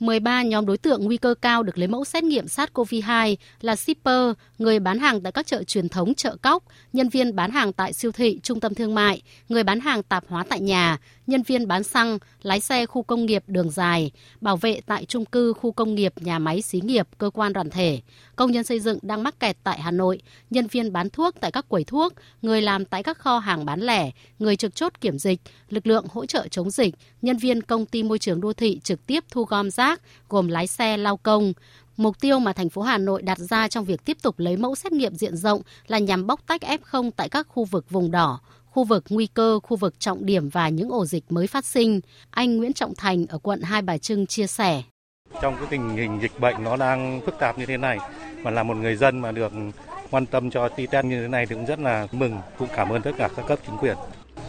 13 0.00 0.42
nhóm 0.42 0.66
đối 0.66 0.78
tượng 0.78 1.04
nguy 1.04 1.16
cơ 1.16 1.34
cao 1.42 1.62
được 1.62 1.78
lấy 1.78 1.88
mẫu 1.88 2.04
xét 2.04 2.24
nghiệm 2.24 2.44
SARS-CoV-2 2.44 3.36
là 3.60 3.76
shipper, 3.76 4.32
người 4.58 4.78
bán 4.78 4.98
hàng 4.98 5.20
tại 5.20 5.32
các 5.32 5.46
chợ 5.46 5.62
truyền 5.62 5.88
thống, 5.88 6.14
chợ 6.14 6.36
cóc, 6.42 6.64
nhân 6.92 7.08
viên 7.08 7.36
bán 7.36 7.50
hàng 7.50 7.72
tại 7.72 7.92
siêu 7.92 8.12
thị, 8.12 8.40
trung 8.42 8.60
tâm 8.60 8.74
thương 8.74 8.94
mại, 8.94 9.22
người 9.48 9.62
bán 9.62 9.80
hàng 9.80 10.02
tạp 10.02 10.24
hóa 10.28 10.44
tại 10.48 10.60
nhà, 10.60 10.98
nhân 11.26 11.42
viên 11.42 11.68
bán 11.68 11.82
xăng, 11.82 12.18
lái 12.42 12.60
xe 12.60 12.86
khu 12.86 13.02
công 13.02 13.26
nghiệp 13.26 13.44
đường 13.46 13.70
dài, 13.70 14.10
bảo 14.40 14.56
vệ 14.56 14.80
tại 14.86 15.04
trung 15.04 15.24
cư, 15.24 15.52
khu 15.52 15.72
công 15.72 15.94
nghiệp, 15.94 16.12
nhà 16.16 16.38
máy 16.38 16.62
xí 16.62 16.80
nghiệp, 16.80 17.08
cơ 17.18 17.30
quan 17.30 17.52
đoàn 17.52 17.70
thể, 17.70 18.00
công 18.36 18.52
nhân 18.52 18.64
xây 18.64 18.80
dựng 18.80 18.98
đang 19.02 19.22
mắc 19.22 19.40
kẹt 19.40 19.56
tại 19.64 19.80
Hà 19.80 19.90
Nội, 19.90 20.22
nhân 20.50 20.66
viên 20.66 20.92
bán 20.92 21.10
thuốc 21.10 21.34
tại 21.40 21.52
các 21.52 21.68
quầy 21.68 21.84
thuốc, 21.84 22.12
người 22.42 22.62
làm 22.62 22.84
tại 22.84 23.02
các 23.02 23.18
kho 23.18 23.38
hàng 23.38 23.64
bán 23.64 23.80
lẻ, 23.80 24.10
người 24.38 24.56
trực 24.56 24.74
chốt 24.74 24.92
kiểm 25.00 25.18
dịch, 25.18 25.40
lực 25.68 25.86
lượng 25.86 26.06
hỗ 26.10 26.26
trợ 26.26 26.48
chống 26.48 26.70
dịch, 26.70 26.94
nhân 27.22 27.36
viên 27.36 27.62
công 27.62 27.86
ty 27.86 28.02
môi 28.02 28.18
trường 28.18 28.40
đô 28.40 28.52
thị 28.52 28.80
trực 28.84 29.06
tiếp 29.06 29.24
thu 29.30 29.44
gom 29.44 29.70
rác, 29.70 29.93
gồm 30.28 30.48
lái 30.48 30.66
xe, 30.66 30.96
lao 30.96 31.16
công. 31.16 31.52
Mục 31.96 32.20
tiêu 32.20 32.38
mà 32.38 32.52
thành 32.52 32.68
phố 32.68 32.82
Hà 32.82 32.98
Nội 32.98 33.22
đặt 33.22 33.38
ra 33.38 33.68
trong 33.68 33.84
việc 33.84 34.04
tiếp 34.04 34.16
tục 34.22 34.38
lấy 34.38 34.56
mẫu 34.56 34.74
xét 34.74 34.92
nghiệm 34.92 35.14
diện 35.14 35.36
rộng 35.36 35.62
là 35.86 35.98
nhằm 35.98 36.26
bóc 36.26 36.40
tách 36.46 36.62
F0 36.62 37.10
tại 37.16 37.28
các 37.28 37.46
khu 37.48 37.64
vực 37.64 37.90
vùng 37.90 38.10
đỏ, 38.10 38.40
khu 38.66 38.84
vực 38.84 39.04
nguy 39.10 39.26
cơ, 39.26 39.60
khu 39.62 39.76
vực 39.76 40.00
trọng 40.00 40.26
điểm 40.26 40.48
và 40.48 40.68
những 40.68 40.88
ổ 40.88 41.04
dịch 41.04 41.24
mới 41.28 41.46
phát 41.46 41.64
sinh. 41.64 42.00
Anh 42.30 42.56
Nguyễn 42.56 42.72
Trọng 42.72 42.94
Thành 42.94 43.26
ở 43.26 43.38
quận 43.38 43.62
Hai 43.62 43.82
Bà 43.82 43.98
Trưng 43.98 44.26
chia 44.26 44.46
sẻ. 44.46 44.82
Trong 45.42 45.56
cái 45.56 45.66
tình 45.70 45.96
hình 45.96 46.18
dịch 46.22 46.40
bệnh 46.40 46.64
nó 46.64 46.76
đang 46.76 47.20
phức 47.26 47.34
tạp 47.38 47.58
như 47.58 47.66
thế 47.66 47.76
này, 47.76 47.98
mà 48.42 48.50
là 48.50 48.62
một 48.62 48.74
người 48.74 48.96
dân 48.96 49.18
mà 49.18 49.32
được 49.32 49.52
quan 50.10 50.26
tâm 50.26 50.50
cho 50.50 50.68
ti 50.68 50.86
test 50.86 51.06
như 51.06 51.22
thế 51.22 51.28
này 51.28 51.46
thì 51.46 51.54
cũng 51.54 51.66
rất 51.66 51.78
là 51.78 52.06
mừng, 52.12 52.38
cũng 52.58 52.68
cảm 52.76 52.88
ơn 52.88 53.02
tất 53.02 53.12
cả 53.18 53.28
các 53.36 53.46
cấp 53.48 53.58
chính 53.66 53.76
quyền 53.76 53.96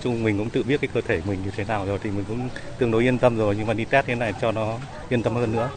chung 0.04 0.24
mình 0.24 0.38
cũng 0.38 0.50
tự 0.50 0.64
biết 0.64 0.82
cái 0.82 0.89
cơ 0.93 1.02
thể 1.02 1.22
mình 1.28 1.39
như 1.46 1.52
thế 1.56 1.64
nào 1.64 1.86
rồi 1.86 2.00
thì 2.04 2.12
mình 2.12 2.26
cũng 2.28 2.50
tương 2.80 2.91
đối 2.91 3.04
yên 3.04 3.18
tâm 3.18 3.38
rồi 3.38 3.56
nhưng 3.58 3.68
mà 3.68 3.74
đi 3.74 3.86
test 3.86 4.06
thế 4.06 4.16
này 4.16 4.34
cho 4.41 4.52
nó 4.52 4.80
yên 5.10 5.24
tâm 5.24 5.34
hơn 5.36 5.52
nữa. 5.52 5.70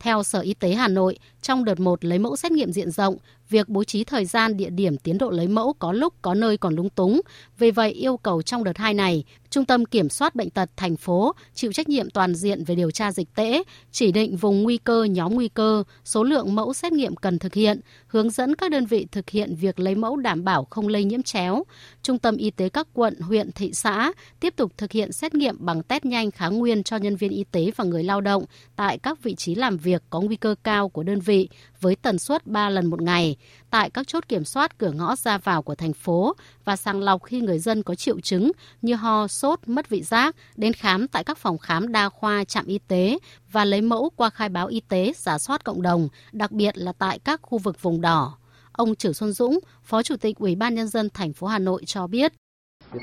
Theo 0.00 0.22
Sở 0.22 0.40
Y 0.40 0.54
tế 0.54 0.74
Hà 0.74 0.88
Nội, 0.88 1.18
trong 1.42 1.64
đợt 1.64 1.80
1 1.80 2.04
lấy 2.04 2.18
mẫu 2.18 2.36
xét 2.36 2.52
nghiệm 2.52 2.72
diện 2.72 2.90
rộng, 2.90 3.16
việc 3.48 3.68
bố 3.68 3.84
trí 3.84 4.04
thời 4.04 4.24
gian, 4.24 4.56
địa 4.56 4.70
điểm, 4.70 4.96
tiến 4.96 5.18
độ 5.18 5.30
lấy 5.30 5.48
mẫu 5.48 5.72
có 5.72 5.92
lúc 5.92 6.14
có 6.22 6.34
nơi 6.34 6.56
còn 6.56 6.74
lung 6.74 6.90
túng. 6.90 7.20
Vì 7.58 7.70
vậy, 7.70 7.90
yêu 7.90 8.16
cầu 8.16 8.42
trong 8.42 8.64
đợt 8.64 8.78
2 8.78 8.94
này, 8.94 9.24
Trung 9.50 9.64
tâm 9.64 9.84
Kiểm 9.84 10.08
soát 10.08 10.34
Bệnh 10.34 10.50
tật 10.50 10.70
thành 10.76 10.96
phố 10.96 11.34
chịu 11.54 11.72
trách 11.72 11.88
nhiệm 11.88 12.10
toàn 12.10 12.34
diện 12.34 12.64
về 12.64 12.74
điều 12.74 12.90
tra 12.90 13.12
dịch 13.12 13.28
tễ, 13.34 13.62
chỉ 13.92 14.12
định 14.12 14.36
vùng 14.36 14.62
nguy 14.62 14.76
cơ, 14.76 15.04
nhóm 15.04 15.34
nguy 15.34 15.48
cơ, 15.48 15.84
số 16.04 16.24
lượng 16.24 16.54
mẫu 16.54 16.74
xét 16.74 16.92
nghiệm 16.92 17.16
cần 17.16 17.38
thực 17.38 17.54
hiện, 17.54 17.80
hướng 18.06 18.30
dẫn 18.30 18.54
các 18.54 18.70
đơn 18.70 18.86
vị 18.86 19.06
thực 19.12 19.30
hiện 19.30 19.54
việc 19.54 19.80
lấy 19.80 19.94
mẫu 19.94 20.16
đảm 20.16 20.44
bảo 20.44 20.66
không 20.70 20.88
lây 20.88 21.04
nhiễm 21.04 21.22
chéo. 21.22 21.64
Trung 22.02 22.18
tâm 22.18 22.36
Y 22.36 22.50
tế 22.50 22.68
các 22.68 22.88
quận, 22.92 23.20
huyện, 23.20 23.52
thị 23.52 23.72
xã 23.72 24.12
tiếp 24.40 24.56
tục 24.56 24.72
thực 24.76 24.92
hiện 24.92 25.12
xét 25.12 25.34
nghiệm 25.34 25.56
bằng 25.58 25.82
test 25.82 26.04
nhanh 26.04 26.30
kháng 26.30 26.58
nguyên 26.58 26.82
cho 26.82 26.96
nhân 26.96 27.16
viên 27.16 27.30
y 27.30 27.44
tế 27.44 27.70
và 27.76 27.84
người 27.84 28.04
lao 28.04 28.20
động 28.20 28.44
tại 28.76 28.98
các 28.98 29.22
vị 29.22 29.34
trí 29.34 29.54
làm 29.54 29.76
việc 29.76 30.02
có 30.10 30.20
nguy 30.20 30.36
cơ 30.36 30.54
cao 30.62 30.88
của 30.88 31.02
đơn 31.02 31.20
vị 31.20 31.48
với 31.80 31.96
tần 31.96 32.18
suất 32.18 32.46
3 32.46 32.70
lần 32.70 32.86
một 32.86 33.02
ngày 33.02 33.36
tại 33.70 33.90
các 33.90 34.08
chốt 34.08 34.28
kiểm 34.28 34.44
soát 34.44 34.78
cửa 34.78 34.90
ngõ 34.90 35.16
ra 35.16 35.38
vào 35.38 35.62
của 35.62 35.74
thành 35.74 35.92
phố 35.92 36.36
và 36.64 36.76
sàng 36.76 37.02
lọc 37.02 37.22
khi 37.22 37.40
người 37.46 37.58
dân 37.58 37.82
có 37.82 37.94
triệu 37.94 38.20
chứng 38.20 38.52
như 38.82 38.94
ho, 38.94 39.26
sốt, 39.26 39.60
mất 39.66 39.88
vị 39.88 40.02
giác 40.02 40.36
đến 40.56 40.72
khám 40.72 41.08
tại 41.08 41.24
các 41.24 41.38
phòng 41.38 41.58
khám 41.58 41.92
đa 41.92 42.08
khoa, 42.08 42.44
trạm 42.44 42.66
y 42.66 42.78
tế 42.78 43.18
và 43.52 43.64
lấy 43.64 43.80
mẫu 43.80 44.10
qua 44.16 44.30
khai 44.30 44.48
báo 44.48 44.66
y 44.66 44.80
tế, 44.80 45.12
giả 45.16 45.38
soát 45.38 45.64
cộng 45.64 45.82
đồng, 45.82 46.08
đặc 46.32 46.52
biệt 46.52 46.78
là 46.78 46.92
tại 46.98 47.18
các 47.18 47.40
khu 47.42 47.58
vực 47.58 47.82
vùng 47.82 48.00
đỏ. 48.00 48.38
Ông 48.72 48.94
Trử 48.94 49.12
Xuân 49.12 49.32
Dũng, 49.32 49.58
Phó 49.82 50.02
Chủ 50.02 50.16
tịch 50.16 50.36
Ủy 50.38 50.54
ban 50.54 50.74
nhân 50.74 50.88
dân 50.88 51.08
thành 51.14 51.32
phố 51.32 51.46
Hà 51.46 51.58
Nội 51.58 51.82
cho 51.86 52.06
biết. 52.06 52.32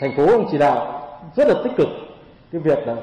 Thành 0.01 0.17
phố 0.17 0.27
chỉ 0.51 0.57
đạo 0.57 1.01
rất 1.35 1.47
là 1.47 1.55
tích 1.63 1.73
cực 1.77 1.87
cái 2.51 2.61
việc 2.61 2.77
là 2.87 2.95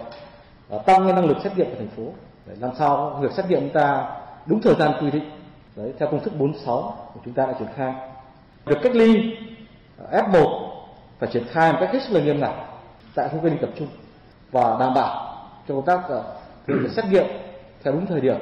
à, 0.70 0.78
tăng 0.86 1.06
năng 1.06 1.24
lực 1.24 1.36
xét 1.44 1.56
nghiệm 1.56 1.66
của 1.66 1.76
thành 1.78 1.90
phố 1.96 2.12
để 2.46 2.54
làm 2.60 2.70
sao 2.78 3.18
việc 3.22 3.32
xét 3.36 3.46
nghiệm 3.48 3.60
chúng 3.60 3.72
ta 3.74 4.04
đúng 4.46 4.62
thời 4.62 4.74
gian 4.78 4.92
quy 5.00 5.10
định 5.10 5.30
Đấy, 5.76 5.92
theo 5.98 6.08
công 6.10 6.24
thức 6.24 6.38
46 6.38 7.10
của 7.14 7.20
chúng 7.24 7.34
ta 7.34 7.46
đã 7.46 7.52
triển 7.58 7.68
khai. 7.76 7.94
Việc 8.64 8.76
cách 8.82 8.94
ly 8.94 9.36
à, 10.10 10.22
F1 10.22 10.69
phải 11.20 11.30
triển 11.32 11.44
khai 11.50 11.72
một 11.72 11.78
cách 11.80 11.90
hết 11.92 12.00
sức 12.06 12.12
là 12.14 12.20
nghiêm 12.24 12.40
ngặt 12.40 12.50
tại 13.14 13.28
khu 13.32 13.40
cách 13.42 13.52
ly 13.52 13.58
tập 13.60 13.70
trung 13.78 13.88
và 14.50 14.76
đảm 14.80 14.94
bảo 14.94 15.36
cho 15.68 15.74
công 15.74 15.86
tác 15.86 16.00
thực 16.66 16.74
hiện 16.80 16.92
xét 16.96 17.04
nghiệm 17.04 17.24
theo 17.82 17.92
đúng 17.92 18.06
thời 18.06 18.20
điểm. 18.20 18.36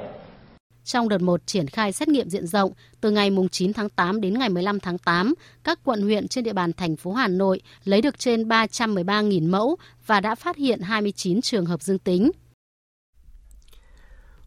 Trong 0.85 1.09
đợt 1.09 1.21
1 1.21 1.47
triển 1.47 1.67
khai 1.67 1.93
xét 1.93 2.09
nghiệm 2.09 2.29
diện 2.29 2.47
rộng 2.47 2.73
từ 3.01 3.11
ngày 3.11 3.31
9 3.51 3.73
tháng 3.73 3.89
8 3.89 4.21
đến 4.21 4.39
ngày 4.39 4.49
15 4.49 4.81
tháng 4.81 4.99
8, 4.99 5.35
các 5.65 5.79
quận 5.85 6.03
huyện 6.03 6.29
trên 6.29 6.45
địa 6.45 6.53
bàn 6.53 6.73
thành 6.73 6.97
phố 6.97 7.13
Hà 7.13 7.29
Nội 7.29 7.61
lấy 7.85 8.03
được 8.03 8.19
trên 8.19 8.49
313.000 8.49 9.51
mẫu 9.51 9.77
và 10.07 10.21
đã 10.21 10.35
phát 10.35 10.57
hiện 10.57 10.81
29 10.81 11.41
trường 11.41 11.67
hợp 11.67 11.83
dương 11.83 11.99
tính. 11.99 12.31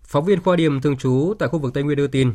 Phóng 0.04 0.26
viên 0.26 0.42
khoa 0.42 0.56
điểm 0.56 0.82
thường 0.82 0.98
trú 0.98 1.34
tại 1.40 1.50
khu 1.50 1.60
vực 1.60 1.74
Tây 1.74 1.84
Nguyên 1.84 1.98
đưa 1.98 2.08
tin, 2.08 2.34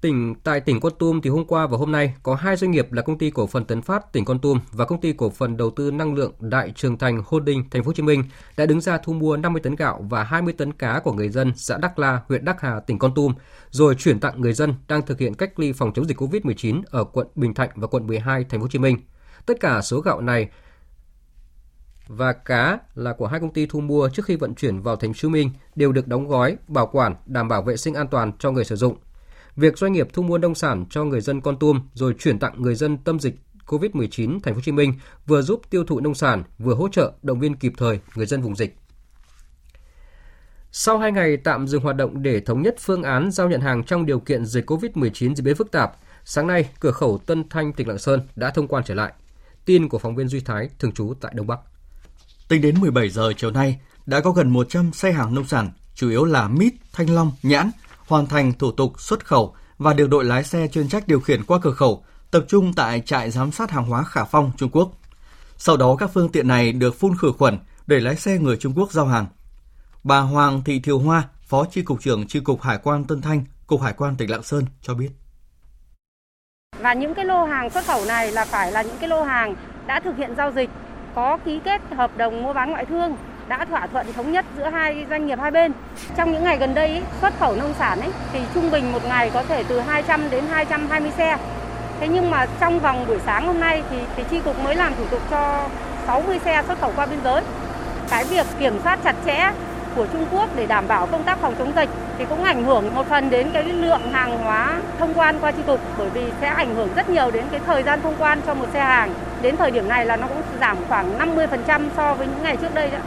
Tỉnh 0.00 0.34
tại 0.44 0.60
tỉnh 0.60 0.80
Con 0.80 0.92
Tum 0.98 1.20
thì 1.20 1.30
hôm 1.30 1.44
qua 1.44 1.66
và 1.66 1.78
hôm 1.78 1.92
nay 1.92 2.14
có 2.22 2.34
hai 2.34 2.56
doanh 2.56 2.70
nghiệp 2.70 2.92
là 2.92 3.02
công 3.02 3.18
ty 3.18 3.30
cổ 3.30 3.46
phần 3.46 3.64
Tấn 3.64 3.82
Phát 3.82 4.12
tỉnh 4.12 4.24
Con 4.24 4.38
Tum 4.38 4.60
và 4.72 4.84
công 4.84 5.00
ty 5.00 5.12
cổ 5.12 5.30
phần 5.30 5.56
đầu 5.56 5.70
tư 5.70 5.90
năng 5.90 6.14
lượng 6.14 6.32
Đại 6.40 6.72
Trường 6.76 6.98
Thành 6.98 7.22
Holding 7.26 7.70
Thành 7.70 7.82
phố 7.82 7.88
Hồ 7.88 7.92
Chí 7.92 8.02
Minh 8.02 8.24
đã 8.56 8.66
đứng 8.66 8.80
ra 8.80 8.98
thu 8.98 9.12
mua 9.12 9.36
50 9.36 9.62
tấn 9.62 9.76
gạo 9.76 10.06
và 10.10 10.24
20 10.24 10.52
tấn 10.52 10.72
cá 10.72 11.00
của 11.00 11.12
người 11.12 11.28
dân 11.28 11.52
xã 11.56 11.78
Đắc 11.78 11.98
La, 11.98 12.20
huyện 12.28 12.44
Đắc 12.44 12.60
Hà, 12.60 12.80
tỉnh 12.80 12.98
Con 12.98 13.14
Tum 13.14 13.34
rồi 13.70 13.94
chuyển 13.94 14.20
tặng 14.20 14.40
người 14.40 14.52
dân 14.52 14.74
đang 14.88 15.06
thực 15.06 15.18
hiện 15.18 15.34
cách 15.34 15.60
ly 15.60 15.72
phòng 15.72 15.92
chống 15.94 16.08
dịch 16.08 16.18
Covid-19 16.18 16.82
ở 16.86 17.04
quận 17.04 17.26
Bình 17.34 17.54
Thạnh 17.54 17.70
và 17.74 17.86
quận 17.86 18.06
12 18.06 18.44
Thành 18.44 18.60
phố 18.60 18.64
Hồ 18.64 18.68
Chí 18.68 18.78
Minh. 18.78 18.96
Tất 19.46 19.60
cả 19.60 19.82
số 19.82 20.00
gạo 20.00 20.20
này 20.20 20.48
và 22.08 22.32
cá 22.32 22.78
là 22.94 23.12
của 23.12 23.26
hai 23.26 23.40
công 23.40 23.52
ty 23.52 23.66
thu 23.66 23.80
mua 23.80 24.08
trước 24.08 24.24
khi 24.24 24.36
vận 24.36 24.54
chuyển 24.54 24.80
vào 24.80 24.96
thành 24.96 25.12
phố 25.12 25.16
Hồ 25.16 25.20
Chí 25.22 25.28
Minh 25.28 25.50
đều 25.74 25.92
được 25.92 26.08
đóng 26.08 26.28
gói, 26.28 26.56
bảo 26.68 26.86
quản, 26.86 27.14
đảm 27.26 27.48
bảo 27.48 27.62
vệ 27.62 27.76
sinh 27.76 27.94
an 27.94 28.08
toàn 28.08 28.32
cho 28.38 28.50
người 28.50 28.64
sử 28.64 28.76
dụng 28.76 28.96
Việc 29.58 29.78
doanh 29.78 29.92
nghiệp 29.92 30.08
thu 30.12 30.22
mua 30.22 30.38
nông 30.38 30.54
sản 30.54 30.84
cho 30.90 31.04
người 31.04 31.20
dân 31.20 31.40
Con 31.40 31.58
Tum 31.58 31.80
rồi 31.94 32.14
chuyển 32.18 32.38
tặng 32.38 32.54
người 32.62 32.74
dân 32.74 32.98
tâm 32.98 33.20
dịch 33.20 33.34
COVID-19 33.66 34.40
thành 34.40 34.54
phố 34.54 34.58
Hồ 34.58 34.60
Chí 34.64 34.72
Minh 34.72 34.94
vừa 35.26 35.42
giúp 35.42 35.62
tiêu 35.70 35.84
thụ 35.84 36.00
nông 36.00 36.14
sản, 36.14 36.42
vừa 36.58 36.74
hỗ 36.74 36.88
trợ 36.88 37.12
động 37.22 37.40
viên 37.40 37.56
kịp 37.56 37.72
thời 37.76 38.00
người 38.14 38.26
dân 38.26 38.42
vùng 38.42 38.56
dịch. 38.56 38.76
Sau 40.72 40.98
2 40.98 41.12
ngày 41.12 41.36
tạm 41.36 41.68
dừng 41.68 41.82
hoạt 41.82 41.96
động 41.96 42.22
để 42.22 42.40
thống 42.40 42.62
nhất 42.62 42.74
phương 42.78 43.02
án 43.02 43.30
giao 43.30 43.48
nhận 43.48 43.60
hàng 43.60 43.84
trong 43.84 44.06
điều 44.06 44.20
kiện 44.20 44.46
dịch 44.46 44.70
COVID-19 44.70 45.34
diễn 45.34 45.44
biến 45.44 45.56
phức 45.56 45.70
tạp, 45.70 45.92
sáng 46.24 46.46
nay 46.46 46.68
cửa 46.80 46.92
khẩu 46.92 47.18
Tân 47.18 47.48
Thanh 47.48 47.72
tỉnh 47.72 47.88
Lạng 47.88 47.98
Sơn 47.98 48.20
đã 48.36 48.50
thông 48.50 48.68
quan 48.68 48.84
trở 48.86 48.94
lại. 48.94 49.12
Tin 49.64 49.88
của 49.88 49.98
phóng 49.98 50.16
viên 50.16 50.28
Duy 50.28 50.40
Thái 50.40 50.68
thường 50.78 50.92
trú 50.92 51.14
tại 51.20 51.32
Đông 51.34 51.46
Bắc. 51.46 51.58
Tính 52.48 52.62
đến 52.62 52.80
17 52.80 53.08
giờ 53.08 53.32
chiều 53.36 53.50
nay, 53.50 53.80
đã 54.06 54.20
có 54.20 54.30
gần 54.30 54.50
100 54.50 54.92
xe 54.92 55.12
hàng 55.12 55.34
nông 55.34 55.46
sản, 55.46 55.70
chủ 55.94 56.10
yếu 56.10 56.24
là 56.24 56.48
mít, 56.48 56.74
thanh 56.92 57.14
long, 57.14 57.32
nhãn, 57.42 57.70
hoàn 58.08 58.26
thành 58.26 58.52
thủ 58.52 58.72
tục 58.72 59.00
xuất 59.00 59.26
khẩu 59.26 59.54
và 59.78 59.92
được 59.92 60.10
đội 60.10 60.24
lái 60.24 60.44
xe 60.44 60.68
chuyên 60.68 60.88
trách 60.88 61.08
điều 61.08 61.20
khiển 61.20 61.44
qua 61.44 61.58
cửa 61.62 61.72
khẩu, 61.72 62.04
tập 62.30 62.44
trung 62.48 62.72
tại 62.74 63.00
trại 63.00 63.30
giám 63.30 63.52
sát 63.52 63.70
hàng 63.70 63.84
hóa 63.84 64.04
Khả 64.04 64.24
Phong, 64.24 64.50
Trung 64.56 64.70
Quốc. 64.72 64.90
Sau 65.56 65.76
đó 65.76 65.96
các 65.98 66.10
phương 66.14 66.28
tiện 66.28 66.48
này 66.48 66.72
được 66.72 66.94
phun 66.94 67.16
khử 67.18 67.32
khuẩn 67.38 67.58
để 67.86 68.00
lái 68.00 68.16
xe 68.16 68.38
người 68.38 68.56
Trung 68.56 68.72
Quốc 68.76 68.92
giao 68.92 69.06
hàng. 69.06 69.26
Bà 70.04 70.20
Hoàng 70.20 70.62
Thị 70.64 70.80
Thiều 70.80 70.98
Hoa, 70.98 71.22
Phó 71.42 71.64
Chi 71.64 71.82
cục 71.82 72.00
trưởng 72.00 72.26
Chi 72.26 72.40
cục 72.40 72.62
Hải 72.62 72.78
quan 72.82 73.04
Tân 73.04 73.22
Thanh, 73.22 73.44
Cục 73.66 73.82
Hải 73.82 73.92
quan 73.92 74.16
tỉnh 74.16 74.30
Lạng 74.30 74.42
Sơn 74.42 74.64
cho 74.82 74.94
biết. 74.94 75.10
Và 76.78 76.94
những 76.94 77.14
cái 77.14 77.24
lô 77.24 77.44
hàng 77.44 77.70
xuất 77.70 77.86
khẩu 77.86 78.04
này 78.04 78.32
là 78.32 78.44
phải 78.44 78.72
là 78.72 78.82
những 78.82 78.98
cái 79.00 79.08
lô 79.08 79.22
hàng 79.22 79.54
đã 79.86 80.00
thực 80.00 80.16
hiện 80.16 80.34
giao 80.36 80.52
dịch, 80.52 80.70
có 81.14 81.38
ký 81.44 81.60
kết 81.64 81.82
hợp 81.96 82.16
đồng 82.16 82.42
mua 82.42 82.52
bán 82.52 82.70
ngoại 82.70 82.84
thương 82.86 83.16
đã 83.48 83.64
thỏa 83.64 83.86
thuận 83.86 84.12
thống 84.12 84.32
nhất 84.32 84.44
giữa 84.56 84.68
hai 84.68 85.06
doanh 85.10 85.26
nghiệp 85.26 85.38
hai 85.40 85.50
bên. 85.50 85.72
Trong 86.16 86.32
những 86.32 86.44
ngày 86.44 86.56
gần 86.56 86.74
đây 86.74 87.02
xuất 87.20 87.32
khẩu 87.40 87.56
nông 87.56 87.74
sản 87.78 88.00
ấy, 88.00 88.10
thì 88.32 88.40
trung 88.54 88.70
bình 88.70 88.92
một 88.92 89.04
ngày 89.08 89.30
có 89.34 89.42
thể 89.42 89.64
từ 89.68 89.80
200 89.80 90.30
đến 90.30 90.44
220 90.50 91.10
xe. 91.16 91.36
Thế 92.00 92.08
nhưng 92.08 92.30
mà 92.30 92.46
trong 92.60 92.78
vòng 92.78 93.04
buổi 93.08 93.18
sáng 93.26 93.46
hôm 93.46 93.60
nay 93.60 93.82
thì, 93.90 93.96
thì 94.16 94.22
chi 94.30 94.40
cục 94.44 94.64
mới 94.64 94.74
làm 94.74 94.94
thủ 94.94 95.04
tục 95.10 95.20
cho 95.30 95.68
60 96.06 96.40
xe 96.44 96.62
xuất 96.66 96.80
khẩu 96.80 96.92
qua 96.96 97.06
biên 97.06 97.18
giới. 97.24 97.42
Cái 98.10 98.24
việc 98.24 98.46
kiểm 98.58 98.80
soát 98.84 98.98
chặt 99.04 99.16
chẽ 99.26 99.50
của 99.96 100.06
Trung 100.12 100.26
Quốc 100.32 100.48
để 100.56 100.66
đảm 100.66 100.88
bảo 100.88 101.06
công 101.06 101.22
tác 101.22 101.38
phòng 101.38 101.54
chống 101.58 101.72
dịch 101.76 101.88
thì 102.18 102.24
cũng 102.24 102.44
ảnh 102.44 102.64
hưởng 102.64 102.94
một 102.94 103.06
phần 103.08 103.30
đến 103.30 103.50
cái 103.52 103.64
lượng 103.64 104.12
hàng 104.12 104.38
hóa 104.38 104.80
thông 104.98 105.14
quan 105.14 105.38
qua 105.40 105.52
chi 105.52 105.62
cục 105.66 105.80
bởi 105.98 106.10
vì 106.10 106.24
sẽ 106.40 106.48
ảnh 106.48 106.74
hưởng 106.74 106.88
rất 106.96 107.10
nhiều 107.10 107.30
đến 107.30 107.44
cái 107.50 107.60
thời 107.66 107.82
gian 107.82 108.02
thông 108.02 108.14
quan 108.18 108.40
cho 108.46 108.54
một 108.54 108.66
xe 108.72 108.80
hàng. 108.80 109.14
Đến 109.42 109.56
thời 109.56 109.70
điểm 109.70 109.88
này 109.88 110.06
là 110.06 110.16
nó 110.16 110.26
cũng 110.26 110.42
giảm 110.60 110.76
khoảng 110.88 111.18
50% 111.18 111.88
so 111.96 112.14
với 112.14 112.26
những 112.26 112.42
ngày 112.42 112.56
trước 112.56 112.74
đây 112.74 112.90
đó. 112.90 112.98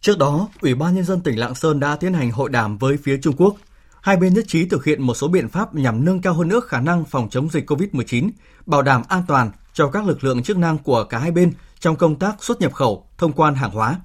Trước 0.00 0.18
đó, 0.18 0.48
Ủy 0.60 0.74
ban 0.74 0.94
Nhân 0.94 1.04
dân 1.04 1.20
tỉnh 1.20 1.38
Lạng 1.38 1.54
Sơn 1.54 1.80
đã 1.80 1.96
tiến 1.96 2.14
hành 2.14 2.30
hội 2.30 2.50
đàm 2.50 2.78
với 2.78 2.96
phía 2.96 3.18
Trung 3.22 3.36
Quốc. 3.36 3.56
Hai 4.02 4.16
bên 4.16 4.34
nhất 4.34 4.44
trí 4.48 4.64
thực 4.64 4.84
hiện 4.84 5.02
một 5.02 5.14
số 5.14 5.28
biện 5.28 5.48
pháp 5.48 5.74
nhằm 5.74 6.04
nâng 6.04 6.20
cao 6.20 6.34
hơn 6.34 6.48
nữa 6.48 6.60
khả 6.60 6.80
năng 6.80 7.04
phòng 7.04 7.28
chống 7.30 7.48
dịch 7.50 7.70
COVID-19, 7.70 8.30
bảo 8.66 8.82
đảm 8.82 9.02
an 9.08 9.22
toàn 9.28 9.50
cho 9.72 9.90
các 9.90 10.06
lực 10.06 10.24
lượng 10.24 10.42
chức 10.42 10.58
năng 10.58 10.78
của 10.78 11.04
cả 11.04 11.18
hai 11.18 11.30
bên 11.30 11.52
trong 11.80 11.96
công 11.96 12.16
tác 12.16 12.44
xuất 12.44 12.60
nhập 12.60 12.74
khẩu, 12.74 13.06
thông 13.18 13.32
quan 13.32 13.54
hàng 13.54 13.70
hóa. 13.70 13.96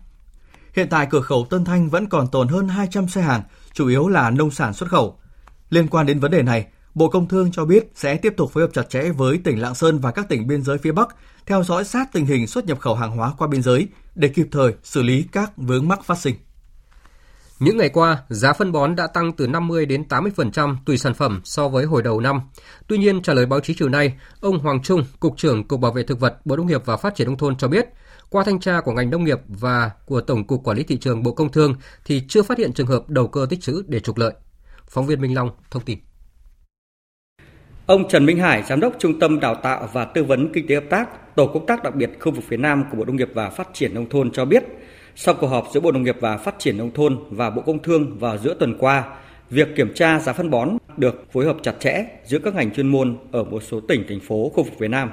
Hiện 0.73 0.87
tại 0.89 1.07
cửa 1.09 1.21
khẩu 1.21 1.47
Tân 1.49 1.65
Thanh 1.65 1.89
vẫn 1.89 2.05
còn 2.05 2.27
tồn 2.27 2.47
hơn 2.47 2.67
200 2.67 3.07
xe 3.07 3.21
hàng, 3.21 3.43
chủ 3.73 3.87
yếu 3.87 4.07
là 4.07 4.29
nông 4.29 4.51
sản 4.51 4.73
xuất 4.73 4.89
khẩu. 4.89 5.17
Liên 5.69 5.87
quan 5.87 6.05
đến 6.05 6.19
vấn 6.19 6.31
đề 6.31 6.43
này, 6.43 6.67
Bộ 6.95 7.09
Công 7.09 7.27
Thương 7.27 7.51
cho 7.51 7.65
biết 7.65 7.91
sẽ 7.95 8.17
tiếp 8.17 8.33
tục 8.37 8.51
phối 8.51 8.63
hợp 8.63 8.69
chặt 8.73 8.89
chẽ 8.89 9.09
với 9.09 9.37
tỉnh 9.43 9.61
Lạng 9.61 9.75
Sơn 9.75 9.99
và 9.99 10.11
các 10.11 10.29
tỉnh 10.29 10.47
biên 10.47 10.63
giới 10.63 10.77
phía 10.77 10.91
Bắc, 10.91 11.15
theo 11.45 11.63
dõi 11.63 11.85
sát 11.85 12.13
tình 12.13 12.25
hình 12.25 12.47
xuất 12.47 12.65
nhập 12.65 12.79
khẩu 12.79 12.95
hàng 12.95 13.11
hóa 13.11 13.33
qua 13.37 13.47
biên 13.47 13.61
giới 13.61 13.87
để 14.16 14.28
kịp 14.28 14.47
thời 14.51 14.74
xử 14.84 15.03
lý 15.03 15.26
các 15.32 15.51
vướng 15.57 15.88
mắc 15.88 16.03
phát 16.03 16.18
sinh. 16.18 16.36
Những 17.59 17.78
ngày 17.78 17.89
qua, 17.89 18.24
giá 18.30 18.53
phân 18.53 18.72
bón 18.72 18.95
đã 18.95 19.07
tăng 19.07 19.32
từ 19.32 19.47
50 19.47 19.86
đến 19.86 20.03
80% 20.09 20.76
tùy 20.86 20.97
sản 20.97 21.13
phẩm 21.13 21.41
so 21.43 21.68
với 21.68 21.86
hồi 21.86 22.03
đầu 22.03 22.20
năm. 22.20 22.41
Tuy 22.88 22.97
nhiên, 22.97 23.22
trả 23.22 23.34
lời 23.34 23.45
báo 23.45 23.59
chí 23.59 23.76
chiều 23.78 23.89
nay, 23.89 24.18
ông 24.39 24.59
Hoàng 24.59 24.82
Trung, 24.84 25.05
Cục 25.20 25.38
trưởng 25.38 25.68
Cục 25.68 25.80
Bảo 25.80 25.91
vệ 25.91 26.03
Thực 26.03 26.20
vật, 26.20 26.45
Bộ 26.45 26.55
Nông 26.55 26.68
nghiệp 26.68 26.82
và 26.86 26.97
Phát 26.97 27.16
triển 27.16 27.28
Nông 27.28 27.38
thôn 27.38 27.57
cho 27.57 27.68
biết, 27.68 27.86
qua 28.30 28.43
thanh 28.43 28.59
tra 28.59 28.82
của 28.82 28.91
ngành 28.91 29.09
nông 29.09 29.24
nghiệp 29.24 29.39
và 29.47 29.91
của 30.05 30.22
Tổng 30.22 30.47
cục 30.47 30.63
Quản 30.63 30.78
lý 30.78 30.84
Thị 30.84 30.97
trường 30.97 31.24
Bộ 31.24 31.32
Công 31.32 31.51
Thương 31.51 31.76
thì 32.05 32.24
chưa 32.28 32.43
phát 32.43 32.57
hiện 32.57 32.74
trường 32.74 32.88
hợp 32.88 33.09
đầu 33.09 33.28
cơ 33.28 33.47
tích 33.49 33.61
trữ 33.61 33.84
để 33.88 33.99
trục 33.99 34.18
lợi. 34.18 34.34
Phóng 34.88 35.05
viên 35.05 35.22
Minh 35.22 35.36
Long 35.36 35.49
thông 35.72 35.84
tin. 35.84 35.99
Ông 37.88 38.07
Trần 38.07 38.25
Minh 38.25 38.38
Hải, 38.38 38.63
Giám 38.63 38.79
đốc 38.79 38.93
Trung 38.99 39.19
tâm 39.19 39.39
Đào 39.39 39.55
tạo 39.55 39.88
và 39.93 40.05
Tư 40.05 40.23
vấn 40.23 40.47
Kinh 40.53 40.67
tế 40.67 40.75
Hợp 40.75 40.83
tác, 40.89 41.36
Tổ 41.36 41.47
công 41.47 41.65
tác 41.65 41.83
đặc 41.83 41.95
biệt 41.95 42.09
khu 42.19 42.31
vực 42.31 42.43
phía 42.47 42.57
Nam 42.57 42.83
của 42.91 42.97
Bộ 42.97 43.05
Nông 43.05 43.15
nghiệp 43.15 43.29
và 43.33 43.49
Phát 43.49 43.67
triển 43.73 43.93
Nông 43.93 44.09
thôn 44.09 44.31
cho 44.31 44.45
biết, 44.45 44.63
sau 45.15 45.36
cuộc 45.41 45.47
họp 45.47 45.63
giữa 45.73 45.79
Bộ 45.79 45.91
Nông 45.91 46.03
nghiệp 46.03 46.15
và 46.19 46.38
Phát 46.38 46.55
triển 46.59 46.77
Nông 46.77 46.91
thôn 46.91 47.17
và 47.29 47.49
Bộ 47.49 47.61
Công 47.65 47.79
Thương 47.79 48.17
vào 48.19 48.38
giữa 48.38 48.53
tuần 48.53 48.77
qua, 48.79 49.03
việc 49.49 49.75
kiểm 49.75 49.93
tra 49.93 50.19
giá 50.19 50.33
phân 50.33 50.49
bón 50.49 50.69
được 50.97 51.31
phối 51.31 51.45
hợp 51.45 51.55
chặt 51.61 51.73
chẽ 51.79 52.05
giữa 52.23 52.39
các 52.39 52.55
ngành 52.55 52.71
chuyên 52.71 52.88
môn 52.88 53.17
ở 53.31 53.43
một 53.43 53.63
số 53.63 53.79
tỉnh, 53.88 54.03
thành 54.09 54.19
phố 54.19 54.51
khu 54.53 54.63
vực 54.63 54.73
phía 54.79 54.88
Nam. 54.88 55.11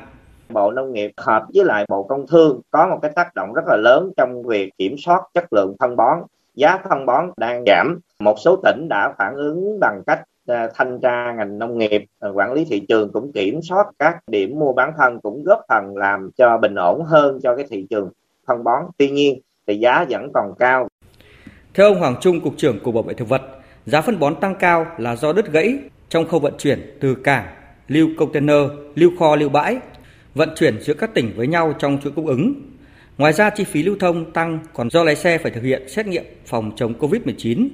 Bộ 0.49 0.71
Nông 0.71 0.93
nghiệp 0.93 1.11
hợp 1.17 1.43
với 1.55 1.65
lại 1.65 1.85
Bộ 1.89 2.03
Công 2.03 2.27
Thương 2.27 2.61
có 2.71 2.87
một 2.89 2.99
cái 3.03 3.11
tác 3.15 3.35
động 3.35 3.53
rất 3.55 3.63
là 3.67 3.77
lớn 3.77 4.13
trong 4.17 4.43
việc 4.43 4.71
kiểm 4.79 4.95
soát 4.99 5.21
chất 5.35 5.53
lượng 5.53 5.77
phân 5.81 5.97
bón. 5.97 6.19
Giá 6.55 6.79
phân 6.91 7.07
bón 7.07 7.31
đang 7.37 7.65
giảm. 7.67 7.99
Một 8.21 8.35
số 8.45 8.57
tỉnh 8.65 8.89
đã 8.89 9.15
phản 9.19 9.35
ứng 9.35 9.81
bằng 9.81 10.03
cách 10.07 10.21
À, 10.47 10.69
thanh 10.75 11.01
tra 11.03 11.35
ngành 11.37 11.59
nông 11.59 11.79
nghiệp 11.79 12.05
à, 12.21 12.29
quản 12.29 12.53
lý 12.53 12.65
thị 12.65 12.81
trường 12.89 13.13
cũng 13.13 13.33
kiểm 13.33 13.61
soát 13.63 13.85
các 13.99 14.17
điểm 14.27 14.59
mua 14.59 14.73
bán 14.73 14.93
thân 14.99 15.21
cũng 15.21 15.45
góp 15.45 15.61
phần 15.69 15.97
làm 15.97 16.31
cho 16.37 16.59
bình 16.59 16.75
ổn 16.75 17.05
hơn 17.05 17.39
cho 17.43 17.57
cái 17.57 17.67
thị 17.71 17.87
trường 17.91 18.11
phân 18.47 18.65
bón. 18.65 18.85
Tuy 18.99 19.11
nhiên 19.11 19.41
thì 19.67 19.79
giá 19.79 20.05
vẫn 20.09 20.31
còn 20.35 20.53
cao. 20.59 20.89
Theo 21.75 21.87
ông 21.87 21.99
Hoàng 21.99 22.17
Trung, 22.21 22.41
cục 22.41 22.55
trưởng 22.57 22.81
cục 22.81 22.95
bảo 22.95 23.03
vệ 23.03 23.15
thực 23.15 23.29
vật, 23.29 23.43
giá 23.87 24.01
phân 24.01 24.19
bón 24.19 24.41
tăng 24.41 24.55
cao 24.55 24.87
là 24.99 25.17
do 25.17 25.33
đứt 25.33 25.53
gãy 25.53 25.79
trong 26.09 26.29
khâu 26.29 26.41
vận 26.41 26.55
chuyển 26.59 26.97
từ 27.01 27.15
cảng, 27.15 27.47
lưu 27.89 28.09
container, 28.19 28.71
lưu 28.95 29.11
kho, 29.19 29.37
lưu 29.37 29.49
bãi, 29.49 29.79
vận 30.35 30.49
chuyển 30.57 30.81
giữa 30.81 30.95
các 30.95 31.15
tỉnh 31.15 31.33
với 31.37 31.47
nhau 31.47 31.73
trong 31.79 31.99
chuỗi 32.03 32.13
cung 32.13 32.27
ứng. 32.27 32.55
Ngoài 33.19 33.33
ra, 33.33 33.51
chi 33.51 33.65
phí 33.65 33.83
lưu 33.83 33.97
thông 34.01 34.33
tăng 34.33 34.59
còn 34.73 34.91
do 34.91 35.05
lái 35.05 35.17
xe 35.17 35.39
phải 35.39 35.53
thực 35.53 35.63
hiện 35.63 35.89
xét 35.89 36.07
nghiệm 36.07 36.25
phòng 36.47 36.73
chống 36.77 36.95
Covid-19. 37.01 37.69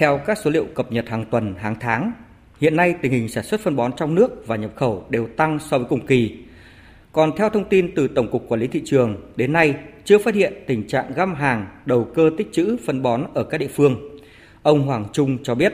Theo 0.00 0.18
các 0.26 0.38
số 0.38 0.50
liệu 0.50 0.66
cập 0.74 0.92
nhật 0.92 1.08
hàng 1.08 1.24
tuần, 1.30 1.54
hàng 1.58 1.74
tháng, 1.80 2.12
hiện 2.60 2.76
nay 2.76 2.94
tình 3.02 3.12
hình 3.12 3.28
sản 3.28 3.44
xuất 3.44 3.60
phân 3.60 3.76
bón 3.76 3.92
trong 3.96 4.14
nước 4.14 4.46
và 4.46 4.56
nhập 4.56 4.70
khẩu 4.76 5.04
đều 5.10 5.26
tăng 5.26 5.58
so 5.58 5.78
với 5.78 5.86
cùng 5.90 6.06
kỳ. 6.06 6.36
Còn 7.12 7.36
theo 7.36 7.50
thông 7.50 7.68
tin 7.68 7.94
từ 7.94 8.08
Tổng 8.08 8.30
cục 8.30 8.48
Quản 8.48 8.60
lý 8.60 8.66
thị 8.66 8.82
trường, 8.84 9.16
đến 9.36 9.52
nay 9.52 9.74
chưa 10.04 10.18
phát 10.18 10.34
hiện 10.34 10.52
tình 10.66 10.88
trạng 10.88 11.12
găm 11.16 11.34
hàng, 11.34 11.66
đầu 11.86 12.08
cơ 12.14 12.30
tích 12.38 12.48
trữ 12.52 12.76
phân 12.86 13.02
bón 13.02 13.24
ở 13.34 13.44
các 13.44 13.58
địa 13.58 13.68
phương. 13.68 14.18
Ông 14.62 14.82
Hoàng 14.82 15.06
Trung 15.12 15.38
cho 15.42 15.54
biết 15.54 15.72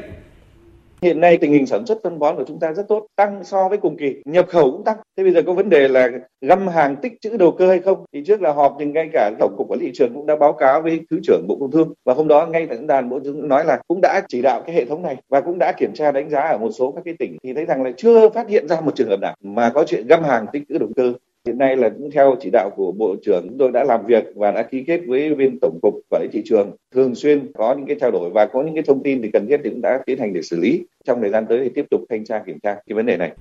Hiện 1.03 1.21
nay 1.21 1.37
tình 1.37 1.53
hình 1.53 1.67
sản 1.67 1.87
xuất 1.87 1.99
phân 2.03 2.19
bón 2.19 2.37
của 2.37 2.45
chúng 2.47 2.61
ta 2.61 2.73
rất 2.73 2.89
tốt, 2.89 3.07
tăng 3.17 3.45
so 3.45 3.69
với 3.69 3.79
cùng 3.79 3.97
kỳ, 3.97 4.23
nhập 4.25 4.47
khẩu 4.49 4.71
cũng 4.71 4.85
tăng. 4.85 4.97
Thế 5.17 5.23
bây 5.23 5.33
giờ 5.33 5.43
có 5.47 5.53
vấn 5.53 5.71
đề 5.71 5.89
là 5.89 6.09
găm 6.41 6.69
hàng 6.69 6.97
tích 6.97 7.13
trữ 7.21 7.37
đầu 7.37 7.51
cơ 7.59 7.69
hay 7.69 7.79
không? 7.79 8.05
Thì 8.13 8.25
trước 8.27 8.43
là 8.43 8.53
họp 8.53 8.77
nhưng 8.79 8.93
ngay 8.93 9.09
cả 9.13 9.31
tổng 9.39 9.55
cục 9.57 9.69
quản 9.69 9.81
lý 9.81 9.87
thị 9.87 9.93
trường 9.95 10.15
cũng 10.15 10.27
đã 10.27 10.37
báo 10.37 10.53
cáo 10.53 10.83
với 10.83 11.01
thứ 11.11 11.21
trưởng 11.23 11.45
Bộ 11.49 11.57
Công 11.61 11.71
Thương 11.71 11.93
và 12.05 12.15
hôm 12.15 12.29
đó 12.29 12.47
ngay 12.47 12.67
tại 12.67 12.77
diễn 12.77 12.87
đàn 12.87 13.09
Bộ 13.09 13.21
Công 13.25 13.49
nói 13.49 13.65
là 13.65 13.81
cũng 13.89 14.01
đã 14.01 14.23
chỉ 14.29 14.43
đạo 14.43 14.63
cái 14.67 14.75
hệ 14.75 14.85
thống 14.85 15.03
này 15.03 15.17
và 15.29 15.41
cũng 15.41 15.59
đã 15.59 15.73
kiểm 15.73 15.95
tra 15.95 16.13
đánh 16.13 16.31
giá 16.31 16.41
ở 16.41 16.59
một 16.59 16.71
số 16.71 16.93
các 16.93 17.03
cái 17.05 17.15
tỉnh 17.19 17.37
thì 17.43 17.55
thấy 17.55 17.65
rằng 17.65 17.83
là 17.83 17.91
chưa 17.97 18.29
phát 18.29 18.49
hiện 18.49 18.69
ra 18.69 18.81
một 18.81 18.97
trường 18.97 19.09
hợp 19.09 19.21
nào 19.21 19.35
mà 19.43 19.71
có 19.71 19.85
chuyện 19.85 20.07
găm 20.07 20.25
hàng 20.25 20.47
tích 20.53 20.63
trữ 20.69 20.79
đầu 20.79 20.89
cơ 20.97 21.13
Hiện 21.47 21.59
nay 21.59 21.77
là 21.77 21.89
cũng 21.89 22.11
theo 22.11 22.37
chỉ 22.41 22.51
đạo 22.51 22.71
của 22.77 22.93
Bộ 22.93 23.17
trưởng 23.25 23.49
chúng 23.49 23.59
tôi 23.59 23.71
đã 23.73 23.85
làm 23.85 24.07
việc 24.07 24.25
và 24.35 24.51
đã 24.51 24.63
ký 24.63 24.85
kết 24.87 25.01
với 25.07 25.35
bên 25.35 25.59
Tổng 25.61 25.79
cục 25.83 25.95
Quản 26.11 26.23
lý 26.23 26.29
thị 26.33 26.43
trường 26.45 26.77
thường 26.95 27.15
xuyên 27.15 27.53
có 27.53 27.75
những 27.75 27.87
cái 27.87 27.97
trao 28.01 28.11
đổi 28.11 28.31
và 28.31 28.47
có 28.47 28.63
những 28.63 28.75
cái 28.75 28.83
thông 28.87 29.03
tin 29.03 29.23
thì 29.23 29.31
cần 29.33 29.47
thiết 29.47 29.61
thì 29.65 29.71
cũng 29.71 29.81
đã 29.81 30.01
tiến 30.07 30.19
hành 30.19 30.33
để 30.33 30.43
xử 30.43 30.61
lý. 30.61 30.87
Trong 31.05 31.21
thời 31.21 31.31
gian 31.31 31.47
tới 31.49 31.61
thì 31.63 31.71
tiếp 31.75 31.85
tục 31.91 32.01
thanh 32.11 32.25
tra 32.25 32.43
kiểm 32.47 32.59
tra 32.63 32.75
cái 32.75 32.95
vấn 32.95 33.07
đề 33.07 33.17
này. 33.17 33.33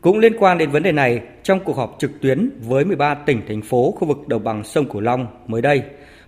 Cũng 0.00 0.18
liên 0.18 0.32
quan 0.38 0.58
đến 0.58 0.70
vấn 0.70 0.82
đề 0.82 0.92
này, 0.92 1.22
trong 1.42 1.60
cuộc 1.64 1.76
họp 1.76 1.96
trực 1.98 2.10
tuyến 2.20 2.50
với 2.68 2.84
13 2.84 3.14
tỉnh 3.14 3.40
thành 3.48 3.62
phố 3.62 3.90
khu 3.90 4.08
vực 4.08 4.28
đồng 4.28 4.44
bằng 4.44 4.64
sông 4.64 4.88
Cửu 4.88 5.00
Long 5.00 5.26
mới 5.46 5.62
đây, 5.62 5.82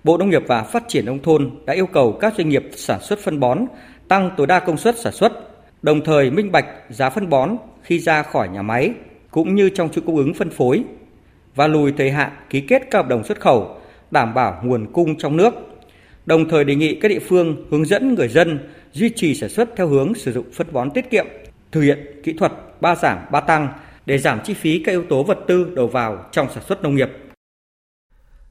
Bộ 0.05 0.19
Nông 0.19 0.31
nghiệp 0.31 0.43
và 0.47 0.62
Phát 0.62 0.85
triển 0.89 1.07
nông 1.07 1.19
thôn 1.19 1.51
đã 1.67 1.75
yêu 1.75 1.87
cầu 1.87 2.12
các 2.12 2.35
doanh 2.37 2.49
nghiệp 2.49 2.64
sản 2.73 3.01
xuất 3.01 3.19
phân 3.19 3.41
bón 3.41 3.67
tăng 4.09 4.31
tối 4.37 4.47
đa 4.47 4.61
công 4.61 4.77
suất 4.77 4.99
sản 4.99 5.12
xuất, 5.12 5.33
đồng 5.83 6.01
thời 6.05 6.31
minh 6.31 6.53
bạch 6.53 6.67
giá 6.91 7.11
phân 7.11 7.31
bón 7.31 7.57
khi 7.83 7.99
ra 7.99 8.23
khỏi 8.23 8.49
nhà 8.49 8.62
máy 8.62 8.91
cũng 9.31 9.55
như 9.55 9.69
trong 9.69 9.89
chuỗi 9.89 10.05
cung 10.07 10.17
ứng 10.17 10.35
phân 10.35 10.51
phối 10.51 10.85
và 11.57 11.67
lùi 11.67 11.93
thời 11.93 12.11
hạn 12.11 12.33
ký 12.51 12.61
kết 12.61 12.83
các 12.91 12.99
hợp 12.99 13.09
đồng 13.09 13.25
xuất 13.25 13.41
khẩu, 13.41 13.81
đảm 14.11 14.35
bảo 14.35 14.61
nguồn 14.65 14.93
cung 14.93 15.19
trong 15.19 15.37
nước. 15.37 15.55
Đồng 16.27 16.49
thời 16.49 16.65
đề 16.65 16.75
nghị 16.75 17.01
các 17.01 17.09
địa 17.09 17.21
phương 17.29 17.67
hướng 17.71 17.85
dẫn 17.85 18.15
người 18.15 18.29
dân 18.29 18.69
duy 18.93 19.11
trì 19.17 19.35
sản 19.35 19.51
xuất 19.51 19.69
theo 19.77 19.89
hướng 19.89 20.15
sử 20.15 20.33
dụng 20.33 20.53
phân 20.53 20.67
bón 20.73 20.91
tiết 20.91 21.11
kiệm, 21.11 21.27
thực 21.73 21.81
hiện 21.81 22.21
kỹ 22.25 22.33
thuật 22.33 22.53
ba 22.81 22.95
giảm 22.95 23.19
ba 23.33 23.41
tăng 23.41 23.69
để 24.07 24.19
giảm 24.19 24.41
chi 24.45 24.55
phí 24.55 24.83
các 24.85 24.93
yếu 24.93 25.05
tố 25.09 25.23
vật 25.23 25.39
tư 25.49 25.73
đầu 25.77 25.89
vào 25.89 26.25
trong 26.33 26.49
sản 26.55 26.63
xuất 26.69 26.83
nông 26.83 26.95
nghiệp. 26.95 27.09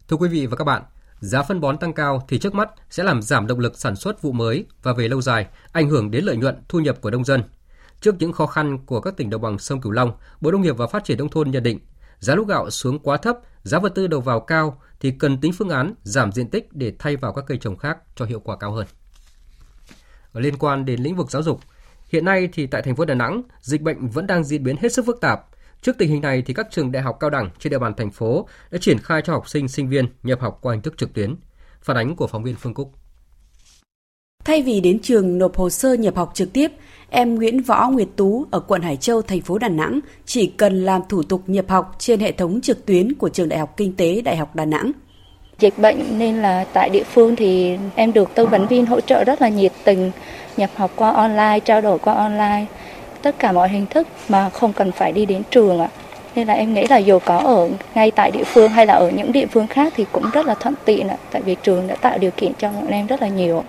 Thưa 0.08 0.18
quý 0.18 0.30
vị 0.30 0.46
và 0.46 0.56
các 0.56 0.64
bạn, 0.64 0.82
giá 1.20 1.44
phân 1.44 1.62
bón 1.62 1.78
tăng 1.78 1.94
cao 1.94 2.26
thì 2.28 2.40
trước 2.40 2.56
mắt 2.56 2.70
sẽ 2.90 3.04
làm 3.04 3.22
giảm 3.22 3.48
động 3.48 3.60
lực 3.60 3.78
sản 3.78 3.96
xuất 3.96 4.22
vụ 4.22 4.32
mới 4.32 4.66
và 4.84 4.94
về 4.94 5.08
lâu 5.08 5.22
dài 5.22 5.48
ảnh 5.72 5.90
hưởng 5.90 6.12
đến 6.12 6.24
lợi 6.26 6.38
nhuận 6.38 6.56
thu 6.70 6.80
nhập 6.80 7.02
của 7.02 7.12
nông 7.12 7.24
dân. 7.24 7.44
Trước 8.02 8.16
những 8.20 8.34
khó 8.34 8.46
khăn 8.46 8.78
của 8.86 9.02
các 9.02 9.18
tỉnh 9.18 9.30
đồng 9.30 9.42
bằng 9.42 9.60
sông 9.60 9.82
Cửu 9.82 9.92
Long, 9.92 10.12
Bộ 10.42 10.52
Nông 10.52 10.62
nghiệp 10.62 10.78
và 10.78 10.88
Phát 10.88 11.04
triển 11.04 11.18
nông 11.18 11.30
thôn 11.30 11.52
nhận 11.52 11.64
định 11.64 11.80
giá 12.26 12.36
lúa 12.36 12.44
gạo 12.44 12.70
xuống 12.70 13.00
quá 13.00 13.18
thấp, 13.18 13.38
giá 13.64 13.80
vật 13.80 13.96
tư 13.96 14.08
đầu 14.08 14.22
vào 14.22 14.40
cao 14.40 14.82
thì 15.00 15.12
cần 15.12 15.42
tính 15.42 15.52
phương 15.54 15.70
án 15.70 15.94
giảm 16.04 16.32
diện 16.32 16.50
tích 16.50 16.74
để 16.74 16.94
thay 17.00 17.16
vào 17.16 17.34
các 17.34 17.46
cây 17.48 17.58
trồng 17.58 17.78
khác 17.78 17.98
cho 18.16 18.26
hiệu 18.26 18.40
quả 18.40 18.58
cao 18.58 18.72
hơn. 18.72 18.88
Ở 20.32 20.42
liên 20.42 20.58
quan 20.58 20.86
đến 20.86 21.04
lĩnh 21.04 21.16
vực 21.16 21.32
giáo 21.32 21.44
dục, 21.44 21.60
hiện 22.10 22.26
nay 22.26 22.50
thì 22.54 22.68
tại 22.68 22.82
thành 22.82 22.96
phố 22.96 23.06
Đà 23.06 23.16
Nẵng, 23.16 23.42
dịch 23.62 23.82
bệnh 23.82 24.08
vẫn 24.08 24.28
đang 24.28 24.44
diễn 24.44 24.64
biến 24.64 24.76
hết 24.82 24.94
sức 24.94 25.06
phức 25.06 25.22
tạp. 25.22 25.46
Trước 25.82 25.96
tình 25.98 26.10
hình 26.10 26.22
này 26.22 26.42
thì 26.42 26.54
các 26.54 26.68
trường 26.72 26.92
đại 26.92 27.04
học 27.04 27.18
cao 27.20 27.30
đẳng 27.30 27.50
trên 27.60 27.72
địa 27.72 27.80
bàn 27.80 27.94
thành 27.98 28.12
phố 28.12 28.48
đã 28.72 28.78
triển 28.82 29.00
khai 29.00 29.22
cho 29.22 29.34
học 29.34 29.50
sinh 29.50 29.68
sinh 29.68 29.90
viên 29.90 30.08
nhập 30.24 30.40
học 30.42 30.58
qua 30.62 30.74
hình 30.74 30.82
thức 30.82 30.98
trực 30.98 31.14
tuyến. 31.14 31.36
Phản 31.82 31.98
ánh 31.98 32.16
của 32.16 32.28
phóng 32.28 32.44
viên 32.44 32.56
Phương 32.56 32.74
Cúc. 32.74 32.94
Thay 34.46 34.62
vì 34.62 34.82
đến 34.82 35.00
trường 35.00 35.38
nộp 35.38 35.58
hồ 35.58 35.70
sơ 35.70 35.94
nhập 35.94 36.16
học 36.16 36.32
trực 36.34 36.54
tiếp, 36.54 36.72
em 37.10 37.36
Nguyễn 37.36 37.62
Võ 37.62 37.90
Nguyệt 37.90 38.08
Tú 38.16 38.46
ở 38.52 38.60
quận 38.60 38.82
Hải 38.82 38.96
Châu, 38.96 39.22
thành 39.22 39.42
phố 39.42 39.58
Đà 39.58 39.68
Nẵng 39.68 40.00
chỉ 40.26 40.48
cần 40.48 40.86
làm 40.86 41.02
thủ 41.10 41.24
tục 41.24 41.42
nhập 41.48 41.66
học 41.70 41.96
trên 42.00 42.20
hệ 42.20 42.32
thống 42.32 42.62
trực 42.62 42.86
tuyến 42.86 43.14
của 43.14 43.30
trường 43.30 43.50
Đại 43.50 43.60
học 43.60 43.74
Kinh 43.78 43.96
tế 43.96 44.22
Đại 44.22 44.38
học 44.38 44.56
Đà 44.56 44.66
Nẵng. 44.66 44.92
Dịch 45.60 45.78
bệnh 45.78 46.20
nên 46.20 46.42
là 46.42 46.66
tại 46.74 46.90
địa 46.90 47.04
phương 47.04 47.36
thì 47.36 47.78
em 47.96 48.14
được 48.14 48.30
tư 48.36 48.46
vấn 48.46 48.68
viên 48.68 48.86
hỗ 48.86 49.02
trợ 49.02 49.24
rất 49.24 49.42
là 49.42 49.50
nhiệt 49.50 49.72
tình, 49.84 50.12
nhập 50.58 50.70
học 50.76 50.92
qua 50.96 51.12
online, 51.12 51.60
trao 51.60 51.82
đổi 51.82 52.00
qua 52.00 52.14
online, 52.14 52.66
tất 53.22 53.36
cả 53.40 53.52
mọi 53.52 53.70
hình 53.70 53.86
thức 53.90 54.08
mà 54.30 54.50
không 54.50 54.74
cần 54.74 54.92
phải 54.92 55.12
đi 55.12 55.26
đến 55.26 55.42
trường 55.52 55.80
ạ. 55.80 55.90
Nên 56.36 56.48
là 56.48 56.54
em 56.54 56.74
nghĩ 56.74 56.84
là 56.90 56.98
dù 56.98 57.20
có 57.26 57.38
ở 57.38 57.70
ngay 57.96 58.12
tại 58.12 58.32
địa 58.32 58.44
phương 58.44 58.72
hay 58.72 58.86
là 58.86 58.94
ở 58.94 59.10
những 59.10 59.32
địa 59.32 59.46
phương 59.46 59.68
khác 59.68 59.94
thì 59.96 60.06
cũng 60.12 60.26
rất 60.34 60.46
là 60.46 60.54
thuận 60.54 60.74
tiện 60.86 61.08
ạ, 61.08 61.18
tại 61.32 61.42
vì 61.42 61.56
trường 61.64 61.88
đã 61.88 61.96
tạo 61.96 62.18
điều 62.18 62.32
kiện 62.32 62.52
cho 62.60 62.70
bọn 62.70 62.88
em 62.88 63.08
rất 63.08 63.22
là 63.22 63.28
nhiều. 63.28 63.64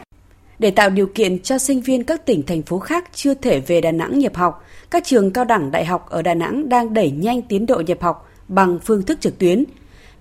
Để 0.58 0.70
tạo 0.70 0.90
điều 0.90 1.06
kiện 1.06 1.38
cho 1.38 1.58
sinh 1.58 1.80
viên 1.80 2.04
các 2.04 2.26
tỉnh, 2.26 2.42
thành 2.42 2.62
phố 2.62 2.78
khác 2.78 3.10
chưa 3.14 3.34
thể 3.34 3.60
về 3.60 3.80
Đà 3.80 3.92
Nẵng 3.92 4.18
nhập 4.18 4.34
học, 4.34 4.64
các 4.90 5.04
trường 5.04 5.30
cao 5.30 5.44
đẳng 5.44 5.70
đại 5.70 5.84
học 5.84 6.10
ở 6.10 6.22
Đà 6.22 6.34
Nẵng 6.34 6.68
đang 6.68 6.94
đẩy 6.94 7.10
nhanh 7.10 7.42
tiến 7.42 7.66
độ 7.66 7.82
nhập 7.86 7.98
học 8.00 8.28
bằng 8.48 8.78
phương 8.84 9.02
thức 9.02 9.20
trực 9.20 9.38
tuyến. 9.38 9.64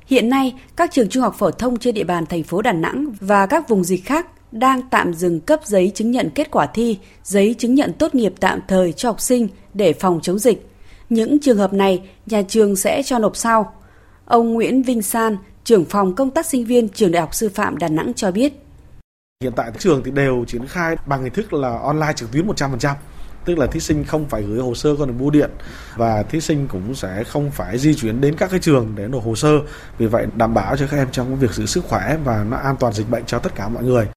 Hiện 0.08 0.30
nay, 0.30 0.54
các 0.76 0.92
trường 0.92 1.10
trung 1.10 1.24
học 1.24 1.36
phổ 1.38 1.52
thông 1.52 1.78
trên 1.78 1.94
địa 1.94 2.04
bàn 2.04 2.26
thành 2.26 2.44
phố 2.44 2.62
Đà 2.62 2.72
Nẵng 2.72 3.14
và 3.20 3.46
các 3.46 3.70
vùng 3.70 3.84
dịch 3.84 4.06
khác 4.06 4.28
đang 4.52 4.82
tạm 4.90 5.14
dừng 5.14 5.40
cấp 5.40 5.60
giấy 5.66 5.92
chứng 5.96 6.12
nhận 6.12 6.30
kết 6.36 6.52
quả 6.52 6.66
thi, 6.66 6.98
giấy 7.24 7.56
chứng 7.58 7.76
nhận 7.76 7.94
tốt 7.94 8.16
nghiệp 8.16 8.34
tạm 8.40 8.60
thời 8.68 8.94
cho 8.94 9.10
học 9.10 9.22
sinh 9.22 9.48
để 9.74 9.94
phòng 9.94 10.20
chống 10.22 10.40
dịch. 10.40 10.70
Những 11.10 11.40
trường 11.40 11.58
hợp 11.58 11.74
này, 11.74 12.02
nhà 12.26 12.42
trường 12.48 12.76
sẽ 12.76 13.04
cho 13.04 13.20
nộp 13.20 13.36
sau. 13.36 13.74
Ông 14.26 14.54
Nguyễn 14.54 14.84
Vinh 14.84 15.02
San, 15.02 15.38
trưởng 15.64 15.86
phòng 15.86 16.16
công 16.16 16.32
tác 16.32 16.46
sinh 16.46 16.66
viên 16.66 16.90
trường 16.90 17.12
Đại 17.12 17.22
học 17.22 17.36
Sư 17.36 17.50
phạm 17.50 17.78
Đà 17.78 17.88
Nẵng 17.88 18.14
cho 18.14 18.32
biết. 18.32 18.65
Hiện 19.46 19.54
tại 19.56 19.72
trường 19.80 20.04
thì 20.04 20.12
đều 20.12 20.46
triển 20.48 20.68
khai 20.68 20.96
bằng 21.06 21.24
hình 21.24 21.34
thức 21.34 21.54
là 21.54 21.78
online 21.78 22.14
trực 22.16 22.32
tuyến 22.32 22.48
100%. 22.48 22.94
Tức 23.46 23.58
là 23.58 23.68
thí 23.68 23.80
sinh 23.80 24.04
không 24.04 24.26
phải 24.30 24.42
gửi 24.42 24.60
hồ 24.60 24.76
sơ 24.76 24.96
qua 24.96 25.06
đường 25.06 25.18
bưu 25.18 25.30
điện 25.30 25.50
và 25.96 26.24
thí 26.24 26.42
sinh 26.42 26.68
cũng 26.68 26.96
sẽ 26.96 27.24
không 27.24 27.52
phải 27.52 27.78
di 27.78 27.94
chuyển 27.94 28.22
đến 28.22 28.36
các 28.38 28.52
cái 28.52 28.60
trường 28.60 28.92
để 28.96 29.08
nộp 29.08 29.24
hồ 29.24 29.36
sơ. 29.36 29.60
Vì 29.98 30.06
vậy 30.06 30.26
đảm 30.36 30.54
bảo 30.54 30.78
cho 30.78 30.88
các 30.92 30.98
em 30.98 31.08
trong 31.12 31.40
việc 31.40 31.52
giữ 31.52 31.66
sức 31.66 31.86
khỏe 31.86 32.18
và 32.24 32.46
nó 32.50 32.58
an 32.58 32.76
toàn 32.80 32.94
dịch 32.94 33.10
bệnh 33.10 33.26
cho 33.26 33.40
tất 33.40 33.56
cả 33.56 33.70
mọi 33.70 33.84
người. 33.84 34.08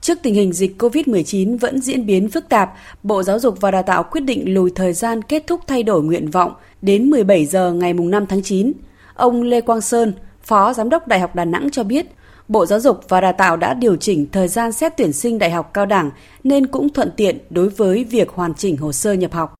Trước 0.00 0.18
tình 0.22 0.34
hình 0.34 0.52
dịch 0.52 0.82
COVID-19 0.82 1.58
vẫn 1.58 1.80
diễn 1.80 2.06
biến 2.06 2.30
phức 2.30 2.48
tạp, 2.48 2.74
Bộ 3.02 3.22
Giáo 3.22 3.38
dục 3.38 3.60
và 3.60 3.70
Đào 3.70 3.82
tạo 3.82 4.02
quyết 4.02 4.20
định 4.20 4.54
lùi 4.54 4.70
thời 4.74 4.92
gian 4.92 5.22
kết 5.22 5.44
thúc 5.46 5.60
thay 5.66 5.82
đổi 5.82 6.02
nguyện 6.02 6.30
vọng 6.30 6.52
đến 6.82 7.10
17 7.10 7.46
giờ 7.46 7.72
ngày 7.72 7.92
5 7.92 8.26
tháng 8.26 8.42
9. 8.42 8.72
Ông 9.14 9.42
Lê 9.42 9.60
Quang 9.60 9.80
Sơn, 9.80 10.12
Phó 10.42 10.72
Giám 10.72 10.88
đốc 10.88 11.08
Đại 11.08 11.20
học 11.20 11.34
Đà 11.34 11.44
Nẵng 11.44 11.68
cho 11.72 11.84
biết, 11.84 12.06
Bộ 12.48 12.66
Giáo 12.66 12.80
dục 12.80 12.96
và 13.08 13.20
Đào 13.20 13.32
tạo 13.32 13.56
đã 13.56 13.74
điều 13.74 13.96
chỉnh 13.96 14.26
thời 14.32 14.48
gian 14.48 14.72
xét 14.72 14.92
tuyển 14.96 15.12
sinh 15.12 15.38
đại 15.38 15.50
học 15.50 15.70
cao 15.74 15.86
đẳng 15.86 16.10
nên 16.44 16.66
cũng 16.66 16.88
thuận 16.88 17.08
tiện 17.16 17.36
đối 17.50 17.68
với 17.68 18.06
việc 18.10 18.28
hoàn 18.28 18.54
chỉnh 18.54 18.76
hồ 18.76 18.92
sơ 18.92 19.12
nhập 19.12 19.32
học. 19.32 19.54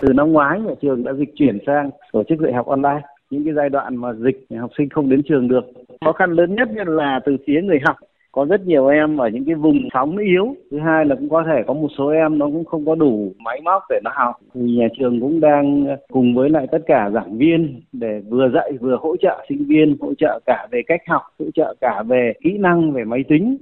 Từ 0.00 0.12
năm 0.12 0.32
ngoái, 0.32 0.60
nhà 0.60 0.72
trường 0.82 1.04
đã 1.04 1.12
dịch 1.12 1.28
chuyển 1.34 1.58
sang 1.66 1.90
tổ 2.12 2.22
chức 2.28 2.38
dạy 2.40 2.52
học 2.52 2.66
online. 2.66 3.00
Những 3.30 3.44
cái 3.44 3.54
giai 3.56 3.68
đoạn 3.68 3.96
mà 3.96 4.08
dịch 4.12 4.46
học 4.60 4.70
sinh 4.78 4.88
không 4.88 5.10
đến 5.10 5.22
trường 5.28 5.48
được. 5.48 5.60
Khó 6.04 6.12
khăn 6.12 6.30
lớn 6.30 6.54
nhất 6.54 6.68
là 6.86 7.20
từ 7.26 7.36
phía 7.46 7.60
người 7.62 7.78
học 7.84 7.96
có 8.38 8.44
rất 8.44 8.66
nhiều 8.66 8.86
em 8.86 9.16
ở 9.16 9.28
những 9.28 9.44
cái 9.44 9.54
vùng 9.54 9.88
sóng 9.94 10.16
yếu. 10.16 10.56
Thứ 10.70 10.78
hai 10.80 11.04
là 11.04 11.14
cũng 11.14 11.28
có 11.28 11.44
thể 11.46 11.62
có 11.66 11.74
một 11.74 11.88
số 11.98 12.08
em 12.08 12.38
nó 12.38 12.46
cũng 12.46 12.64
không 12.64 12.86
có 12.86 12.94
đủ 12.94 13.32
máy 13.38 13.60
móc 13.64 13.82
để 13.90 14.00
nó 14.04 14.10
học. 14.14 14.34
Thì 14.54 14.60
nhà 14.60 14.86
trường 14.98 15.20
cũng 15.20 15.40
đang 15.40 15.86
cùng 16.12 16.34
với 16.34 16.50
lại 16.50 16.66
tất 16.72 16.78
cả 16.86 17.10
giảng 17.14 17.38
viên 17.38 17.82
để 17.92 18.20
vừa 18.30 18.48
dạy 18.54 18.72
vừa 18.80 18.96
hỗ 19.00 19.16
trợ 19.16 19.44
sinh 19.48 19.64
viên, 19.68 19.96
hỗ 20.00 20.14
trợ 20.18 20.40
cả 20.46 20.66
về 20.70 20.82
cách 20.86 21.00
học, 21.08 21.22
hỗ 21.38 21.46
trợ 21.54 21.74
cả 21.80 22.02
về 22.06 22.32
kỹ 22.44 22.58
năng, 22.58 22.92
về 22.92 23.04
máy 23.04 23.24
tính. 23.28 23.58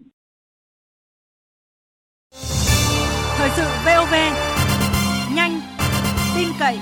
Thời 3.39 3.49
sự 3.49 3.65
VOV 3.87 4.15
nhanh, 5.37 5.53
tin 6.37 6.49
cậy, 6.61 6.77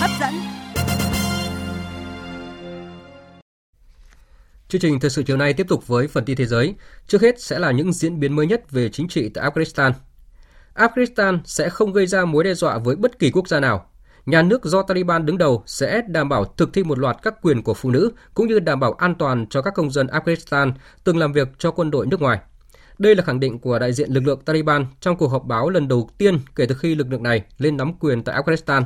hấp 0.00 0.10
dẫn. 0.20 0.53
Chương 4.74 4.80
trình 4.80 5.00
thời 5.00 5.10
sự 5.10 5.22
chiều 5.22 5.36
nay 5.36 5.52
tiếp 5.52 5.68
tục 5.68 5.86
với 5.86 6.08
phần 6.08 6.24
tin 6.24 6.36
thế 6.36 6.46
giới. 6.46 6.74
Trước 7.06 7.22
hết 7.22 7.40
sẽ 7.40 7.58
là 7.58 7.70
những 7.70 7.92
diễn 7.92 8.20
biến 8.20 8.36
mới 8.36 8.46
nhất 8.46 8.70
về 8.70 8.88
chính 8.88 9.08
trị 9.08 9.28
tại 9.28 9.50
Afghanistan. 9.50 9.92
Afghanistan 10.74 11.38
sẽ 11.44 11.68
không 11.68 11.92
gây 11.92 12.06
ra 12.06 12.24
mối 12.24 12.44
đe 12.44 12.54
dọa 12.54 12.78
với 12.78 12.96
bất 12.96 13.18
kỳ 13.18 13.30
quốc 13.30 13.48
gia 13.48 13.60
nào. 13.60 13.86
Nhà 14.26 14.42
nước 14.42 14.64
do 14.64 14.82
Taliban 14.82 15.26
đứng 15.26 15.38
đầu 15.38 15.62
sẽ 15.66 16.02
đảm 16.08 16.28
bảo 16.28 16.44
thực 16.44 16.72
thi 16.72 16.84
một 16.84 16.98
loạt 16.98 17.16
các 17.22 17.34
quyền 17.42 17.62
của 17.62 17.74
phụ 17.74 17.90
nữ 17.90 18.12
cũng 18.34 18.48
như 18.48 18.58
đảm 18.58 18.80
bảo 18.80 18.92
an 18.92 19.14
toàn 19.14 19.46
cho 19.50 19.62
các 19.62 19.74
công 19.74 19.90
dân 19.90 20.06
Afghanistan 20.06 20.72
từng 21.04 21.18
làm 21.18 21.32
việc 21.32 21.48
cho 21.58 21.70
quân 21.70 21.90
đội 21.90 22.06
nước 22.06 22.20
ngoài. 22.20 22.38
Đây 22.98 23.16
là 23.16 23.22
khẳng 23.22 23.40
định 23.40 23.58
của 23.58 23.78
đại 23.78 23.92
diện 23.92 24.10
lực 24.10 24.26
lượng 24.26 24.40
Taliban 24.44 24.86
trong 25.00 25.16
cuộc 25.16 25.28
họp 25.28 25.44
báo 25.44 25.70
lần 25.70 25.88
đầu 25.88 26.10
tiên 26.18 26.38
kể 26.56 26.66
từ 26.66 26.74
khi 26.74 26.94
lực 26.94 27.10
lượng 27.10 27.22
này 27.22 27.42
lên 27.58 27.76
nắm 27.76 27.92
quyền 28.00 28.22
tại 28.22 28.42
Afghanistan. 28.42 28.82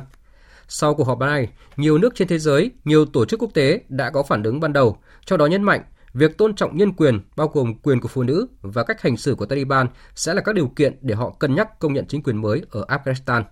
Sau 0.67 0.93
cuộc 0.93 1.07
họp 1.07 1.19
này, 1.19 1.49
nhiều 1.77 1.97
nước 1.97 2.15
trên 2.15 2.27
thế 2.27 2.39
giới, 2.39 2.71
nhiều 2.85 3.05
tổ 3.05 3.25
chức 3.25 3.41
quốc 3.41 3.53
tế 3.53 3.81
đã 3.89 4.09
có 4.09 4.23
phản 4.23 4.43
ứng 4.43 4.59
ban 4.59 4.73
đầu, 4.73 4.97
cho 5.25 5.37
đó 5.37 5.45
nhấn 5.45 5.63
mạnh 5.63 5.81
việc 6.13 6.37
tôn 6.37 6.55
trọng 6.55 6.77
nhân 6.77 6.93
quyền 6.93 7.19
bao 7.35 7.47
gồm 7.47 7.73
quyền 7.83 7.99
của 7.99 8.07
phụ 8.07 8.23
nữ 8.23 8.47
và 8.61 8.83
cách 8.83 9.01
hành 9.01 9.17
xử 9.17 9.35
của 9.35 9.45
Taliban 9.45 9.87
sẽ 10.15 10.33
là 10.33 10.41
các 10.41 10.55
điều 10.55 10.67
kiện 10.67 10.97
để 11.01 11.15
họ 11.15 11.35
cân 11.39 11.55
nhắc 11.55 11.79
công 11.79 11.93
nhận 11.93 12.05
chính 12.07 12.23
quyền 12.23 12.41
mới 12.41 12.61
ở 12.71 12.85
Afghanistan. 12.87 13.43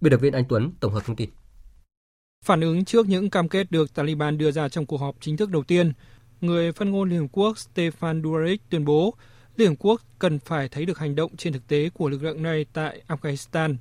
Biên 0.00 0.10
tập 0.10 0.16
viên 0.16 0.32
Anh 0.32 0.44
Tuấn 0.48 0.72
tổng 0.80 0.92
hợp 0.92 1.02
thông 1.06 1.16
tin. 1.16 1.30
Phản 2.44 2.60
ứng 2.60 2.84
trước 2.84 3.08
những 3.08 3.30
cam 3.30 3.48
kết 3.48 3.70
được 3.70 3.94
Taliban 3.94 4.38
đưa 4.38 4.50
ra 4.50 4.68
trong 4.68 4.86
cuộc 4.86 4.96
họp 4.96 5.16
chính 5.20 5.36
thức 5.36 5.50
đầu 5.50 5.62
tiên, 5.62 5.92
người 6.40 6.72
phát 6.72 6.84
ngôn 6.84 7.10
Liên 7.10 7.20
Hợp 7.20 7.26
Quốc 7.32 7.56
Stefan 7.56 8.22
Dujarric 8.22 8.56
tuyên 8.70 8.84
bố 8.84 9.14
Liên 9.56 9.68
Hợp 9.68 9.74
Quốc 9.78 10.02
cần 10.18 10.38
phải 10.38 10.68
thấy 10.68 10.84
được 10.84 10.98
hành 10.98 11.14
động 11.14 11.36
trên 11.36 11.52
thực 11.52 11.68
tế 11.68 11.90
của 11.94 12.08
lực 12.08 12.22
lượng 12.22 12.42
này 12.42 12.66
tại 12.72 13.02
Afghanistan. 13.08 13.76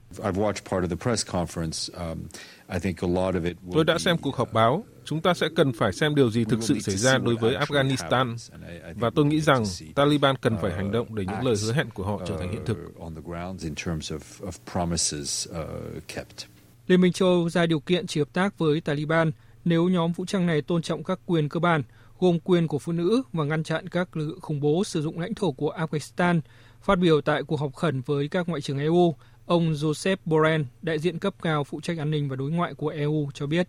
Tôi 3.73 3.85
đã 3.85 3.97
xem 3.99 4.17
cuộc 4.17 4.35
họp 4.35 4.53
báo. 4.53 4.85
Chúng 5.05 5.21
ta 5.21 5.33
sẽ 5.33 5.47
cần 5.55 5.73
phải 5.73 5.93
xem 5.93 6.15
điều 6.15 6.31
gì 6.31 6.45
thực 6.45 6.63
sự 6.63 6.79
xảy 6.79 6.95
ra 6.95 7.17
đối 7.17 7.35
với 7.35 7.55
Afghanistan. 7.55 8.35
Và 8.95 9.09
tôi 9.15 9.25
nghĩ 9.25 9.41
rằng 9.41 9.63
Taliban 9.95 10.35
cần 10.41 10.57
phải 10.61 10.71
hành 10.73 10.91
động 10.91 11.15
để 11.15 11.25
những 11.25 11.45
lời 11.45 11.55
hứa 11.63 11.73
hẹn 11.73 11.89
của 11.89 12.03
họ 12.03 12.21
trở 12.27 12.37
thành 12.37 12.51
hiện 12.51 12.65
thực. 12.65 12.77
Liên 16.87 17.01
minh 17.01 17.13
châu 17.13 17.29
Âu 17.29 17.49
ra 17.49 17.65
điều 17.65 17.79
kiện 17.79 18.07
chỉ 18.07 18.19
hợp 18.19 18.33
tác 18.33 18.57
với 18.57 18.81
Taliban 18.81 19.31
nếu 19.65 19.89
nhóm 19.89 20.11
vũ 20.11 20.25
trang 20.25 20.45
này 20.45 20.61
tôn 20.61 20.81
trọng 20.81 21.03
các 21.03 21.19
quyền 21.25 21.49
cơ 21.49 21.59
bản, 21.59 21.83
gồm 22.19 22.39
quyền 22.39 22.67
của 22.67 22.79
phụ 22.79 22.91
nữ 22.91 23.21
và 23.33 23.43
ngăn 23.43 23.63
chặn 23.63 23.89
các 23.89 24.17
lực 24.17 24.27
lượng 24.27 24.41
khủng 24.41 24.59
bố 24.59 24.83
sử 24.83 25.01
dụng 25.01 25.19
lãnh 25.19 25.33
thổ 25.33 25.51
của 25.51 25.73
Afghanistan. 25.77 26.41
Phát 26.81 26.99
biểu 26.99 27.21
tại 27.21 27.43
cuộc 27.43 27.59
họp 27.59 27.75
khẩn 27.75 28.01
với 28.01 28.27
các 28.27 28.49
ngoại 28.49 28.61
trưởng 28.61 28.79
EU, 28.79 29.15
ông 29.45 29.73
Joseph 29.73 30.17
Borrell, 30.25 30.63
đại 30.81 30.99
diện 30.99 31.19
cấp 31.19 31.33
cao 31.41 31.63
phụ 31.63 31.81
trách 31.81 31.97
an 31.97 32.11
ninh 32.11 32.29
và 32.29 32.35
đối 32.35 32.51
ngoại 32.51 32.73
của 32.73 32.87
EU 32.87 33.29
cho 33.33 33.47
biết. 33.47 33.67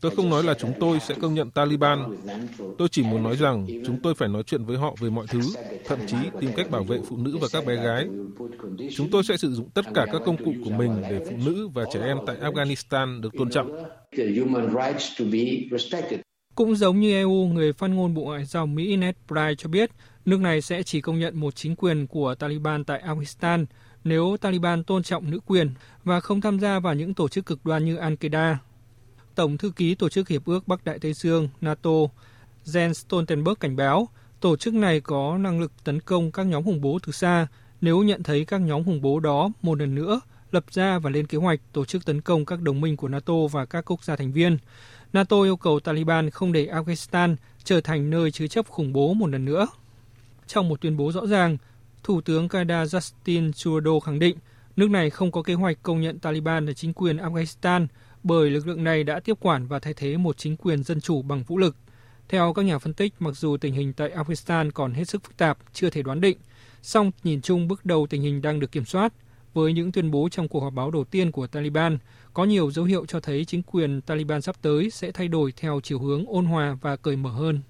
Tôi 0.00 0.10
không 0.16 0.30
nói 0.30 0.44
là 0.44 0.54
chúng 0.54 0.72
tôi 0.80 1.00
sẽ 1.00 1.14
công 1.20 1.34
nhận 1.34 1.50
Taliban. 1.50 1.98
Tôi 2.78 2.88
chỉ 2.90 3.02
muốn 3.02 3.22
nói 3.22 3.36
rằng 3.36 3.66
chúng 3.86 3.98
tôi 4.02 4.14
phải 4.14 4.28
nói 4.28 4.42
chuyện 4.42 4.64
với 4.64 4.76
họ 4.76 4.94
về 5.00 5.10
mọi 5.10 5.26
thứ, 5.28 5.40
thậm 5.84 5.98
chí 6.06 6.16
tìm 6.40 6.50
cách 6.56 6.70
bảo 6.70 6.84
vệ 6.84 6.98
phụ 7.08 7.16
nữ 7.16 7.38
và 7.40 7.48
các 7.52 7.66
bé 7.66 7.76
gái. 7.76 8.06
Chúng 8.96 9.10
tôi 9.10 9.24
sẽ 9.24 9.36
sử 9.36 9.52
dụng 9.52 9.70
tất 9.70 9.84
cả 9.94 10.06
các 10.12 10.22
công 10.26 10.36
cụ 10.36 10.52
của 10.64 10.70
mình 10.70 11.02
để 11.10 11.24
phụ 11.30 11.36
nữ 11.46 11.68
và 11.68 11.84
trẻ 11.92 12.00
em 12.00 12.18
tại 12.26 12.36
Afghanistan 12.36 13.20
được 13.20 13.32
tôn 13.38 13.50
trọng. 13.50 13.84
Cũng 16.54 16.76
giống 16.76 17.00
như 17.00 17.12
EU, 17.12 17.46
người 17.46 17.72
phát 17.72 17.86
ngôn 17.90 18.14
Bộ 18.14 18.22
Ngoại 18.22 18.44
giao 18.44 18.66
Mỹ 18.66 18.96
Ned 18.96 19.14
Price 19.28 19.54
cho 19.58 19.68
biết, 19.68 19.90
nước 20.24 20.40
này 20.40 20.60
sẽ 20.60 20.82
chỉ 20.82 21.00
công 21.00 21.18
nhận 21.18 21.40
một 21.40 21.56
chính 21.56 21.76
quyền 21.76 22.06
của 22.06 22.34
Taliban 22.34 22.84
tại 22.84 23.02
Afghanistan 23.06 23.66
nếu 24.04 24.36
Taliban 24.40 24.84
tôn 24.84 25.02
trọng 25.02 25.30
nữ 25.30 25.40
quyền 25.46 25.70
và 26.04 26.20
không 26.20 26.40
tham 26.40 26.60
gia 26.60 26.78
vào 26.78 26.94
những 26.94 27.14
tổ 27.14 27.28
chức 27.28 27.46
cực 27.46 27.64
đoan 27.64 27.84
như 27.84 27.96
Al-Qaeda. 27.96 28.56
Tổng 29.34 29.56
thư 29.56 29.70
ký 29.70 29.94
Tổ 29.94 30.08
chức 30.08 30.28
Hiệp 30.28 30.44
ước 30.44 30.68
Bắc 30.68 30.84
Đại 30.84 30.98
Tây 30.98 31.12
Dương 31.12 31.48
NATO 31.60 31.90
Jens 32.64 32.92
Stoltenberg 32.92 33.54
cảnh 33.60 33.76
báo 33.76 34.08
tổ 34.40 34.56
chức 34.56 34.74
này 34.74 35.00
có 35.00 35.38
năng 35.38 35.60
lực 35.60 35.72
tấn 35.84 36.00
công 36.00 36.32
các 36.32 36.46
nhóm 36.46 36.64
khủng 36.64 36.80
bố 36.80 36.98
từ 37.06 37.12
xa 37.12 37.46
nếu 37.80 38.02
nhận 38.02 38.22
thấy 38.22 38.44
các 38.44 38.60
nhóm 38.60 38.84
khủng 38.84 39.02
bố 39.02 39.20
đó 39.20 39.50
một 39.62 39.78
lần 39.78 39.94
nữa 39.94 40.20
lập 40.52 40.64
ra 40.70 40.98
và 40.98 41.10
lên 41.10 41.26
kế 41.26 41.38
hoạch 41.38 41.60
tổ 41.72 41.84
chức 41.84 42.04
tấn 42.04 42.20
công 42.20 42.44
các 42.44 42.62
đồng 42.62 42.80
minh 42.80 42.96
của 42.96 43.08
NATO 43.08 43.34
và 43.52 43.64
các 43.64 43.84
quốc 43.90 44.04
gia 44.04 44.16
thành 44.16 44.32
viên. 44.32 44.58
NATO 45.12 45.42
yêu 45.42 45.56
cầu 45.56 45.80
Taliban 45.80 46.30
không 46.30 46.52
để 46.52 46.66
Afghanistan 46.66 47.36
trở 47.64 47.80
thành 47.80 48.10
nơi 48.10 48.30
chứa 48.30 48.46
chấp 48.46 48.68
khủng 48.68 48.92
bố 48.92 49.14
một 49.14 49.26
lần 49.26 49.44
nữa. 49.44 49.66
Trong 50.46 50.68
một 50.68 50.80
tuyên 50.80 50.96
bố 50.96 51.12
rõ 51.12 51.26
ràng, 51.26 51.56
Thủ 52.02 52.20
tướng 52.20 52.48
Canada 52.48 52.84
Justin 52.84 53.52
Trudeau 53.52 54.00
khẳng 54.00 54.18
định 54.18 54.36
nước 54.76 54.90
này 54.90 55.10
không 55.10 55.32
có 55.32 55.42
kế 55.42 55.54
hoạch 55.54 55.82
công 55.82 56.00
nhận 56.00 56.18
Taliban 56.18 56.66
là 56.66 56.72
chính 56.72 56.92
quyền 56.92 57.16
Afghanistan 57.16 57.86
bởi 58.22 58.50
lực 58.50 58.66
lượng 58.66 58.84
này 58.84 59.04
đã 59.04 59.20
tiếp 59.20 59.36
quản 59.40 59.66
và 59.66 59.78
thay 59.78 59.94
thế 59.94 60.16
một 60.16 60.36
chính 60.36 60.56
quyền 60.56 60.82
dân 60.82 61.00
chủ 61.00 61.22
bằng 61.22 61.42
vũ 61.42 61.58
lực. 61.58 61.76
Theo 62.28 62.52
các 62.52 62.64
nhà 62.64 62.78
phân 62.78 62.94
tích, 62.94 63.14
mặc 63.18 63.36
dù 63.36 63.56
tình 63.56 63.74
hình 63.74 63.92
tại 63.92 64.10
Afghanistan 64.10 64.70
còn 64.70 64.92
hết 64.92 65.04
sức 65.04 65.24
phức 65.24 65.36
tạp, 65.36 65.58
chưa 65.72 65.90
thể 65.90 66.02
đoán 66.02 66.20
định, 66.20 66.38
song 66.82 67.10
nhìn 67.24 67.40
chung 67.40 67.68
bước 67.68 67.84
đầu 67.84 68.06
tình 68.10 68.22
hình 68.22 68.42
đang 68.42 68.60
được 68.60 68.72
kiểm 68.72 68.84
soát. 68.84 69.12
Với 69.54 69.72
những 69.72 69.92
tuyên 69.92 70.10
bố 70.10 70.28
trong 70.28 70.48
cuộc 70.48 70.60
họp 70.60 70.72
báo 70.72 70.90
đầu 70.90 71.04
tiên 71.04 71.32
của 71.32 71.46
Taliban, 71.46 71.98
có 72.34 72.44
nhiều 72.44 72.70
dấu 72.70 72.84
hiệu 72.84 73.06
cho 73.06 73.20
thấy 73.20 73.44
chính 73.44 73.62
quyền 73.62 74.00
Taliban 74.00 74.42
sắp 74.42 74.56
tới 74.62 74.90
sẽ 74.90 75.10
thay 75.10 75.28
đổi 75.28 75.52
theo 75.56 75.80
chiều 75.82 75.98
hướng 75.98 76.24
ôn 76.26 76.44
hòa 76.44 76.76
và 76.80 76.96
cởi 76.96 77.16
mở 77.16 77.30
hơn. 77.30 77.60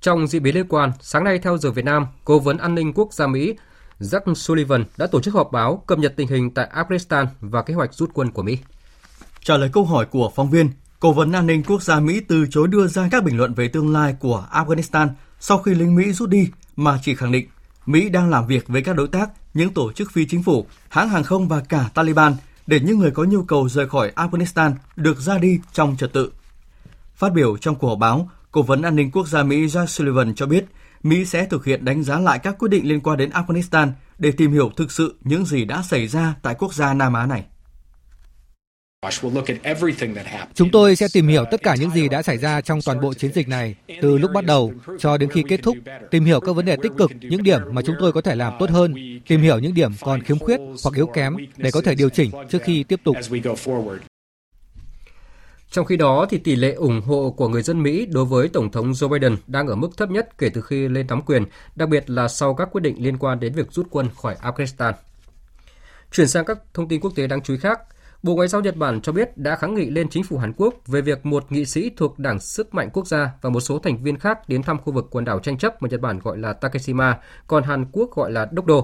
Trong 0.00 0.26
diễn 0.26 0.42
biến 0.42 0.54
liên 0.54 0.66
quan, 0.68 0.92
sáng 1.00 1.24
nay 1.24 1.38
theo 1.38 1.58
giờ 1.58 1.70
Việt 1.70 1.84
Nam, 1.84 2.06
Cố 2.24 2.38
vấn 2.38 2.58
an 2.58 2.74
ninh 2.74 2.92
quốc 2.92 3.14
gia 3.14 3.26
Mỹ 3.26 3.54
Jack 4.00 4.34
Sullivan 4.34 4.84
đã 4.96 5.06
tổ 5.06 5.20
chức 5.20 5.34
họp 5.34 5.52
báo 5.52 5.82
cập 5.86 5.98
nhật 5.98 6.14
tình 6.16 6.28
hình 6.28 6.50
tại 6.50 6.70
Afghanistan 6.74 7.26
và 7.40 7.62
kế 7.62 7.74
hoạch 7.74 7.94
rút 7.94 8.10
quân 8.14 8.30
của 8.30 8.42
Mỹ. 8.42 8.58
Trả 9.44 9.56
lời 9.56 9.70
câu 9.72 9.84
hỏi 9.84 10.06
của 10.06 10.32
phóng 10.34 10.50
viên, 10.50 10.70
Cố 11.00 11.12
vấn 11.12 11.32
an 11.32 11.46
ninh 11.46 11.62
quốc 11.62 11.82
gia 11.82 12.00
Mỹ 12.00 12.20
từ 12.28 12.46
chối 12.50 12.68
đưa 12.68 12.86
ra 12.86 13.08
các 13.10 13.24
bình 13.24 13.36
luận 13.36 13.54
về 13.54 13.68
tương 13.68 13.92
lai 13.92 14.14
của 14.20 14.46
Afghanistan 14.52 15.08
sau 15.40 15.58
khi 15.58 15.74
lính 15.74 15.94
Mỹ 15.94 16.12
rút 16.12 16.28
đi, 16.28 16.50
mà 16.76 16.98
chỉ 17.02 17.14
khẳng 17.14 17.32
định 17.32 17.48
Mỹ 17.86 18.08
đang 18.08 18.30
làm 18.30 18.46
việc 18.46 18.68
với 18.68 18.82
các 18.82 18.96
đối 18.96 19.08
tác, 19.08 19.30
những 19.54 19.74
tổ 19.74 19.92
chức 19.92 20.12
phi 20.12 20.26
chính 20.26 20.42
phủ, 20.42 20.66
hãng 20.88 21.08
hàng 21.08 21.24
không 21.24 21.48
và 21.48 21.60
cả 21.60 21.90
Taliban 21.94 22.34
để 22.66 22.80
những 22.80 22.98
người 22.98 23.10
có 23.10 23.24
nhu 23.24 23.42
cầu 23.42 23.68
rời 23.68 23.88
khỏi 23.88 24.12
Afghanistan 24.16 24.72
được 24.96 25.20
ra 25.20 25.38
đi 25.38 25.60
trong 25.72 25.96
trật 25.96 26.12
tự. 26.12 26.32
Phát 27.14 27.32
biểu 27.32 27.56
trong 27.56 27.74
cuộc 27.74 27.88
họp 27.88 27.98
báo, 27.98 28.30
Cố 28.52 28.62
vấn 28.62 28.82
an 28.82 28.96
ninh 28.96 29.10
quốc 29.10 29.28
gia 29.28 29.42
Mỹ 29.42 29.66
Jack 29.66 29.86
Sullivan 29.86 30.34
cho 30.34 30.46
biết 30.46 30.64
Mỹ 31.02 31.24
sẽ 31.24 31.44
thực 31.44 31.64
hiện 31.64 31.84
đánh 31.84 32.02
giá 32.02 32.18
lại 32.18 32.38
các 32.38 32.58
quyết 32.58 32.68
định 32.68 32.88
liên 32.88 33.00
quan 33.00 33.18
đến 33.18 33.30
Afghanistan 33.30 33.88
để 34.18 34.32
tìm 34.32 34.52
hiểu 34.52 34.70
thực 34.76 34.92
sự 34.92 35.16
những 35.20 35.44
gì 35.44 35.64
đã 35.64 35.82
xảy 35.82 36.06
ra 36.06 36.34
tại 36.42 36.54
quốc 36.58 36.74
gia 36.74 36.94
Nam 36.94 37.12
Á 37.12 37.26
này. 37.26 37.44
Chúng 40.54 40.70
tôi 40.72 40.96
sẽ 40.96 41.06
tìm 41.12 41.28
hiểu 41.28 41.44
tất 41.50 41.62
cả 41.62 41.74
những 41.74 41.90
gì 41.90 42.08
đã 42.08 42.22
xảy 42.22 42.38
ra 42.38 42.60
trong 42.60 42.78
toàn 42.84 43.00
bộ 43.00 43.14
chiến 43.14 43.32
dịch 43.32 43.48
này, 43.48 43.74
từ 44.02 44.18
lúc 44.18 44.30
bắt 44.34 44.44
đầu 44.44 44.72
cho 44.98 45.16
đến 45.18 45.30
khi 45.30 45.44
kết 45.48 45.60
thúc, 45.62 45.76
tìm 46.10 46.24
hiểu 46.24 46.40
các 46.40 46.52
vấn 46.52 46.64
đề 46.64 46.76
tích 46.82 46.92
cực, 46.98 47.10
những 47.20 47.42
điểm 47.42 47.60
mà 47.72 47.82
chúng 47.82 47.96
tôi 48.00 48.12
có 48.12 48.20
thể 48.20 48.34
làm 48.34 48.52
tốt 48.58 48.70
hơn, 48.70 48.94
tìm 49.28 49.40
hiểu 49.40 49.58
những 49.58 49.74
điểm 49.74 49.92
còn 50.00 50.22
khiếm 50.22 50.38
khuyết 50.38 50.60
hoặc 50.84 50.94
yếu 50.94 51.06
kém 51.06 51.36
để 51.56 51.70
có 51.70 51.80
thể 51.80 51.94
điều 51.94 52.08
chỉnh 52.08 52.30
trước 52.50 52.62
khi 52.62 52.84
tiếp 52.84 53.00
tục. 53.04 53.16
Trong 55.70 55.84
khi 55.84 55.96
đó, 55.96 56.26
thì 56.30 56.38
tỷ 56.38 56.56
lệ 56.56 56.72
ủng 56.72 57.00
hộ 57.00 57.34
của 57.36 57.48
người 57.48 57.62
dân 57.62 57.82
Mỹ 57.82 58.06
đối 58.06 58.24
với 58.24 58.48
Tổng 58.48 58.70
thống 58.70 58.92
Joe 58.92 59.08
Biden 59.08 59.36
đang 59.46 59.66
ở 59.66 59.74
mức 59.74 59.96
thấp 59.96 60.10
nhất 60.10 60.38
kể 60.38 60.48
từ 60.54 60.60
khi 60.60 60.88
lên 60.88 61.06
nắm 61.06 61.22
quyền, 61.22 61.44
đặc 61.76 61.88
biệt 61.88 62.10
là 62.10 62.28
sau 62.28 62.54
các 62.54 62.68
quyết 62.72 62.80
định 62.80 63.04
liên 63.04 63.18
quan 63.18 63.40
đến 63.40 63.52
việc 63.52 63.72
rút 63.72 63.86
quân 63.90 64.08
khỏi 64.16 64.36
Afghanistan. 64.42 64.92
Chuyển 66.12 66.28
sang 66.28 66.44
các 66.44 66.58
thông 66.74 66.88
tin 66.88 67.00
quốc 67.00 67.12
tế 67.16 67.26
đáng 67.26 67.40
chú 67.42 67.54
ý 67.54 67.58
khác, 67.58 67.80
Bộ 68.22 68.34
Ngoại 68.34 68.48
giao 68.48 68.60
Nhật 68.60 68.76
Bản 68.76 69.00
cho 69.00 69.12
biết 69.12 69.36
đã 69.36 69.56
kháng 69.56 69.74
nghị 69.74 69.90
lên 69.90 70.08
chính 70.08 70.24
phủ 70.24 70.38
Hàn 70.38 70.52
Quốc 70.56 70.74
về 70.86 71.00
việc 71.00 71.26
một 71.26 71.52
nghị 71.52 71.64
sĩ 71.64 71.90
thuộc 71.96 72.18
Đảng 72.18 72.40
Sức 72.40 72.74
mạnh 72.74 72.90
Quốc 72.92 73.06
gia 73.06 73.30
và 73.42 73.50
một 73.50 73.60
số 73.60 73.78
thành 73.78 74.02
viên 74.02 74.18
khác 74.18 74.48
đến 74.48 74.62
thăm 74.62 74.78
khu 74.78 74.92
vực 74.92 75.06
quần 75.10 75.24
đảo 75.24 75.38
tranh 75.38 75.58
chấp 75.58 75.82
mà 75.82 75.88
Nhật 75.88 76.00
Bản 76.00 76.18
gọi 76.18 76.38
là 76.38 76.52
Takeshima, 76.52 77.18
còn 77.46 77.62
Hàn 77.62 77.84
Quốc 77.92 78.10
gọi 78.14 78.32
là 78.32 78.48
Dokdo. 78.56 78.82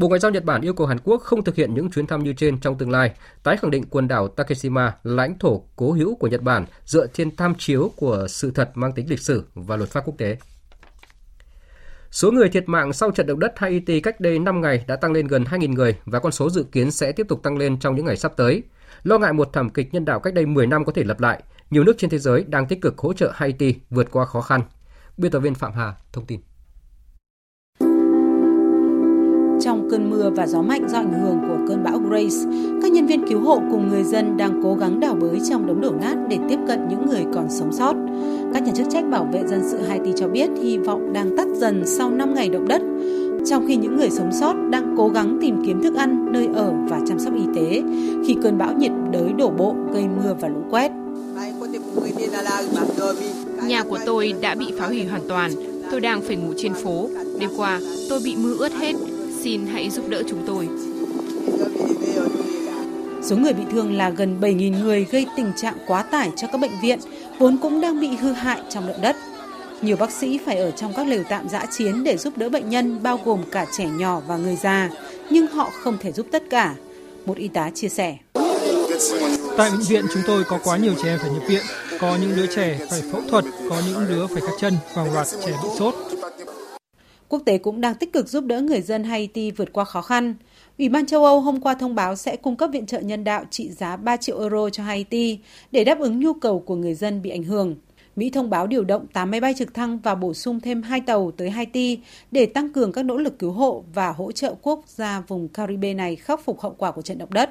Bộ 0.00 0.08
Ngoại 0.08 0.20
giao 0.20 0.30
Nhật 0.30 0.44
Bản 0.44 0.60
yêu 0.60 0.74
cầu 0.74 0.86
Hàn 0.86 0.98
Quốc 1.04 1.22
không 1.22 1.44
thực 1.44 1.54
hiện 1.54 1.74
những 1.74 1.90
chuyến 1.90 2.06
thăm 2.06 2.24
như 2.24 2.32
trên 2.32 2.60
trong 2.60 2.78
tương 2.78 2.90
lai, 2.90 3.12
tái 3.42 3.56
khẳng 3.56 3.70
định 3.70 3.84
quần 3.90 4.08
đảo 4.08 4.28
Takeshima 4.28 4.94
là 5.02 5.14
lãnh 5.14 5.38
thổ 5.38 5.62
cố 5.76 5.92
hữu 5.92 6.14
của 6.14 6.28
Nhật 6.28 6.42
Bản 6.42 6.66
dựa 6.84 7.06
trên 7.06 7.36
tham 7.36 7.54
chiếu 7.58 7.92
của 7.96 8.26
sự 8.28 8.50
thật 8.50 8.70
mang 8.74 8.92
tính 8.92 9.10
lịch 9.10 9.20
sử 9.20 9.44
và 9.54 9.76
luật 9.76 9.90
pháp 9.90 10.00
quốc 10.04 10.14
tế. 10.18 10.36
Số 12.10 12.30
người 12.30 12.48
thiệt 12.48 12.68
mạng 12.68 12.92
sau 12.92 13.10
trận 13.10 13.26
động 13.26 13.40
đất 13.40 13.52
Haiti 13.56 14.00
cách 14.00 14.20
đây 14.20 14.38
5 14.38 14.60
ngày 14.60 14.84
đã 14.86 14.96
tăng 14.96 15.12
lên 15.12 15.26
gần 15.26 15.44
2.000 15.44 15.72
người 15.72 15.96
và 16.04 16.18
con 16.18 16.32
số 16.32 16.50
dự 16.50 16.64
kiến 16.72 16.90
sẽ 16.90 17.12
tiếp 17.12 17.26
tục 17.28 17.42
tăng 17.42 17.56
lên 17.56 17.78
trong 17.78 17.96
những 17.96 18.06
ngày 18.06 18.16
sắp 18.16 18.32
tới. 18.36 18.62
Lo 19.02 19.18
ngại 19.18 19.32
một 19.32 19.48
thảm 19.52 19.70
kịch 19.70 19.94
nhân 19.94 20.04
đạo 20.04 20.20
cách 20.20 20.34
đây 20.34 20.46
10 20.46 20.66
năm 20.66 20.84
có 20.84 20.92
thể 20.92 21.04
lặp 21.04 21.20
lại, 21.20 21.42
nhiều 21.70 21.84
nước 21.84 21.98
trên 21.98 22.10
thế 22.10 22.18
giới 22.18 22.44
đang 22.44 22.66
tích 22.66 22.80
cực 22.82 22.98
hỗ 22.98 23.12
trợ 23.12 23.32
Haiti 23.34 23.74
vượt 23.90 24.10
qua 24.10 24.24
khó 24.24 24.40
khăn. 24.40 24.60
Biên 25.16 25.30
tập 25.30 25.40
viên 25.40 25.54
Phạm 25.54 25.72
Hà 25.72 25.94
thông 26.12 26.26
tin. 26.26 26.40
Trong 29.60 29.88
cơn 29.90 30.10
mưa 30.10 30.30
và 30.36 30.46
gió 30.46 30.62
mạnh 30.62 30.88
do 30.88 30.98
ảnh 30.98 31.22
hưởng 31.22 31.38
của 31.48 31.58
cơn 31.68 31.84
bão 31.84 31.98
Grace, 31.98 32.36
các 32.82 32.92
nhân 32.92 33.06
viên 33.06 33.28
cứu 33.28 33.40
hộ 33.40 33.60
cùng 33.70 33.88
người 33.88 34.04
dân 34.04 34.36
đang 34.36 34.60
cố 34.62 34.74
gắng 34.74 35.00
đào 35.00 35.14
bới 35.14 35.40
trong 35.50 35.66
đống 35.66 35.80
đổ 35.80 35.92
nát 36.00 36.16
để 36.28 36.38
tiếp 36.48 36.58
cận 36.68 36.88
những 36.88 37.06
người 37.06 37.24
còn 37.34 37.46
sống 37.50 37.72
sót. 37.72 37.94
Các 38.54 38.62
nhà 38.62 38.72
chức 38.76 38.86
trách 38.90 39.04
bảo 39.10 39.28
vệ 39.32 39.42
dân 39.46 39.60
sự 39.70 39.78
Haiti 39.78 40.12
cho 40.16 40.28
biết 40.28 40.50
hy 40.62 40.78
vọng 40.78 41.12
đang 41.12 41.36
tắt 41.36 41.48
dần 41.54 41.82
sau 41.86 42.10
5 42.10 42.34
ngày 42.34 42.48
động 42.48 42.68
đất, 42.68 42.82
trong 43.46 43.66
khi 43.66 43.76
những 43.76 43.96
người 43.96 44.10
sống 44.10 44.32
sót 44.32 44.54
đang 44.70 44.94
cố 44.96 45.08
gắng 45.08 45.38
tìm 45.40 45.62
kiếm 45.66 45.82
thức 45.82 45.94
ăn, 45.94 46.32
nơi 46.32 46.48
ở 46.54 46.72
và 46.88 47.00
chăm 47.08 47.18
sóc 47.18 47.34
y 47.34 47.44
tế 47.54 47.82
khi 48.26 48.36
cơn 48.42 48.58
bão 48.58 48.72
nhiệt 48.72 48.92
đới 49.12 49.32
đổ 49.38 49.50
bộ 49.50 49.74
gây 49.92 50.04
mưa 50.16 50.36
và 50.40 50.48
lũ 50.48 50.60
quét. 50.70 50.92
Nhà 53.66 53.82
của 53.84 53.98
tôi 54.06 54.34
đã 54.40 54.54
bị 54.54 54.66
phá 54.78 54.86
hủy 54.86 55.04
hoàn 55.04 55.22
toàn. 55.28 55.50
Tôi 55.90 56.00
đang 56.00 56.20
phải 56.22 56.36
ngủ 56.36 56.52
trên 56.56 56.74
phố. 56.74 57.08
Đêm 57.40 57.50
qua, 57.56 57.80
tôi 58.08 58.20
bị 58.24 58.36
mưa 58.42 58.54
ướt 58.58 58.72
hết. 58.72 58.92
Xin 59.42 59.66
hãy 59.66 59.90
giúp 59.90 60.08
đỡ 60.08 60.22
chúng 60.28 60.42
tôi. 60.46 60.68
Số 63.22 63.36
người 63.36 63.52
bị 63.52 63.62
thương 63.70 63.96
là 63.96 64.10
gần 64.10 64.40
7.000 64.40 64.82
người 64.82 65.06
gây 65.10 65.26
tình 65.36 65.52
trạng 65.56 65.74
quá 65.86 66.02
tải 66.02 66.30
cho 66.36 66.46
các 66.46 66.60
bệnh 66.60 66.80
viện, 66.82 66.98
vốn 67.38 67.56
cũng 67.62 67.80
đang 67.80 68.00
bị 68.00 68.08
hư 68.08 68.32
hại 68.32 68.60
trong 68.68 68.86
động 68.86 69.02
đất. 69.02 69.16
Nhiều 69.82 69.96
bác 69.96 70.10
sĩ 70.10 70.38
phải 70.46 70.56
ở 70.56 70.70
trong 70.70 70.92
các 70.96 71.06
lều 71.06 71.22
tạm 71.28 71.48
giã 71.48 71.66
chiến 71.70 72.04
để 72.04 72.16
giúp 72.16 72.38
đỡ 72.38 72.48
bệnh 72.48 72.70
nhân 72.70 73.02
bao 73.02 73.20
gồm 73.24 73.42
cả 73.50 73.66
trẻ 73.76 73.86
nhỏ 73.86 74.22
và 74.26 74.36
người 74.36 74.56
già, 74.56 74.90
nhưng 75.30 75.46
họ 75.46 75.70
không 75.82 75.98
thể 76.00 76.12
giúp 76.12 76.26
tất 76.32 76.42
cả. 76.50 76.74
Một 77.26 77.36
y 77.36 77.48
tá 77.48 77.70
chia 77.74 77.88
sẻ. 77.88 78.16
Tại 79.56 79.70
bệnh 79.70 79.80
viện 79.88 80.04
chúng 80.14 80.22
tôi 80.26 80.44
có 80.44 80.58
quá 80.64 80.76
nhiều 80.76 80.92
trẻ 81.02 81.08
em 81.08 81.18
phải 81.22 81.30
nhập 81.30 81.42
viện, 81.48 81.62
có 82.00 82.18
những 82.20 82.36
đứa 82.36 82.46
trẻ 82.46 82.78
phải 82.90 83.02
phẫu 83.12 83.22
thuật, 83.30 83.44
có 83.70 83.82
những 83.86 84.06
đứa 84.08 84.26
phải 84.26 84.40
cắt 84.40 84.52
chân 84.60 84.74
và 84.94 85.04
loạt 85.04 85.26
trẻ 85.46 85.52
bị 85.62 85.68
sốt. 85.78 85.94
Quốc 87.30 87.42
tế 87.44 87.58
cũng 87.58 87.80
đang 87.80 87.94
tích 87.94 88.12
cực 88.12 88.28
giúp 88.28 88.44
đỡ 88.44 88.60
người 88.60 88.80
dân 88.80 89.04
Haiti 89.04 89.50
vượt 89.50 89.72
qua 89.72 89.84
khó 89.84 90.02
khăn. 90.02 90.34
Ủy 90.78 90.88
ban 90.88 91.06
châu 91.06 91.24
Âu 91.24 91.40
hôm 91.40 91.60
qua 91.60 91.74
thông 91.74 91.94
báo 91.94 92.16
sẽ 92.16 92.36
cung 92.36 92.56
cấp 92.56 92.70
viện 92.72 92.86
trợ 92.86 93.00
nhân 93.00 93.24
đạo 93.24 93.44
trị 93.50 93.70
giá 93.70 93.96
3 93.96 94.16
triệu 94.16 94.40
euro 94.40 94.70
cho 94.70 94.82
Haiti 94.82 95.38
để 95.72 95.84
đáp 95.84 95.98
ứng 95.98 96.20
nhu 96.20 96.34
cầu 96.34 96.60
của 96.60 96.74
người 96.74 96.94
dân 96.94 97.22
bị 97.22 97.30
ảnh 97.30 97.42
hưởng. 97.42 97.76
Mỹ 98.16 98.30
thông 98.30 98.50
báo 98.50 98.66
điều 98.66 98.84
động 98.84 99.06
8 99.12 99.30
máy 99.30 99.40
bay 99.40 99.54
trực 99.54 99.74
thăng 99.74 99.98
và 99.98 100.14
bổ 100.14 100.34
sung 100.34 100.60
thêm 100.60 100.82
2 100.82 101.00
tàu 101.00 101.30
tới 101.36 101.50
Haiti 101.50 101.98
để 102.30 102.46
tăng 102.46 102.72
cường 102.72 102.92
các 102.92 103.02
nỗ 103.02 103.16
lực 103.16 103.38
cứu 103.38 103.50
hộ 103.50 103.84
và 103.94 104.12
hỗ 104.12 104.32
trợ 104.32 104.54
quốc 104.62 104.84
gia 104.86 105.20
vùng 105.20 105.48
Caribe 105.48 105.94
này 105.94 106.16
khắc 106.16 106.44
phục 106.44 106.60
hậu 106.60 106.74
quả 106.78 106.90
của 106.90 107.02
trận 107.02 107.18
động 107.18 107.32
đất. 107.32 107.50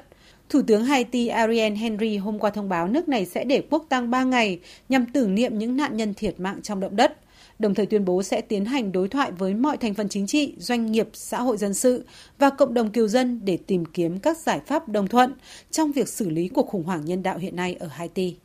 Thủ 0.50 0.62
tướng 0.68 0.86
Haiti 0.86 1.28
Ariel 1.28 1.74
Henry 1.74 2.18
hôm 2.18 2.40
qua 2.40 2.50
thông 2.50 2.70
báo 2.70 2.88
nước 2.88 3.10
này 3.10 3.26
sẽ 3.26 3.44
để 3.44 3.64
quốc 3.70 3.86
tang 3.90 4.12
3 4.12 4.24
ngày 4.24 4.60
nhằm 4.90 5.06
tưởng 5.14 5.36
niệm 5.36 5.58
những 5.58 5.78
nạn 5.78 5.98
nhân 5.98 6.14
thiệt 6.14 6.40
mạng 6.40 6.60
trong 6.64 6.80
động 6.80 6.96
đất 6.96 7.18
đồng 7.60 7.74
thời 7.74 7.86
tuyên 7.86 8.06
bố 8.06 8.24
sẽ 8.24 8.42
tiến 8.42 8.66
hành 8.66 8.92
đối 8.92 9.08
thoại 9.08 9.32
với 9.32 9.54
mọi 9.54 9.78
thành 9.78 9.94
phần 9.94 10.10
chính 10.10 10.28
trị, 10.28 10.56
doanh 10.58 10.92
nghiệp, 10.92 11.10
xã 11.14 11.42
hội 11.42 11.58
dân 11.58 11.74
sự 11.74 12.06
và 12.38 12.50
cộng 12.50 12.74
đồng 12.74 12.92
kiều 12.92 13.08
dân 13.08 13.42
để 13.44 13.58
tìm 13.68 13.86
kiếm 13.86 14.20
các 14.20 14.38
giải 14.38 14.62
pháp 14.68 14.90
đồng 14.90 15.08
thuận 15.08 15.34
trong 15.72 15.92
việc 15.92 16.08
xử 16.08 16.30
lý 16.30 16.48
cuộc 16.48 16.68
khủng 16.68 16.84
hoảng 16.84 17.06
nhân 17.06 17.24
đạo 17.24 17.38
hiện 17.38 17.56
nay 17.56 17.76
ở 17.80 17.88
Haiti. 17.88 18.38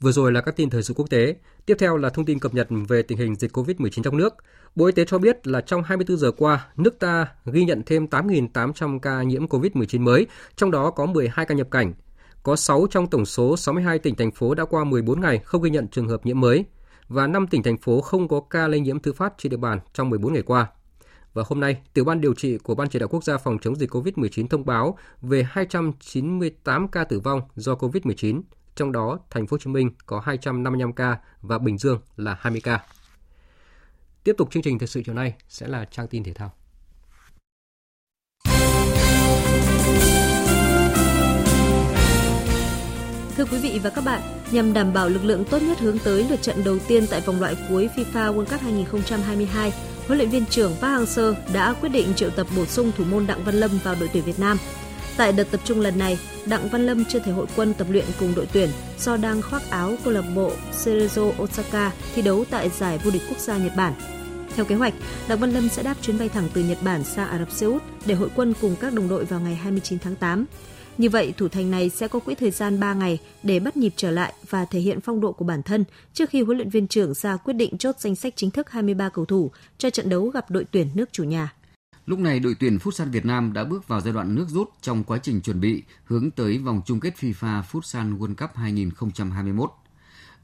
Vừa 0.00 0.12
rồi 0.12 0.32
là 0.32 0.40
các 0.40 0.56
tin 0.56 0.70
thời 0.70 0.82
sự 0.82 0.94
quốc 0.94 1.10
tế. 1.10 1.36
Tiếp 1.66 1.76
theo 1.78 1.96
là 1.96 2.10
thông 2.10 2.24
tin 2.24 2.38
cập 2.38 2.54
nhật 2.54 2.68
về 2.88 3.02
tình 3.02 3.18
hình 3.18 3.34
dịch 3.34 3.56
COVID-19 3.56 4.02
trong 4.02 4.16
nước. 4.16 4.34
Bộ 4.74 4.86
Y 4.86 4.92
tế 4.92 5.04
cho 5.04 5.18
biết 5.18 5.46
là 5.46 5.60
trong 5.60 5.82
24 5.82 6.16
giờ 6.16 6.30
qua, 6.30 6.66
nước 6.76 6.98
ta 6.98 7.26
ghi 7.44 7.64
nhận 7.64 7.82
thêm 7.86 8.06
8.800 8.06 8.98
ca 8.98 9.22
nhiễm 9.22 9.46
COVID-19 9.46 10.00
mới, 10.00 10.26
trong 10.56 10.70
đó 10.70 10.90
có 10.90 11.06
12 11.06 11.46
ca 11.46 11.54
nhập 11.54 11.70
cảnh. 11.70 11.94
Có 12.42 12.56
6 12.56 12.86
trong 12.90 13.06
tổng 13.06 13.26
số 13.26 13.56
62 13.56 13.98
tỉnh 13.98 14.14
thành 14.14 14.30
phố 14.30 14.54
đã 14.54 14.64
qua 14.64 14.84
14 14.84 15.20
ngày 15.20 15.38
không 15.38 15.62
ghi 15.62 15.70
nhận 15.70 15.88
trường 15.88 16.08
hợp 16.08 16.26
nhiễm 16.26 16.40
mới 16.40 16.64
và 17.08 17.26
5 17.26 17.46
tỉnh 17.46 17.62
thành 17.62 17.78
phố 17.78 18.00
không 18.00 18.28
có 18.28 18.40
ca 18.40 18.68
lây 18.68 18.80
nhiễm 18.80 19.00
thứ 19.00 19.12
phát 19.12 19.34
trên 19.38 19.50
địa 19.50 19.56
bàn 19.56 19.78
trong 19.92 20.10
14 20.10 20.32
ngày 20.32 20.42
qua. 20.42 20.66
Và 21.34 21.42
hôm 21.46 21.60
nay, 21.60 21.82
tiểu 21.94 22.04
ban 22.04 22.20
điều 22.20 22.34
trị 22.34 22.58
của 22.58 22.74
Ban 22.74 22.88
chỉ 22.88 22.98
đạo 22.98 23.08
quốc 23.08 23.24
gia 23.24 23.38
phòng 23.38 23.58
chống 23.62 23.76
dịch 23.76 23.90
COVID-19 23.90 24.48
thông 24.48 24.64
báo 24.64 24.98
về 25.22 25.46
298 25.50 26.88
ca 26.88 27.04
tử 27.04 27.20
vong 27.20 27.40
do 27.54 27.74
COVID-19, 27.74 28.42
trong 28.74 28.92
đó 28.92 29.18
thành 29.30 29.46
phố 29.46 29.54
Hồ 29.54 29.58
Chí 29.58 29.70
Minh 29.70 29.90
có 30.06 30.20
255 30.20 30.92
ca 30.92 31.18
và 31.40 31.58
Bình 31.58 31.78
Dương 31.78 32.00
là 32.16 32.36
20 32.40 32.60
ca. 32.64 32.80
Tiếp 34.24 34.34
tục 34.38 34.50
chương 34.50 34.62
trình 34.62 34.78
thời 34.78 34.88
sự 34.88 35.02
chiều 35.06 35.14
nay 35.14 35.34
sẽ 35.48 35.68
là 35.68 35.84
trang 35.84 36.08
tin 36.08 36.24
thể 36.24 36.32
thao. 36.32 36.52
Thưa 43.36 43.44
quý 43.44 43.58
vị 43.58 43.80
và 43.82 43.90
các 43.90 44.04
bạn, 44.04 44.20
nhằm 44.50 44.72
đảm 44.72 44.92
bảo 44.92 45.08
lực 45.08 45.24
lượng 45.24 45.44
tốt 45.44 45.62
nhất 45.62 45.78
hướng 45.78 45.98
tới 45.98 46.26
lượt 46.30 46.42
trận 46.42 46.64
đầu 46.64 46.78
tiên 46.88 47.06
tại 47.10 47.20
vòng 47.20 47.40
loại 47.40 47.56
cuối 47.68 47.88
FIFA 47.96 48.34
World 48.34 48.44
Cup 48.44 48.60
2022, 48.60 49.72
huấn 50.06 50.18
luyện 50.18 50.30
viên 50.30 50.46
trưởng 50.46 50.72
Park 50.80 50.82
Hang-seo 50.82 51.34
đã 51.54 51.72
quyết 51.72 51.88
định 51.88 52.14
triệu 52.14 52.30
tập 52.30 52.46
bổ 52.56 52.66
sung 52.66 52.92
thủ 52.96 53.04
môn 53.04 53.26
Đặng 53.26 53.44
Văn 53.44 53.54
Lâm 53.54 53.70
vào 53.84 53.94
đội 54.00 54.08
tuyển 54.12 54.24
Việt 54.24 54.38
Nam. 54.38 54.58
Tại 55.16 55.32
đợt 55.32 55.50
tập 55.50 55.60
trung 55.64 55.80
lần 55.80 55.98
này, 55.98 56.18
Đặng 56.46 56.68
Văn 56.68 56.86
Lâm 56.86 57.04
chưa 57.04 57.18
thể 57.18 57.32
hội 57.32 57.46
quân 57.56 57.74
tập 57.74 57.86
luyện 57.90 58.04
cùng 58.20 58.34
đội 58.34 58.48
tuyển 58.52 58.70
do 58.98 59.16
đang 59.16 59.42
khoác 59.42 59.70
áo 59.70 59.94
câu 60.04 60.12
lạc 60.12 60.24
bộ 60.34 60.52
Cerezo 60.72 61.32
Osaka 61.42 61.92
thi 62.14 62.22
đấu 62.22 62.44
tại 62.50 62.70
giải 62.78 62.98
vô 63.04 63.10
địch 63.10 63.22
quốc 63.28 63.38
gia 63.38 63.56
Nhật 63.56 63.76
Bản. 63.76 63.92
Theo 64.56 64.64
kế 64.64 64.74
hoạch, 64.74 64.94
Đặng 65.28 65.38
Văn 65.38 65.50
Lâm 65.50 65.68
sẽ 65.68 65.82
đáp 65.82 65.94
chuyến 66.02 66.18
bay 66.18 66.28
thẳng 66.28 66.48
từ 66.54 66.62
Nhật 66.62 66.78
Bản 66.82 67.04
sang 67.04 67.28
Ả 67.28 67.38
Rập 67.38 67.50
Xê 67.50 67.66
Út 67.66 67.82
để 68.06 68.14
hội 68.14 68.28
quân 68.36 68.54
cùng 68.60 68.76
các 68.80 68.92
đồng 68.92 69.08
đội 69.08 69.24
vào 69.24 69.40
ngày 69.40 69.54
29 69.54 69.98
tháng 69.98 70.16
8. 70.16 70.46
Như 70.98 71.10
vậy, 71.10 71.34
thủ 71.36 71.48
thành 71.48 71.70
này 71.70 71.90
sẽ 71.90 72.08
có 72.08 72.18
quỹ 72.18 72.34
thời 72.34 72.50
gian 72.50 72.80
3 72.80 72.94
ngày 72.94 73.18
để 73.42 73.60
bắt 73.60 73.76
nhịp 73.76 73.92
trở 73.96 74.10
lại 74.10 74.32
và 74.50 74.64
thể 74.64 74.80
hiện 74.80 75.00
phong 75.00 75.20
độ 75.20 75.32
của 75.32 75.44
bản 75.44 75.62
thân 75.62 75.84
trước 76.12 76.30
khi 76.30 76.42
huấn 76.42 76.56
luyện 76.56 76.70
viên 76.70 76.88
trưởng 76.88 77.14
ra 77.14 77.36
quyết 77.36 77.54
định 77.54 77.78
chốt 77.78 77.94
danh 77.98 78.14
sách 78.14 78.32
chính 78.36 78.50
thức 78.50 78.70
23 78.70 79.08
cầu 79.08 79.24
thủ 79.24 79.50
cho 79.78 79.90
trận 79.90 80.08
đấu 80.08 80.28
gặp 80.28 80.50
đội 80.50 80.64
tuyển 80.70 80.88
nước 80.94 81.12
chủ 81.12 81.24
nhà. 81.24 81.52
Lúc 82.06 82.18
này, 82.18 82.40
đội 82.40 82.56
tuyển 82.60 82.76
Futsal 82.76 83.10
Việt 83.10 83.24
Nam 83.24 83.52
đã 83.52 83.64
bước 83.64 83.88
vào 83.88 84.00
giai 84.00 84.12
đoạn 84.12 84.34
nước 84.34 84.46
rút 84.48 84.70
trong 84.80 85.04
quá 85.04 85.18
trình 85.22 85.40
chuẩn 85.40 85.60
bị 85.60 85.82
hướng 86.04 86.30
tới 86.30 86.58
vòng 86.58 86.80
chung 86.86 87.00
kết 87.00 87.14
FIFA 87.20 87.62
Futsal 87.72 88.18
World 88.18 88.34
Cup 88.34 88.50
2021. 88.54 89.70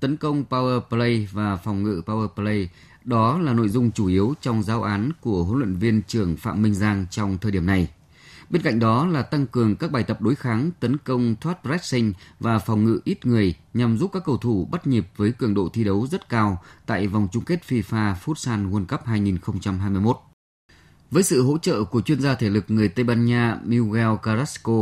Tấn 0.01 0.17
công 0.17 0.45
Power 0.51 0.81
Play 0.81 1.29
và 1.33 1.57
phòng 1.57 1.83
ngự 1.83 2.03
Power 2.07 2.29
Play 2.29 2.69
đó 3.05 3.39
là 3.39 3.53
nội 3.53 3.69
dung 3.69 3.93
chủ 3.93 4.07
yếu 4.07 4.35
trong 4.41 4.63
giáo 4.63 4.83
án 4.83 5.11
của 5.21 5.45
huấn 5.45 5.59
luyện 5.59 5.77
viên 5.77 6.03
trưởng 6.03 6.37
Phạm 6.37 6.63
Minh 6.63 6.75
Giang 6.75 7.07
trong 7.11 7.39
thời 7.39 7.53
điểm 7.53 7.67
này. 7.67 7.89
Bên 8.53 8.63
cạnh 8.63 8.79
đó 8.79 9.07
là 9.07 9.23
tăng 9.23 9.47
cường 9.47 9.77
các 9.77 9.91
bài 9.91 10.03
tập 10.03 10.21
đối 10.21 10.35
kháng, 10.35 10.71
tấn 10.81 10.97
công, 10.99 11.35
thoát 11.41 11.59
pressing 11.63 12.13
và 12.41 12.59
phòng 12.59 12.85
ngự 12.85 13.01
ít 13.05 13.27
người 13.27 13.55
nhằm 13.75 13.99
giúp 13.99 14.11
các 14.13 14.23
cầu 14.27 14.37
thủ 14.37 14.69
bắt 14.73 14.87
nhịp 14.87 15.05
với 15.17 15.33
cường 15.33 15.55
độ 15.55 15.69
thi 15.73 15.85
đấu 15.85 16.07
rất 16.07 16.29
cao 16.29 16.63
tại 16.87 17.07
vòng 17.07 17.29
chung 17.33 17.45
kết 17.45 17.61
FIFA 17.69 18.15
Futsal 18.25 18.71
World 18.71 18.87
Cup 18.87 19.01
2021. 19.05 20.17
Với 21.11 21.23
sự 21.23 21.43
hỗ 21.43 21.59
trợ 21.59 21.85
của 21.85 22.01
chuyên 22.01 22.21
gia 22.21 22.35
thể 22.35 22.49
lực 22.49 22.65
người 22.69 22.89
Tây 22.89 23.05
Ban 23.05 23.25
Nha 23.25 23.59
Miguel 23.65 24.09
Carrasco, 24.23 24.73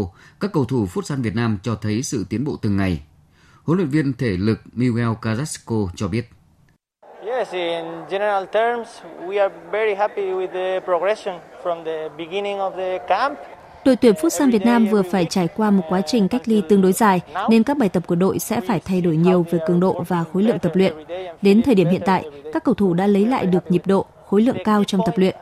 các 0.41 0.53
cầu 0.53 0.65
thủ 0.65 0.87
Futsal 0.87 1.23
Việt 1.23 1.35
Nam 1.35 1.59
cho 1.63 1.75
thấy 1.75 2.03
sự 2.03 2.25
tiến 2.31 2.45
bộ 2.45 2.57
từng 2.63 2.77
ngày. 2.77 3.03
Huấn 3.63 3.79
luyện 3.79 3.89
viên 3.89 4.13
thể 4.13 4.31
lực 4.31 4.59
Miguel 4.73 5.11
Carrasco 5.23 5.77
cho 5.97 6.09
biết. 6.09 6.31
Yes, 7.27 7.53
in 7.53 7.85
general 8.11 8.45
terms, 8.53 8.89
we 9.27 9.41
are 9.41 9.55
very 9.73 9.95
happy 9.95 10.23
with 10.23 10.53
the 10.53 10.81
progression 10.81 11.35
from 11.63 11.85
the 11.85 12.09
beginning 12.19 12.59
of 12.59 12.71
the 12.77 12.99
camp 13.09 13.39
Đội 13.85 13.97
tuyển 13.97 14.15
Futsal 14.15 14.51
Việt 14.51 14.65
Nam 14.65 14.87
vừa 14.87 15.03
phải 15.03 15.25
trải 15.25 15.49
qua 15.57 15.71
một 15.71 15.83
quá 15.89 16.01
trình 16.07 16.29
cách 16.29 16.49
ly 16.49 16.63
tương 16.69 16.83
đối 16.83 16.93
dài, 16.93 17.21
nên 17.51 17.63
các 17.63 17.79
bài 17.79 17.89
tập 17.89 18.07
của 18.07 18.15
đội 18.15 18.39
sẽ 18.39 18.61
phải 18.61 18.81
thay 18.81 19.01
đổi 19.01 19.17
nhiều 19.17 19.47
về 19.51 19.59
cường 19.69 19.81
độ 19.81 20.05
và 20.09 20.25
khối 20.33 20.43
lượng 20.43 20.59
tập 20.59 20.73
luyện. 20.75 20.95
Đến 21.43 21.63
thời 21.63 21.75
điểm 21.75 21.89
hiện 21.89 22.03
tại, 22.07 22.25
các 22.53 22.65
cầu 22.65 22.75
thủ 22.75 22.95
đã 22.95 23.07
lấy 23.07 23.27
lại 23.27 23.47
được 23.47 23.71
nhịp 23.71 23.83
độ, 23.87 24.07
khối 24.27 24.43
lượng 24.43 24.57
cao 24.65 24.85
trong 24.85 25.01
tập 25.07 25.15
luyện. 25.17 25.37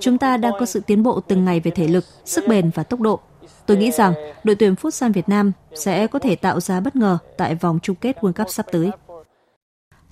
Chúng 0.00 0.18
ta 0.18 0.36
đang 0.36 0.52
có 0.60 0.66
sự 0.66 0.80
tiến 0.80 1.02
bộ 1.02 1.20
từng 1.20 1.44
ngày 1.44 1.60
về 1.60 1.70
thể 1.70 1.88
lực, 1.88 2.04
sức 2.24 2.44
bền 2.48 2.70
và 2.74 2.82
tốc 2.82 3.00
độ. 3.00 3.20
Tôi 3.66 3.76
nghĩ 3.76 3.90
rằng 3.90 4.14
đội 4.44 4.56
tuyển 4.56 4.74
Futsal 4.74 5.12
Việt 5.12 5.28
Nam 5.28 5.52
sẽ 5.74 6.06
có 6.06 6.18
thể 6.18 6.36
tạo 6.36 6.60
ra 6.60 6.80
bất 6.80 6.96
ngờ 6.96 7.18
tại 7.36 7.54
vòng 7.54 7.78
chung 7.82 7.96
kết 7.96 8.16
World 8.20 8.32
Cup 8.32 8.50
sắp 8.50 8.66
tới. 8.72 8.90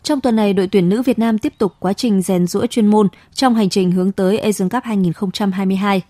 Trong 0.03 0.21
tuần 0.21 0.37
này, 0.37 0.53
đội 0.53 0.67
tuyển 0.67 0.89
nữ 0.89 1.03
Việt 1.03 1.19
Nam 1.19 1.39
tiếp 1.39 1.53
tục 1.59 1.73
quá 1.79 1.93
trình 1.93 2.23
rèn 2.23 2.47
rũa 2.47 2.67
chuyên 2.67 2.87
môn 2.87 3.09
trong 3.35 3.55
hành 3.55 3.69
trình 3.69 3.91
hướng 3.91 4.13
tới 4.13 4.39
Asian 4.39 4.69
Cup 4.69 4.85
2022. 4.85 6.03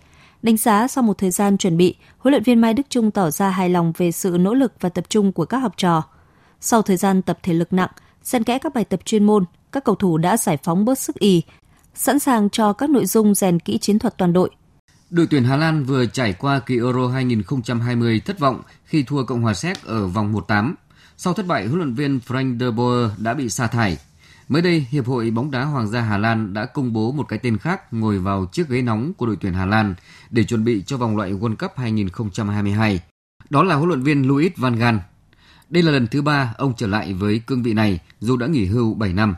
Đánh 0.43 0.57
giá 0.57 0.89
sau 0.89 1.05
một 1.05 1.19
thời 1.19 1.31
gian 1.31 1.59
chuẩn 1.59 1.77
bị, 1.77 1.95
huấn 2.19 2.33
luyện 2.33 2.43
viên 2.43 2.61
Mai 2.61 2.75
Đức 2.75 2.83
Trung 2.89 3.11
tỏ 3.11 3.31
ra 3.31 3.51
hài 3.51 3.69
lòng 3.69 3.93
về 3.97 4.13
sự 4.13 4.37
nỗ 4.41 4.55
lực 4.55 4.73
và 4.81 4.89
tập 4.89 5.05
trung 5.09 5.33
của 5.33 5.45
các 5.45 5.59
học 5.59 5.75
trò. 5.77 6.03
Sau 6.61 6.83
thời 6.83 6.97
gian 6.97 7.23
tập 7.23 7.39
thể 7.43 7.55
lực 7.55 7.73
nặng, 7.73 7.91
xen 8.23 8.45
kẽ 8.45 8.59
các 8.59 8.75
bài 8.75 8.85
tập 8.85 9.01
chuyên 9.05 9.25
môn, 9.25 9.45
các 9.73 9.85
cầu 9.85 9.95
thủ 9.95 10.19
đã 10.19 10.37
giải 10.37 10.59
phóng 10.65 10.85
bớt 10.85 10.99
sức 10.99 11.19
ý, 11.19 11.43
sẵn 11.95 12.19
sàng 12.19 12.51
cho 12.51 12.73
các 12.73 12.91
nội 12.91 13.07
dung 13.07 13.35
rèn 13.35 13.61
kỹ 13.61 13.79
chiến 13.79 13.99
thuật 13.99 14.19
toàn 14.19 14.33
đội. 14.33 14.51
Đội 15.11 15.27
tuyển 15.31 15.45
Hà 15.45 15.57
Lan 15.57 15.85
vừa 15.85 16.07
trải 16.07 16.33
qua 16.33 16.59
kỳ 16.59 16.77
Euro 16.77 17.09
2020 17.09 18.21
thất 18.21 18.39
vọng 18.39 18.63
khi 18.85 19.03
thua 19.03 19.25
Cộng 19.25 19.43
hòa 19.43 19.55
Séc 19.55 19.85
ở 19.85 20.07
vòng 20.07 20.35
1-8. 20.35 20.75
Sau 21.17 21.35
thất 21.35 21.47
bại, 21.47 21.67
huấn 21.67 21.79
luyện 21.79 21.95
viên 21.95 22.21
Frank 22.27 22.59
de 22.59 22.71
Boer 22.71 23.11
đã 23.19 23.35
bị 23.35 23.49
sa 23.49 23.67
thải. 23.67 23.99
Mới 24.51 24.63
đây, 24.63 24.87
Hiệp 24.91 25.07
hội 25.07 25.31
bóng 25.31 25.51
đá 25.51 25.65
Hoàng 25.65 25.89
gia 25.89 26.01
Hà 26.01 26.19
Lan 26.19 26.55
đã 26.55 26.67
công 26.67 26.93
bố 26.93 27.13
một 27.13 27.29
cái 27.29 27.39
tên 27.39 27.59
khác 27.59 27.93
ngồi 27.93 28.19
vào 28.19 28.47
chiếc 28.53 28.69
ghế 28.69 28.83
nóng 28.83 29.13
của 29.15 29.27
đội 29.27 29.37
tuyển 29.41 29.53
Hà 29.53 29.67
Lan 29.67 29.95
để 30.31 30.45
chuẩn 30.45 30.65
bị 30.65 30.83
cho 30.87 30.97
vòng 30.97 31.17
loại 31.17 31.33
World 31.33 31.57
Cup 31.57 31.71
2022. 31.77 33.01
Đó 33.51 33.63
là 33.63 33.75
huấn 33.75 33.89
luyện 33.89 34.03
viên 34.03 34.29
Louis 34.29 34.53
van 34.57 34.77
Gaal. 34.77 34.97
Đây 35.69 35.83
là 35.83 35.93
lần 35.93 36.07
thứ 36.07 36.23
ba 36.23 36.55
ông 36.59 36.73
trở 36.77 36.87
lại 36.87 37.15
với 37.15 37.39
cương 37.39 37.63
vị 37.63 37.75
này 37.75 38.01
dù 38.21 38.37
đã 38.37 38.47
nghỉ 38.47 38.67
hưu 38.67 38.95
7 38.95 39.13
năm. 39.13 39.35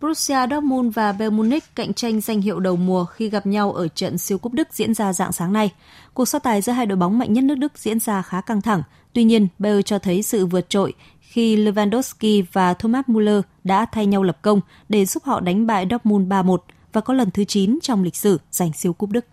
Borussia 0.00 0.46
Dortmund 0.50 0.94
và 0.94 1.12
Bayern 1.12 1.36
Munich 1.36 1.76
cạnh 1.76 1.94
tranh 1.94 2.20
danh 2.20 2.40
hiệu 2.40 2.60
đầu 2.60 2.76
mùa 2.76 3.04
khi 3.04 3.30
gặp 3.30 3.46
nhau 3.46 3.72
ở 3.72 3.88
trận 3.88 4.18
siêu 4.18 4.38
cúp 4.38 4.52
Đức 4.52 4.68
diễn 4.72 4.94
ra 4.94 5.12
dạng 5.12 5.32
sáng 5.32 5.52
nay. 5.52 5.72
Cuộc 6.14 6.24
so 6.24 6.38
tài 6.38 6.62
giữa 6.62 6.72
hai 6.72 6.86
đội 6.86 6.96
bóng 6.96 7.18
mạnh 7.18 7.32
nhất 7.32 7.44
nước 7.44 7.58
Đức 7.58 7.78
diễn 7.78 8.00
ra 8.00 8.22
khá 8.22 8.40
căng 8.40 8.62
thẳng. 8.62 8.82
Tuy 9.12 9.24
nhiên, 9.24 9.48
Bayern 9.58 9.82
cho 9.82 9.98
thấy 9.98 10.22
sự 10.22 10.46
vượt 10.46 10.68
trội 10.68 10.92
khi 11.34 11.56
Lewandowski 11.56 12.44
và 12.52 12.74
Thomas 12.74 13.04
Muller 13.06 13.40
đã 13.64 13.86
thay 13.92 14.06
nhau 14.06 14.22
lập 14.22 14.38
công 14.42 14.60
để 14.88 15.04
giúp 15.04 15.24
họ 15.24 15.40
đánh 15.40 15.66
bại 15.66 15.86
Dortmund 15.90 16.28
3-1 16.28 16.56
và 16.92 17.00
có 17.00 17.14
lần 17.14 17.30
thứ 17.30 17.44
9 17.44 17.78
trong 17.82 18.02
lịch 18.02 18.16
sử 18.16 18.40
giành 18.50 18.72
siêu 18.72 18.92
cúp 18.92 19.10
Đức. 19.10 19.24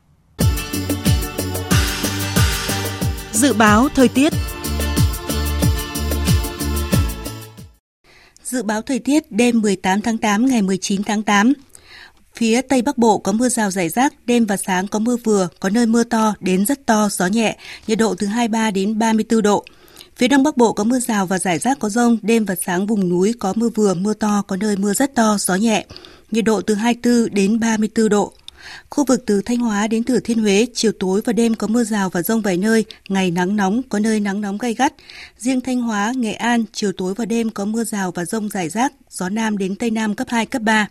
Dự 3.32 3.54
báo 3.54 3.90
thời 3.90 4.08
tiết 4.08 4.34
Dự 8.44 8.64
báo 8.64 8.82
thời 8.82 9.00
tiết 9.00 9.32
đêm 9.32 9.62
18 9.62 10.02
tháng 10.02 10.18
8 10.18 10.46
ngày 10.46 10.62
19 10.62 11.04
tháng 11.04 11.24
8. 11.24 11.54
Phía 12.36 12.62
Tây 12.62 12.82
Bắc 12.82 12.98
Bộ 12.98 13.18
có 13.18 13.32
mưa 13.32 13.50
rào 13.50 13.72
rải 13.72 13.90
rác, 13.90 14.14
đêm 14.26 14.46
và 14.46 14.58
sáng 14.58 14.88
có 14.88 15.00
mưa 15.00 15.18
vừa, 15.24 15.48
có 15.60 15.70
nơi 15.70 15.86
mưa 15.86 16.04
to 16.04 16.34
đến 16.40 16.66
rất 16.66 16.86
to, 16.86 17.10
gió 17.12 17.28
nhẹ, 17.28 17.58
nhiệt 17.88 17.98
độ 17.98 18.16
từ 18.16 18.28
23 18.28 18.72
đến 18.72 19.00
34 19.00 19.42
độ. 19.42 19.66
Phía 20.22 20.28
Đông 20.28 20.44
Bắc 20.44 20.58
Bộ 20.58 20.74
có 20.74 20.84
mưa 20.84 21.00
rào 21.00 21.26
và 21.26 21.40
rải 21.40 21.60
rác 21.60 21.80
có 21.80 21.90
rông, 21.90 22.18
đêm 22.22 22.46
và 22.46 22.56
sáng 22.66 22.88
vùng 22.88 23.10
núi 23.10 23.34
có 23.40 23.54
mưa 23.56 23.70
vừa, 23.70 23.94
mưa 23.94 24.14
to, 24.14 24.44
có 24.48 24.56
nơi 24.56 24.76
mưa 24.76 24.94
rất 24.94 25.16
to, 25.16 25.38
gió 25.40 25.56
nhẹ. 25.56 25.86
Nhiệt 26.32 26.46
độ 26.46 26.62
từ 26.62 26.74
24 26.74 27.34
đến 27.34 27.60
34 27.60 28.10
độ. 28.10 28.34
Khu 28.90 29.06
vực 29.06 29.24
từ 29.26 29.42
Thanh 29.42 29.58
Hóa 29.58 29.88
đến 29.88 30.04
Thừa 30.04 30.20
Thiên 30.20 30.40
Huế, 30.40 30.68
chiều 30.74 30.92
tối 31.00 31.22
và 31.26 31.34
đêm 31.34 31.56
có 31.56 31.68
mưa 31.68 31.84
rào 31.84 32.10
và 32.10 32.22
rông 32.22 32.42
vài 32.42 32.58
nơi, 32.58 32.86
ngày 33.10 33.32
nắng 33.32 33.56
nóng, 33.56 33.82
có 33.90 34.00
nơi 34.00 34.20
nắng 34.20 34.42
nóng 34.42 34.58
gay 34.58 34.74
gắt. 34.74 34.94
Riêng 35.38 35.62
Thanh 35.62 35.82
Hóa, 35.82 36.14
Nghệ 36.16 36.34
An, 36.34 36.64
chiều 36.72 36.92
tối 36.98 37.14
và 37.14 37.26
đêm 37.26 37.50
có 37.50 37.66
mưa 37.66 37.84
rào 37.84 38.12
và 38.12 38.26
rông 38.26 38.50
rải 38.50 38.70
rác, 38.70 38.94
gió 39.10 39.30
Nam 39.30 39.58
đến 39.58 39.76
Tây 39.76 39.92
Nam 39.92 40.16
cấp 40.16 40.28
2, 40.30 40.46
cấp 40.46 40.62
3. 40.62 40.88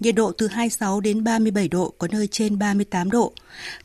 Nhiệt 0.00 0.14
độ 0.14 0.32
từ 0.32 0.46
26 0.46 1.00
đến 1.00 1.24
37 1.24 1.68
độ, 1.68 1.94
có 1.98 2.08
nơi 2.12 2.26
trên 2.26 2.58
38 2.58 3.10
độ. 3.10 3.32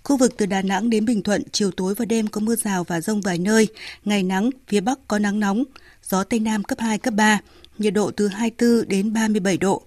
Khu 0.03 0.17
vực 0.17 0.33
từ 0.37 0.45
Đà 0.45 0.61
Nẵng 0.61 0.89
đến 0.89 1.05
Bình 1.05 1.23
Thuận, 1.23 1.43
chiều 1.51 1.71
tối 1.71 1.95
và 1.95 2.05
đêm 2.05 2.27
có 2.27 2.41
mưa 2.41 2.55
rào 2.55 2.83
và 2.83 3.01
rông 3.01 3.21
vài 3.21 3.37
nơi, 3.37 3.67
ngày 4.05 4.23
nắng, 4.23 4.49
phía 4.67 4.81
Bắc 4.81 5.07
có 5.07 5.19
nắng 5.19 5.39
nóng, 5.39 5.63
gió 6.03 6.23
Tây 6.23 6.39
Nam 6.39 6.63
cấp 6.63 6.79
2, 6.79 6.97
cấp 6.97 7.13
3, 7.13 7.39
nhiệt 7.77 7.93
độ 7.93 8.11
từ 8.11 8.27
24 8.27 8.87
đến 8.87 9.13
37 9.13 9.57
độ. 9.57 9.81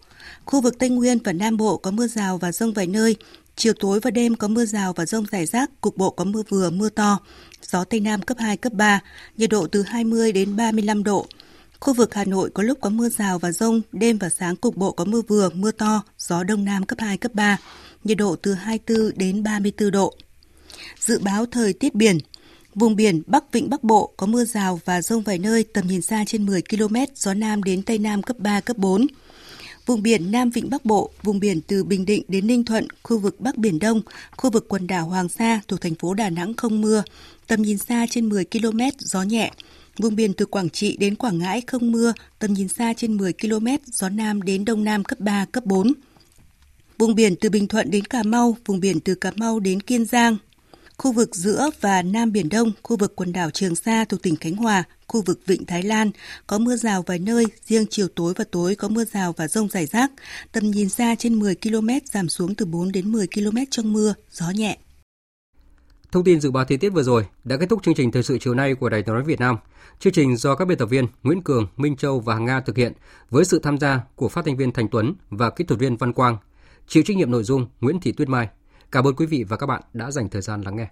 Khu 0.44 0.60
vực 0.60 0.78
Tây 0.78 0.88
Nguyên 0.88 1.18
và 1.24 1.32
Nam 1.32 1.56
Bộ 1.56 1.76
có 1.76 1.90
mưa 1.90 2.06
rào 2.06 2.38
và 2.38 2.52
rông 2.52 2.72
vài 2.72 2.86
nơi, 2.86 3.16
chiều 3.56 3.72
tối 3.80 4.00
và 4.00 4.10
đêm 4.10 4.34
có 4.34 4.48
mưa 4.48 4.64
rào 4.64 4.92
và 4.92 5.06
rông 5.06 5.24
rải 5.30 5.46
rác, 5.46 5.80
cục 5.80 5.96
bộ 5.96 6.10
có 6.10 6.24
mưa 6.24 6.42
vừa, 6.48 6.70
mưa 6.70 6.88
to, 6.88 7.18
gió 7.62 7.84
Tây 7.84 8.00
Nam 8.00 8.22
cấp 8.22 8.36
2, 8.40 8.56
cấp 8.56 8.72
3, 8.72 9.00
nhiệt 9.36 9.50
độ 9.50 9.66
từ 9.66 9.82
20 9.82 10.32
đến 10.32 10.56
35 10.56 11.04
độ. 11.04 11.26
Khu 11.84 11.94
vực 11.94 12.14
Hà 12.14 12.24
Nội 12.24 12.50
có 12.54 12.62
lúc 12.62 12.78
có 12.80 12.90
mưa 12.90 13.08
rào 13.08 13.38
và 13.38 13.52
rông, 13.52 13.80
đêm 13.92 14.18
và 14.18 14.28
sáng 14.28 14.56
cục 14.56 14.76
bộ 14.76 14.92
có 14.92 15.04
mưa 15.04 15.22
vừa, 15.28 15.50
mưa 15.54 15.70
to, 15.70 16.02
gió 16.18 16.44
đông 16.44 16.64
nam 16.64 16.86
cấp 16.86 16.98
2, 17.00 17.16
cấp 17.16 17.32
3, 17.34 17.58
nhiệt 18.04 18.18
độ 18.18 18.36
từ 18.36 18.54
24 18.54 19.18
đến 19.18 19.42
34 19.42 19.90
độ. 19.90 20.14
Dự 21.00 21.18
báo 21.18 21.46
thời 21.46 21.72
tiết 21.72 21.94
biển, 21.94 22.18
Vùng 22.74 22.96
biển 22.96 23.22
Bắc 23.26 23.52
Vịnh 23.52 23.70
Bắc 23.70 23.84
Bộ 23.84 24.14
có 24.16 24.26
mưa 24.26 24.44
rào 24.44 24.80
và 24.84 25.02
rông 25.02 25.22
vài 25.22 25.38
nơi, 25.38 25.64
tầm 25.64 25.86
nhìn 25.86 26.02
xa 26.02 26.24
trên 26.26 26.46
10 26.46 26.62
km, 26.62 26.96
gió 27.14 27.34
Nam 27.34 27.62
đến 27.62 27.82
Tây 27.82 27.98
Nam 27.98 28.22
cấp 28.22 28.38
3, 28.38 28.60
cấp 28.60 28.76
4. 28.76 29.06
Vùng 29.86 30.02
biển 30.02 30.32
Nam 30.32 30.50
Vịnh 30.50 30.70
Bắc 30.70 30.84
Bộ, 30.84 31.10
vùng 31.22 31.40
biển 31.40 31.60
từ 31.60 31.84
Bình 31.84 32.04
Định 32.06 32.22
đến 32.28 32.46
Ninh 32.46 32.64
Thuận, 32.64 32.88
khu 33.02 33.18
vực 33.18 33.40
Bắc 33.40 33.56
Biển 33.56 33.78
Đông, 33.78 34.02
khu 34.36 34.50
vực 34.50 34.66
quần 34.68 34.86
đảo 34.86 35.06
Hoàng 35.06 35.28
Sa 35.28 35.60
thuộc 35.68 35.80
thành 35.80 35.94
phố 35.94 36.14
Đà 36.14 36.30
Nẵng 36.30 36.54
không 36.54 36.80
mưa, 36.80 37.02
tầm 37.46 37.62
nhìn 37.62 37.78
xa 37.78 38.06
trên 38.10 38.28
10 38.28 38.44
km, 38.44 38.80
gió 38.98 39.22
nhẹ. 39.22 39.50
Vùng 39.98 40.16
biển 40.16 40.32
từ 40.32 40.46
Quảng 40.46 40.70
Trị 40.70 40.96
đến 40.96 41.14
Quảng 41.14 41.38
Ngãi 41.38 41.62
không 41.66 41.92
mưa, 41.92 42.12
tầm 42.38 42.52
nhìn 42.52 42.68
xa 42.68 42.92
trên 42.96 43.16
10 43.16 43.32
km, 43.32 43.66
gió 43.86 44.08
Nam 44.08 44.42
đến 44.42 44.64
Đông 44.64 44.84
Nam 44.84 45.04
cấp 45.04 45.20
3, 45.20 45.44
cấp 45.52 45.64
4. 45.66 45.92
Vùng 46.98 47.14
biển 47.14 47.36
từ 47.36 47.50
Bình 47.50 47.68
Thuận 47.68 47.90
đến 47.90 48.04
Cà 48.04 48.22
Mau, 48.22 48.56
vùng 48.66 48.80
biển 48.80 49.00
từ 49.00 49.14
Cà 49.14 49.32
Mau 49.36 49.60
đến 49.60 49.80
Kiên 49.80 50.04
Giang, 50.04 50.36
khu 50.96 51.12
vực 51.12 51.36
giữa 51.36 51.70
và 51.80 52.02
Nam 52.02 52.32
Biển 52.32 52.48
Đông, 52.48 52.72
khu 52.82 52.96
vực 52.96 53.16
quần 53.16 53.32
đảo 53.32 53.50
Trường 53.50 53.76
Sa 53.76 54.04
thuộc 54.04 54.22
tỉnh 54.22 54.36
Khánh 54.36 54.56
Hòa, 54.56 54.84
khu 55.06 55.22
vực 55.22 55.40
Vịnh 55.46 55.66
Thái 55.66 55.82
Lan 55.82 56.10
có 56.46 56.58
mưa 56.58 56.76
rào 56.76 57.02
vài 57.02 57.18
nơi, 57.18 57.44
riêng 57.66 57.86
chiều 57.90 58.08
tối 58.08 58.34
và 58.36 58.44
tối 58.50 58.74
có 58.74 58.88
mưa 58.88 59.04
rào 59.04 59.32
và 59.32 59.48
rông 59.48 59.68
rải 59.68 59.86
rác, 59.86 60.12
tầm 60.52 60.70
nhìn 60.70 60.88
xa 60.88 61.14
trên 61.14 61.34
10 61.34 61.54
km 61.54 61.88
giảm 62.12 62.28
xuống 62.28 62.54
từ 62.54 62.66
4 62.66 62.92
đến 62.92 63.12
10 63.12 63.26
km 63.26 63.58
trong 63.70 63.92
mưa, 63.92 64.14
gió 64.32 64.50
nhẹ. 64.50 64.78
Thông 66.14 66.24
tin 66.24 66.40
dự 66.40 66.50
báo 66.50 66.64
thời 66.64 66.78
tiết 66.78 66.90
vừa 66.90 67.02
rồi 67.02 67.26
đã 67.44 67.56
kết 67.56 67.68
thúc 67.68 67.82
chương 67.82 67.94
trình 67.94 68.10
thời 68.10 68.22
sự 68.22 68.38
chiều 68.38 68.54
nay 68.54 68.74
của 68.74 68.88
Đài 68.88 69.02
Tiếng 69.02 69.14
nói 69.14 69.24
Việt 69.24 69.40
Nam. 69.40 69.56
Chương 69.98 70.12
trình 70.12 70.36
do 70.36 70.54
các 70.54 70.68
biên 70.68 70.78
tập 70.78 70.86
viên 70.86 71.06
Nguyễn 71.22 71.42
Cường, 71.42 71.66
Minh 71.76 71.96
Châu 71.96 72.20
và 72.20 72.34
Hằng 72.34 72.44
Nga 72.44 72.60
thực 72.60 72.76
hiện 72.76 72.92
với 73.30 73.44
sự 73.44 73.58
tham 73.58 73.78
gia 73.78 74.00
của 74.16 74.28
phát 74.28 74.44
thanh 74.44 74.56
viên 74.56 74.72
Thành 74.72 74.88
Tuấn 74.88 75.14
và 75.30 75.50
kỹ 75.50 75.64
thuật 75.64 75.80
viên 75.80 75.96
Văn 75.96 76.12
Quang. 76.12 76.36
Chịu 76.86 77.02
trách 77.02 77.16
nhiệm 77.16 77.30
nội 77.30 77.42
dung 77.42 77.66
Nguyễn 77.80 78.00
Thị 78.00 78.12
Tuyết 78.12 78.28
Mai. 78.28 78.48
Cảm 78.92 79.06
ơn 79.06 79.16
quý 79.16 79.26
vị 79.26 79.44
và 79.48 79.56
các 79.56 79.66
bạn 79.66 79.82
đã 79.92 80.10
dành 80.10 80.28
thời 80.28 80.42
gian 80.42 80.62
lắng 80.62 80.76
nghe. 80.76 80.88